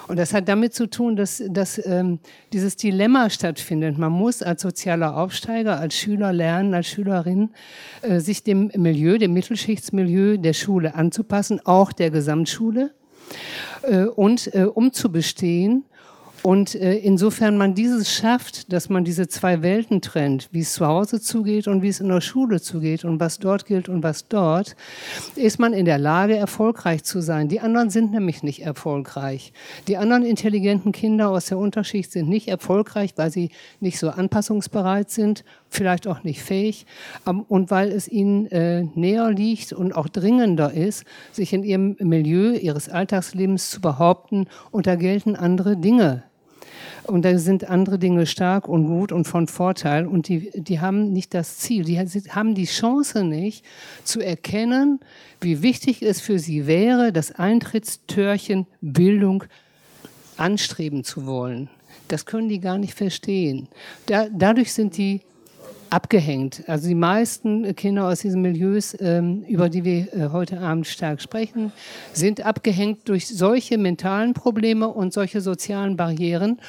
Und 0.08 0.18
das 0.18 0.34
hat 0.34 0.48
damit 0.48 0.74
zu 0.74 0.88
tun, 0.88 1.16
dass, 1.16 1.42
dass 1.50 1.84
ähm, 1.86 2.20
dieses 2.54 2.76
Dilemma 2.76 3.30
stattfindet. 3.30 3.98
Man 3.98 4.12
muss 4.12 4.42
als 4.42 4.62
sozialer 4.62 5.18
Aufsteiger, 5.18 5.80
als 5.80 5.96
Schüler 5.96 6.34
lernen, 6.34 6.74
als 6.74 6.88
Schülerin, 6.88 7.52
äh, 8.02 8.20
sich 8.20 8.44
dem 8.44 8.72
Milieu, 8.76 9.18
dem 9.18 9.34
Mittelschichtsmilieu 9.34 10.38
der 10.38 10.54
Schule 10.54 10.96
anzupassen, 10.96 11.62
auch 11.66 11.92
der 11.92 12.12
Gesamtschule. 12.12 12.92
Äh, 13.84 14.06
und 14.06 14.54
äh, 14.54 14.64
um 14.66 14.92
zu 14.92 15.12
bestehen, 15.12 15.86
und 16.44 16.74
äh, 16.74 16.96
insofern 16.96 17.56
man 17.56 17.76
dieses 17.76 18.12
schafft, 18.12 18.74
dass 18.74 18.90
man 18.90 19.04
diese 19.04 19.28
zwei 19.28 19.62
Welten 19.62 20.02
trennt, 20.02 20.50
wie 20.52 20.62
es 20.62 20.74
zu 20.74 20.88
Hause 20.88 21.22
zugeht 21.22 21.68
und 21.68 21.84
wie 21.84 21.90
es 21.90 22.00
in 22.00 22.08
der 22.08 22.22
Schule 22.22 22.60
zugeht 22.60 23.06
und 23.06 23.20
was 23.20 23.38
dort 23.38 23.66
gilt 23.66 23.90
und 23.90 24.02
was 24.02 24.28
dort, 24.28 24.76
ist 25.36 25.60
man 25.60 25.74
in 25.74 25.86
der 25.86 26.00
Lage, 26.00 26.36
erfolgreich 26.36 27.04
zu 27.04 27.22
sein. 27.22 27.48
Die 27.48 27.60
anderen 27.60 27.92
sind 27.92 28.12
nämlich 28.12 28.42
nicht 28.42 28.64
erfolgreich. 28.64 29.54
Die 29.88 29.98
anderen 29.98 30.26
intelligenten 30.26 30.92
Kinder 30.92 31.30
aus 31.30 31.46
der 31.46 31.60
Unterschicht 31.60 32.12
sind 32.12 32.28
nicht 32.28 32.48
erfolgreich, 32.48 33.14
weil 33.18 33.30
sie 33.30 33.52
nicht 33.80 34.00
so 34.00 34.10
anpassungsbereit 34.10 35.12
sind, 35.12 35.44
vielleicht 35.70 36.08
auch 36.08 36.24
nicht 36.24 36.42
fähig 36.42 36.88
ähm, 37.28 37.42
und 37.48 37.70
weil 37.70 37.92
es 37.92 38.08
ihnen 38.08 38.48
äh, 38.48 38.84
näher 38.96 39.30
liegt 39.32 39.74
und 39.74 39.94
auch 39.94 40.10
dringender 40.10 40.74
ist, 40.74 41.06
sich 41.32 41.54
in 41.54 41.64
ihrem 41.64 41.96
Milieu 42.00 42.54
ihres 42.54 42.90
Alltagslebens 42.90 43.70
zu 43.70 43.80
behaupten 43.80 44.48
und 44.72 44.88
da 44.88 44.96
gelten 44.96 45.36
andere 45.36 45.78
Dinge 45.78 46.24
und 47.04 47.24
da 47.24 47.38
sind 47.38 47.70
andere 47.70 48.00
Dinge 48.00 48.26
stark 48.26 48.68
und 48.68 48.88
gut 48.88 49.12
und 49.12 49.26
von 49.26 49.48
Vorteil. 49.48 50.06
Und 50.06 50.28
die, 50.28 50.52
die 50.54 50.80
haben 50.80 51.12
nicht 51.12 51.34
das 51.34 51.58
Ziel, 51.58 51.84
die 51.84 52.00
haben 52.00 52.56
die 52.56 52.66
Chance 52.66 53.24
nicht 53.24 53.66
zu 54.04 54.20
erkennen, 54.22 55.00
wie 55.40 55.62
wichtig 55.62 56.02
es 56.02 56.22
für 56.22 56.40
sie 56.40 56.68
wäre, 56.68 57.12
das 57.12 57.32
Eintrittstörchen 57.32 58.68
Bildung 58.82 59.44
anstreben 60.38 61.04
zu 61.04 61.26
wollen. 61.26 61.70
Das 62.08 62.26
können 62.26 62.50
die 62.50 62.60
gar 62.60 62.78
nicht 62.78 62.94
verstehen. 62.94 63.68
Da, 64.06 64.28
dadurch 64.30 64.74
sind 64.74 64.98
die 64.98 65.22
abgehängt. 65.92 66.64
Also 66.68 66.88
die 66.88 66.96
meisten 66.96 67.76
Kinder 67.76 68.08
aus 68.08 68.20
diesen 68.20 68.42
Milieus, 68.42 68.96
ähm, 69.00 69.44
über 69.44 69.70
die 69.70 69.84
wir 69.84 70.14
äh, 70.14 70.30
heute 70.32 70.60
Abend 70.60 70.88
stark 70.88 71.22
sprechen, 71.22 71.72
sind 72.14 72.46
abgehängt 72.46 73.10
durch 73.10 73.28
solche 73.28 73.78
mentalen 73.78 74.34
Probleme 74.34 74.88
und 74.88 75.14
solche 75.14 75.42
sozialen 75.42 75.98
Barrieren. 75.98 76.60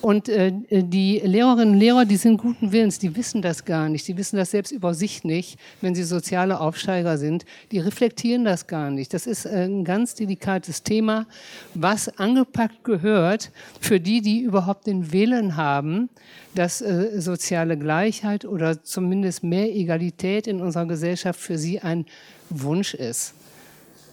Und 0.00 0.28
äh, 0.30 0.52
die 0.70 1.18
Lehrerinnen 1.18 1.74
und 1.74 1.78
Lehrer, 1.78 2.04
die 2.06 2.16
sind 2.16 2.38
guten 2.38 2.72
Willens, 2.72 2.98
die 2.98 3.14
wissen 3.16 3.42
das 3.42 3.64
gar 3.64 3.88
nicht. 3.88 4.08
Die 4.08 4.16
wissen 4.16 4.36
das 4.36 4.50
selbst 4.50 4.72
über 4.72 4.94
sich 4.94 5.24
nicht, 5.24 5.58
wenn 5.82 5.94
sie 5.94 6.04
soziale 6.04 6.60
Aufsteiger 6.60 7.18
sind. 7.18 7.44
Die 7.70 7.78
reflektieren 7.78 8.44
das 8.44 8.66
gar 8.66 8.90
nicht. 8.90 9.12
Das 9.12 9.26
ist 9.26 9.46
ein 9.46 9.84
ganz 9.84 10.14
delikates 10.14 10.82
Thema, 10.82 11.26
was 11.74 12.08
angepackt 12.18 12.82
gehört 12.82 13.50
für 13.80 14.00
die, 14.00 14.22
die 14.22 14.40
überhaupt 14.40 14.86
den 14.86 15.12
Willen 15.12 15.56
haben, 15.56 16.08
dass 16.54 16.80
äh, 16.80 17.20
soziale 17.20 17.76
Gleichheit 17.76 18.46
oder 18.46 18.82
zumindest 18.82 19.44
mehr 19.44 19.68
Egalität 19.74 20.46
in 20.46 20.62
unserer 20.62 20.86
Gesellschaft 20.86 21.38
für 21.38 21.58
sie 21.58 21.80
ein 21.80 22.06
Wunsch 22.48 22.94
ist. 22.94 23.34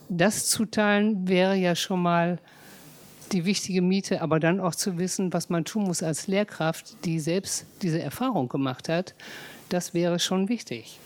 Das 0.09 0.47
zu 0.47 0.65
teilen 0.65 1.27
wäre 1.27 1.55
ja 1.55 1.75
schon 1.75 2.01
mal 2.01 2.39
die 3.31 3.45
wichtige 3.45 3.81
Miete, 3.81 4.21
aber 4.21 4.39
dann 4.39 4.59
auch 4.59 4.75
zu 4.75 4.97
wissen, 4.97 5.33
was 5.33 5.49
man 5.49 5.65
tun 5.65 5.83
muss 5.83 6.03
als 6.03 6.27
Lehrkraft, 6.27 6.95
die 7.05 7.19
selbst 7.19 7.65
diese 7.81 8.01
Erfahrung 8.01 8.49
gemacht 8.49 8.89
hat, 8.89 9.15
das 9.69 9.93
wäre 9.93 10.19
schon 10.19 10.49
wichtig. 10.49 10.99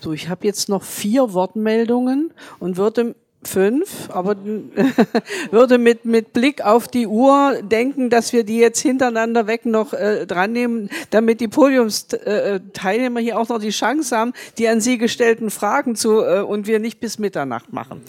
So, 0.00 0.12
ich 0.12 0.28
habe 0.28 0.46
jetzt 0.46 0.68
noch 0.68 0.82
vier 0.82 1.32
Wortmeldungen 1.32 2.32
und 2.58 2.76
würde 2.76 3.14
fünf, 3.42 4.10
aber 4.10 4.36
würde 5.50 5.78
mit, 5.78 6.04
mit 6.04 6.32
Blick 6.32 6.62
auf 6.62 6.88
die 6.88 7.06
Uhr 7.06 7.60
denken, 7.62 8.10
dass 8.10 8.32
wir 8.32 8.44
die 8.44 8.58
jetzt 8.58 8.80
hintereinander 8.80 9.46
weg 9.46 9.64
noch 9.64 9.92
äh, 9.92 10.26
dran 10.26 10.52
nehmen, 10.52 10.90
damit 11.10 11.40
die 11.40 11.48
Podiumsteilnehmer 11.48 13.20
hier 13.20 13.38
auch 13.38 13.48
noch 13.48 13.58
die 13.58 13.70
Chance 13.70 14.16
haben, 14.16 14.32
die 14.58 14.68
an 14.68 14.80
sie 14.80 14.98
gestellten 14.98 15.50
Fragen 15.50 15.96
zu 15.96 16.22
äh, 16.22 16.40
und 16.40 16.66
wir 16.66 16.80
nicht 16.80 17.00
bis 17.00 17.18
Mitternacht 17.18 17.72
machen. 17.72 18.02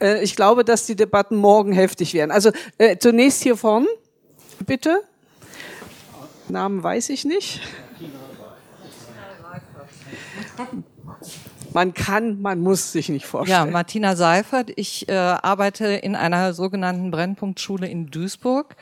Äh, 0.00 0.22
ich 0.22 0.36
glaube, 0.36 0.64
dass 0.64 0.86
die 0.86 0.96
Debatten 0.96 1.36
morgen 1.36 1.72
heftig 1.72 2.14
werden. 2.14 2.30
Also 2.30 2.50
äh, 2.78 2.96
zunächst 2.98 3.42
hier 3.42 3.56
vorn, 3.56 3.86
bitte. 4.64 5.02
Namen 6.48 6.82
weiß 6.82 7.10
ich 7.10 7.24
nicht. 7.24 7.60
Man 11.76 11.92
kann, 11.92 12.40
man 12.40 12.60
muss 12.60 12.92
sich 12.92 13.10
nicht 13.10 13.26
vorstellen. 13.26 13.66
Ja, 13.66 13.70
Martina 13.70 14.16
Seifert. 14.16 14.70
Ich 14.76 15.10
äh, 15.10 15.12
arbeite 15.12 15.88
in 15.88 16.16
einer 16.16 16.54
sogenannten 16.54 17.10
Brennpunktschule 17.10 17.86
in 17.86 18.06
Duisburg. 18.06 18.76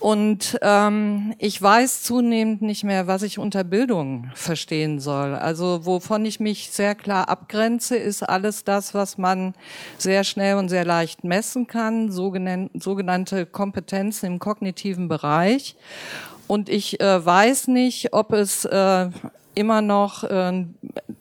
Und 0.00 0.58
ähm, 0.62 1.34
ich 1.38 1.60
weiß 1.60 2.04
zunehmend 2.04 2.62
nicht 2.62 2.84
mehr, 2.84 3.06
was 3.06 3.22
ich 3.22 3.38
unter 3.38 3.64
Bildung 3.64 4.30
verstehen 4.34 4.98
soll. 4.98 5.34
Also 5.34 5.84
wovon 5.84 6.24
ich 6.24 6.40
mich 6.40 6.70
sehr 6.70 6.94
klar 6.94 7.28
abgrenze, 7.28 7.96
ist 7.96 8.22
alles 8.22 8.64
das, 8.64 8.94
was 8.94 9.18
man 9.18 9.52
sehr 9.98 10.24
schnell 10.24 10.56
und 10.56 10.70
sehr 10.70 10.86
leicht 10.86 11.22
messen 11.22 11.66
kann, 11.66 12.10
sogenannte 12.10 13.44
Kompetenzen 13.44 14.24
im 14.24 14.38
kognitiven 14.38 15.08
Bereich. 15.08 15.76
Und 16.46 16.70
ich 16.70 16.98
äh, 16.98 17.26
weiß 17.26 17.68
nicht, 17.68 18.14
ob 18.14 18.32
es 18.32 18.64
äh, 18.64 19.10
immer 19.56 19.82
noch 19.82 20.22
äh, 20.22 20.66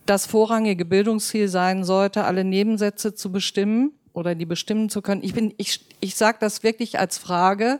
das 0.06 0.28
vorrangige 0.28 0.86
Bildungsziel 0.86 1.48
sein 1.48 1.84
sollte, 1.84 2.26
alle 2.26 2.44
Nebensätze 2.44 3.16
zu 3.16 3.32
bestimmen 3.32 3.94
oder 4.14 4.36
die 4.36 4.46
bestimmen 4.46 4.90
zu 4.90 5.02
können. 5.02 5.24
Ich 5.24 5.34
bin, 5.34 5.54
ich, 5.58 5.86
ich 6.00 6.16
sage 6.16 6.38
das 6.40 6.64
wirklich 6.64 7.00
als 7.00 7.18
Frage. 7.18 7.80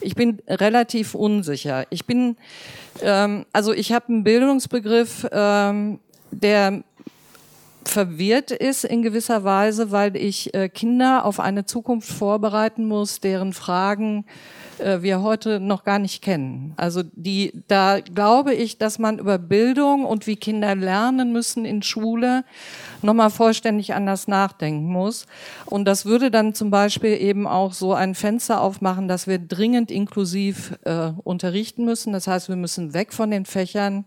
Ich 0.00 0.14
bin 0.14 0.40
relativ 0.48 1.14
unsicher. 1.14 1.86
Ich 1.90 2.06
bin, 2.06 2.36
ähm, 3.02 3.46
also 3.52 3.72
ich 3.72 3.92
habe 3.92 4.08
einen 4.08 4.24
Bildungsbegriff, 4.24 5.26
ähm, 5.32 6.00
der 6.32 6.82
verwirrt 7.84 8.50
ist 8.50 8.84
in 8.84 9.02
gewisser 9.02 9.44
Weise, 9.44 9.90
weil 9.90 10.16
ich 10.16 10.54
äh, 10.54 10.68
Kinder 10.68 11.24
auf 11.24 11.40
eine 11.40 11.64
Zukunft 11.64 12.10
vorbereiten 12.10 12.86
muss, 12.86 13.20
deren 13.20 13.52
Fragen 13.52 14.24
äh, 14.80 15.02
wir 15.02 15.22
heute 15.22 15.60
noch 15.60 15.84
gar 15.84 15.98
nicht 15.98 16.22
kennen. 16.22 16.72
Also 16.76 17.02
die, 17.12 17.52
da 17.68 18.00
glaube 18.00 18.54
ich, 18.54 18.78
dass 18.78 18.98
man 18.98 19.18
über 19.18 19.38
Bildung 19.38 20.04
und 20.04 20.26
wie 20.26 20.36
Kinder 20.36 20.74
lernen 20.74 21.32
müssen 21.32 21.64
in 21.64 21.82
Schule 21.82 22.44
nochmal 23.02 23.30
vollständig 23.30 23.94
anders 23.94 24.28
nachdenken 24.28 24.86
muss. 24.86 25.26
Und 25.66 25.84
das 25.84 26.04
würde 26.04 26.30
dann 26.30 26.54
zum 26.54 26.70
Beispiel 26.70 27.20
eben 27.20 27.46
auch 27.46 27.72
so 27.72 27.94
ein 27.94 28.14
Fenster 28.14 28.60
aufmachen, 28.60 29.08
dass 29.08 29.26
wir 29.26 29.38
dringend 29.38 29.90
inklusiv 29.90 30.78
äh, 30.84 31.12
unterrichten 31.24 31.84
müssen. 31.84 32.12
Das 32.12 32.26
heißt, 32.26 32.48
wir 32.48 32.56
müssen 32.56 32.94
weg 32.94 33.12
von 33.12 33.30
den 33.30 33.46
Fächern, 33.46 34.04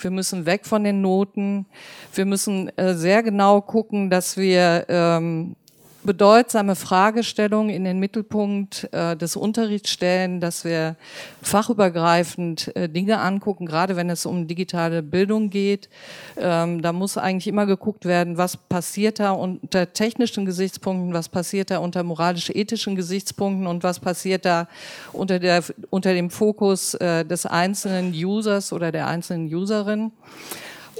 wir 0.00 0.10
müssen 0.10 0.46
weg 0.46 0.66
von 0.66 0.84
den 0.84 1.00
Noten, 1.00 1.66
wir 2.14 2.26
müssen 2.26 2.76
äh, 2.76 2.94
sehr 3.12 3.22
genau 3.22 3.60
gucken, 3.60 4.08
dass 4.08 4.38
wir 4.38 4.86
ähm, 4.88 5.54
bedeutsame 6.02 6.76
Fragestellungen 6.76 7.68
in 7.68 7.84
den 7.84 7.98
Mittelpunkt 7.98 8.88
äh, 8.90 9.14
des 9.18 9.36
Unterrichts 9.36 9.90
stellen, 9.90 10.40
dass 10.40 10.64
wir 10.64 10.96
fachübergreifend 11.42 12.74
äh, 12.74 12.88
Dinge 12.88 13.18
angucken, 13.18 13.66
gerade 13.66 13.96
wenn 13.96 14.08
es 14.08 14.24
um 14.24 14.46
digitale 14.48 15.02
Bildung 15.02 15.50
geht. 15.50 15.90
Ähm, 16.38 16.80
da 16.80 16.94
muss 16.94 17.18
eigentlich 17.18 17.48
immer 17.48 17.66
geguckt 17.66 18.06
werden, 18.06 18.38
was 18.38 18.56
passiert 18.56 19.20
da 19.20 19.32
unter 19.32 19.92
technischen 19.92 20.46
Gesichtspunkten, 20.46 21.12
was 21.12 21.28
passiert 21.28 21.70
da 21.70 21.80
unter 21.80 22.04
moralisch-ethischen 22.04 22.96
Gesichtspunkten 22.96 23.66
und 23.66 23.84
was 23.84 24.00
passiert 24.00 24.46
da 24.46 24.68
unter, 25.12 25.38
der, 25.38 25.62
unter 25.90 26.14
dem 26.14 26.30
Fokus 26.30 26.94
äh, 26.94 27.26
des 27.26 27.44
einzelnen 27.44 28.14
Users 28.14 28.72
oder 28.72 28.90
der 28.90 29.06
einzelnen 29.06 29.54
Userin. 29.54 30.12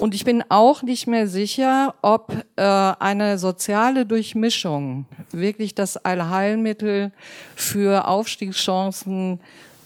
Und 0.02 0.16
ich 0.16 0.24
bin 0.24 0.42
auch 0.48 0.82
nicht 0.82 1.06
mehr 1.06 1.28
sicher, 1.28 1.94
ob 2.02 2.32
äh, 2.56 2.62
eine 2.64 3.38
soziale 3.38 4.04
Durchmischung 4.04 5.06
wirklich 5.30 5.76
das 5.76 5.96
Allheilmittel 5.96 7.12
für 7.54 8.08
Aufstiegschancen 8.08 9.38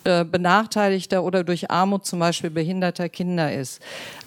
äh, 0.04 0.24
benachteiligter 0.24 1.22
oder 1.22 1.44
durch 1.44 1.70
Armut 1.70 2.06
zum 2.06 2.20
Beispiel 2.20 2.48
behinderter 2.48 3.10
Kinder 3.10 3.52
ist. 3.52 3.82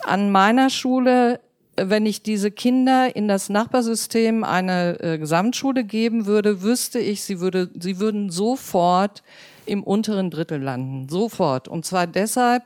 An 0.05 0.31
meiner 0.31 0.69
Schule 0.69 1.39
wenn 1.75 2.05
ich 2.05 2.21
diese 2.21 2.51
Kinder 2.51 3.15
in 3.15 3.29
das 3.29 3.47
Nachbarsystem 3.47 4.43
eine 4.43 4.99
äh, 4.99 5.17
Gesamtschule 5.17 5.85
geben 5.85 6.25
würde, 6.25 6.61
wüsste 6.61 6.99
ich, 6.99 7.23
sie, 7.23 7.39
würde, 7.39 7.69
sie 7.79 7.99
würden 7.99 8.29
sofort 8.29 9.23
im 9.65 9.83
unteren 9.83 10.29
Drittel 10.29 10.61
landen. 10.61 11.07
Sofort. 11.07 11.69
Und 11.69 11.85
zwar 11.85 12.05
deshalb, 12.05 12.63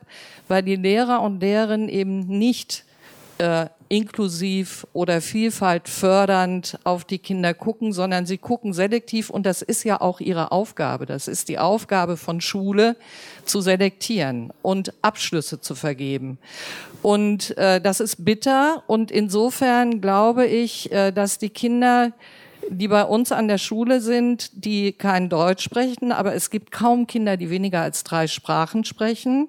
weil 0.48 0.64
die 0.64 0.74
Lehrer 0.74 1.22
und 1.22 1.40
Lehrerinnen 1.40 1.88
eben 1.88 2.26
nicht 2.26 2.83
äh, 3.38 3.66
inklusiv 3.88 4.86
oder 4.92 5.20
Vielfalt 5.20 5.88
fördernd 5.88 6.78
auf 6.84 7.04
die 7.04 7.18
Kinder 7.18 7.54
gucken, 7.54 7.92
sondern 7.92 8.26
sie 8.26 8.38
gucken 8.38 8.72
selektiv 8.72 9.30
und 9.30 9.44
das 9.46 9.62
ist 9.62 9.84
ja 9.84 10.00
auch 10.00 10.20
ihre 10.20 10.52
Aufgabe. 10.52 11.06
Das 11.06 11.28
ist 11.28 11.48
die 11.48 11.58
Aufgabe 11.58 12.16
von 12.16 12.40
Schule, 12.40 12.96
zu 13.44 13.60
selektieren 13.60 14.52
und 14.62 14.92
Abschlüsse 15.02 15.60
zu 15.60 15.74
vergeben. 15.74 16.38
Und 17.02 17.56
äh, 17.58 17.80
das 17.80 18.00
ist 18.00 18.24
bitter 18.24 18.82
und 18.86 19.10
insofern 19.10 20.00
glaube 20.00 20.46
ich, 20.46 20.90
äh, 20.90 21.12
dass 21.12 21.38
die 21.38 21.50
Kinder 21.50 22.12
die 22.70 22.88
bei 22.88 23.04
uns 23.04 23.32
an 23.32 23.48
der 23.48 23.58
Schule 23.58 24.00
sind, 24.00 24.50
die 24.64 24.92
kein 24.92 25.28
Deutsch 25.28 25.64
sprechen, 25.64 26.12
aber 26.12 26.34
es 26.34 26.50
gibt 26.50 26.70
kaum 26.70 27.06
Kinder, 27.06 27.36
die 27.36 27.50
weniger 27.50 27.80
als 27.80 28.04
drei 28.04 28.26
Sprachen 28.26 28.84
sprechen, 28.84 29.48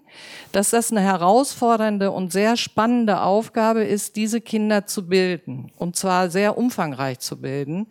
dass 0.51 0.69
das 0.69 0.91
eine 0.91 1.01
herausfordernde 1.01 2.11
und 2.11 2.31
sehr 2.31 2.57
spannende 2.57 3.21
Aufgabe 3.21 3.83
ist, 3.83 4.15
diese 4.15 4.41
Kinder 4.41 4.85
zu 4.85 5.07
bilden 5.07 5.71
und 5.77 5.95
zwar 5.95 6.29
sehr 6.29 6.57
umfangreich 6.57 7.19
zu 7.19 7.37
bilden. 7.37 7.87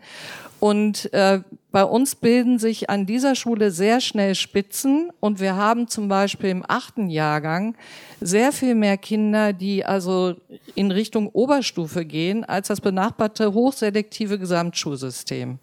Und 0.65 1.13
äh, 1.13 1.43
bei 1.73 1.85
uns 1.85 2.15
bilden 2.15 2.59
sich 2.59 2.89
an 2.89 3.05
dieser 3.05 3.35
Schule 3.35 3.71
sehr 3.71 4.01
schnell 4.01 4.35
Spitzen 4.35 5.11
und 5.21 5.39
wir 5.39 5.57
haben 5.57 5.89
zum 5.89 6.09
Beispiel 6.09 6.49
im 6.49 6.65
achten 6.67 7.11
Jahrgang 7.11 7.77
sehr 8.23 8.51
viel 8.51 8.75
mehr 8.75 8.97
Kinder, 8.97 9.53
die 9.53 9.85
also 9.85 10.37
in 10.75 10.91
Richtung 10.91 11.29
Oberstufe 11.29 12.07
gehen, 12.07 12.45
als 12.47 12.69
das 12.69 12.81
benachbarte 12.81 13.53
hochselektive 13.53 14.39
Gesamtschulsystem. 14.39 15.59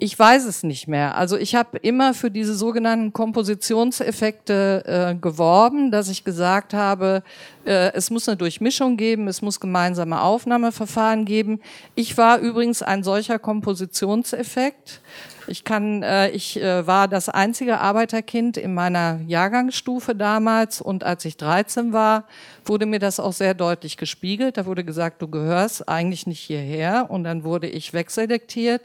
Ich 0.00 0.16
weiß 0.16 0.44
es 0.44 0.62
nicht 0.62 0.86
mehr. 0.86 1.16
Also 1.16 1.36
ich 1.36 1.56
habe 1.56 1.78
immer 1.78 2.14
für 2.14 2.30
diese 2.30 2.54
sogenannten 2.54 3.12
Kompositionseffekte 3.12 4.84
äh, 4.86 5.14
geworben, 5.16 5.90
dass 5.90 6.08
ich 6.08 6.22
gesagt 6.22 6.72
habe, 6.72 7.24
äh, 7.66 7.92
es 7.94 8.08
muss 8.08 8.28
eine 8.28 8.36
Durchmischung 8.36 8.96
geben, 8.96 9.26
es 9.26 9.42
muss 9.42 9.58
gemeinsame 9.58 10.22
Aufnahmeverfahren 10.22 11.24
geben. 11.24 11.60
Ich 11.96 12.16
war 12.16 12.38
übrigens 12.38 12.80
ein 12.80 13.02
solcher 13.02 13.40
Kompositionseffekt. 13.40 15.00
Ich 15.48 15.64
kann, 15.64 16.04
äh, 16.04 16.30
ich 16.30 16.62
äh, 16.62 16.86
war 16.86 17.08
das 17.08 17.28
einzige 17.28 17.80
Arbeiterkind 17.80 18.56
in 18.56 18.74
meiner 18.74 19.18
Jahrgangsstufe 19.26 20.14
damals 20.14 20.80
und 20.80 21.02
als 21.02 21.24
ich 21.24 21.36
13 21.38 21.92
war, 21.92 22.28
wurde 22.64 22.86
mir 22.86 23.00
das 23.00 23.18
auch 23.18 23.32
sehr 23.32 23.54
deutlich 23.54 23.96
gespiegelt. 23.96 24.58
Da 24.58 24.66
wurde 24.66 24.84
gesagt, 24.84 25.22
du 25.22 25.26
gehörst 25.26 25.88
eigentlich 25.88 26.28
nicht 26.28 26.40
hierher 26.40 27.06
und 27.08 27.24
dann 27.24 27.42
wurde 27.42 27.66
ich 27.66 27.92
wegselektiert. 27.94 28.82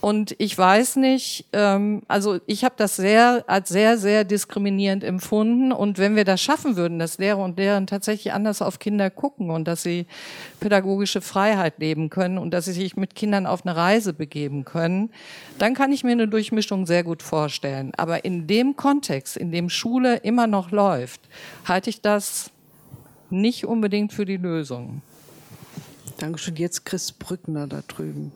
Und 0.00 0.36
ich 0.38 0.56
weiß 0.56 0.96
nicht, 0.96 1.46
ähm, 1.52 2.02
also 2.06 2.38
ich 2.46 2.62
habe 2.62 2.76
das 2.76 2.94
sehr 2.94 3.44
als 3.48 3.68
sehr, 3.68 3.98
sehr 3.98 4.22
diskriminierend 4.22 5.02
empfunden. 5.02 5.72
Und 5.72 5.98
wenn 5.98 6.14
wir 6.14 6.24
das 6.24 6.40
schaffen 6.40 6.76
würden, 6.76 7.00
dass 7.00 7.18
Lehrer 7.18 7.38
und 7.38 7.58
Lehrerinnen 7.58 7.88
tatsächlich 7.88 8.32
anders 8.32 8.62
auf 8.62 8.78
Kinder 8.78 9.10
gucken 9.10 9.50
und 9.50 9.66
dass 9.66 9.82
sie 9.82 10.06
pädagogische 10.60 11.20
Freiheit 11.20 11.78
leben 11.78 12.10
können 12.10 12.38
und 12.38 12.52
dass 12.52 12.66
sie 12.66 12.72
sich 12.72 12.96
mit 12.96 13.16
Kindern 13.16 13.46
auf 13.46 13.66
eine 13.66 13.74
Reise 13.74 14.12
begeben 14.12 14.64
können, 14.64 15.10
dann 15.58 15.74
kann 15.74 15.90
ich 15.90 16.04
mir 16.04 16.12
eine 16.12 16.28
Durchmischung 16.28 16.86
sehr 16.86 17.02
gut 17.02 17.22
vorstellen. 17.22 17.92
Aber 17.96 18.24
in 18.24 18.46
dem 18.46 18.76
Kontext, 18.76 19.36
in 19.36 19.50
dem 19.50 19.68
Schule 19.68 20.16
immer 20.18 20.46
noch 20.46 20.70
läuft, 20.70 21.22
halte 21.64 21.90
ich 21.90 22.00
das 22.02 22.52
nicht 23.30 23.66
unbedingt 23.66 24.12
für 24.12 24.24
die 24.24 24.36
Lösung. 24.36 25.02
Dankeschön. 26.18 26.54
Jetzt 26.56 26.84
Chris 26.84 27.12
Brückner 27.12 27.66
da 27.66 27.82
drüben. 27.86 28.32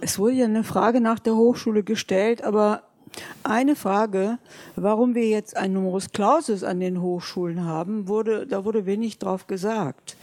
Es 0.00 0.18
wurde 0.18 0.34
ja 0.34 0.44
eine 0.44 0.64
Frage 0.64 1.00
nach 1.00 1.18
der 1.18 1.36
Hochschule 1.36 1.82
gestellt, 1.82 2.42
aber 2.42 2.82
eine 3.42 3.76
Frage, 3.76 4.38
warum 4.74 5.14
wir 5.14 5.28
jetzt 5.28 5.56
ein 5.56 5.72
Numerus 5.72 6.10
Clausus 6.12 6.64
an 6.64 6.80
den 6.80 7.00
Hochschulen 7.00 7.64
haben, 7.64 8.08
wurde, 8.08 8.46
da 8.46 8.64
wurde 8.64 8.86
wenig 8.86 9.18
drauf 9.18 9.46
gesagt. 9.46 10.16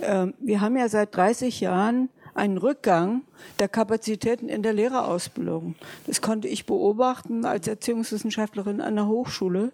Ähm, 0.00 0.34
wir 0.38 0.60
haben 0.60 0.76
ja 0.76 0.88
seit 0.88 1.14
30 1.14 1.60
Jahren 1.60 2.08
einen 2.34 2.56
Rückgang 2.56 3.22
der 3.58 3.68
Kapazitäten 3.68 4.48
in 4.48 4.62
der 4.62 4.72
Lehrerausbildung. 4.72 5.74
Das 6.06 6.22
konnte 6.22 6.48
ich 6.48 6.66
beobachten 6.66 7.44
als 7.44 7.66
Erziehungswissenschaftlerin 7.66 8.80
an 8.80 8.94
der 8.94 9.08
Hochschule. 9.08 9.72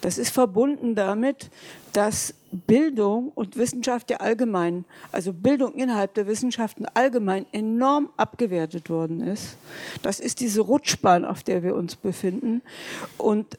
Das 0.00 0.18
ist 0.18 0.30
verbunden 0.30 0.94
damit, 0.94 1.50
dass 1.92 2.34
Bildung 2.66 3.32
und 3.34 3.56
Wissenschaft 3.56 4.10
ja 4.10 4.18
allgemein, 4.18 4.84
also 5.12 5.32
Bildung 5.32 5.74
innerhalb 5.74 6.14
der 6.14 6.26
Wissenschaften 6.26 6.86
allgemein 6.94 7.46
enorm 7.52 8.10
abgewertet 8.16 8.88
worden 8.90 9.20
ist. 9.20 9.56
Das 10.02 10.20
ist 10.20 10.40
diese 10.40 10.60
Rutschbahn, 10.60 11.24
auf 11.24 11.42
der 11.42 11.62
wir 11.62 11.74
uns 11.74 11.96
befinden. 11.96 12.62
Und 13.18 13.58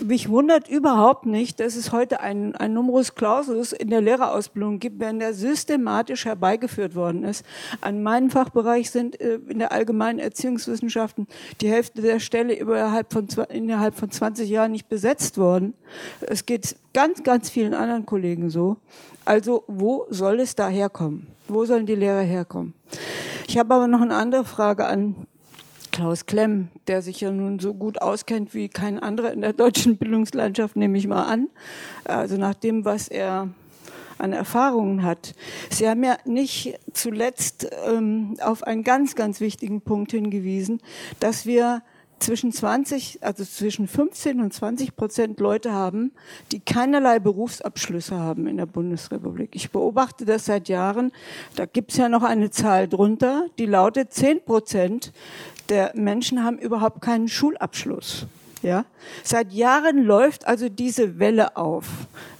mich 0.00 0.28
wundert 0.28 0.68
überhaupt 0.68 1.26
nicht, 1.26 1.60
dass 1.60 1.76
es 1.76 1.92
heute 1.92 2.20
einen, 2.20 2.54
einen 2.54 2.74
Numerus 2.74 3.14
Clausus 3.14 3.72
in 3.72 3.90
der 3.90 4.00
Lehrerausbildung 4.00 4.78
gibt, 4.78 5.00
wenn 5.00 5.18
der 5.18 5.34
systematisch 5.34 6.24
herbeigeführt 6.24 6.94
worden 6.94 7.24
ist. 7.24 7.44
An 7.80 8.02
meinem 8.02 8.30
Fachbereich 8.30 8.90
sind 8.90 9.20
äh, 9.20 9.38
in 9.48 9.58
der 9.58 9.72
allgemeinen 9.72 10.18
Erziehungswissenschaften 10.18 11.26
die 11.60 11.68
Hälfte 11.68 12.00
der 12.00 12.20
Stelle 12.20 12.54
innerhalb 12.54 13.12
von 13.12 14.10
20 14.10 14.48
Jahren 14.48 14.72
nicht 14.72 14.88
besetzt 14.88 15.35
worden. 15.38 15.74
Es 16.20 16.46
geht 16.46 16.76
ganz, 16.92 17.22
ganz 17.22 17.50
vielen 17.50 17.74
anderen 17.74 18.06
Kollegen 18.06 18.50
so. 18.50 18.76
Also 19.24 19.64
wo 19.66 20.06
soll 20.10 20.40
es 20.40 20.54
da 20.54 20.68
herkommen? 20.68 21.26
Wo 21.48 21.64
sollen 21.64 21.86
die 21.86 21.94
Lehrer 21.94 22.22
herkommen? 22.22 22.74
Ich 23.48 23.58
habe 23.58 23.74
aber 23.74 23.88
noch 23.88 24.00
eine 24.00 24.16
andere 24.16 24.44
Frage 24.44 24.86
an 24.86 25.26
Klaus 25.92 26.26
Klemm, 26.26 26.68
der 26.88 27.00
sich 27.00 27.20
ja 27.20 27.30
nun 27.30 27.58
so 27.58 27.72
gut 27.72 28.02
auskennt 28.02 28.54
wie 28.54 28.68
kein 28.68 28.98
anderer 28.98 29.32
in 29.32 29.40
der 29.40 29.52
deutschen 29.52 29.96
Bildungslandschaft, 29.96 30.76
nehme 30.76 30.98
ich 30.98 31.06
mal 31.06 31.24
an. 31.24 31.48
Also 32.04 32.36
nach 32.36 32.54
dem, 32.54 32.84
was 32.84 33.08
er 33.08 33.48
an 34.18 34.32
Erfahrungen 34.32 35.02
hat. 35.02 35.34
Sie 35.70 35.88
haben 35.88 36.02
ja 36.02 36.16
nicht 36.24 36.78
zuletzt 36.92 37.68
ähm, 37.86 38.36
auf 38.40 38.62
einen 38.62 38.82
ganz, 38.82 39.14
ganz 39.14 39.40
wichtigen 39.40 39.80
Punkt 39.80 40.12
hingewiesen, 40.12 40.80
dass 41.20 41.46
wir 41.46 41.82
zwischen 42.18 42.52
20, 42.52 43.22
also 43.22 43.44
zwischen 43.44 43.88
15 43.88 44.40
und 44.40 44.52
20 44.52 44.96
Prozent 44.96 45.40
Leute 45.40 45.72
haben, 45.72 46.12
die 46.52 46.60
keinerlei 46.60 47.18
Berufsabschlüsse 47.18 48.16
haben 48.16 48.46
in 48.46 48.56
der 48.56 48.66
Bundesrepublik. 48.66 49.54
Ich 49.54 49.70
beobachte 49.70 50.24
das 50.24 50.46
seit 50.46 50.68
Jahren. 50.68 51.12
Da 51.54 51.66
gibt 51.66 51.92
es 51.92 51.98
ja 51.98 52.08
noch 52.08 52.22
eine 52.22 52.50
Zahl 52.50 52.88
drunter, 52.88 53.46
die 53.58 53.66
lautet 53.66 54.12
10 54.12 54.44
Prozent 54.44 55.12
der 55.68 55.92
Menschen 55.94 56.44
haben 56.44 56.58
überhaupt 56.58 57.00
keinen 57.00 57.28
Schulabschluss. 57.28 58.26
Ja? 58.62 58.84
Seit 59.22 59.52
Jahren 59.52 60.04
läuft 60.04 60.46
also 60.46 60.68
diese 60.68 61.18
Welle 61.18 61.56
auf. 61.56 61.86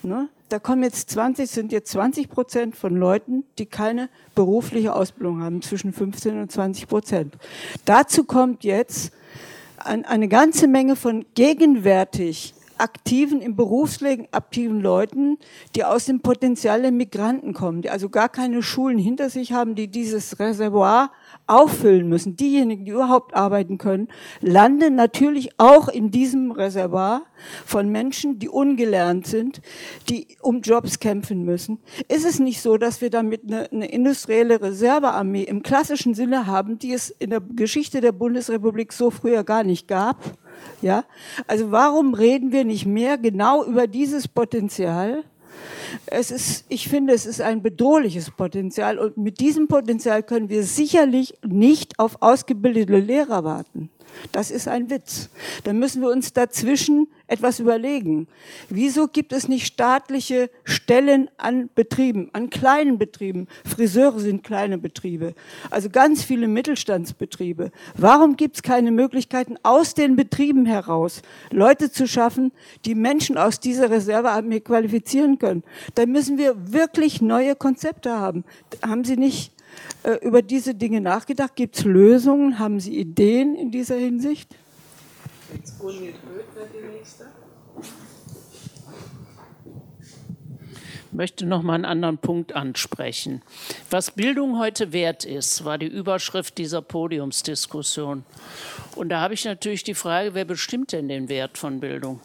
Ne? 0.03 0.28
Da 0.48 0.59
kommen 0.59 0.82
jetzt 0.82 1.11
20, 1.11 1.51
sind 1.51 1.73
jetzt 1.73 1.90
20 1.93 2.28
Prozent 2.28 2.77
von 2.77 2.94
Leuten, 2.94 3.44
die 3.59 3.66
keine 3.66 4.09
berufliche 4.35 4.94
Ausbildung 4.94 5.43
haben, 5.43 5.61
zwischen 5.62 5.93
15 5.93 6.40
und 6.40 6.53
20 6.53 6.86
Prozent. 6.86 7.36
Dazu 7.85 8.24
kommt 8.24 8.62
jetzt 8.62 9.12
eine 9.86 10.28
ganze 10.28 10.66
Menge 10.66 10.96
von 10.96 11.24
gegenwärtig 11.34 12.54
aktiven, 12.78 13.40
im 13.40 13.56
Berufsleben 13.56 14.26
aktiven 14.32 14.80
Leuten, 14.80 15.38
die 15.74 15.84
aus 15.84 16.06
dem 16.06 16.20
Potenzial 16.20 16.82
der 16.82 16.92
Migranten 16.92 17.54
kommen, 17.54 17.82
die 17.82 17.90
also 17.90 18.08
gar 18.08 18.28
keine 18.28 18.62
Schulen 18.62 18.98
hinter 18.98 19.30
sich 19.30 19.52
haben, 19.52 19.74
die 19.74 19.88
dieses 19.88 20.38
Reservoir 20.38 21.10
auffüllen 21.47 22.09
müssen. 22.09 22.36
Diejenigen, 22.36 22.85
die 22.85 22.90
überhaupt 22.90 23.35
arbeiten 23.35 23.78
können, 23.78 24.09
landen 24.40 24.94
natürlich 24.94 25.51
auch 25.59 25.89
in 25.89 26.10
diesem 26.10 26.51
Reservoir 26.51 27.23
von 27.64 27.89
Menschen, 27.89 28.39
die 28.39 28.48
ungelernt 28.48 29.27
sind, 29.27 29.60
die 30.09 30.36
um 30.40 30.60
Jobs 30.60 30.98
kämpfen 30.98 31.44
müssen. 31.44 31.78
Ist 32.09 32.27
es 32.27 32.39
nicht 32.39 32.60
so, 32.60 32.77
dass 32.78 33.01
wir 33.01 33.10
damit 33.10 33.43
eine, 33.47 33.70
eine 33.70 33.86
industrielle 33.86 34.60
Reservearmee 34.60 35.43
im 35.43 35.62
klassischen 35.62 36.14
Sinne 36.14 36.47
haben, 36.47 36.78
die 36.78 36.93
es 36.93 37.10
in 37.10 37.31
der 37.31 37.40
Geschichte 37.40 38.01
der 38.01 38.12
Bundesrepublik 38.12 38.93
so 38.93 39.10
früher 39.10 39.44
gar 39.44 39.62
nicht 39.62 39.86
gab? 39.86 40.16
Ja? 40.82 41.05
Also 41.47 41.70
warum 41.70 42.14
reden 42.14 42.52
wir 42.52 42.64
nicht 42.64 42.86
mehr 42.86 43.18
genau 43.18 43.64
über 43.64 43.86
dieses 43.86 44.27
Potenzial? 44.28 45.24
Es 46.06 46.30
ist, 46.30 46.64
ich 46.68 46.88
finde, 46.88 47.12
es 47.12 47.26
ist 47.26 47.40
ein 47.40 47.62
bedrohliches 47.62 48.30
Potenzial 48.30 48.98
und 48.98 49.16
mit 49.16 49.40
diesem 49.40 49.68
Potenzial 49.68 50.22
können 50.22 50.48
wir 50.48 50.62
sicherlich 50.62 51.34
nicht 51.44 51.98
auf 51.98 52.20
ausgebildete 52.20 52.98
Lehrer 52.98 53.44
warten. 53.44 53.90
Das 54.32 54.51
ist 54.51 54.68
ein 54.68 54.90
Witz. 54.90 55.30
Dann 55.64 55.78
müssen 55.78 56.02
wir 56.02 56.10
uns 56.10 56.32
dazwischen 56.32 57.09
etwas 57.26 57.59
überlegen. 57.59 58.28
Wieso 58.68 59.09
gibt 59.09 59.32
es 59.32 59.48
nicht 59.48 59.66
staatliche 59.66 60.51
Stellen 60.64 61.28
an 61.38 61.68
Betrieben, 61.74 62.30
an 62.32 62.51
kleinen 62.51 62.98
Betrieben? 62.98 63.48
Friseure 63.64 64.20
sind 64.20 64.44
kleine 64.44 64.78
Betriebe, 64.78 65.34
also 65.70 65.90
ganz 65.90 66.22
viele 66.22 66.48
Mittelstandsbetriebe. 66.48 67.72
Warum 67.97 68.36
gibt 68.36 68.56
es 68.56 68.62
keine 68.62 68.93
Möglichkeiten, 68.93 69.56
aus 69.62 69.94
den 69.94 70.16
Betrieben 70.16 70.66
heraus 70.66 71.22
Leute 71.51 71.90
zu 71.90 72.06
schaffen, 72.06 72.52
die 72.84 72.94
Menschen 72.94 73.36
aus 73.36 73.60
dieser 73.60 73.90
Reservearmee 73.90 74.60
qualifizieren 74.60 75.38
können? 75.38 75.64
Da 75.94 76.06
müssen 76.06 76.38
wir 76.38 76.72
wirklich 76.72 77.20
neue 77.20 77.56
Konzepte 77.56 78.12
haben. 78.12 78.44
Haben 78.82 79.05
Sie 79.05 79.16
nicht 79.16 79.55
über 80.22 80.42
diese 80.42 80.74
Dinge 80.74 81.00
nachgedacht? 81.00 81.56
Gibt 81.56 81.76
es 81.78 81.84
Lösungen? 81.84 82.58
Haben 82.58 82.78
Sie 82.80 82.96
Ideen 82.96 83.56
in 83.56 83.70
dieser 83.70 83.96
Hinsicht? 83.96 84.54
Jetzt 85.52 85.78
Gunhild 85.78 86.14
wäre 86.54 86.68
die 86.72 86.96
nächste. 86.96 87.26
Ich 91.08 91.12
möchte 91.12 91.46
noch 91.46 91.62
mal 91.62 91.74
einen 91.74 91.84
anderen 91.84 92.18
Punkt 92.18 92.54
ansprechen. 92.54 93.42
Was 93.90 94.10
Bildung 94.10 94.58
heute 94.58 94.92
wert 94.92 95.24
ist, 95.24 95.64
war 95.64 95.78
die 95.78 95.86
Überschrift 95.86 96.58
dieser 96.58 96.82
Podiumsdiskussion. 96.82 98.24
Und 98.96 99.08
da 99.08 99.20
habe 99.20 99.34
ich 99.34 99.44
natürlich 99.44 99.82
die 99.82 99.94
Frage, 99.94 100.34
wer 100.34 100.44
bestimmt 100.44 100.92
denn 100.92 101.08
den 101.08 101.28
Wert 101.28 101.58
von 101.58 101.80
Bildung? 101.80 102.20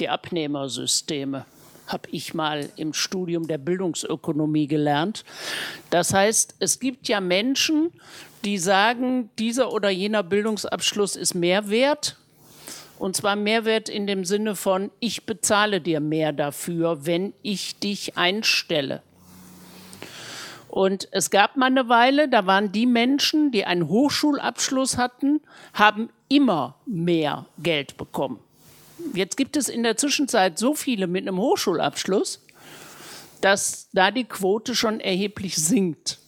Die 0.00 0.08
Abnehmersysteme 0.08 1.46
habe 1.86 2.08
ich 2.10 2.34
mal 2.34 2.68
im 2.76 2.92
Studium 2.92 3.46
der 3.46 3.58
Bildungsökonomie 3.58 4.66
gelernt. 4.66 5.24
Das 5.90 6.14
heißt, 6.14 6.56
es 6.58 6.80
gibt 6.80 7.08
ja 7.08 7.20
Menschen, 7.20 7.92
die 8.44 8.58
sagen, 8.58 9.30
dieser 9.38 9.72
oder 9.72 9.90
jener 9.90 10.22
Bildungsabschluss 10.22 11.16
ist 11.16 11.34
mehr 11.34 11.68
wert. 11.70 12.16
Und 12.98 13.16
zwar 13.16 13.36
Mehrwert 13.36 13.88
in 13.88 14.06
dem 14.06 14.24
Sinne 14.24 14.54
von, 14.54 14.90
ich 15.00 15.26
bezahle 15.26 15.80
dir 15.80 16.00
mehr 16.00 16.32
dafür, 16.32 17.06
wenn 17.06 17.34
ich 17.42 17.78
dich 17.78 18.16
einstelle. 18.16 19.02
Und 20.68 21.08
es 21.12 21.30
gab 21.30 21.56
mal 21.56 21.66
eine 21.66 21.88
Weile, 21.88 22.28
da 22.28 22.46
waren 22.46 22.72
die 22.72 22.86
Menschen, 22.86 23.52
die 23.52 23.64
einen 23.64 23.88
Hochschulabschluss 23.88 24.96
hatten, 24.96 25.40
haben 25.72 26.08
immer 26.28 26.76
mehr 26.86 27.46
Geld 27.58 27.96
bekommen. 27.96 28.40
Jetzt 29.12 29.36
gibt 29.36 29.56
es 29.56 29.68
in 29.68 29.82
der 29.82 29.96
Zwischenzeit 29.96 30.58
so 30.58 30.74
viele 30.74 31.06
mit 31.06 31.26
einem 31.26 31.38
Hochschulabschluss, 31.38 32.40
dass 33.40 33.88
da 33.92 34.10
die 34.10 34.24
Quote 34.24 34.74
schon 34.74 35.00
erheblich 35.00 35.56
sinkt. 35.56 36.18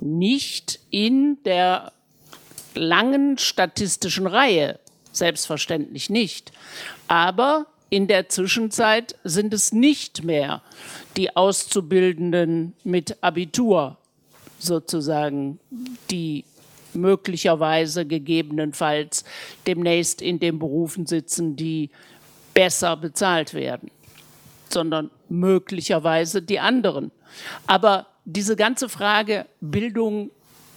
Nicht 0.00 0.80
in 0.90 1.38
der 1.44 1.92
langen 2.74 3.38
statistischen 3.38 4.26
Reihe, 4.26 4.78
selbstverständlich 5.12 6.10
nicht. 6.10 6.52
Aber 7.08 7.66
in 7.88 8.08
der 8.08 8.28
Zwischenzeit 8.28 9.16
sind 9.24 9.54
es 9.54 9.72
nicht 9.72 10.24
mehr 10.24 10.62
die 11.16 11.36
Auszubildenden 11.36 12.74
mit 12.84 13.22
Abitur 13.22 13.96
sozusagen, 14.58 15.60
die 16.10 16.44
möglicherweise 16.96 18.06
gegebenenfalls 18.06 19.24
demnächst 19.66 20.22
in 20.22 20.38
den 20.38 20.58
Berufen 20.58 21.06
sitzen, 21.06 21.56
die 21.56 21.90
besser 22.54 22.96
bezahlt 22.96 23.54
werden. 23.54 23.90
sondern 24.68 25.10
möglicherweise 25.28 26.42
die 26.42 26.60
anderen. 26.60 27.10
Aber 27.66 28.06
diese 28.24 28.56
ganze 28.56 28.88
Frage 28.88 29.46
Bildung 29.60 30.30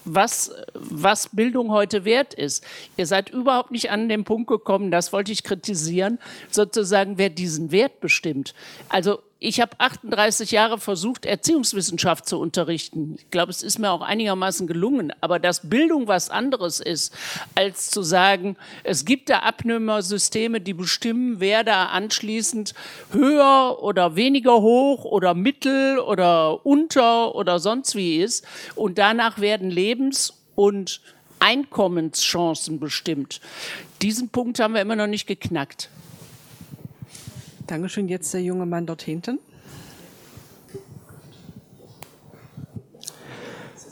was, 0.05 0.51
was 0.73 1.29
Bildung 1.35 1.71
heute 1.71 2.05
wert 2.05 2.33
ist. 2.33 2.65
Ihr 2.97 3.05
seid 3.05 3.29
überhaupt 3.29 3.69
nicht 3.69 3.91
an 3.91 4.09
den 4.09 4.23
Punkt 4.23 4.47
gekommen, 4.47 4.91
das 4.91 5.13
wollte 5.13 5.31
ich 5.31 5.43
kritisieren, 5.43 6.19
sozusagen, 6.49 7.17
wer 7.17 7.29
diesen 7.29 7.71
Wert 7.71 7.99
bestimmt. 7.99 8.55
Also 8.87 9.19
ich 9.41 9.61
habe 9.61 9.71
38 9.79 10.51
Jahre 10.51 10.79
versucht, 10.79 11.25
Erziehungswissenschaft 11.25 12.27
zu 12.27 12.37
unterrichten. 12.37 13.15
Ich 13.17 13.31
glaube, 13.31 13.51
es 13.51 13.63
ist 13.63 13.79
mir 13.79 13.89
auch 13.91 14.01
einigermaßen 14.01 14.67
gelungen. 14.67 15.13
Aber 15.21 15.39
dass 15.39 15.69
Bildung 15.69 16.09
was 16.09 16.29
anderes 16.29 16.81
ist, 16.81 17.15
als 17.55 17.89
zu 17.89 18.01
sagen, 18.01 18.57
es 18.83 19.05
gibt 19.05 19.29
da 19.29 19.39
Abnehmersysteme, 19.39 20.59
die 20.59 20.73
bestimmen, 20.73 21.39
wer 21.39 21.63
da 21.63 21.85
anschließend 21.85 22.73
höher 23.13 23.81
oder 23.81 24.17
weniger 24.17 24.59
hoch 24.59 25.05
oder 25.05 25.33
mittel 25.33 25.99
oder 25.99 26.65
unter 26.65 27.33
oder 27.33 27.59
sonst 27.59 27.95
wie 27.95 28.17
ist. 28.17 28.45
Und 28.75 28.97
danach 28.97 29.39
werden 29.39 29.71
Lebens- 29.71 30.33
und 30.55 30.99
Einkommenschancen 31.39 32.81
bestimmt. 32.81 33.39
Diesen 34.01 34.27
Punkt 34.27 34.59
haben 34.59 34.73
wir 34.73 34.81
immer 34.81 34.97
noch 34.97 35.07
nicht 35.07 35.27
geknackt. 35.27 35.89
Dankeschön. 37.69 38.07
Jetzt 38.07 38.33
der 38.33 38.41
junge 38.41 38.65
Mann 38.65 38.87
dort 38.87 39.03
hinten. 39.03 39.37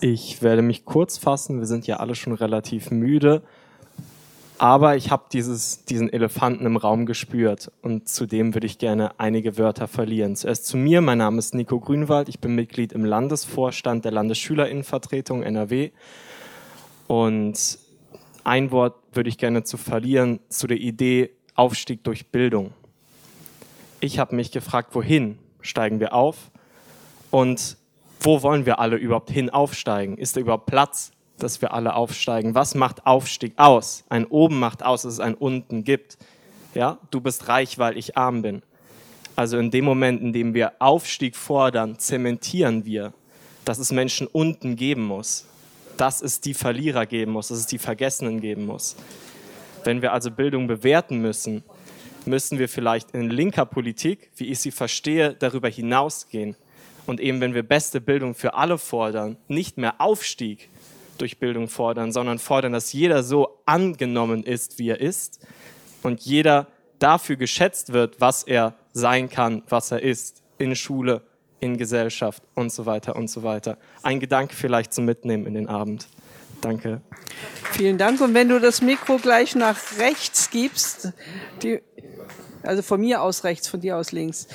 Ich 0.02 0.42
werde 0.42 0.64
mich 0.64 0.84
kurz 0.84 1.20
fassen. 1.20 1.60
Wir 1.60 1.68
sind 1.68 1.86
ja 1.86 1.98
alle 1.98 2.16
schon 2.16 2.34
relativ 2.34 2.90
müde. 2.90 3.44
Aber 4.58 4.96
ich 4.96 5.12
habe 5.12 5.26
diesen 5.30 6.12
Elefanten 6.12 6.66
im 6.66 6.76
Raum 6.76 7.06
gespürt 7.06 7.72
und 7.84 8.10
zudem 8.10 8.56
würde 8.56 8.66
ich 8.66 8.80
gerne 8.80 9.20
einige 9.20 9.60
Wörter 9.60 9.88
verlieren. 9.88 10.36
Zuerst 10.36 10.66
zu 10.66 10.76
mir. 10.76 11.02
Mein 11.02 11.20
Name 11.20 11.38
ist 11.38 11.54
Nico 11.54 11.80
Grünwald. 11.80 12.30
Ich 12.30 12.40
bin 12.40 12.56
Mitglied 12.56 12.94
im 12.94 13.06
Landesvorstand 13.06 14.06
der 14.06 14.12
Landesschülerinnenvertretung 14.12 15.44
NRW. 15.44 15.92
Und 17.06 17.78
ein 18.44 18.72
Wort 18.72 18.96
würde 19.14 19.30
ich 19.30 19.38
gerne 19.38 19.62
zu 19.64 19.78
verlieren 19.78 20.40
zu 20.50 20.66
der 20.66 20.78
Idee 20.78 21.30
Aufstieg 21.54 22.04
durch 22.04 22.32
Bildung 22.32 22.74
ich 24.00 24.20
habe 24.20 24.36
mich 24.36 24.52
gefragt, 24.52 24.94
wohin 24.94 25.38
steigen 25.62 26.00
wir 26.00 26.14
auf 26.14 26.52
und 27.32 27.78
wo 28.20 28.42
wollen 28.42 28.66
wir 28.66 28.80
alle 28.80 28.96
überhaupt 28.96 29.30
hin 29.30 29.50
aufsteigen? 29.50 30.18
Ist 30.18 30.36
da 30.36 30.42
überhaupt 30.42 30.66
Platz, 30.66 31.12
dass 31.38 31.62
wir 31.62 31.74
alle 31.74 31.96
aufsteigen? 31.96 32.56
Was 32.56 32.76
macht 32.76 33.06
Aufstieg 33.06 33.54
aus? 33.58 34.04
Ein 34.10 34.26
Oben 34.26 34.60
macht 34.60 34.84
aus, 34.84 35.04
dass 35.04 35.14
es 35.14 35.20
ein 35.20 35.36
Unten 35.36 35.84
gibt. 35.84 36.18
Ja, 36.74 36.98
du 37.12 37.22
bist 37.22 37.48
reich, 37.48 37.78
weil 37.78 37.98
ich 37.98 38.18
arm 38.18 38.42
bin. 38.42 38.62
Also 39.36 39.60
in 39.60 39.70
dem 39.70 39.86
Moment, 39.86 40.22
in 40.22 40.34
dem 40.34 40.54
wir 40.54 40.74
Aufstieg 40.80 41.36
fordern, 41.36 42.00
zementieren 42.00 42.86
wir, 42.86 43.14
dass 43.66 43.78
es 43.78 43.92
Menschen 43.92 44.26
unten 44.26 44.76
geben 44.76 45.04
muss, 45.04 45.46
dass 45.98 46.22
es 46.22 46.42
die 46.42 46.56
Verlierer 46.56 47.06
geben 47.06 47.34
muss, 47.34 47.50
dass 47.50 47.60
es 47.60 47.68
die 47.68 47.78
Vergessenen 47.78 48.42
geben 48.42 48.66
muss. 48.66 48.96
Wenn 49.84 50.02
wir 50.02 50.12
also 50.12 50.32
Bildung 50.32 50.68
bewerten 50.68 51.20
müssen, 51.22 51.64
müssen 52.28 52.60
wir 52.60 52.70
vielleicht 52.70 53.12
in 53.12 53.30
linker 53.30 53.66
Politik, 53.66 54.30
wie 54.36 54.48
ich 54.48 54.60
sie 54.60 54.72
verstehe, 54.72 55.34
darüber 55.34 55.70
hinausgehen. 55.70 56.56
Und 57.06 57.20
eben, 57.22 57.40
wenn 57.42 57.54
wir 57.54 57.64
beste 57.64 58.02
Bildung 58.02 58.36
für 58.36 58.54
alle 58.54 58.78
fordern, 58.78 59.38
nicht 59.48 59.78
mehr 59.78 60.00
Aufstieg 60.00 60.70
durch 61.18 61.40
Bildung 61.40 61.68
fordern, 61.68 62.12
sondern 62.12 62.38
fordern, 62.38 62.74
dass 62.74 62.94
jeder 62.94 63.24
so 63.24 63.60
angenommen 63.66 64.44
ist, 64.44 64.78
wie 64.78 64.90
er 64.90 65.00
ist 65.00 65.46
und 66.04 66.22
jeder 66.22 66.68
dafür 67.00 67.36
geschätzt 67.36 67.94
wird, 67.94 68.20
was 68.20 68.44
er 68.44 68.76
sein 68.94 69.30
kann, 69.30 69.64
was 69.70 69.92
er 69.92 70.02
ist, 70.02 70.44
in 70.58 70.76
Schule, 70.76 71.22
in 71.60 71.78
Gesellschaft 71.78 72.44
und 72.56 72.72
so 72.72 72.86
weiter 72.86 73.16
und 73.16 73.30
so 73.30 73.44
weiter. 73.44 73.78
Ein 74.04 74.20
Gedanke 74.20 74.56
vielleicht 74.56 74.94
zum 74.94 75.06
Mitnehmen 75.06 75.46
in 75.46 75.54
den 75.54 75.68
Abend. 75.68 76.08
Danke. 76.62 77.02
Vielen 77.72 77.98
Dank. 77.98 78.22
Und 78.22 78.34
wenn 78.34 78.50
du 78.50 78.60
das 78.60 78.82
Mikro 78.82 79.18
gleich 79.18 79.56
nach 79.56 79.78
rechts 80.00 80.50
gibst, 80.50 81.14
die 81.62 81.82
also 82.68 82.82
von 82.82 83.00
mir 83.00 83.22
aus 83.22 83.44
rechts, 83.44 83.68
von 83.68 83.80
dir 83.80 83.98
aus 83.98 84.12
links. 84.12 84.48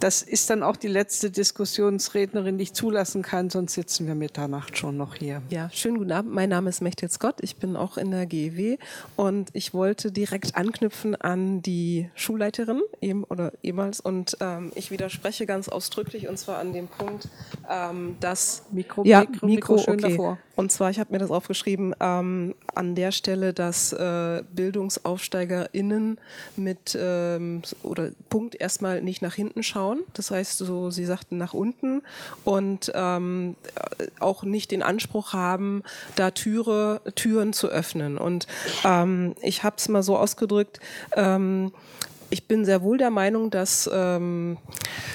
Das 0.00 0.22
ist 0.22 0.48
dann 0.50 0.62
auch 0.62 0.76
die 0.76 0.88
letzte 0.88 1.30
Diskussionsrednerin, 1.30 2.58
die 2.58 2.64
ich 2.64 2.72
zulassen 2.72 3.22
kann, 3.22 3.50
sonst 3.50 3.74
sitzen 3.74 4.06
wir 4.06 4.14
Mitternacht 4.14 4.78
schon 4.78 4.96
noch 4.96 5.16
hier. 5.16 5.42
Ja, 5.50 5.68
schönen 5.72 5.98
guten 5.98 6.12
Abend. 6.12 6.32
Mein 6.32 6.48
Name 6.48 6.70
ist 6.70 6.80
Mechthild 6.80 7.12
Scott. 7.12 7.36
Ich 7.40 7.56
bin 7.56 7.76
auch 7.76 7.98
in 7.98 8.10
der 8.10 8.26
GEW 8.26 8.76
und 9.16 9.50
ich 9.52 9.74
wollte 9.74 10.12
direkt 10.12 10.56
anknüpfen 10.56 11.16
an 11.16 11.62
die 11.62 12.08
Schulleiterin 12.14 12.80
eben 13.00 13.24
oder 13.24 13.52
ehemals 13.62 14.00
und 14.00 14.36
ähm, 14.40 14.72
ich 14.74 14.90
widerspreche 14.90 15.46
ganz 15.46 15.68
ausdrücklich 15.68 16.28
und 16.28 16.38
zwar 16.38 16.58
an 16.58 16.72
dem 16.72 16.88
Punkt, 16.88 17.28
ähm, 17.68 18.16
dass 18.20 18.64
Mikro, 18.70 19.04
ja, 19.04 19.20
Mikro, 19.20 19.46
Mikro, 19.46 19.46
Mikro 19.46 19.78
schön 19.78 19.94
okay. 19.94 20.10
davor. 20.10 20.38
Und 20.58 20.72
zwar, 20.72 20.90
ich 20.90 20.98
habe 20.98 21.12
mir 21.12 21.20
das 21.20 21.30
aufgeschrieben, 21.30 21.94
ähm, 22.00 22.56
an 22.74 22.96
der 22.96 23.12
Stelle, 23.12 23.52
dass 23.52 23.92
äh, 23.92 24.42
BildungsaufsteigerInnen 24.52 26.18
mit 26.56 26.98
ähm, 27.00 27.62
oder 27.84 28.10
Punkt 28.28 28.60
erstmal 28.60 29.00
nicht 29.00 29.22
nach 29.22 29.34
hinten 29.34 29.62
schauen. 29.62 30.00
Das 30.14 30.32
heißt, 30.32 30.58
so 30.58 30.90
Sie 30.90 31.04
sagten 31.04 31.38
nach 31.38 31.54
unten 31.54 32.02
und 32.42 32.90
ähm, 32.96 33.54
auch 34.18 34.42
nicht 34.42 34.72
den 34.72 34.82
Anspruch 34.82 35.32
haben, 35.32 35.84
da 36.16 36.32
Türe, 36.32 37.02
Türen 37.14 37.52
zu 37.52 37.68
öffnen. 37.68 38.18
Und 38.18 38.48
ähm, 38.84 39.36
ich 39.40 39.62
habe 39.62 39.76
es 39.78 39.88
mal 39.88 40.02
so 40.02 40.16
ausgedrückt, 40.16 40.80
ähm, 41.14 41.72
ich 42.30 42.48
bin 42.48 42.64
sehr 42.64 42.82
wohl 42.82 42.98
der 42.98 43.10
Meinung, 43.10 43.50
dass 43.50 43.88
ähm, 43.92 44.56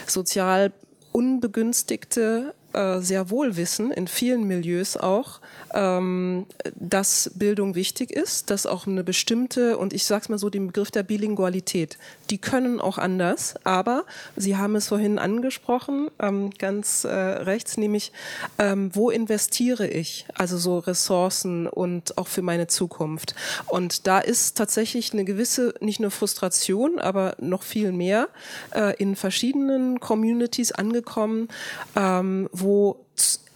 sozial 0.08 0.72
Unbegünstigte 1.12 2.54
äh, 2.74 3.00
sehr 3.00 3.30
wohl 3.30 3.56
wissen, 3.58 3.92
in 3.92 4.08
vielen 4.08 4.44
Milieus 4.46 4.98
auch, 4.98 5.40
ähm, 5.74 6.46
dass 6.76 7.32
Bildung 7.36 7.76
wichtig 7.76 8.12
ist, 8.12 8.50
dass 8.50 8.66
auch 8.66 8.88
eine 8.88 9.04
bestimmte, 9.04 9.78
und 9.78 9.94
ich 9.94 10.06
sage 10.06 10.24
es 10.24 10.30
mal 10.30 10.38
so, 10.38 10.50
den 10.50 10.68
Begriff 10.68 10.92
der 10.92 11.04
Bilingualität, 11.04 11.98
die 12.30 12.38
können 12.38 12.80
auch 12.80 12.98
anders, 12.98 13.56
aber 13.64 14.06
Sie 14.36 14.58
haben 14.58 14.76
es 14.76 14.88
vorhin 14.88 15.20
angesprochen, 15.20 16.10
ähm, 16.20 16.52
ganz 16.52 17.04
äh, 17.04 17.10
rechts, 17.10 17.78
nämlich, 17.78 18.12
ähm, 18.60 18.92
wo 18.94 19.10
investiere 19.10 19.88
ich? 19.88 20.26
Also 20.34 20.58
so 20.58 20.80
Ressourcen 20.80 21.68
und 21.68 22.18
auch 22.18 22.28
für 22.28 22.42
meine 22.42 22.68
Zukunft. 22.68 23.36
Und 23.68 24.08
da 24.08 24.20
ist 24.20 24.58
tatsächlich 24.58 25.14
eine 25.14 25.26
gewisse, 25.26 25.74
nicht 25.80 26.00
nur 26.00 26.12
Frustration, 26.12 27.00
aber 27.00 27.36
noch 27.40 27.64
viel 27.64 27.92
mehr 27.92 28.30
äh, 28.76 28.96
in 28.98 29.16
verschiedenen 29.16 30.00
Communities 30.00 30.72
angekommen, 30.72 31.48
ähm, 31.96 32.50
wo 32.64 33.03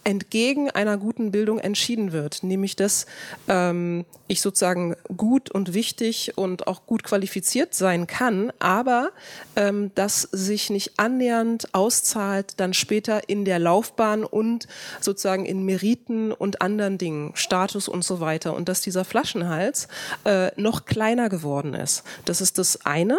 entgegen 0.08 0.70
einer 0.70 0.96
guten 0.96 1.32
Bildung 1.32 1.58
entschieden 1.58 2.12
wird, 2.12 2.42
nämlich 2.42 2.76
dass 2.76 3.04
ähm, 3.46 4.06
ich 4.26 4.40
sozusagen 4.40 4.96
gut 5.14 5.50
und 5.50 5.74
wichtig 5.74 6.32
und 6.36 6.66
auch 6.66 6.86
gut 6.86 7.02
qualifiziert 7.02 7.74
sein 7.74 8.06
kann, 8.06 8.50
aber 8.58 9.10
ähm, 9.54 9.90
das 9.94 10.22
sich 10.22 10.70
nicht 10.70 10.98
annähernd 10.98 11.74
auszahlt 11.74 12.54
dann 12.56 12.72
später 12.72 13.28
in 13.28 13.44
der 13.44 13.58
Laufbahn 13.58 14.24
und 14.24 14.66
sozusagen 15.00 15.44
in 15.44 15.66
Meriten 15.66 16.32
und 16.32 16.62
anderen 16.62 16.96
Dingen, 16.96 17.32
Status 17.34 17.86
und 17.86 18.02
so 18.02 18.18
weiter 18.18 18.54
und 18.56 18.70
dass 18.70 18.80
dieser 18.80 19.04
Flaschenhals 19.04 19.88
äh, 20.24 20.50
noch 20.58 20.86
kleiner 20.86 21.28
geworden 21.28 21.74
ist. 21.74 22.02
Das 22.24 22.40
ist 22.40 22.56
das 22.56 22.86
eine. 22.86 23.18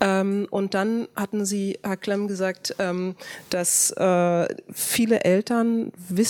Ähm, 0.00 0.48
und 0.50 0.74
dann 0.74 1.06
hatten 1.14 1.44
Sie, 1.44 1.78
Herr 1.84 1.96
Klemm, 1.96 2.26
gesagt, 2.26 2.74
ähm, 2.80 3.14
dass 3.50 3.92
äh, 3.92 4.48
viele 4.72 5.20
Eltern 5.20 5.92
wissen, 6.08 6.23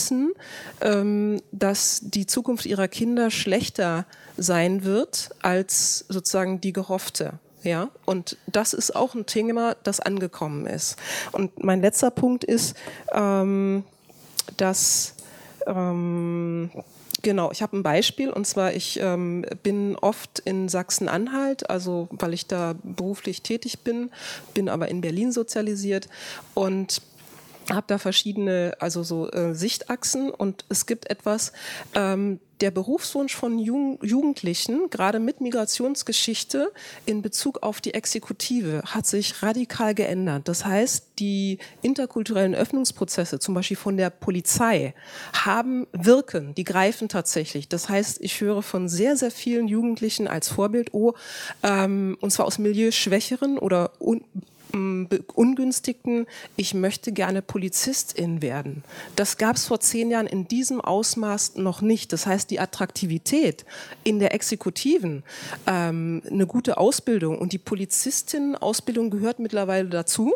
ähm, 0.80 1.40
dass 1.52 2.00
die 2.02 2.26
Zukunft 2.26 2.66
ihrer 2.66 2.88
Kinder 2.88 3.30
schlechter 3.30 4.06
sein 4.36 4.84
wird 4.84 5.30
als 5.40 6.04
sozusagen 6.08 6.60
die 6.60 6.72
gehoffte. 6.72 7.34
Ja, 7.62 7.88
und 8.04 8.36
das 8.46 8.74
ist 8.74 8.94
auch 8.94 9.14
ein 9.14 9.24
Thema, 9.24 9.74
das 9.84 9.98
angekommen 9.98 10.66
ist. 10.66 10.96
Und 11.32 11.64
mein 11.64 11.80
letzter 11.80 12.10
Punkt 12.10 12.44
ist, 12.44 12.76
ähm, 13.12 13.84
dass 14.58 15.14
ähm, 15.66 16.70
Genau, 17.24 17.50
ich 17.52 17.62
habe 17.62 17.74
ein 17.78 17.82
Beispiel 17.82 18.28
und 18.28 18.46
zwar 18.46 18.74
ich 18.74 19.00
ähm, 19.00 19.46
bin 19.62 19.96
oft 19.96 20.40
in 20.40 20.68
Sachsen-Anhalt, 20.68 21.70
also 21.70 22.06
weil 22.10 22.34
ich 22.34 22.46
da 22.48 22.74
beruflich 22.82 23.40
tätig 23.40 23.78
bin, 23.78 24.10
bin 24.52 24.68
aber 24.68 24.88
in 24.88 25.00
Berlin 25.00 25.32
sozialisiert 25.32 26.10
und 26.52 27.00
habe 27.70 27.84
da 27.86 27.98
verschiedene, 27.98 28.74
also 28.78 29.02
so 29.02 29.30
äh, 29.30 29.54
Sichtachsen 29.54 30.30
und 30.30 30.64
es 30.68 30.86
gibt 30.86 31.10
etwas, 31.10 31.52
ähm, 31.94 32.40
der 32.60 32.70
Berufswunsch 32.70 33.34
von 33.34 33.58
Jugend 33.58 34.02
Jugendlichen, 34.02 34.88
gerade 34.90 35.18
mit 35.18 35.40
Migrationsgeschichte 35.40 36.72
in 37.04 37.20
Bezug 37.20 37.62
auf 37.62 37.80
die 37.80 37.94
Exekutive, 37.94 38.82
hat 38.86 39.06
sich 39.06 39.42
radikal 39.42 39.94
geändert. 39.94 40.48
Das 40.48 40.64
heißt, 40.64 41.04
die 41.18 41.58
interkulturellen 41.82 42.54
Öffnungsprozesse, 42.54 43.38
zum 43.38 43.54
Beispiel 43.54 43.76
von 43.76 43.96
der 43.96 44.10
Polizei, 44.10 44.94
haben 45.32 45.86
wirken, 45.92 46.54
die 46.54 46.64
greifen 46.64 47.08
tatsächlich. 47.08 47.68
Das 47.68 47.88
heißt, 47.88 48.20
ich 48.20 48.40
höre 48.40 48.62
von 48.62 48.88
sehr, 48.88 49.16
sehr 49.16 49.30
vielen 49.30 49.68
Jugendlichen 49.68 50.28
als 50.28 50.48
Vorbild, 50.48 50.94
oh, 50.94 51.14
ähm, 51.62 52.16
und 52.20 52.30
zwar 52.30 52.46
aus 52.46 52.58
milieuschwächeren 52.58 53.58
oder 53.58 53.90
ungünstigten, 54.74 56.26
ich 56.56 56.74
möchte 56.74 57.12
gerne 57.12 57.42
Polizistin 57.42 58.42
werden. 58.42 58.82
Das 59.16 59.38
gab 59.38 59.56
es 59.56 59.66
vor 59.66 59.80
zehn 59.80 60.10
Jahren 60.10 60.26
in 60.26 60.48
diesem 60.48 60.80
Ausmaß 60.80 61.56
noch 61.56 61.80
nicht. 61.80 62.12
Das 62.12 62.26
heißt, 62.26 62.50
die 62.50 62.60
Attraktivität 62.60 63.64
in 64.02 64.18
der 64.18 64.34
Exekutiven, 64.34 65.22
ähm, 65.66 66.22
eine 66.28 66.46
gute 66.46 66.78
Ausbildung 66.78 67.38
und 67.38 67.52
die 67.52 67.58
Polizistinnen-Ausbildung 67.58 69.10
gehört 69.10 69.38
mittlerweile 69.38 69.88
dazu, 69.88 70.34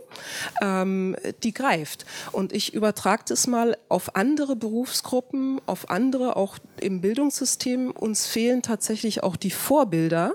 ähm, 0.63 1.17
die 1.43 1.53
greift. 1.53 2.07
Und 2.33 2.53
ich 2.53 2.75
übertrage 2.75 3.25
das 3.29 3.47
mal 3.47 3.77
auf 3.89 4.15
andere 4.17 4.57
Berufsgruppen, 4.57 5.61
auf 5.67 5.91
andere 5.91 6.37
auch 6.37 6.59
im 6.81 7.01
Bildungssystem. 7.01 7.91
Uns 7.91 8.27
fehlen 8.27 8.63
tatsächlich 8.63 9.23
auch 9.23 9.37
die 9.37 9.51
Vorbilder, 9.51 10.35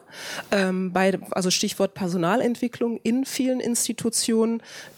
ähm, 0.52 0.92
bei, 0.92 1.18
also 1.32 1.50
Stichwort 1.50 1.94
Personalentwicklung 1.94 3.00
in 3.04 3.26
vielen 3.26 3.60
Institutionen, 3.60 3.93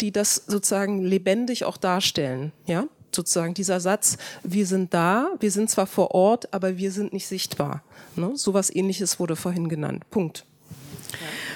die 0.01 0.11
das 0.11 0.35
sozusagen 0.47 1.03
lebendig 1.03 1.65
auch 1.65 1.77
darstellen. 1.77 2.51
Ja, 2.65 2.87
sozusagen 3.15 3.53
dieser 3.53 3.79
Satz, 3.79 4.17
wir 4.43 4.65
sind 4.65 4.93
da, 4.93 5.31
wir 5.39 5.51
sind 5.51 5.69
zwar 5.69 5.87
vor 5.87 6.11
Ort, 6.11 6.53
aber 6.53 6.77
wir 6.77 6.91
sind 6.91 7.13
nicht 7.13 7.27
sichtbar. 7.27 7.83
Ne? 8.15 8.31
Sowas 8.35 8.73
ähnliches 8.73 9.19
wurde 9.19 9.35
vorhin 9.35 9.69
genannt. 9.69 10.03
Punkt. 10.11 10.45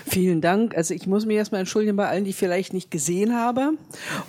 Vielen 0.08 0.42
Dank. 0.42 0.76
Also 0.76 0.94
ich 0.94 1.06
muss 1.08 1.26
mich 1.26 1.38
erstmal 1.38 1.60
entschuldigen 1.60 1.96
bei 1.96 2.08
allen, 2.08 2.24
die 2.24 2.32
ich 2.32 2.36
vielleicht 2.36 2.74
nicht 2.74 2.90
gesehen 2.90 3.36
habe 3.36 3.74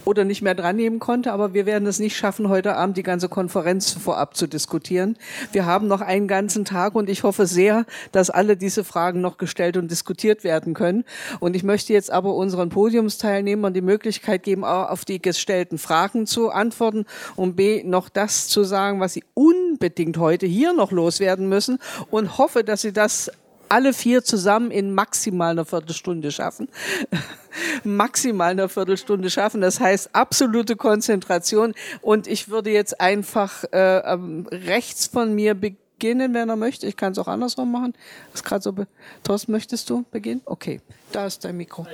oder 0.04 0.24
nicht 0.24 0.42
mehr 0.42 0.54
dran 0.54 0.76
nehmen 0.76 0.98
konnte, 0.98 1.32
aber 1.32 1.54
wir 1.54 1.64
werden 1.64 1.86
es 1.86 1.98
nicht 1.98 2.16
schaffen, 2.16 2.48
heute 2.48 2.76
Abend 2.76 2.96
die 2.96 3.02
ganze 3.02 3.28
Konferenz 3.28 3.90
vorab 3.92 4.36
zu 4.36 4.46
diskutieren. 4.46 5.16
Wir 5.52 5.64
haben 5.64 5.88
noch 5.88 6.00
einen 6.00 6.28
ganzen 6.28 6.64
Tag 6.64 6.94
und 6.94 7.08
ich 7.08 7.22
hoffe 7.22 7.46
sehr, 7.46 7.86
dass 8.12 8.30
alle 8.30 8.56
diese 8.56 8.84
Fragen 8.84 9.20
noch 9.20 9.38
gestellt 9.38 9.76
und 9.76 9.90
diskutiert 9.90 10.44
werden 10.44 10.74
können. 10.74 11.04
Und 11.38 11.56
ich 11.56 11.62
möchte 11.62 11.92
jetzt 11.92 12.10
aber 12.10 12.34
unseren 12.34 12.68
Podiumsteilnehmern 12.68 13.72
die 13.72 13.80
Möglichkeit 13.80 14.42
geben, 14.42 14.64
auch 14.64 14.90
auf 14.90 15.04
die 15.04 15.22
gestellten 15.22 15.78
Fragen 15.78 16.26
zu 16.26 16.50
antworten 16.50 17.06
und 17.36 17.56
B, 17.56 17.82
noch 17.84 18.08
das 18.08 18.48
zu 18.48 18.64
sagen, 18.64 19.00
was 19.00 19.14
sie 19.14 19.24
unbedingt 19.34 20.18
heute 20.18 20.46
hier 20.46 20.72
noch 20.72 20.92
loswerden 20.92 21.48
müssen 21.48 21.78
und 22.10 22.38
hoffe, 22.38 22.64
dass 22.64 22.82
sie 22.82 22.92
das 22.92 23.30
alle 23.70 23.92
vier 23.92 24.24
zusammen 24.24 24.70
in 24.70 24.94
maximal 24.94 25.50
einer 25.50 25.64
Viertelstunde 25.64 26.30
schaffen. 26.32 26.68
maximal 27.84 28.50
einer 28.50 28.68
Viertelstunde 28.68 29.30
schaffen. 29.30 29.60
Das 29.60 29.80
heißt 29.80 30.10
absolute 30.12 30.76
Konzentration. 30.76 31.74
Und 32.02 32.26
ich 32.26 32.48
würde 32.48 32.70
jetzt 32.70 33.00
einfach 33.00 33.64
äh, 33.72 33.98
ähm, 33.98 34.46
rechts 34.50 35.06
von 35.06 35.34
mir 35.34 35.54
beginnen, 35.54 36.34
wenn 36.34 36.48
er 36.48 36.56
möchte. 36.56 36.86
Ich 36.86 36.96
kann 36.96 37.12
es 37.12 37.18
auch 37.18 37.28
andersrum 37.28 37.70
machen. 37.70 37.94
Das 38.32 38.42
gerade 38.42 38.62
so. 38.62 38.74
Thorsten, 39.22 39.52
möchtest 39.52 39.88
du 39.88 40.04
beginnen? 40.10 40.42
Okay, 40.44 40.80
da 41.12 41.26
ist 41.26 41.44
dein 41.44 41.56
Mikro. 41.56 41.86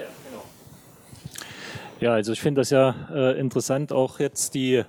Ja, 2.01 2.13
also 2.13 2.33
ich 2.33 2.41
finde 2.41 2.61
das 2.61 2.71
ja 2.71 2.95
äh, 3.13 3.41
interessant, 3.41 3.93
auch 3.93 4.21
jetzt 4.21 4.55
die 4.55 4.85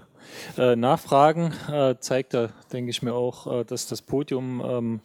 äh, 0.57 0.75
Nachfragen 0.75 1.53
äh, 1.71 1.95
zeigt 1.99 2.33
da, 2.33 2.49
denke 2.71 2.91
ich 2.91 3.01
mir 3.01 3.13
auch, 3.13 3.61
äh, 3.61 3.63
dass 3.63 3.87
das 3.87 4.01
Podium 4.01 4.61
ähm, 4.65 4.99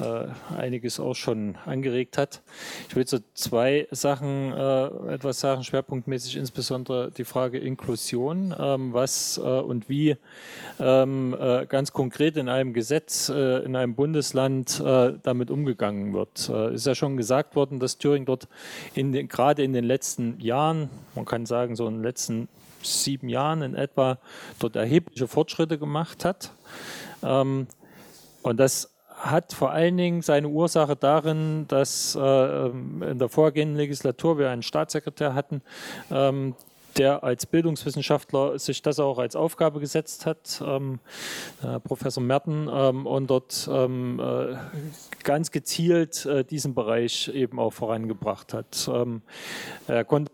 äh, 0.00 0.26
einiges 0.56 1.00
auch 1.00 1.14
schon 1.14 1.56
angeregt 1.64 2.18
hat. 2.18 2.42
Ich 2.88 2.96
will 2.96 3.06
zu 3.06 3.22
zwei 3.34 3.86
Sachen 3.90 4.52
äh, 4.52 4.86
etwas 5.12 5.40
sagen, 5.40 5.64
schwerpunktmäßig 5.64 6.36
insbesondere 6.36 7.10
die 7.10 7.24
Frage 7.24 7.58
Inklusion, 7.58 8.54
ähm, 8.58 8.92
was 8.92 9.38
äh, 9.38 9.40
und 9.40 9.88
wie 9.88 10.16
ähm, 10.78 11.36
ganz 11.68 11.92
konkret 11.92 12.36
in 12.36 12.48
einem 12.48 12.72
Gesetz, 12.72 13.28
in 13.28 13.76
einem 13.76 13.94
Bundesland 13.94 14.80
damit 14.80 15.50
umgegangen 15.50 16.12
wird. 16.12 16.48
Ist 16.72 16.86
ja 16.86 16.94
schon 16.94 17.16
gesagt 17.16 17.56
worden, 17.56 17.80
dass 17.80 17.98
Thüringen 17.98 18.26
dort 18.26 18.48
in 18.94 19.12
den, 19.12 19.28
gerade 19.28 19.62
in 19.62 19.72
den 19.72 19.84
letzten 19.84 20.40
Jahren, 20.40 20.90
man 21.14 21.24
kann 21.24 21.46
sagen 21.46 21.76
so 21.76 21.86
in 21.86 21.94
den 21.94 22.02
letzten 22.02 22.48
sieben 22.84 23.28
Jahren 23.28 23.62
in 23.62 23.74
etwa 23.74 24.18
dort 24.58 24.76
erhebliche 24.76 25.28
Fortschritte 25.28 25.78
gemacht 25.78 26.24
hat. 26.24 26.52
Ähm, 27.22 27.66
und 28.42 28.58
das 28.58 28.94
hat 29.16 29.52
vor 29.52 29.70
allen 29.70 29.96
Dingen 29.96 30.22
seine 30.22 30.48
Ursache 30.48 30.96
darin, 30.96 31.66
dass 31.68 32.14
äh, 32.14 32.66
in 32.68 33.18
der 33.18 33.28
vorgehenden 33.28 33.76
Legislatur 33.76 34.38
wir 34.38 34.50
einen 34.50 34.62
Staatssekretär 34.62 35.34
hatten, 35.34 35.62
ähm, 36.10 36.54
der 36.96 37.24
als 37.24 37.46
Bildungswissenschaftler 37.46 38.58
sich 38.58 38.82
das 38.82 39.00
auch 39.00 39.18
als 39.18 39.34
Aufgabe 39.34 39.80
gesetzt 39.80 40.26
hat, 40.26 40.62
ähm, 40.64 41.00
äh, 41.62 41.80
Professor 41.80 42.22
Merten, 42.22 42.68
ähm, 42.72 43.06
und 43.06 43.28
dort 43.28 43.68
ähm, 43.72 44.20
äh, 44.20 44.56
ganz 45.22 45.50
gezielt 45.50 46.26
äh, 46.26 46.44
diesen 46.44 46.74
Bereich 46.74 47.28
eben 47.28 47.58
auch 47.58 47.72
vorangebracht 47.72 48.54
hat. 48.54 48.88
Ähm, 48.92 49.22
er 49.86 50.04
konnte 50.04 50.30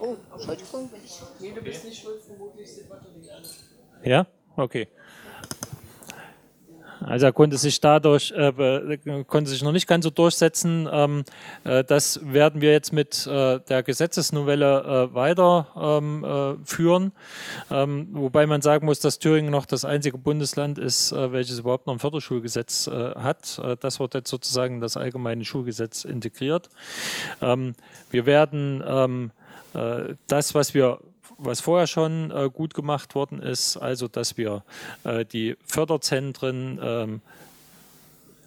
Oh, 0.00 0.16
Entschuldigung. 0.32 0.90
Nee, 1.40 1.52
du 1.52 1.60
bist 1.60 1.84
nicht 1.84 2.02
schuld, 2.02 2.22
vermutlich 2.22 2.72
sind 2.72 2.88
Batterien 2.88 3.22
Ja, 4.02 4.26
okay. 4.56 4.88
Also 7.00 7.26
er 7.26 7.32
konnte 7.32 7.56
sich 7.56 7.80
dadurch 7.80 8.32
äh, 8.32 8.98
konnte 9.26 9.50
sich 9.50 9.62
noch 9.62 9.72
nicht 9.72 9.86
ganz 9.86 10.04
so 10.04 10.10
durchsetzen. 10.10 10.88
Ähm, 10.90 11.24
äh, 11.64 11.82
das 11.84 12.20
werden 12.22 12.60
wir 12.60 12.72
jetzt 12.72 12.92
mit 12.92 13.26
äh, 13.26 13.58
der 13.60 13.82
Gesetzesnovelle 13.82 15.08
äh, 15.10 15.14
weiterführen, 15.14 17.02
ähm, 17.04 17.12
äh, 17.70 17.82
ähm, 17.82 18.08
wobei 18.12 18.46
man 18.46 18.60
sagen 18.60 18.86
muss, 18.86 19.00
dass 19.00 19.18
Thüringen 19.18 19.50
noch 19.50 19.66
das 19.66 19.84
einzige 19.84 20.18
Bundesland 20.18 20.78
ist, 20.78 21.12
äh, 21.12 21.32
welches 21.32 21.60
überhaupt 21.60 21.86
noch 21.86 21.94
ein 21.94 22.00
Förderschulgesetz 22.00 22.88
hat. 22.90 23.60
das 23.80 24.00
wird 24.00 24.14
jetzt 24.14 24.30
sozusagen 24.30 24.76
in 24.76 24.80
das 24.80 24.96
allgemeine 24.96 25.44
Schulgesetz 25.44 26.04
integriert. 26.04 26.68
Ähm, 27.40 27.74
wir 28.10 28.26
werden 28.26 28.82
ähm, 28.86 29.30
äh, 29.30 29.39
das, 29.72 30.54
was 30.54 30.74
wir 30.74 30.98
was 31.42 31.60
vorher 31.60 31.86
schon 31.86 32.30
äh, 32.30 32.50
gut 32.52 32.74
gemacht 32.74 33.14
worden 33.14 33.40
ist, 33.40 33.76
also 33.76 34.08
dass 34.08 34.36
wir 34.36 34.62
äh, 35.04 35.24
die 35.24 35.56
Förderzentren 35.64 36.78
ähm, 36.82 37.20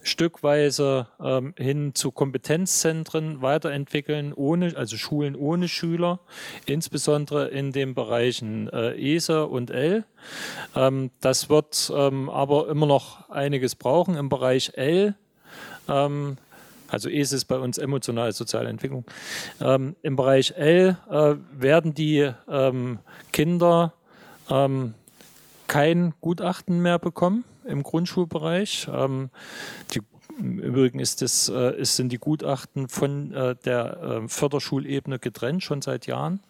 stückweise 0.02 1.08
ähm, 1.20 1.54
hin 1.56 1.94
zu 1.94 2.12
Kompetenzzentren 2.12 3.42
weiterentwickeln, 3.42 4.32
ohne, 4.34 4.76
also 4.76 4.96
Schulen 4.96 5.34
ohne 5.34 5.66
Schüler, 5.66 6.20
insbesondere 6.66 7.48
in 7.48 7.72
den 7.72 7.94
Bereichen 7.94 8.68
äh, 8.68 9.16
ESA 9.16 9.42
und 9.42 9.70
L. 9.70 10.04
Ähm, 10.76 11.10
das 11.20 11.48
wird 11.48 11.90
ähm, 11.94 12.28
aber 12.28 12.68
immer 12.68 12.86
noch 12.86 13.30
einiges 13.30 13.74
brauchen. 13.74 14.14
Im 14.14 14.28
Bereich 14.28 14.72
L 14.74 15.14
ähm, 15.88 16.36
also 16.88 17.08
E 17.08 17.20
ist 17.20 17.44
bei 17.44 17.58
uns 17.58 17.78
emotionale 17.78 18.32
soziale 18.32 18.68
Entwicklung. 18.68 19.04
Ähm, 19.60 19.96
Im 20.02 20.16
Bereich 20.16 20.52
L 20.56 20.96
äh, 21.10 21.34
werden 21.52 21.94
die 21.94 22.30
ähm, 22.48 22.98
Kinder 23.32 23.94
ähm, 24.50 24.94
kein 25.66 26.14
Gutachten 26.20 26.82
mehr 26.82 26.98
bekommen 26.98 27.44
im 27.64 27.82
Grundschulbereich. 27.82 28.88
Ähm, 28.92 29.30
die, 29.92 30.00
Im 30.38 30.58
Übrigen 30.58 30.98
ist 30.98 31.22
das, 31.22 31.48
äh, 31.48 31.76
ist, 31.80 31.96
sind 31.96 32.10
die 32.10 32.18
Gutachten 32.18 32.88
von 32.88 33.32
äh, 33.32 33.56
der 33.64 34.22
äh, 34.24 34.28
Förderschulebene 34.28 35.18
getrennt, 35.18 35.62
schon 35.62 35.80
seit 35.80 36.06
Jahren. 36.06 36.40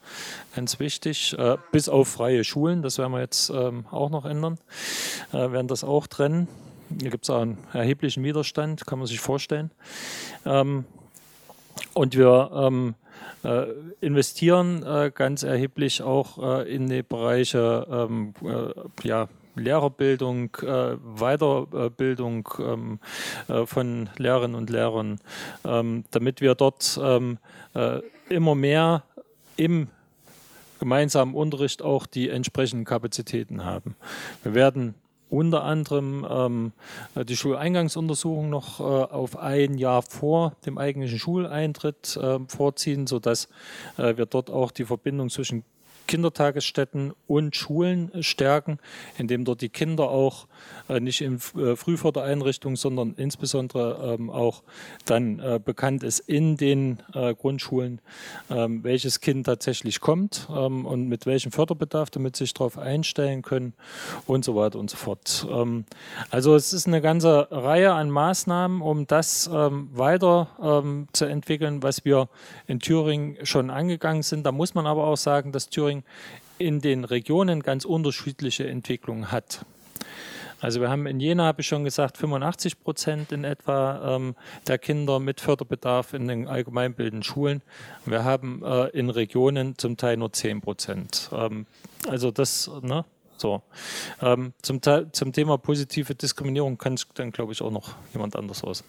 Ganz 0.55 0.81
wichtig. 0.81 1.37
Äh, 1.39 1.57
bis 1.71 1.89
auf 1.89 2.09
freie 2.09 2.45
Schulen, 2.45 2.83
das 2.83 2.99
werden 2.99 3.13
wir 3.13 3.21
jetzt 3.21 3.51
ähm, 3.51 3.87
auch 3.91 4.11
noch 4.11 4.25
ändern, 4.25 4.59
äh, 5.33 5.53
werden 5.53 5.69
das 5.69 5.85
auch 5.85 6.07
trennen. 6.07 6.49
Hier 7.01 7.11
gibt 7.11 7.25
es 7.25 7.31
einen 7.31 7.59
erheblichen 7.73 8.23
Widerstand, 8.25 8.87
kann 8.87 8.99
man 8.99 9.07
sich 9.07 9.21
vorstellen. 9.21 9.71
Ähm, 10.45 10.85
und 11.95 12.17
wir 12.17 12.51
ähm, 12.55 12.95
äh, 13.45 13.67
investieren 14.01 14.83
äh, 14.83 15.11
ganz 15.15 15.43
erheblich 15.43 16.03
auch 16.03 16.39
äh, 16.61 16.75
in 16.75 16.89
die 16.89 17.03
Bereiche 17.03 17.87
ähm, 17.91 18.35
äh, 18.43 19.07
ja, 19.07 19.29
Lehrerbildung, 19.57 20.57
äh, 20.63 20.97
Weiterbildung 20.97 22.49
ähm, 22.59 22.99
äh, 23.49 23.67
von 23.67 24.09
Lehrerinnen 24.17 24.57
und 24.57 24.71
Lehrern, 24.71 25.21
ähm, 25.65 26.05
damit 26.11 26.41
wir 26.41 26.55
dort 26.55 26.99
ähm, 27.03 27.39
immer 28.29 28.55
mehr 28.55 29.03
im 29.57 29.89
gemeinsamen 30.79 31.35
Unterricht 31.35 31.83
auch 31.83 32.07
die 32.07 32.29
entsprechenden 32.29 32.85
Kapazitäten 32.85 33.65
haben. 33.65 33.97
Wir 34.43 34.55
werden 34.55 34.95
unter 35.35 35.65
anderem 35.65 36.27
ähm, 36.29 36.73
die 37.25 37.37
Schuleingangsuntersuchung 37.37 38.49
noch 38.49 38.81
äh, 38.81 38.83
auf 38.83 39.37
ein 39.37 39.77
Jahr 39.79 40.03
vor 40.03 40.55
dem 40.65 40.79
eigentlichen 40.79 41.19
Schuleintritt 41.19 42.17
äh, 42.17 42.39
vorziehen, 42.47 43.07
sodass 43.07 43.49
äh, 43.97 44.17
wir 44.17 44.27
dort 44.27 44.51
auch 44.51 44.71
die 44.71 44.85
Verbindung 44.85 45.31
zwischen 45.31 45.65
Kindertagesstätten 46.07 47.13
und 47.27 47.57
Schulen 47.57 48.11
stärken, 48.23 48.79
indem 49.19 49.45
dort 49.45 49.61
die 49.61 49.69
Kinder 49.69 50.11
auch 50.11 50.47
äh, 50.89 51.01
nicht 51.01 51.21
in 51.23 51.41
äh, 51.57 51.77
Frühfördereinrichtungen, 51.77 52.77
sondern 52.77 53.15
insbesondere 53.17 54.17
ähm, 54.19 54.29
auch 54.29 54.63
dann 55.07 55.39
äh, 55.39 55.61
bekannt 55.63 56.03
ist 56.03 56.21
in 56.21 56.57
den 56.57 56.99
Grundschulen, 57.13 58.01
ähm, 58.51 58.83
welches 58.83 59.21
Kind 59.21 59.47
tatsächlich 59.47 60.01
kommt 60.01 60.49
ähm, 60.51 60.85
und 60.85 61.09
mit 61.09 61.27
welchem 61.27 61.53
Förderbedarf, 61.53 62.11
damit 62.11 62.37
sich 62.37 62.53
darauf 62.55 62.77
einstellen 62.79 63.43
können 63.43 63.73
und 64.27 64.45
so 64.45 64.57
weiter 64.57 64.79
und 64.79 64.91
so 64.91 64.97
fort. 64.97 65.47
Also 66.31 66.55
es 66.55 66.73
ist 66.73 66.87
eine 66.87 67.01
ganze 67.01 67.49
Reihe 67.51 67.93
an 67.93 68.11
Maßnahmen, 68.11 68.81
um 68.81 69.07
das 69.07 69.49
weiter 69.51 71.05
zu 71.13 71.25
entwickeln, 71.25 71.83
was 71.83 72.05
wir 72.05 72.29
in 72.67 72.81
Thüringen 72.81 73.37
schon 73.45 73.71
angegangen 73.71 74.23
sind. 74.23 74.45
Da 74.45 74.53
muss 74.53 74.75
man 74.75 74.87
aber 74.87 75.05
auch 75.05 75.17
sagen, 75.17 75.53
dass 75.53 75.69
Thüringen 75.69 75.94
in 76.59 76.81
den 76.81 77.05
Regionen 77.05 77.63
ganz 77.63 77.85
unterschiedliche 77.85 78.67
Entwicklungen 78.67 79.31
hat. 79.31 79.65
Also 80.61 80.81
wir 80.81 80.89
haben 80.89 81.07
in 81.07 81.21
Jena, 81.21 81.45
habe 81.45 81.61
ich 81.61 81.67
schon 81.67 81.85
gesagt, 81.85 82.17
85 82.17 82.83
Prozent 82.83 83.33
in 83.33 83.45
etwa 83.45 84.17
ähm, 84.17 84.35
der 84.67 84.79
Kinder 84.79 85.21
mit 85.21 85.43
Förderbedarf 85.43 86.15
in 86.15 86.27
den 86.27 86.49
allgemeinbildenden 86.49 87.23
Schulen. 87.23 87.61
Wir 88.07 88.25
haben 88.25 88.63
äh, 88.65 88.87
in 88.89 89.11
Regionen 89.11 89.77
zum 89.77 89.99
Teil 89.99 90.17
nur 90.17 90.33
10 90.33 90.63
Prozent. 90.63 91.29
Ähm, 91.33 91.67
also 92.09 92.31
das, 92.31 92.71
ne? 92.81 93.05
So. 93.37 93.63
Ähm, 94.23 94.55
zum, 94.63 94.81
zum 95.13 95.33
Thema 95.35 95.59
positive 95.59 96.15
Diskriminierung 96.15 96.79
kann 96.79 96.97
dann, 97.15 97.31
glaube 97.31 97.53
ich, 97.53 97.61
auch 97.61 97.71
noch 97.71 97.95
jemand 98.15 98.35
anders 98.35 98.65
aus. 98.65 98.85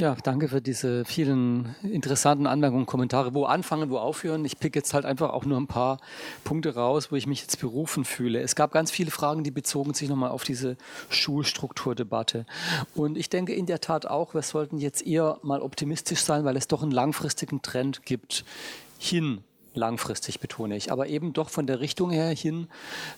Ja, 0.00 0.16
danke 0.22 0.48
für 0.48 0.62
diese 0.62 1.04
vielen 1.04 1.74
interessanten 1.82 2.46
Anmerkungen, 2.46 2.86
Kommentare. 2.86 3.34
Wo 3.34 3.44
anfangen, 3.44 3.90
wo 3.90 3.98
aufhören? 3.98 4.46
Ich 4.46 4.58
pick 4.58 4.74
jetzt 4.74 4.94
halt 4.94 5.04
einfach 5.04 5.28
auch 5.28 5.44
nur 5.44 5.60
ein 5.60 5.66
paar 5.66 5.98
Punkte 6.42 6.74
raus, 6.74 7.12
wo 7.12 7.16
ich 7.16 7.26
mich 7.26 7.42
jetzt 7.42 7.60
berufen 7.60 8.06
fühle. 8.06 8.40
Es 8.40 8.56
gab 8.56 8.72
ganz 8.72 8.90
viele 8.90 9.10
Fragen, 9.10 9.44
die 9.44 9.50
bezogen 9.50 9.92
sich 9.92 10.08
nochmal 10.08 10.30
auf 10.30 10.42
diese 10.42 10.78
Schulstrukturdebatte. 11.10 12.46
Und 12.94 13.18
ich 13.18 13.28
denke 13.28 13.52
in 13.52 13.66
der 13.66 13.82
Tat 13.82 14.06
auch, 14.06 14.32
wir 14.32 14.40
sollten 14.40 14.78
jetzt 14.78 15.06
eher 15.06 15.38
mal 15.42 15.60
optimistisch 15.60 16.20
sein, 16.20 16.46
weil 16.46 16.56
es 16.56 16.66
doch 16.66 16.82
einen 16.82 16.92
langfristigen 16.92 17.60
Trend 17.60 18.06
gibt 18.06 18.46
hin 18.98 19.44
langfristig 19.74 20.40
betone 20.40 20.76
ich, 20.76 20.90
aber 20.90 21.08
eben 21.08 21.32
doch 21.32 21.48
von 21.48 21.66
der 21.66 21.80
Richtung 21.80 22.10
her 22.10 22.34
hin 22.34 22.68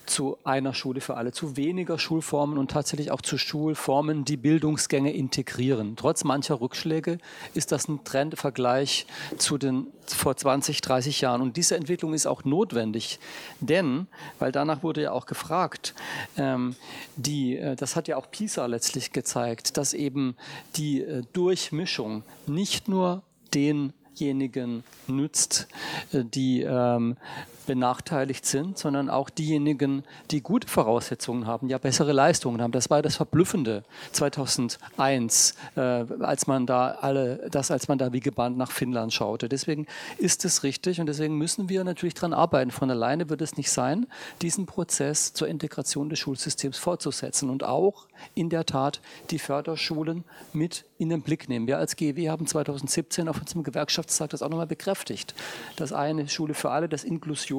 zu 0.05 0.37
einer 0.43 0.73
Schule 0.73 1.01
für 1.01 1.15
alle, 1.15 1.31
zu 1.31 1.57
weniger 1.57 1.97
Schulformen 1.99 2.57
und 2.57 2.71
tatsächlich 2.71 3.11
auch 3.11 3.21
zu 3.21 3.37
Schulformen, 3.37 4.25
die 4.25 4.37
Bildungsgänge 4.37 5.13
integrieren. 5.13 5.95
Trotz 5.95 6.23
mancher 6.23 6.61
Rückschläge 6.61 7.17
ist 7.53 7.71
das 7.71 7.87
ein 7.87 8.03
Trendvergleich 8.03 9.05
zu 9.37 9.57
den 9.57 9.87
vor 10.05 10.35
20, 10.35 10.81
30 10.81 11.21
Jahren. 11.21 11.41
Und 11.41 11.57
diese 11.57 11.75
Entwicklung 11.75 12.13
ist 12.13 12.25
auch 12.25 12.43
notwendig, 12.43 13.19
denn, 13.59 14.07
weil 14.39 14.51
danach 14.51 14.83
wurde 14.83 15.03
ja 15.03 15.11
auch 15.11 15.25
gefragt, 15.25 15.93
ähm, 16.37 16.75
die, 17.15 17.57
äh, 17.57 17.75
das 17.75 17.95
hat 17.95 18.07
ja 18.07 18.17
auch 18.17 18.29
PISA 18.29 18.65
letztlich 18.65 19.11
gezeigt, 19.11 19.77
dass 19.77 19.93
eben 19.93 20.35
die 20.75 21.01
äh, 21.01 21.23
Durchmischung 21.33 22.23
nicht 22.47 22.87
nur 22.87 23.23
den 23.53 23.93
diejenigen 24.19 24.83
nützt, 25.07 25.67
äh, 26.11 26.23
die 26.23 26.61
ähm, 26.61 27.17
benachteiligt 27.63 28.45
sind, 28.45 28.77
sondern 28.77 29.09
auch 29.09 29.29
diejenigen, 29.29 30.03
die 30.31 30.41
gute 30.41 30.67
Voraussetzungen 30.67 31.47
haben, 31.47 31.69
ja 31.69 31.77
bessere 31.77 32.11
Leistungen 32.11 32.61
haben. 32.61 32.71
Das 32.71 32.89
war 32.89 33.01
das 33.01 33.15
Verblüffende 33.15 33.83
2001, 34.11 35.55
äh, 35.75 35.79
als 35.79 36.47
man 36.47 36.65
da 36.65 36.91
alle, 36.91 37.49
das 37.49 37.71
als 37.71 37.87
man 37.87 37.97
da 37.97 38.13
wie 38.13 38.19
gebannt 38.19 38.57
nach 38.57 38.71
Finnland 38.71 39.13
schaute. 39.13 39.49
Deswegen 39.49 39.87
ist 40.17 40.45
es 40.45 40.63
richtig 40.63 40.99
und 40.99 41.07
deswegen 41.07 41.37
müssen 41.37 41.69
wir 41.69 41.83
natürlich 41.83 42.13
daran 42.13 42.33
arbeiten. 42.33 42.71
Von 42.71 42.91
alleine 42.91 43.29
wird 43.29 43.41
es 43.41 43.57
nicht 43.57 43.71
sein, 43.71 44.07
diesen 44.41 44.65
Prozess 44.65 45.33
zur 45.33 45.47
Integration 45.47 46.09
des 46.09 46.19
Schulsystems 46.19 46.77
fortzusetzen 46.77 47.49
und 47.49 47.63
auch 47.63 48.07
in 48.35 48.49
der 48.49 48.65
Tat 48.65 49.01
die 49.31 49.39
Förderschulen 49.39 50.23
mit 50.53 50.85
in 50.97 51.09
den 51.09 51.21
Blick 51.21 51.49
nehmen. 51.49 51.67
Wir 51.67 51.77
als 51.77 51.95
GEW 51.95 52.29
haben 52.29 52.47
2017 52.47 53.27
auf 53.27 53.39
unserem 53.39 53.63
Gewerkschaftstag 53.63 54.29
das 54.29 54.41
auch 54.41 54.49
nochmal 54.49 54.67
bekräftigt. 54.67 55.35
Das 55.75 55.91
eine 55.91 56.27
Schule 56.29 56.53
für 56.53 56.71
alle, 56.71 56.87
das 56.87 57.03
Inklusion 57.03 57.52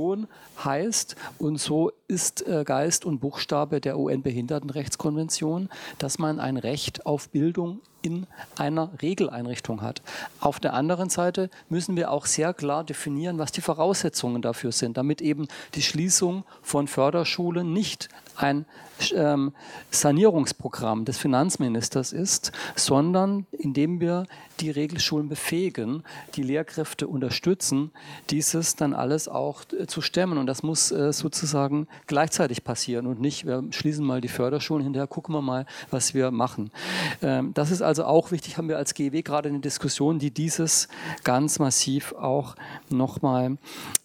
heißt 0.64 1.16
und 1.38 1.58
so 1.58 1.92
ist 2.08 2.46
äh, 2.46 2.64
Geist 2.64 3.04
und 3.04 3.20
Buchstabe 3.20 3.80
der 3.80 3.98
UN-Behindertenrechtskonvention, 3.98 5.68
dass 5.98 6.18
man 6.18 6.40
ein 6.40 6.56
Recht 6.56 7.06
auf 7.06 7.28
Bildung 7.30 7.80
in 8.02 8.26
einer 8.56 8.90
Regeleinrichtung 9.00 9.80
hat. 9.80 10.02
Auf 10.38 10.60
der 10.60 10.74
anderen 10.74 11.08
Seite 11.08 11.48
müssen 11.70 11.96
wir 11.96 12.10
auch 12.10 12.26
sehr 12.26 12.52
klar 12.52 12.84
definieren, 12.84 13.38
was 13.38 13.50
die 13.50 13.62
Voraussetzungen 13.62 14.42
dafür 14.42 14.72
sind, 14.72 14.98
damit 14.98 15.22
eben 15.22 15.48
die 15.74 15.82
Schließung 15.82 16.44
von 16.62 16.86
Förderschulen 16.86 17.72
nicht 17.72 18.10
ein 18.36 18.66
ähm, 19.14 19.52
Sanierungsprogramm 19.90 21.04
des 21.04 21.18
Finanzministers 21.18 22.12
ist, 22.12 22.52
sondern 22.76 23.46
indem 23.52 24.00
wir 24.00 24.26
die 24.60 24.70
Regelschulen 24.70 25.28
befähigen, 25.28 26.04
die 26.36 26.42
Lehrkräfte 26.42 27.08
unterstützen, 27.08 27.90
dieses 28.30 28.76
dann 28.76 28.94
alles 28.94 29.28
auch 29.28 29.62
äh, 29.72 29.86
zu 29.86 30.00
stemmen. 30.00 30.38
Und 30.38 30.46
das 30.46 30.62
muss 30.62 30.92
äh, 30.92 31.12
sozusagen 31.12 31.88
gleichzeitig 32.06 32.64
passieren 32.64 33.06
und 33.06 33.20
nicht, 33.20 33.46
wir 33.46 33.64
schließen 33.70 34.04
mal 34.04 34.20
die 34.20 34.28
Förderschulen, 34.28 34.84
hinterher 34.84 35.08
gucken 35.08 35.34
wir 35.34 35.42
mal, 35.42 35.66
was 35.90 36.14
wir 36.14 36.30
machen. 36.30 36.70
Ähm, 37.22 37.52
das 37.54 37.70
ist 37.70 37.82
also 37.82 38.04
auch 38.04 38.30
wichtig, 38.30 38.56
haben 38.56 38.68
wir 38.68 38.78
als 38.78 38.94
GEW 38.94 39.22
gerade 39.22 39.48
eine 39.48 39.60
Diskussion, 39.60 40.18
die 40.18 40.30
dieses 40.30 40.88
ganz 41.24 41.58
massiv 41.58 42.12
auch 42.12 42.54
nochmal 42.90 43.56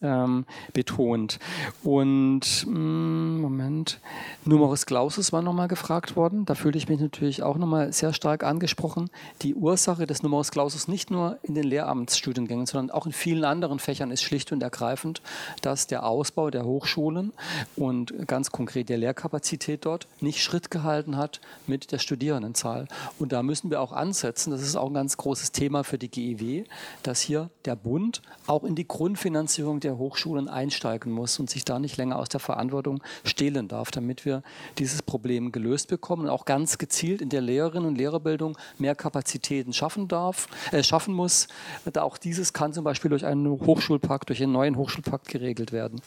ähm, 0.02 0.46
betont. 0.74 1.40
Und 1.84 2.66
mh, 2.68 2.80
mm, 2.80 3.42
Moment, 3.42 4.00
Numerus 4.46 4.86
Clausus 4.86 5.32
war 5.32 5.42
nochmal 5.42 5.68
gefragt 5.68 6.16
worden. 6.16 6.46
Da 6.46 6.56
fühlte 6.56 6.78
ich 6.78 6.88
mich 6.90 7.00
natürlich 7.00 7.44
auch 7.44 7.58
nochmal 7.58 7.94
sehr 7.94 8.14
stark 8.14 8.44
angesprochen. 8.44 9.10
Die 9.42 9.56
Ursache 9.56 10.06
des 10.08 10.24
Numerus 10.24 10.52
Clausus 10.52 10.88
nicht 10.88 11.12
nur 11.12 11.38
in 11.44 11.56
den 11.56 11.64
Lehramtsstudiengängen, 11.64 12.66
sondern 12.66 12.92
auch 12.96 13.06
in 13.06 13.12
vielen 13.12 13.44
anderen 13.44 13.80
Fächern 13.80 14.12
ist 14.12 14.24
schlicht 14.24 14.52
und 14.52 14.64
ergreifend, 14.64 15.22
dass 15.62 15.88
der 15.88 16.06
Ausbau 16.06 16.50
der 16.50 16.66
Hochschulen 16.66 17.34
und 17.76 18.28
ganz 18.28 18.52
konkret 18.52 18.90
der 18.90 18.98
Lehrkapazität 18.98 19.86
dort 19.86 20.08
nicht 20.20 20.42
Schritt 20.42 20.72
gehalten 20.72 21.18
hat 21.18 21.42
mit 21.68 21.92
der 21.92 22.00
Studierendenzahl. 22.00 22.88
Und 23.20 23.32
da 23.32 23.44
müssen 23.44 23.70
wir 23.70 23.82
auch 23.82 23.92
ansetzen. 23.92 24.52
Das 24.52 24.62
ist 24.62 24.76
auch 24.76 24.88
ein 24.88 24.94
ganz 24.94 25.18
großes 25.18 25.52
Thema 25.52 25.84
für 25.84 25.98
die 25.98 26.10
GEW, 26.10 26.64
dass 27.04 27.22
hier 27.22 27.50
der 27.66 27.76
Bund 27.76 28.22
auch 28.48 28.64
in 28.64 28.76
die 28.76 28.88
Grundfinanzierung 28.88 29.80
der 29.80 29.98
Hochschulen 29.98 30.48
einsteigen 30.48 31.12
muss 31.12 31.40
und 31.40 31.50
sich 31.50 31.66
da 31.66 31.78
nicht 31.78 31.98
länger 31.98 32.18
aus 32.18 32.30
der 32.30 32.40
Verantwortung 32.40 33.04
stehlen 33.24 33.68
darf, 33.68 33.92
damit 33.92 34.09
wir 34.26 34.44
dieses 34.78 35.02
Problem 35.02 35.52
gelöst 35.52 35.88
bekommen 35.88 36.24
und 36.24 36.30
auch 36.30 36.46
ganz 36.46 36.78
gezielt 36.78 37.22
in 37.22 37.30
der 37.30 37.42
Lehrerinnen- 37.42 37.88
und 37.88 37.96
Lehrerbildung 37.96 38.58
mehr 38.78 38.96
Kapazitäten 38.96 39.74
schaffen 39.74 40.08
darf, 40.08 40.48
äh, 40.72 40.84
schaffen 40.84 41.14
muss. 41.14 41.48
Da 41.92 42.02
auch 42.02 42.18
dieses 42.18 42.54
kann 42.54 42.74
zum 42.74 42.84
Beispiel 42.84 43.10
durch 43.10 43.26
einen 43.26 43.48
Hochschulpakt, 43.50 44.30
durch 44.30 44.42
einen 44.42 44.52
neuen 44.52 44.76
Hochschulpakt 44.78 45.28
geregelt 45.28 45.72
werden. 45.72 46.02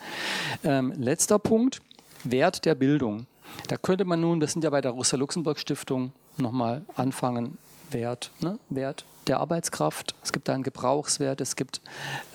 Ähm, 0.65 0.93
letzter 0.97 1.39
Punkt, 1.39 1.81
Wert 2.24 2.65
der 2.65 2.74
Bildung. 2.74 3.27
Da 3.69 3.77
könnte 3.77 4.05
man 4.05 4.20
nun, 4.20 4.41
das 4.41 4.53
sind 4.53 4.65
ja 4.65 4.70
bei 4.70 4.81
der 4.81 4.93
Rosa-Luxemburg-Stiftung, 4.93 6.12
nochmal 6.39 6.83
anfangen, 6.95 7.59
Wert, 7.93 8.31
ne? 8.40 8.59
Wert 8.69 9.05
der 9.27 9.40
Arbeitskraft. 9.40 10.14
Es 10.23 10.32
gibt 10.32 10.48
einen 10.51 10.62
Gebrauchswert, 10.62 11.40
es 11.40 11.56
gibt 11.56 11.81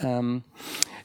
ähm, 0.01 0.43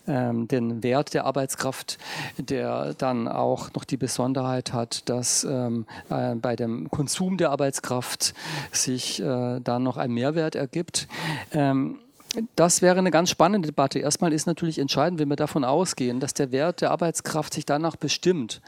ähm, 0.06 0.48
den 0.48 0.82
Wert 0.82 1.14
der 1.14 1.24
Arbeitskraft, 1.24 1.98
der 2.38 2.94
dann 2.94 3.28
auch 3.28 3.72
noch 3.74 3.84
die 3.84 3.96
Besonderheit 3.96 4.72
hat, 4.72 5.08
dass 5.08 5.44
ähm, 5.44 5.86
äh, 6.10 6.34
bei 6.34 6.56
dem 6.56 6.90
Konsum 6.90 7.36
der 7.36 7.50
Arbeitskraft 7.50 8.34
sich 8.72 9.20
äh, 9.20 9.60
dann 9.60 9.82
noch 9.82 9.96
ein 9.96 10.12
Mehrwert 10.12 10.54
ergibt. 10.54 11.08
Ähm, 11.52 11.98
das 12.56 12.80
wäre 12.80 12.98
eine 12.98 13.10
ganz 13.10 13.30
spannende 13.30 13.66
Debatte. 13.66 13.98
Erstmal 13.98 14.32
ist 14.32 14.46
natürlich 14.46 14.78
entscheidend, 14.78 15.20
wenn 15.20 15.28
wir 15.28 15.36
davon 15.36 15.64
ausgehen, 15.64 16.18
dass 16.18 16.32
der 16.32 16.50
Wert 16.50 16.80
der 16.80 16.90
Arbeitskraft 16.90 17.52
sich 17.52 17.66
danach 17.66 17.96
bestimmt, 17.96 18.62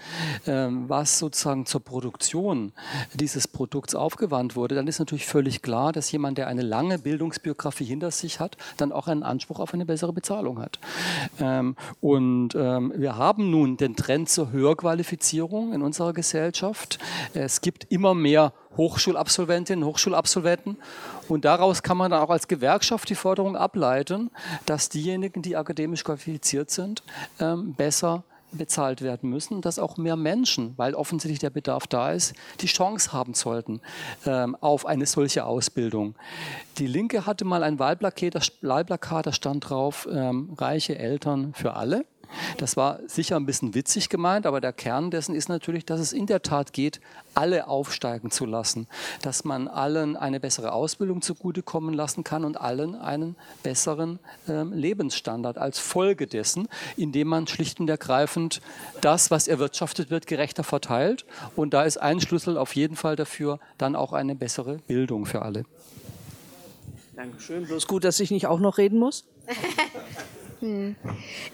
ähm, 0.46 0.88
was 0.88 1.18
sozusagen 1.18 1.64
zur 1.64 1.82
Produktion 1.82 2.72
dieses 3.14 3.48
Produkts 3.48 3.94
aufgewandt 3.94 4.56
wurde, 4.56 4.74
dann 4.74 4.86
ist 4.86 4.98
natürlich 4.98 5.26
völlig 5.26 5.62
klar, 5.62 5.92
dass 5.92 6.12
jemand, 6.12 6.36
der 6.38 6.48
eine 6.48 6.62
lange 6.62 6.98
Bildungsbiografie 6.98 7.84
hinter 7.84 8.10
sich 8.10 8.38
hat, 8.38 8.56
dann 8.76 8.92
auch 8.92 9.08
einen 9.08 9.22
Anspruch 9.22 9.60
auf 9.60 9.72
eine 9.72 9.86
bessere 9.86 10.12
Bezahlung 10.12 10.60
hat. 10.60 10.78
Ähm, 11.40 11.76
und 12.00 12.54
ähm, 12.54 12.92
wir 12.96 13.16
haben 13.16 13.50
nun 13.50 13.76
den 13.76 13.96
Trend 13.96 14.28
zur 14.28 14.52
Höherqualifizierung 14.52 15.72
in 15.72 15.82
unserer 15.82 16.12
Gesellschaft. 16.12 16.98
Es 17.32 17.60
gibt 17.62 17.90
immer 17.90 18.14
mehr 18.14 18.52
Hochschulabsolventinnen, 18.76 19.84
Hochschulabsolventen. 19.84 20.76
Und 21.28 21.44
daraus 21.44 21.82
kann 21.82 21.96
man 21.96 22.10
dann 22.10 22.20
auch 22.20 22.30
als 22.30 22.48
Gewerkschaft 22.48 23.08
die 23.08 23.14
Forderung 23.14 23.56
ableiten, 23.56 24.30
dass 24.66 24.88
diejenigen, 24.88 25.42
die 25.42 25.56
akademisch 25.56 26.04
qualifiziert 26.04 26.70
sind, 26.70 27.02
ähm, 27.40 27.74
besser 27.74 28.24
bezahlt 28.56 29.02
werden 29.02 29.30
müssen, 29.30 29.60
dass 29.60 29.78
auch 29.78 29.96
mehr 29.96 30.16
Menschen, 30.16 30.74
weil 30.76 30.94
offensichtlich 30.94 31.38
der 31.38 31.50
Bedarf 31.50 31.86
da 31.86 32.12
ist, 32.12 32.34
die 32.60 32.66
Chance 32.66 33.12
haben 33.12 33.34
sollten 33.34 33.80
ähm, 34.26 34.56
auf 34.60 34.86
eine 34.86 35.06
solche 35.06 35.44
Ausbildung. 35.44 36.14
Die 36.78 36.86
Linke 36.86 37.26
hatte 37.26 37.44
mal 37.44 37.62
ein 37.62 37.78
Wahlplakat, 37.78 38.34
das, 38.34 38.52
Wahlplakat, 38.62 39.26
da 39.26 39.32
stand 39.32 39.68
drauf, 39.68 40.08
ähm, 40.10 40.54
reiche 40.56 40.98
Eltern 40.98 41.52
für 41.54 41.74
alle. 41.74 42.04
Das 42.58 42.76
war 42.76 43.00
sicher 43.06 43.36
ein 43.36 43.46
bisschen 43.46 43.74
witzig 43.74 44.08
gemeint, 44.08 44.46
aber 44.46 44.60
der 44.60 44.72
Kern 44.72 45.10
dessen 45.10 45.34
ist 45.34 45.48
natürlich, 45.48 45.84
dass 45.84 46.00
es 46.00 46.12
in 46.12 46.26
der 46.26 46.42
Tat 46.42 46.72
geht, 46.72 47.00
alle 47.34 47.66
aufsteigen 47.66 48.30
zu 48.30 48.46
lassen, 48.46 48.86
dass 49.22 49.44
man 49.44 49.68
allen 49.68 50.16
eine 50.16 50.40
bessere 50.40 50.72
Ausbildung 50.72 51.22
zugutekommen 51.22 51.94
lassen 51.94 52.24
kann 52.24 52.44
und 52.44 52.60
allen 52.60 52.94
einen 52.94 53.36
besseren 53.62 54.18
äh, 54.48 54.62
Lebensstandard 54.62 55.58
als 55.58 55.78
Folge 55.78 56.26
dessen, 56.26 56.68
indem 56.96 57.28
man 57.28 57.46
schlicht 57.46 57.80
und 57.80 57.90
ergreifend 57.90 58.60
das, 59.00 59.30
was 59.30 59.48
erwirtschaftet 59.48 60.10
wird, 60.10 60.26
gerechter 60.26 60.64
verteilt. 60.64 61.24
Und 61.56 61.74
da 61.74 61.82
ist 61.82 61.96
ein 61.98 62.20
Schlüssel 62.20 62.56
auf 62.56 62.74
jeden 62.76 62.96
Fall 62.96 63.16
dafür 63.16 63.58
dann 63.78 63.96
auch 63.96 64.12
eine 64.12 64.34
bessere 64.34 64.78
Bildung 64.86 65.26
für 65.26 65.42
alle. 65.42 65.64
Dankeschön. 67.16 67.66
Bloß 67.66 67.86
gut, 67.86 68.04
dass 68.04 68.18
ich 68.20 68.30
nicht 68.30 68.46
auch 68.46 68.58
noch 68.58 68.78
reden 68.78 68.98
muss. 68.98 69.24
Hm. 70.64 70.96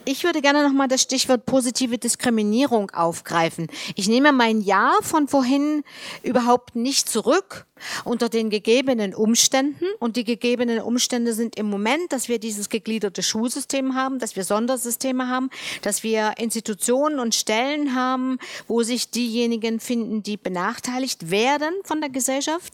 Ich 0.05 0.23
würde 0.23 0.41
gerne 0.41 0.62
nochmal 0.62 0.87
das 0.87 1.03
Stichwort 1.03 1.45
positive 1.45 1.99
Diskriminierung 1.99 2.91
aufgreifen. 2.91 3.66
Ich 3.97 4.09
nehme 4.09 4.31
mein 4.31 4.61
Ja 4.61 4.93
von 5.03 5.27
vorhin 5.27 5.82
überhaupt 6.23 6.77
nicht 6.77 7.09
zurück 7.09 7.66
unter 8.05 8.28
den 8.28 8.51
gegebenen 8.51 9.15
Umständen. 9.15 9.85
Und 9.98 10.16
die 10.16 10.24
gegebenen 10.24 10.81
Umstände 10.81 11.32
sind 11.32 11.57
im 11.57 11.66
Moment, 11.66 12.12
dass 12.12 12.28
wir 12.28 12.39
dieses 12.39 12.69
gegliederte 12.69 13.23
Schulsystem 13.23 13.94
haben, 13.94 14.19
dass 14.19 14.36
wir 14.36 14.44
Sondersysteme 14.44 15.28
haben, 15.28 15.51
dass 15.82 16.02
wir 16.02 16.35
Institutionen 16.39 17.19
und 17.19 17.35
Stellen 17.35 17.94
haben, 17.94 18.39
wo 18.69 18.82
sich 18.82 19.11
diejenigen 19.11 19.81
finden, 19.81 20.23
die 20.23 20.36
benachteiligt 20.36 21.31
werden 21.31 21.74
von 21.85 22.01
der 22.01 22.11
Gesellschaft, 22.11 22.73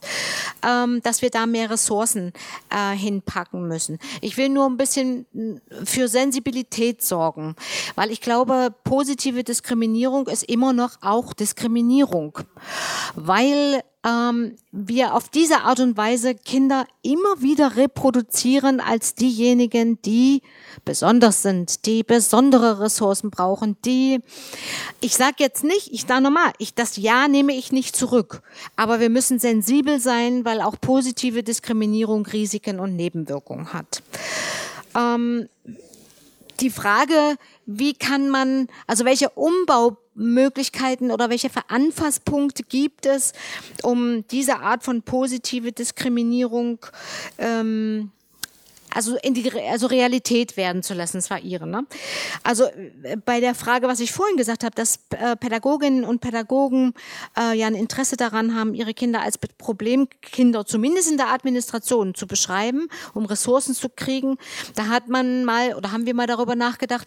ähm, 0.67 1.01
dass 1.03 1.23
wir 1.23 1.31
da 1.31 1.47
mehr 1.47 1.71
Ressourcen 1.71 2.33
äh, 2.71 2.97
hinpacken 2.97 3.69
müssen. 3.69 3.99
Ich 4.21 4.37
will 4.37 4.49
nur 4.49 4.67
ein 4.67 4.77
bisschen 4.77 5.27
für 5.85 6.09
Sensibilität 6.09 7.03
sorgen, 7.03 7.57
weil 7.95 8.11
ich 8.11 8.21
glaube, 8.21 8.75
positive 8.85 9.45
Diskriminierung 9.45 10.29
ist 10.29 10.45
immer 10.45 10.73
noch 10.73 11.03
auch 11.03 11.33
Diskriminierung, 11.33 12.39
weil 13.15 13.83
ähm, 14.07 14.57
wir 14.71 15.15
auf 15.15 15.29
diese 15.29 15.63
Art 15.63 15.81
und 15.81 15.97
Weise 15.97 16.35
Kinder 16.35 16.87
immer 17.03 17.41
wieder 17.43 17.77
reproduzieren 17.77 18.81
als 18.81 19.15
diejenigen, 19.15 20.01
die 20.03 20.43
besonders 20.85 21.43
sind, 21.43 21.87
die 21.87 22.05
besondere 22.05 22.81
Ressourcen 22.81 23.31
brauchen, 23.31 23.77
die, 23.85 24.21
ich 25.01 25.17
sage 25.17 25.37
jetzt 25.39 25.65
nicht, 25.65 25.93
ich 25.93 26.03
sage 26.03 26.23
nochmal, 26.23 26.53
ich, 26.59 26.75
das 26.75 26.97
Ja 26.97 27.27
nehme 27.27 27.55
ich 27.55 27.73
nicht 27.73 27.97
zurück, 27.97 28.43
aber 28.77 29.01
wir 29.01 29.11
müssen 29.11 29.41
sensibel 29.41 29.99
sein, 29.99 30.45
weil 30.45 30.61
auch 30.61 30.77
positive 30.81 31.43
Diskriminierung 31.43 32.27
Risiken 32.27 32.79
und 32.79 32.95
Nebenwirkungen 32.95 33.73
hat. 33.73 34.03
Ähm, 34.95 35.49
die 36.61 36.71
Frage, 36.71 37.37
wie 37.67 37.93
kann 37.93 38.31
man, 38.31 38.69
also 38.87 39.05
welche 39.05 39.31
Umbaumöglichkeiten 40.17 41.11
oder 41.11 41.31
welche 41.31 41.51
Veranfasspunkte 41.51 42.63
gibt 42.63 43.07
es, 43.07 43.33
um 43.83 44.27
diese 44.29 44.59
Art 44.61 44.83
von 44.83 45.03
positive 45.03 45.73
Diskriminierung 45.73 46.79
ähm, 47.39 48.11
also 48.97 49.17
in 49.23 49.35
die 49.35 49.53
also 49.53 49.87
Realität 49.89 50.57
werden 50.57 50.83
zu 50.83 50.95
lassen. 50.95 51.19
Das 51.19 51.29
war 51.29 51.39
ihre. 51.39 51.67
Ne? 51.67 51.87
Also 52.43 52.65
äh, 53.03 53.17
bei 53.23 53.41
der 53.41 53.55
Frage, 53.55 53.89
was 53.89 54.01
ich 54.01 54.11
vorhin 54.11 54.39
gesagt 54.39 54.65
habe, 54.65 54.75
dass 54.75 55.01
äh, 55.11 55.37
Pädagoginnen 55.37 56.05
und 56.05 56.23
Pädagogen 56.23 56.95
äh, 57.39 57.57
ja 57.57 57.67
ein 57.67 57.75
Interesse 57.75 58.17
daran 58.17 58.55
haben, 58.55 58.73
ihre 58.73 58.95
Kinder 58.95 59.21
als 59.21 59.37
Problemkinder 59.37 60.65
zumindest 60.65 61.11
in 61.11 61.19
der 61.19 61.31
Administration 61.31 62.15
zu 62.15 62.27
beschreiben, 62.27 62.89
um 63.13 63.27
Ressourcen 63.27 63.75
zu 63.75 63.91
kriegen. 63.91 64.39
Da 64.75 64.89
hat 64.89 65.09
man 65.09 65.45
mal 65.45 65.75
oder 65.75 65.93
haben 65.93 66.07
wir 66.07 66.15
mal 66.15 66.27
darüber 66.27 66.57
nachgedacht, 66.57 67.07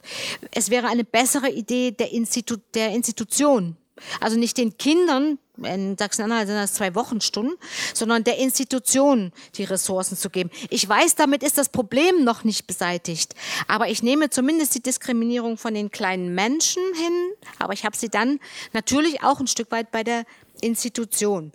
es 0.52 0.70
wäre 0.70 0.88
eine 0.88 1.04
bessere 1.04 1.50
Idee 1.50 1.92
der, 1.92 2.12
Institu 2.12 2.58
der 2.76 2.92
Institution 2.92 3.78
also 4.20 4.38
nicht 4.38 4.58
den 4.58 4.78
Kindern, 4.78 5.40
in 5.64 5.98
Sachsen-Anhalt 5.98 6.48
sind 6.48 6.58
das 6.58 6.74
zwei 6.74 6.96
Wochenstunden, 6.96 7.56
sondern 7.94 8.24
der 8.24 8.38
Institution 8.38 9.32
die 9.56 9.64
Ressourcen 9.64 10.18
zu 10.18 10.30
geben. 10.30 10.50
Ich 10.70 10.88
weiß, 10.88 11.16
damit 11.16 11.44
ist 11.44 11.58
das 11.58 11.70
Problem 11.70 12.24
noch 12.24 12.44
nicht 12.44 12.68
beseitigt, 12.68 13.36
aber 13.68 13.90
ich 13.90 14.04
nehme 14.04 14.30
zumindest 14.30 14.76
die 14.76 14.82
Diskriminierung 14.82 15.58
von 15.58 15.74
den 15.74 15.92
kleinen 15.92 16.34
Menschen 16.34 16.84
hin, 16.96 17.32
aber 17.60 17.74
ich 17.74 17.86
habe 17.86 17.98
sie 17.98 18.10
dann 18.10 18.40
natürlich 18.74 19.24
auch 19.24 19.40
ein 19.40 19.48
Stück 19.48 19.72
weit 19.72 19.92
bei 19.92 20.04
der 20.04 20.26
Institution. 20.62 21.52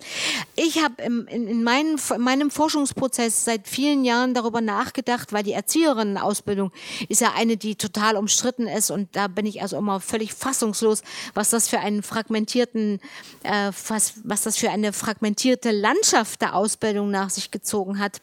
Ich 0.56 0.82
habe 0.82 1.02
in, 1.02 1.26
in, 1.26 1.62
meinem, 1.62 1.98
in 2.14 2.20
meinem 2.20 2.51
Forschungsprozess 2.51 3.44
seit 3.44 3.68
vielen 3.68 4.05
Jahren 4.05 4.35
darüber 4.35 4.60
nachgedacht, 4.60 5.32
weil 5.32 5.43
die 5.43 5.52
Erzieherinnenausbildung 5.52 6.72
ist 7.09 7.20
ja 7.20 7.32
eine, 7.36 7.56
die 7.56 7.76
total 7.76 8.16
umstritten 8.16 8.66
ist 8.66 8.90
und 8.90 9.14
da 9.16 9.28
bin 9.28 9.47
ich 9.47 9.62
also 9.62 9.76
immer 9.76 10.01
völlig 10.01 10.35
fassungslos, 10.35 11.02
was 11.35 11.51
das 11.51 11.68
für 11.68 11.81
einen 11.81 12.02
fragmentierten, 12.02 13.01
äh, 13.43 13.72
was, 13.89 14.14
was 14.24 14.43
das 14.43 14.56
für 14.56 14.70
eine 14.70 14.93
fragmentierte 14.93 15.70
Landschaft 15.70 16.40
der 16.43 16.55
Ausbildung 16.55 17.10
nach 17.10 17.31
sich 17.31 17.51
gezogen 17.51 17.98
hat. 17.98 18.20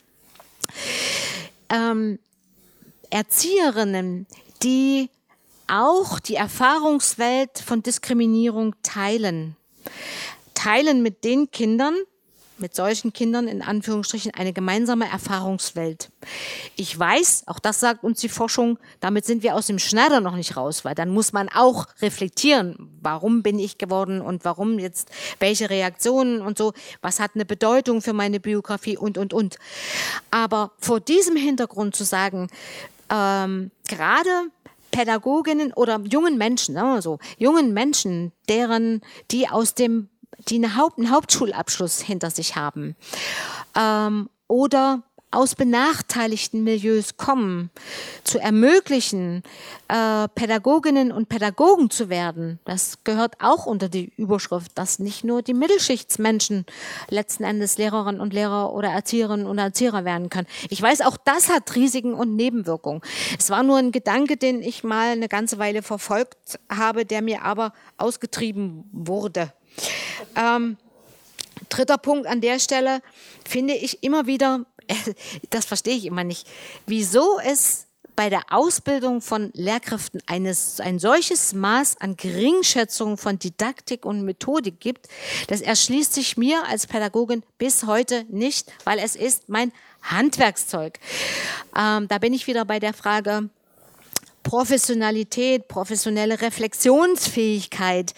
Ähm, 1.70 2.20
Erzieherinnen, 3.10 4.26
die 4.64 5.10
auch 5.68 6.20
die 6.20 6.36
Erfahrungswelt 6.36 7.60
von 7.60 7.82
Diskriminierung 7.82 8.76
teilen 8.84 9.56
teilen 10.62 11.02
mit 11.02 11.24
den 11.24 11.50
Kindern, 11.50 11.96
mit 12.60 12.76
solchen 12.76 13.12
Kindern 13.14 13.48
in 13.48 13.64
Anführungsstrichen 13.64 14.32
eine 14.36 14.54
gemeinsame 14.54 15.10
Erfahrungswelt. 15.10 16.12
Ich 16.76 16.98
weiß, 16.98 17.46
auch 17.48 17.58
das 17.58 17.80
sagt 17.80 18.04
uns 18.04 18.20
die 18.20 18.30
Forschung, 18.30 18.78
damit 19.00 19.26
sind 19.26 19.42
wir 19.42 19.56
aus 19.56 19.66
dem 19.66 19.80
Schneider 19.80 20.22
noch 20.22 20.36
nicht 20.36 20.56
raus, 20.56 20.86
weil 20.86 20.94
dann 20.94 21.10
muss 21.10 21.34
man 21.34 21.50
auch 21.50 21.88
reflektieren, 22.02 22.92
warum 23.02 23.42
bin 23.42 23.58
ich 23.58 23.80
geworden 23.80 24.22
und 24.22 24.46
warum 24.46 24.78
jetzt 24.78 25.10
welche 25.40 25.72
Reaktionen 25.72 26.42
und 26.42 26.60
so, 26.60 26.74
was 27.02 27.20
hat 27.20 27.32
eine 27.34 27.46
Bedeutung 27.46 28.04
für 28.04 28.14
meine 28.14 28.40
Biografie 28.40 28.98
und, 28.98 29.18
und, 29.18 29.34
und. 29.34 29.58
Aber 30.30 30.74
vor 30.78 31.00
diesem 31.00 31.36
Hintergrund 31.36 31.96
zu 31.96 32.04
sagen, 32.04 32.50
ähm, 33.10 33.72
gerade 33.88 34.30
Pädagoginnen 34.92 35.74
oder 35.74 36.00
jungen 36.02 36.38
Menschen, 36.38 36.76
sagen 36.76 36.94
wir 36.94 37.02
so, 37.02 37.18
jungen 37.40 37.74
Menschen, 37.74 38.32
deren, 38.48 39.02
die 39.32 39.50
aus 39.50 39.74
dem 39.74 40.11
die 40.40 40.56
eine 40.56 40.76
Haupt, 40.76 40.98
einen 40.98 41.12
Hauptschulabschluss 41.12 42.02
hinter 42.02 42.32
sich 42.32 42.56
haben 42.56 42.96
ähm, 43.76 44.30
oder 44.48 45.04
aus 45.32 45.56
benachteiligten 45.56 46.64
Milieus 46.64 47.16
kommen, 47.16 47.72
zu 48.26 48.38
ermöglichen, 48.38 49.44
äh, 49.88 50.28
Pädagoginnen 50.36 51.14
und 51.14 51.30
Pädagogen 51.30 51.90
zu 51.90 52.10
werden. 52.10 52.60
Das 52.66 53.00
gehört 53.06 53.36
auch 53.40 53.66
unter 53.66 53.88
die 53.88 54.12
Überschrift, 54.18 54.72
dass 54.76 55.00
nicht 55.00 55.24
nur 55.24 55.42
die 55.42 55.54
Mittelschichtsmenschen 55.54 56.66
letzten 57.10 57.46
Endes 57.46 57.78
Lehrerinnen 57.78 58.20
und 58.20 58.34
Lehrer 58.34 58.74
oder 58.74 58.90
Erzieherinnen 58.90 59.48
und 59.48 59.58
Erzieher 59.58 60.04
werden 60.04 60.30
können. 60.30 60.48
Ich 60.70 60.82
weiß, 60.82 61.02
auch 61.02 61.18
das 61.24 61.50
hat 61.50 61.76
Risiken 61.76 62.14
und 62.14 62.36
Nebenwirkungen. 62.36 63.02
Es 63.40 63.50
war 63.50 63.64
nur 63.64 63.78
ein 63.78 63.94
Gedanke, 63.94 64.36
den 64.36 64.62
ich 64.62 64.84
mal 64.84 65.12
eine 65.12 65.30
ganze 65.30 65.58
Weile 65.60 65.82
verfolgt 65.82 66.60
habe, 66.70 67.06
der 67.06 67.22
mir 67.22 67.44
aber 67.44 67.72
ausgetrieben 67.98 68.84
wurde. 68.92 69.54
Ähm, 70.36 70.78
dritter 71.70 71.98
Punkt 71.98 72.28
an 72.28 72.42
der 72.42 72.60
Stelle 72.60 73.02
finde 73.48 73.74
ich 73.74 74.04
immer 74.04 74.28
wieder, 74.28 74.66
das 75.50 75.66
verstehe 75.66 75.96
ich 75.96 76.06
immer 76.06 76.24
nicht, 76.24 76.48
wieso 76.86 77.40
es 77.40 77.88
bei 78.16 78.30
der 78.30 78.44
Ausbildung 78.50 79.22
von 79.22 79.52
Lehrkräften 79.54 80.22
eines, 80.28 80.80
ein 80.80 81.00
solches 81.00 81.54
Maß 81.54 81.98
an 82.02 82.18
Geringschätzung 82.18 83.18
von 83.18 83.40
Didaktik 83.40 84.06
und 84.06 84.24
Methodik 84.24 84.80
gibt, 84.80 85.08
das 85.48 85.62
erschließt 85.62 86.14
sich 86.14 86.38
mir 86.38 86.64
als 86.68 86.88
Pädagogin 86.88 87.44
bis 87.58 87.86
heute 87.86 88.26
nicht, 88.30 88.72
weil 88.84 89.00
es 89.00 89.16
ist 89.16 89.50
mein 89.50 89.72
Handwerkszeug. 90.04 91.00
Ähm, 91.76 92.08
da 92.08 92.18
bin 92.18 92.34
ich 92.34 92.48
wieder 92.48 92.66
bei 92.66 92.80
der 92.80 92.94
Frage, 92.94 93.50
Professionalität, 94.52 95.70
professionelle 95.70 96.42
Reflexionsfähigkeit. 96.42 98.14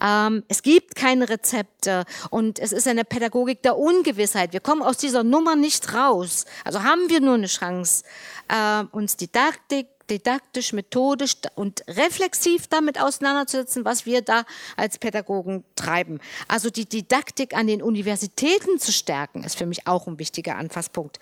Ähm, 0.00 0.44
es 0.46 0.62
gibt 0.62 0.94
keine 0.94 1.28
Rezepte 1.28 2.04
und 2.30 2.60
es 2.60 2.70
ist 2.70 2.86
eine 2.86 3.04
Pädagogik 3.04 3.62
der 3.62 3.76
Ungewissheit. 3.76 4.52
Wir 4.52 4.60
kommen 4.60 4.82
aus 4.82 4.96
dieser 4.96 5.24
Nummer 5.24 5.56
nicht 5.56 5.92
raus. 5.92 6.44
Also 6.64 6.84
haben 6.84 7.10
wir 7.10 7.20
nur 7.20 7.34
eine 7.34 7.48
Chance, 7.48 8.04
äh, 8.46 8.84
uns 8.92 9.16
Didaktik, 9.16 9.88
didaktisch, 10.12 10.72
methodisch 10.72 11.36
und 11.54 11.82
reflexiv 11.88 12.66
damit 12.66 13.00
auseinanderzusetzen, 13.00 13.84
was 13.84 14.06
wir 14.06 14.22
da 14.22 14.44
als 14.76 14.98
Pädagogen 14.98 15.64
treiben. 15.74 16.20
Also 16.48 16.70
die 16.70 16.84
Didaktik 16.84 17.54
an 17.54 17.66
den 17.66 17.82
Universitäten 17.82 18.78
zu 18.78 18.92
stärken, 18.92 19.42
ist 19.44 19.56
für 19.56 19.66
mich 19.66 19.86
auch 19.86 20.06
ein 20.06 20.18
wichtiger 20.18 20.56
Anfasspunkt. 20.56 21.18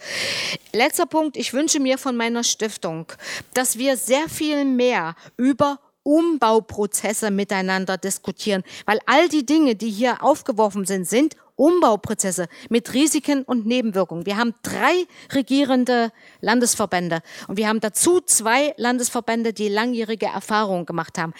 Letzter 0.72 1.06
Punkt, 1.06 1.36
ich 1.36 1.52
wünsche 1.52 1.80
mir 1.80 1.98
von 1.98 2.16
meiner 2.16 2.44
Stiftung, 2.44 3.06
dass 3.54 3.78
wir 3.78 3.96
sehr 3.96 4.28
viel 4.28 4.64
mehr 4.64 5.14
über 5.36 5.78
Umbauprozesse 6.02 7.30
miteinander 7.30 7.98
diskutieren, 7.98 8.64
weil 8.86 8.98
all 9.06 9.28
die 9.28 9.44
Dinge, 9.44 9.76
die 9.76 9.90
hier 9.90 10.22
aufgeworfen 10.22 10.86
sind, 10.86 11.06
sind 11.06 11.36
Umbauprozesse 11.60 12.48
mit 12.70 12.94
Risiken 12.94 13.42
und 13.42 13.66
Nebenwirkungen. 13.66 14.24
Wir 14.24 14.38
haben 14.38 14.54
drei 14.62 15.04
regierende 15.34 16.10
Landesverbände 16.40 17.20
und 17.48 17.58
wir 17.58 17.68
haben 17.68 17.80
dazu 17.80 18.22
zwei 18.22 18.72
Landesverbände, 18.78 19.52
die 19.52 19.68
langjährige 19.68 20.24
Erfahrungen 20.24 20.86
gemacht 20.86 21.18
haben. 21.18 21.34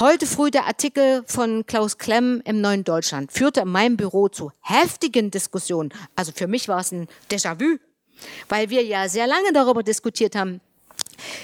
Heute 0.00 0.26
früh 0.26 0.50
der 0.50 0.66
Artikel 0.66 1.22
von 1.26 1.66
Klaus 1.66 1.98
Klemm 1.98 2.40
im 2.46 2.62
Neuen 2.62 2.82
Deutschland 2.82 3.30
führte 3.30 3.60
in 3.60 3.68
meinem 3.68 3.98
Büro 3.98 4.28
zu 4.28 4.52
heftigen 4.62 5.30
Diskussionen. 5.30 5.92
Also 6.16 6.32
für 6.34 6.46
mich 6.46 6.66
war 6.68 6.80
es 6.80 6.90
ein 6.90 7.06
Déjà-vu, 7.30 7.76
weil 8.48 8.70
wir 8.70 8.82
ja 8.82 9.06
sehr 9.10 9.26
lange 9.26 9.52
darüber 9.52 9.82
diskutiert 9.82 10.34
haben, 10.34 10.62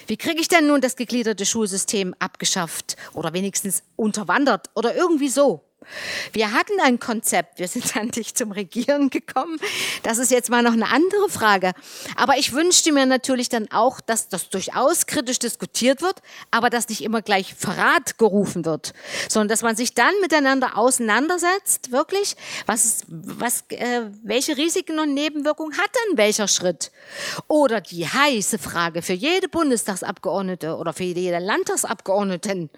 wie 0.06 0.16
kriege 0.16 0.40
ich 0.40 0.48
denn 0.48 0.66
nun 0.66 0.80
das 0.80 0.96
gegliederte 0.96 1.44
Schulsystem 1.44 2.14
abgeschafft 2.20 2.96
oder 3.12 3.34
wenigstens 3.34 3.82
unterwandert 3.96 4.70
oder 4.74 4.94
irgendwie 4.94 5.28
so? 5.28 5.62
Wir 6.32 6.52
hatten 6.52 6.80
ein 6.80 6.98
Konzept, 6.98 7.58
wir 7.58 7.68
sind 7.68 7.84
dann 7.96 8.10
nicht 8.14 8.36
zum 8.36 8.52
Regieren 8.52 9.10
gekommen. 9.10 9.58
Das 10.02 10.18
ist 10.18 10.30
jetzt 10.30 10.50
mal 10.50 10.62
noch 10.62 10.72
eine 10.72 10.90
andere 10.90 11.28
Frage. 11.28 11.72
Aber 12.16 12.36
ich 12.36 12.52
wünschte 12.52 12.92
mir 12.92 13.06
natürlich 13.06 13.48
dann 13.48 13.70
auch, 13.70 14.00
dass 14.00 14.28
das 14.28 14.48
durchaus 14.48 15.06
kritisch 15.06 15.38
diskutiert 15.38 16.02
wird, 16.02 16.20
aber 16.50 16.70
dass 16.70 16.88
nicht 16.88 17.02
immer 17.02 17.22
gleich 17.22 17.54
Verrat 17.54 18.18
gerufen 18.18 18.64
wird, 18.64 18.92
sondern 19.28 19.48
dass 19.48 19.62
man 19.62 19.76
sich 19.76 19.94
dann 19.94 20.12
miteinander 20.20 20.76
auseinandersetzt, 20.76 21.92
wirklich, 21.92 22.36
was, 22.66 23.04
was, 23.08 23.64
äh, 23.68 24.02
welche 24.22 24.56
Risiken 24.56 24.98
und 24.98 25.14
Nebenwirkungen 25.14 25.76
hat 25.78 25.90
denn 26.08 26.16
welcher 26.16 26.48
Schritt? 26.48 26.90
Oder 27.48 27.80
die 27.80 28.06
heiße 28.06 28.58
Frage 28.58 29.02
für 29.02 29.12
jede 29.12 29.48
Bundestagsabgeordnete 29.48 30.76
oder 30.76 30.92
für 30.92 31.04
jede 31.04 31.38
Landtagsabgeordneten, 31.38 32.70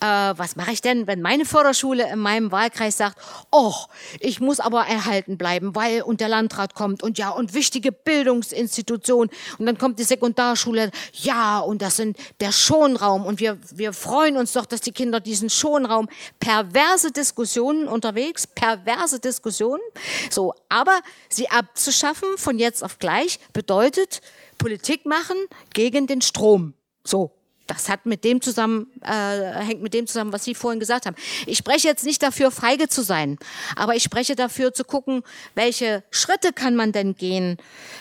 äh, 0.00 0.06
was 0.06 0.56
mache 0.56 0.72
ich 0.72 0.80
denn, 0.80 1.06
wenn 1.06 1.22
meine 1.22 1.44
Förderschule 1.44 2.10
in 2.10 2.18
meinem 2.18 2.33
meinem 2.34 2.52
Wahlkreis 2.52 2.96
sagt, 2.96 3.18
oh, 3.50 3.74
ich 4.20 4.40
muss 4.40 4.60
aber 4.60 4.86
erhalten 4.86 5.38
bleiben, 5.38 5.74
weil 5.74 6.02
und 6.02 6.20
der 6.20 6.28
Landrat 6.28 6.74
kommt 6.74 7.02
und 7.02 7.18
ja 7.18 7.30
und 7.30 7.54
wichtige 7.54 7.92
Bildungsinstitutionen 7.92 9.30
und 9.58 9.66
dann 9.66 9.78
kommt 9.78 9.98
die 9.98 10.04
Sekundarschule, 10.04 10.90
ja 11.12 11.60
und 11.60 11.82
das 11.82 11.96
sind 11.96 12.16
der 12.40 12.52
Schonraum. 12.52 13.26
Und 13.26 13.40
wir, 13.40 13.58
wir 13.72 13.92
freuen 13.92 14.36
uns 14.36 14.52
doch, 14.52 14.66
dass 14.66 14.80
die 14.80 14.92
Kinder 14.92 15.20
diesen 15.20 15.50
Schonraum, 15.50 16.08
perverse 16.40 17.12
Diskussionen 17.12 17.88
unterwegs, 17.88 18.46
perverse 18.46 19.20
Diskussionen, 19.20 19.82
so, 20.30 20.54
aber 20.68 21.00
sie 21.28 21.48
abzuschaffen 21.50 22.36
von 22.36 22.58
jetzt 22.58 22.82
auf 22.82 22.98
gleich 22.98 23.38
bedeutet 23.52 24.20
Politik 24.58 25.06
machen 25.06 25.36
gegen 25.72 26.06
den 26.06 26.20
Strom. 26.20 26.74
So, 27.04 27.32
das 27.66 27.88
hat 27.88 28.06
mit 28.06 28.24
dem 28.24 28.40
zusammen, 28.40 28.90
äh, 29.02 29.64
hängt 29.64 29.82
mit 29.82 29.94
dem 29.94 30.06
zusammen, 30.06 30.32
was 30.32 30.44
Sie 30.44 30.54
vorhin 30.54 30.80
gesagt 30.80 31.06
haben. 31.06 31.16
Ich 31.46 31.58
spreche 31.58 31.88
jetzt 31.88 32.04
nicht 32.04 32.22
dafür, 32.22 32.50
feige 32.50 32.88
zu 32.88 33.02
sein, 33.02 33.38
aber 33.76 33.96
ich 33.96 34.02
spreche 34.02 34.36
dafür 34.36 34.74
zu 34.74 34.84
gucken, 34.84 35.22
welche 35.54 36.02
Schritte 36.10 36.52
kann 36.52 36.76
man 36.76 36.92
denn 36.92 37.16
gehen 37.16 37.58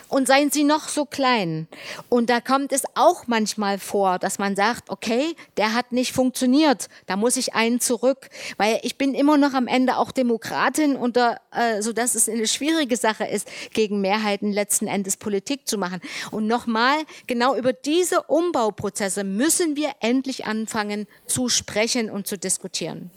und 0.10 0.28
seien 0.28 0.52
sie 0.52 0.64
noch 0.64 0.90
so 0.90 1.06
klein. 1.06 1.68
Und 2.10 2.30
da 2.30 2.40
kommt 2.40 2.72
es 2.72 2.84
auch 2.96 3.28
manchmal 3.28 3.80
vor, 3.80 4.20
dass 4.20 4.38
man 4.38 4.56
sagt, 4.56 4.90
okay, 4.90 5.36
der 5.58 5.74
hat 5.74 5.92
nicht 5.92 6.14
funktioniert, 6.14 6.88
da 7.08 7.16
muss 7.16 7.38
ich 7.38 7.56
einen 7.56 7.80
zurück, 7.80 8.30
weil 8.58 8.80
ich 8.84 8.98
bin 8.98 9.16
immer 9.16 9.38
noch 9.38 9.54
am 9.54 9.68
Ende 9.68 9.98
auch 9.98 10.12
Demokratin 10.12 10.96
und 10.96 11.18
da, 11.18 11.38
äh, 11.52 11.82
so 11.82 11.92
es 11.96 12.28
eine 12.28 12.48
schwierige 12.48 12.98
Sache 12.98 13.24
ist, 13.26 13.48
gegen 13.74 14.02
Mehrheiten 14.02 14.52
letzten 14.52 14.88
Endes 14.88 15.18
Politik 15.18 15.68
zu 15.68 15.78
machen. 15.78 16.02
Und 16.32 16.48
nochmal, 16.48 16.98
genau 17.28 17.56
über 17.56 17.74
diese 17.74 18.24
Umbauprozesse 18.24 19.24
müssen 19.24 19.53
müssen 19.54 19.76
wir 19.76 19.92
endlich 20.00 20.46
anfangen 20.46 21.06
zu 21.28 21.48
sprechen 21.48 22.10
und 22.10 22.26
zu 22.26 22.40
diskutieren. 22.40 23.12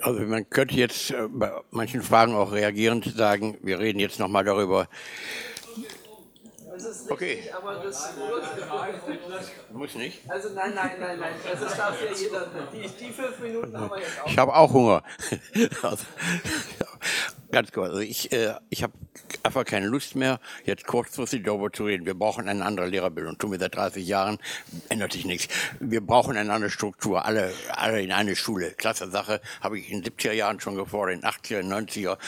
Also 0.00 0.20
man 0.22 0.50
könnte 0.50 0.74
jetzt 0.74 1.12
äh, 1.12 1.28
bei 1.28 1.52
manchen 1.70 2.02
Fragen 2.02 2.34
auch 2.34 2.50
reagierend 2.50 3.04
sagen, 3.16 3.56
wir 3.62 3.78
reden 3.78 4.00
jetzt 4.00 4.18
nochmal 4.18 4.42
darüber. 4.42 4.88
Okay. 7.08 7.34
Richtig, 7.34 7.54
aber 7.54 7.74
das 7.76 8.14
muss 9.72 9.94
nicht. 9.94 10.30
Also 10.30 10.50
nein, 10.50 10.72
nein, 10.74 10.92
nein, 10.98 11.18
nein. 11.18 11.34
Also 11.50 11.64
das 11.64 11.76
darf 11.76 11.96
ja 12.02 12.12
jeder. 12.16 12.48
Die, 12.72 13.04
die 13.04 13.12
fünf 13.12 13.38
Minuten 13.40 13.76
haben 13.76 13.90
wir 13.90 13.98
jetzt 13.98 14.20
auch. 14.22 14.26
Ich 14.26 14.38
habe 14.38 14.54
auch 14.54 14.72
Hunger. 14.72 15.02
also, 15.82 16.04
ganz 17.50 17.72
kurz. 17.72 17.90
Also 17.90 18.00
ich, 18.00 18.32
äh, 18.32 18.54
ich 18.68 18.82
habe 18.82 18.92
einfach 19.42 19.64
keine 19.64 19.86
Lust 19.86 20.16
mehr, 20.16 20.40
jetzt 20.64 20.86
kurzfristig 20.86 21.44
darüber 21.44 21.72
zu 21.72 21.84
reden. 21.84 22.06
Wir 22.06 22.14
brauchen 22.14 22.48
eine 22.48 22.64
andere 22.64 22.86
Lehrerbildung. 22.86 23.38
Tun 23.38 23.52
wir 23.52 23.58
seit 23.58 23.74
30 23.74 24.06
Jahren, 24.06 24.38
ändert 24.88 25.12
sich 25.12 25.24
nichts. 25.24 25.48
Wir 25.78 26.00
brauchen 26.00 26.36
eine 26.36 26.52
andere 26.52 26.70
Struktur, 26.70 27.24
alle, 27.24 27.52
alle 27.70 28.02
in 28.02 28.12
eine 28.12 28.36
Schule. 28.36 28.70
Klasse 28.72 29.10
Sache, 29.10 29.40
habe 29.60 29.78
ich 29.78 29.90
in 29.90 30.02
den 30.02 30.12
70er 30.12 30.32
Jahren 30.32 30.60
schon 30.60 30.76
gefordert, 30.76 31.16
in 31.16 31.20
den 31.22 31.30
80er, 31.30 31.62
90er 31.62 32.18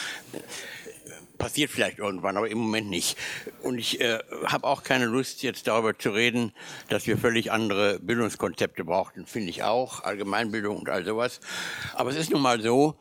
passiert 1.43 1.73
vielleicht 1.73 1.99
irgendwann, 1.99 2.37
aber 2.37 2.49
im 2.49 2.59
Moment 2.59 2.89
nicht. 2.89 3.19
Und 3.63 3.77
ich 3.77 4.01
äh, 4.01 4.21
habe 4.45 4.65
auch 4.65 4.85
keine 4.85 5.07
Lust, 5.07 5.43
jetzt 5.43 5.67
darüber 5.67 5.99
zu 5.99 6.11
reden, 6.11 6.53
dass 6.89 7.09
wir 7.09 7.19
völlig 7.19 7.51
andere 7.51 7.99
Bildungskonzepte 7.99 8.85
brauchen. 8.85 9.27
Finde 9.27 9.51
ich 9.51 9.65
auch, 9.65 10.05
Allgemeinbildung 10.05 10.79
und 10.79 10.89
all 10.89 11.05
sowas. 11.05 11.41
Aber 11.95 12.11
es 12.11 12.17
ist 12.17 12.31
nun 12.31 12.43
mal 12.43 12.63
so, 12.63 12.95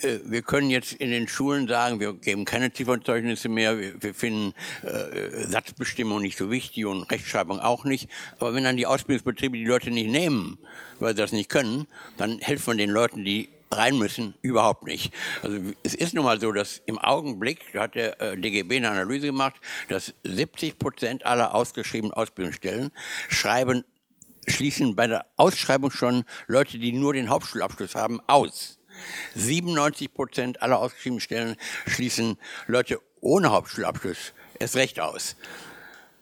äh, 0.00 0.20
wir 0.24 0.40
können 0.40 0.70
jetzt 0.70 0.94
in 0.94 1.10
den 1.10 1.28
Schulen 1.28 1.68
sagen, 1.68 2.00
wir 2.00 2.14
geben 2.14 2.46
keine 2.46 2.72
Ziffernzeugnisse 2.72 3.50
mehr, 3.50 3.78
wir, 3.78 4.02
wir 4.02 4.14
finden 4.14 4.54
äh, 4.82 5.46
Satzbestimmung 5.48 6.22
nicht 6.22 6.38
so 6.38 6.50
wichtig 6.50 6.86
und 6.86 7.02
Rechtschreibung 7.10 7.60
auch 7.60 7.84
nicht. 7.84 8.08
Aber 8.38 8.54
wenn 8.54 8.64
dann 8.64 8.78
die 8.78 8.86
Ausbildungsbetriebe 8.86 9.58
die 9.58 9.66
Leute 9.66 9.90
nicht 9.90 10.08
nehmen, 10.08 10.56
weil 10.98 11.14
sie 11.14 11.20
das 11.20 11.32
nicht 11.32 11.50
können, 11.50 11.86
dann 12.16 12.38
helfen 12.38 12.68
wir 12.68 12.86
den 12.86 12.90
Leuten, 12.90 13.22
die 13.22 13.50
rein 13.76 13.98
müssen, 13.98 14.34
überhaupt 14.42 14.86
nicht. 14.86 15.12
Also 15.42 15.58
es 15.82 15.94
ist 15.94 16.14
nun 16.14 16.24
mal 16.24 16.40
so, 16.40 16.52
dass 16.52 16.82
im 16.86 16.98
Augenblick, 16.98 17.72
da 17.72 17.82
hat 17.82 17.94
der 17.94 18.20
äh, 18.20 18.36
DGB 18.36 18.76
eine 18.76 18.90
Analyse 18.90 19.26
gemacht, 19.26 19.56
dass 19.88 20.14
70 20.24 20.78
Prozent 20.78 21.26
aller 21.26 21.54
ausgeschriebenen 21.54 22.12
Ausbildungsstellen 22.12 22.90
schreiben, 23.28 23.84
schließen 24.46 24.96
bei 24.96 25.06
der 25.06 25.26
Ausschreibung 25.36 25.90
schon 25.90 26.24
Leute, 26.46 26.78
die 26.78 26.92
nur 26.92 27.12
den 27.12 27.28
Hauptschulabschluss 27.28 27.94
haben, 27.94 28.20
aus. 28.26 28.78
97 29.34 30.12
Prozent 30.12 30.62
aller 30.62 30.78
ausgeschriebenen 30.78 31.20
Stellen 31.20 31.56
schließen 31.86 32.38
Leute 32.66 33.00
ohne 33.20 33.50
Hauptschulabschluss 33.50 34.32
erst 34.58 34.76
recht 34.76 35.00
aus. 35.00 35.36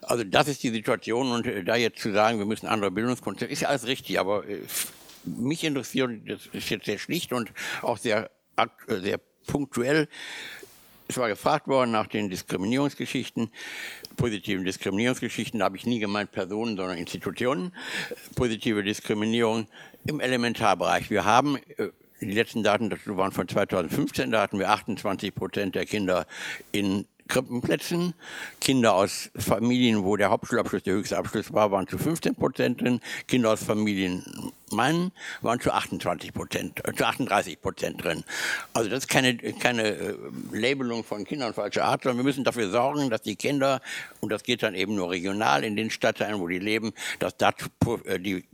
Also 0.03 0.25
das 0.25 0.49
ist 0.49 0.63
die 0.63 0.71
Situation 0.71 1.31
und 1.31 1.47
äh, 1.47 1.63
da 1.63 1.77
jetzt 1.77 2.01
zu 2.01 2.13
sagen, 2.13 2.39
wir 2.39 2.47
müssen 2.47 2.67
andere 2.67 2.91
Bildungskonzepte, 2.91 3.53
ist 3.53 3.61
ja 3.61 3.69
alles 3.69 3.87
richtig, 3.87 4.19
aber 4.19 4.47
äh, 4.49 4.61
mich 5.25 5.65
interessiert, 5.65 6.11
das 6.27 6.47
ist 6.53 6.71
jetzt 6.71 6.87
sehr 6.87 6.99
schlicht 6.99 7.33
und 7.33 7.53
auch 7.83 7.99
sehr, 7.99 8.31
äh, 8.57 8.67
sehr 9.01 9.21
punktuell, 9.47 10.09
es 11.09 11.17
war 11.17 11.29
gefragt 11.29 11.67
worden 11.67 11.91
nach 11.91 12.07
den 12.07 12.31
Diskriminierungsgeschichten, 12.31 13.51
positiven 14.17 14.65
Diskriminierungsgeschichten, 14.65 15.59
da 15.59 15.65
habe 15.65 15.77
ich 15.77 15.85
nie 15.85 15.99
gemeint 15.99 16.31
Personen, 16.31 16.77
sondern 16.77 16.99
Institutionen. 16.99 17.75
Positive 18.37 18.85
Diskriminierung 18.85 19.67
im 20.07 20.21
Elementarbereich. 20.21 21.11
Wir 21.11 21.25
haben 21.25 21.59
die 22.21 22.33
letzten 22.33 22.63
Daten 22.63 22.91
dazu 22.91 23.17
waren 23.17 23.33
von 23.33 23.49
2015, 23.49 24.31
da 24.31 24.43
hatten 24.43 24.59
wir 24.59 24.71
28 24.71 25.35
Prozent 25.35 25.75
der 25.75 25.87
Kinder 25.87 26.27
in 26.71 27.07
Krippenplätzen. 27.31 28.13
Kinder 28.61 28.95
aus 28.95 29.31
Familien, 29.37 30.05
wo 30.05 30.17
der 30.17 30.29
Hauptschulabschluss 30.29 30.83
der 30.83 30.95
höchste 30.95 31.17
Abschluss 31.17 31.53
war, 31.53 31.71
waren 31.71 31.89
zu 31.89 31.97
15 31.97 32.35
Prozent 32.35 32.83
drin. 32.83 33.01
Kinder 33.27 33.53
aus 33.53 33.65
Familien 33.65 34.53
meinen, 34.73 35.13
waren 35.41 35.61
zu 35.61 35.73
28 35.73 36.33
Prozent, 36.33 36.87
äh, 36.87 36.93
zu 36.93 37.07
38 37.07 37.61
Prozent 37.61 38.05
drin. 38.05 38.25
Also 38.73 38.91
das 38.91 39.01
ist 39.01 39.09
keine, 39.09 39.37
keine 39.37 39.89
äh, 39.89 40.15
Labelung 40.53 41.05
von 41.05 41.25
Kindern 41.25 41.55
falscher 41.55 41.85
Art, 41.85 42.03
sondern 42.03 42.19
wir 42.19 42.25
müssen 42.25 42.45
dafür 42.45 42.71
sorgen, 42.71 43.11
dass 43.11 43.23
die 43.23 43.37
Kinder, 43.37 43.81
und 44.21 44.31
das 44.31 44.43
geht 44.43 44.63
dann 44.63 44.75
eben 44.75 44.95
nur 44.95 45.11
regional 45.11 45.65
in 45.65 45.77
den 45.77 45.91
Stadtteilen, 45.91 46.41
wo 46.41 46.49
die 46.49 46.59
leben, 46.59 46.93
dass 47.19 47.37
da 47.37 47.53
äh, 48.05 48.19
die 48.19 48.45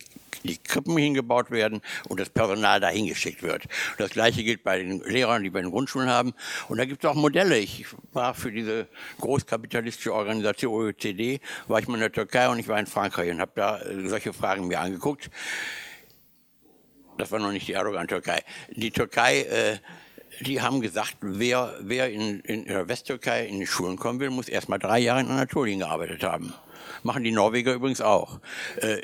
die 0.44 0.58
Krippen 0.58 0.96
hingebaut 0.96 1.50
werden 1.50 1.80
und 2.08 2.20
das 2.20 2.30
Personal 2.30 2.80
dahin 2.80 3.06
geschickt 3.06 3.42
wird. 3.42 3.64
Das 3.98 4.10
gleiche 4.10 4.44
gilt 4.44 4.64
bei 4.64 4.78
den 4.78 5.00
Lehrern, 5.00 5.42
die 5.42 5.52
wir 5.52 5.60
in 5.60 5.70
Grundschulen 5.70 6.08
haben. 6.08 6.34
Und 6.68 6.78
da 6.78 6.84
gibt 6.84 7.04
es 7.04 7.10
auch 7.10 7.14
Modelle. 7.14 7.58
Ich 7.58 7.86
war 8.12 8.34
für 8.34 8.52
diese 8.52 8.88
großkapitalistische 9.20 10.12
Organisation 10.12 10.72
OECD, 10.72 11.40
war 11.68 11.80
ich 11.80 11.88
mal 11.88 11.94
in 11.94 12.00
der 12.00 12.12
Türkei 12.12 12.48
und 12.48 12.58
ich 12.58 12.68
war 12.68 12.78
in 12.78 12.86
Frankreich 12.86 13.30
und 13.30 13.40
habe 13.40 13.52
da 13.54 13.80
äh, 13.80 14.08
solche 14.08 14.32
Fragen 14.32 14.66
mir 14.68 14.80
angeguckt. 14.80 15.30
Das 17.18 17.32
war 17.32 17.38
noch 17.38 17.52
nicht 17.52 17.66
die 17.66 17.72
Erdogan-Türkei. 17.72 18.42
Die 18.74 18.90
Türkei 18.90 19.42
äh, 19.42 19.78
die 20.40 20.60
haben 20.60 20.80
gesagt, 20.80 21.16
wer, 21.20 21.74
wer 21.80 22.12
in, 22.12 22.40
in 22.40 22.64
der 22.66 22.88
Westtürkei 22.88 23.46
in 23.46 23.60
die 23.60 23.66
Schulen 23.66 23.96
kommen 23.96 24.20
will, 24.20 24.30
muss 24.30 24.48
erst 24.48 24.68
mal 24.68 24.78
drei 24.78 24.98
Jahre 24.98 25.20
in 25.20 25.28
Anatolien 25.28 25.80
gearbeitet 25.80 26.22
haben. 26.22 26.52
Machen 27.02 27.24
die 27.24 27.30
Norweger 27.30 27.74
übrigens 27.74 28.00
auch. 28.00 28.40
Äh, 28.76 29.02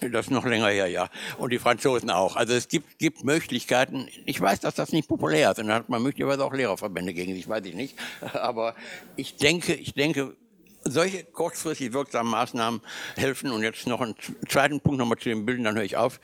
das 0.00 0.26
ist 0.26 0.30
noch 0.30 0.44
länger 0.44 0.68
her, 0.68 0.86
ja. 0.86 1.08
Und 1.38 1.50
die 1.50 1.58
Franzosen 1.58 2.10
auch. 2.10 2.36
Also 2.36 2.54
es 2.54 2.68
gibt, 2.68 2.98
gibt 2.98 3.24
Möglichkeiten. 3.24 4.08
Ich 4.26 4.40
weiß, 4.40 4.60
dass 4.60 4.74
das 4.74 4.92
nicht 4.92 5.08
populär 5.08 5.50
ist. 5.50 5.58
Und 5.58 5.68
dann 5.68 5.76
hat 5.76 5.88
man 5.88 6.02
möglicherweise 6.02 6.44
auch 6.44 6.52
Lehrerverbände 6.52 7.14
gegen 7.14 7.34
sich, 7.34 7.48
weiß 7.48 7.64
ich 7.66 7.74
nicht. 7.74 7.98
Aber 8.32 8.74
ich 9.16 9.36
denke, 9.36 9.74
ich 9.74 9.94
denke, 9.94 10.36
solche 10.84 11.24
kurzfristig 11.24 11.92
wirksamen 11.92 12.30
Maßnahmen 12.30 12.80
helfen. 13.16 13.50
Und 13.50 13.62
jetzt 13.62 13.86
noch 13.86 14.00
einen 14.00 14.14
zweiten 14.48 14.80
Punkt 14.80 14.98
nochmal 14.98 15.18
zu 15.18 15.28
den 15.28 15.46
Bildern, 15.46 15.64
dann 15.64 15.76
höre 15.76 15.84
ich 15.84 15.96
auf. 15.96 16.20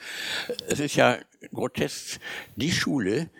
Es 0.68 0.80
ist 0.80 0.96
ja 0.96 1.18
grotesk, 1.52 2.20
die 2.56 2.72
Schule, 2.72 3.30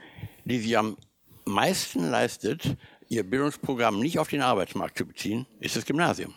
die 0.45 0.59
sich 0.59 0.77
am 0.77 0.97
meisten 1.45 2.11
leistet, 2.11 2.77
ihr 3.09 3.24
Bildungsprogramm 3.24 4.01
nicht 4.01 4.19
auf 4.19 4.28
den 4.28 4.43
Arbeitsmarkt 4.43 4.99
zu 4.99 5.07
beziehen, 5.07 5.47
ist 5.61 5.77
das 5.77 5.85
Gymnasium. 5.86 6.35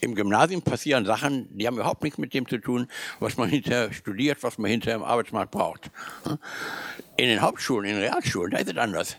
Im 0.00 0.14
Gymnasium 0.14 0.62
passieren 0.62 1.04
Sachen, 1.04 1.48
die 1.56 1.66
haben 1.66 1.76
überhaupt 1.76 2.02
nichts 2.02 2.18
mit 2.18 2.34
dem 2.34 2.48
zu 2.48 2.58
tun, 2.58 2.88
was 3.20 3.36
man 3.36 3.48
hinterher 3.48 3.92
studiert, 3.92 4.42
was 4.42 4.58
man 4.58 4.70
hinterher 4.70 4.96
im 4.96 5.02
Arbeitsmarkt 5.02 5.50
braucht. 5.50 5.90
In 7.16 7.28
den 7.28 7.40
Hauptschulen, 7.40 7.88
in 7.88 7.96
den 7.96 8.04
Realschulen, 8.04 8.52
da 8.52 8.58
ist 8.58 8.70
es 8.70 8.76
anders. 8.76 9.16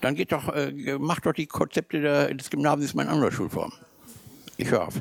Dann 0.00 0.14
geht 0.14 0.32
doch, 0.32 0.54
äh, 0.54 0.98
macht 0.98 1.26
doch 1.26 1.32
die 1.32 1.46
Konzepte 1.46 2.34
des 2.34 2.50
Gymnasiums 2.50 2.94
mal 2.94 3.04
in 3.04 3.08
anderer 3.08 3.32
Schulform. 3.32 3.72
Ich 4.56 4.70
höre 4.70 4.88
auf. 4.88 4.94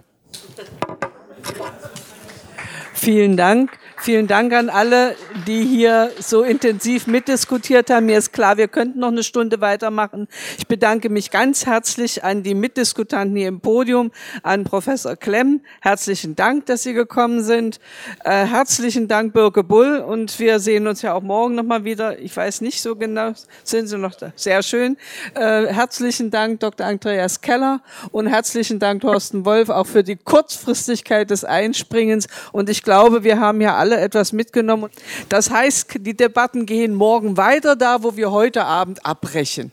Vielen 2.94 3.38
Dank. 3.38 3.78
Vielen 3.98 4.28
Dank 4.28 4.54
an 4.54 4.70
alle, 4.70 5.16
die 5.48 5.64
hier 5.64 6.12
so 6.20 6.44
intensiv 6.44 7.08
mitdiskutiert 7.08 7.90
haben. 7.90 8.06
Mir 8.06 8.18
ist 8.18 8.34
klar, 8.34 8.58
wir 8.58 8.68
könnten 8.68 9.00
noch 9.00 9.08
eine 9.08 9.24
Stunde 9.24 9.62
weitermachen. 9.62 10.28
Ich 10.58 10.68
bedanke 10.68 11.10
mich 11.10 11.32
ganz 11.32 11.66
herzlich 11.66 12.24
an 12.24 12.44
die 12.44 12.54
Mitdiskutanten 12.54 13.36
hier 13.36 13.48
im 13.48 13.62
Podium, 13.62 14.12
an 14.44 14.64
Professor 14.64 15.16
Klemm. 15.16 15.62
Herzlichen 15.82 16.36
Dank, 16.36 16.66
dass 16.66 16.84
Sie 16.84 16.94
gekommen 16.94 17.42
sind. 17.42 17.80
Äh, 18.24 18.46
herzlichen 18.46 19.08
Dank, 19.08 19.34
Birke 19.34 19.64
Bull. 19.64 20.00
Und 20.00 20.38
wir 20.40 20.60
sehen 20.60 20.88
uns 20.88 21.02
ja 21.02 21.14
auch 21.14 21.24
morgen 21.24 21.56
nochmal 21.56 21.86
wieder. 21.86 22.20
Ich 22.20 22.36
weiß 22.36 22.62
nicht 22.62 22.82
so 22.82 22.96
genau, 22.96 23.32
sind 23.64 23.88
Sie 23.88 23.98
noch 23.98 24.16
da? 24.16 24.34
Sehr 24.36 24.62
schön. 24.62 24.98
Äh, 25.34 25.68
herzlichen 25.68 26.30
Dank, 26.32 26.60
Dr. 26.60 26.86
Andreas 26.86 27.42
Keller. 27.42 27.82
Und 28.12 28.28
herzlichen 28.28 28.78
Dank, 28.78 29.02
Thorsten 29.02 29.46
Wolf, 29.46 29.70
auch 29.70 29.88
für 29.88 30.04
die 30.04 30.18
Kurzfristigkeit 30.18 31.32
des 31.32 31.46
Einspringens. 31.46 32.28
Und 32.52 32.70
ich 32.70 32.84
glaube, 32.84 33.24
wir 33.24 33.40
haben 33.40 33.62
ja 33.62 33.76
alle 33.86 34.00
etwas 34.00 34.34
mitgenommen. 34.34 34.90
Das 35.30 35.52
heißt, 35.52 35.98
die 36.00 36.18
Debatten 36.18 36.66
gehen 36.66 36.96
morgen 36.96 37.38
weiter, 37.38 37.76
da 37.76 38.02
wo 38.02 38.16
wir 38.16 38.32
heute 38.32 38.66
Abend 38.66 39.06
abbrechen. 39.06 39.72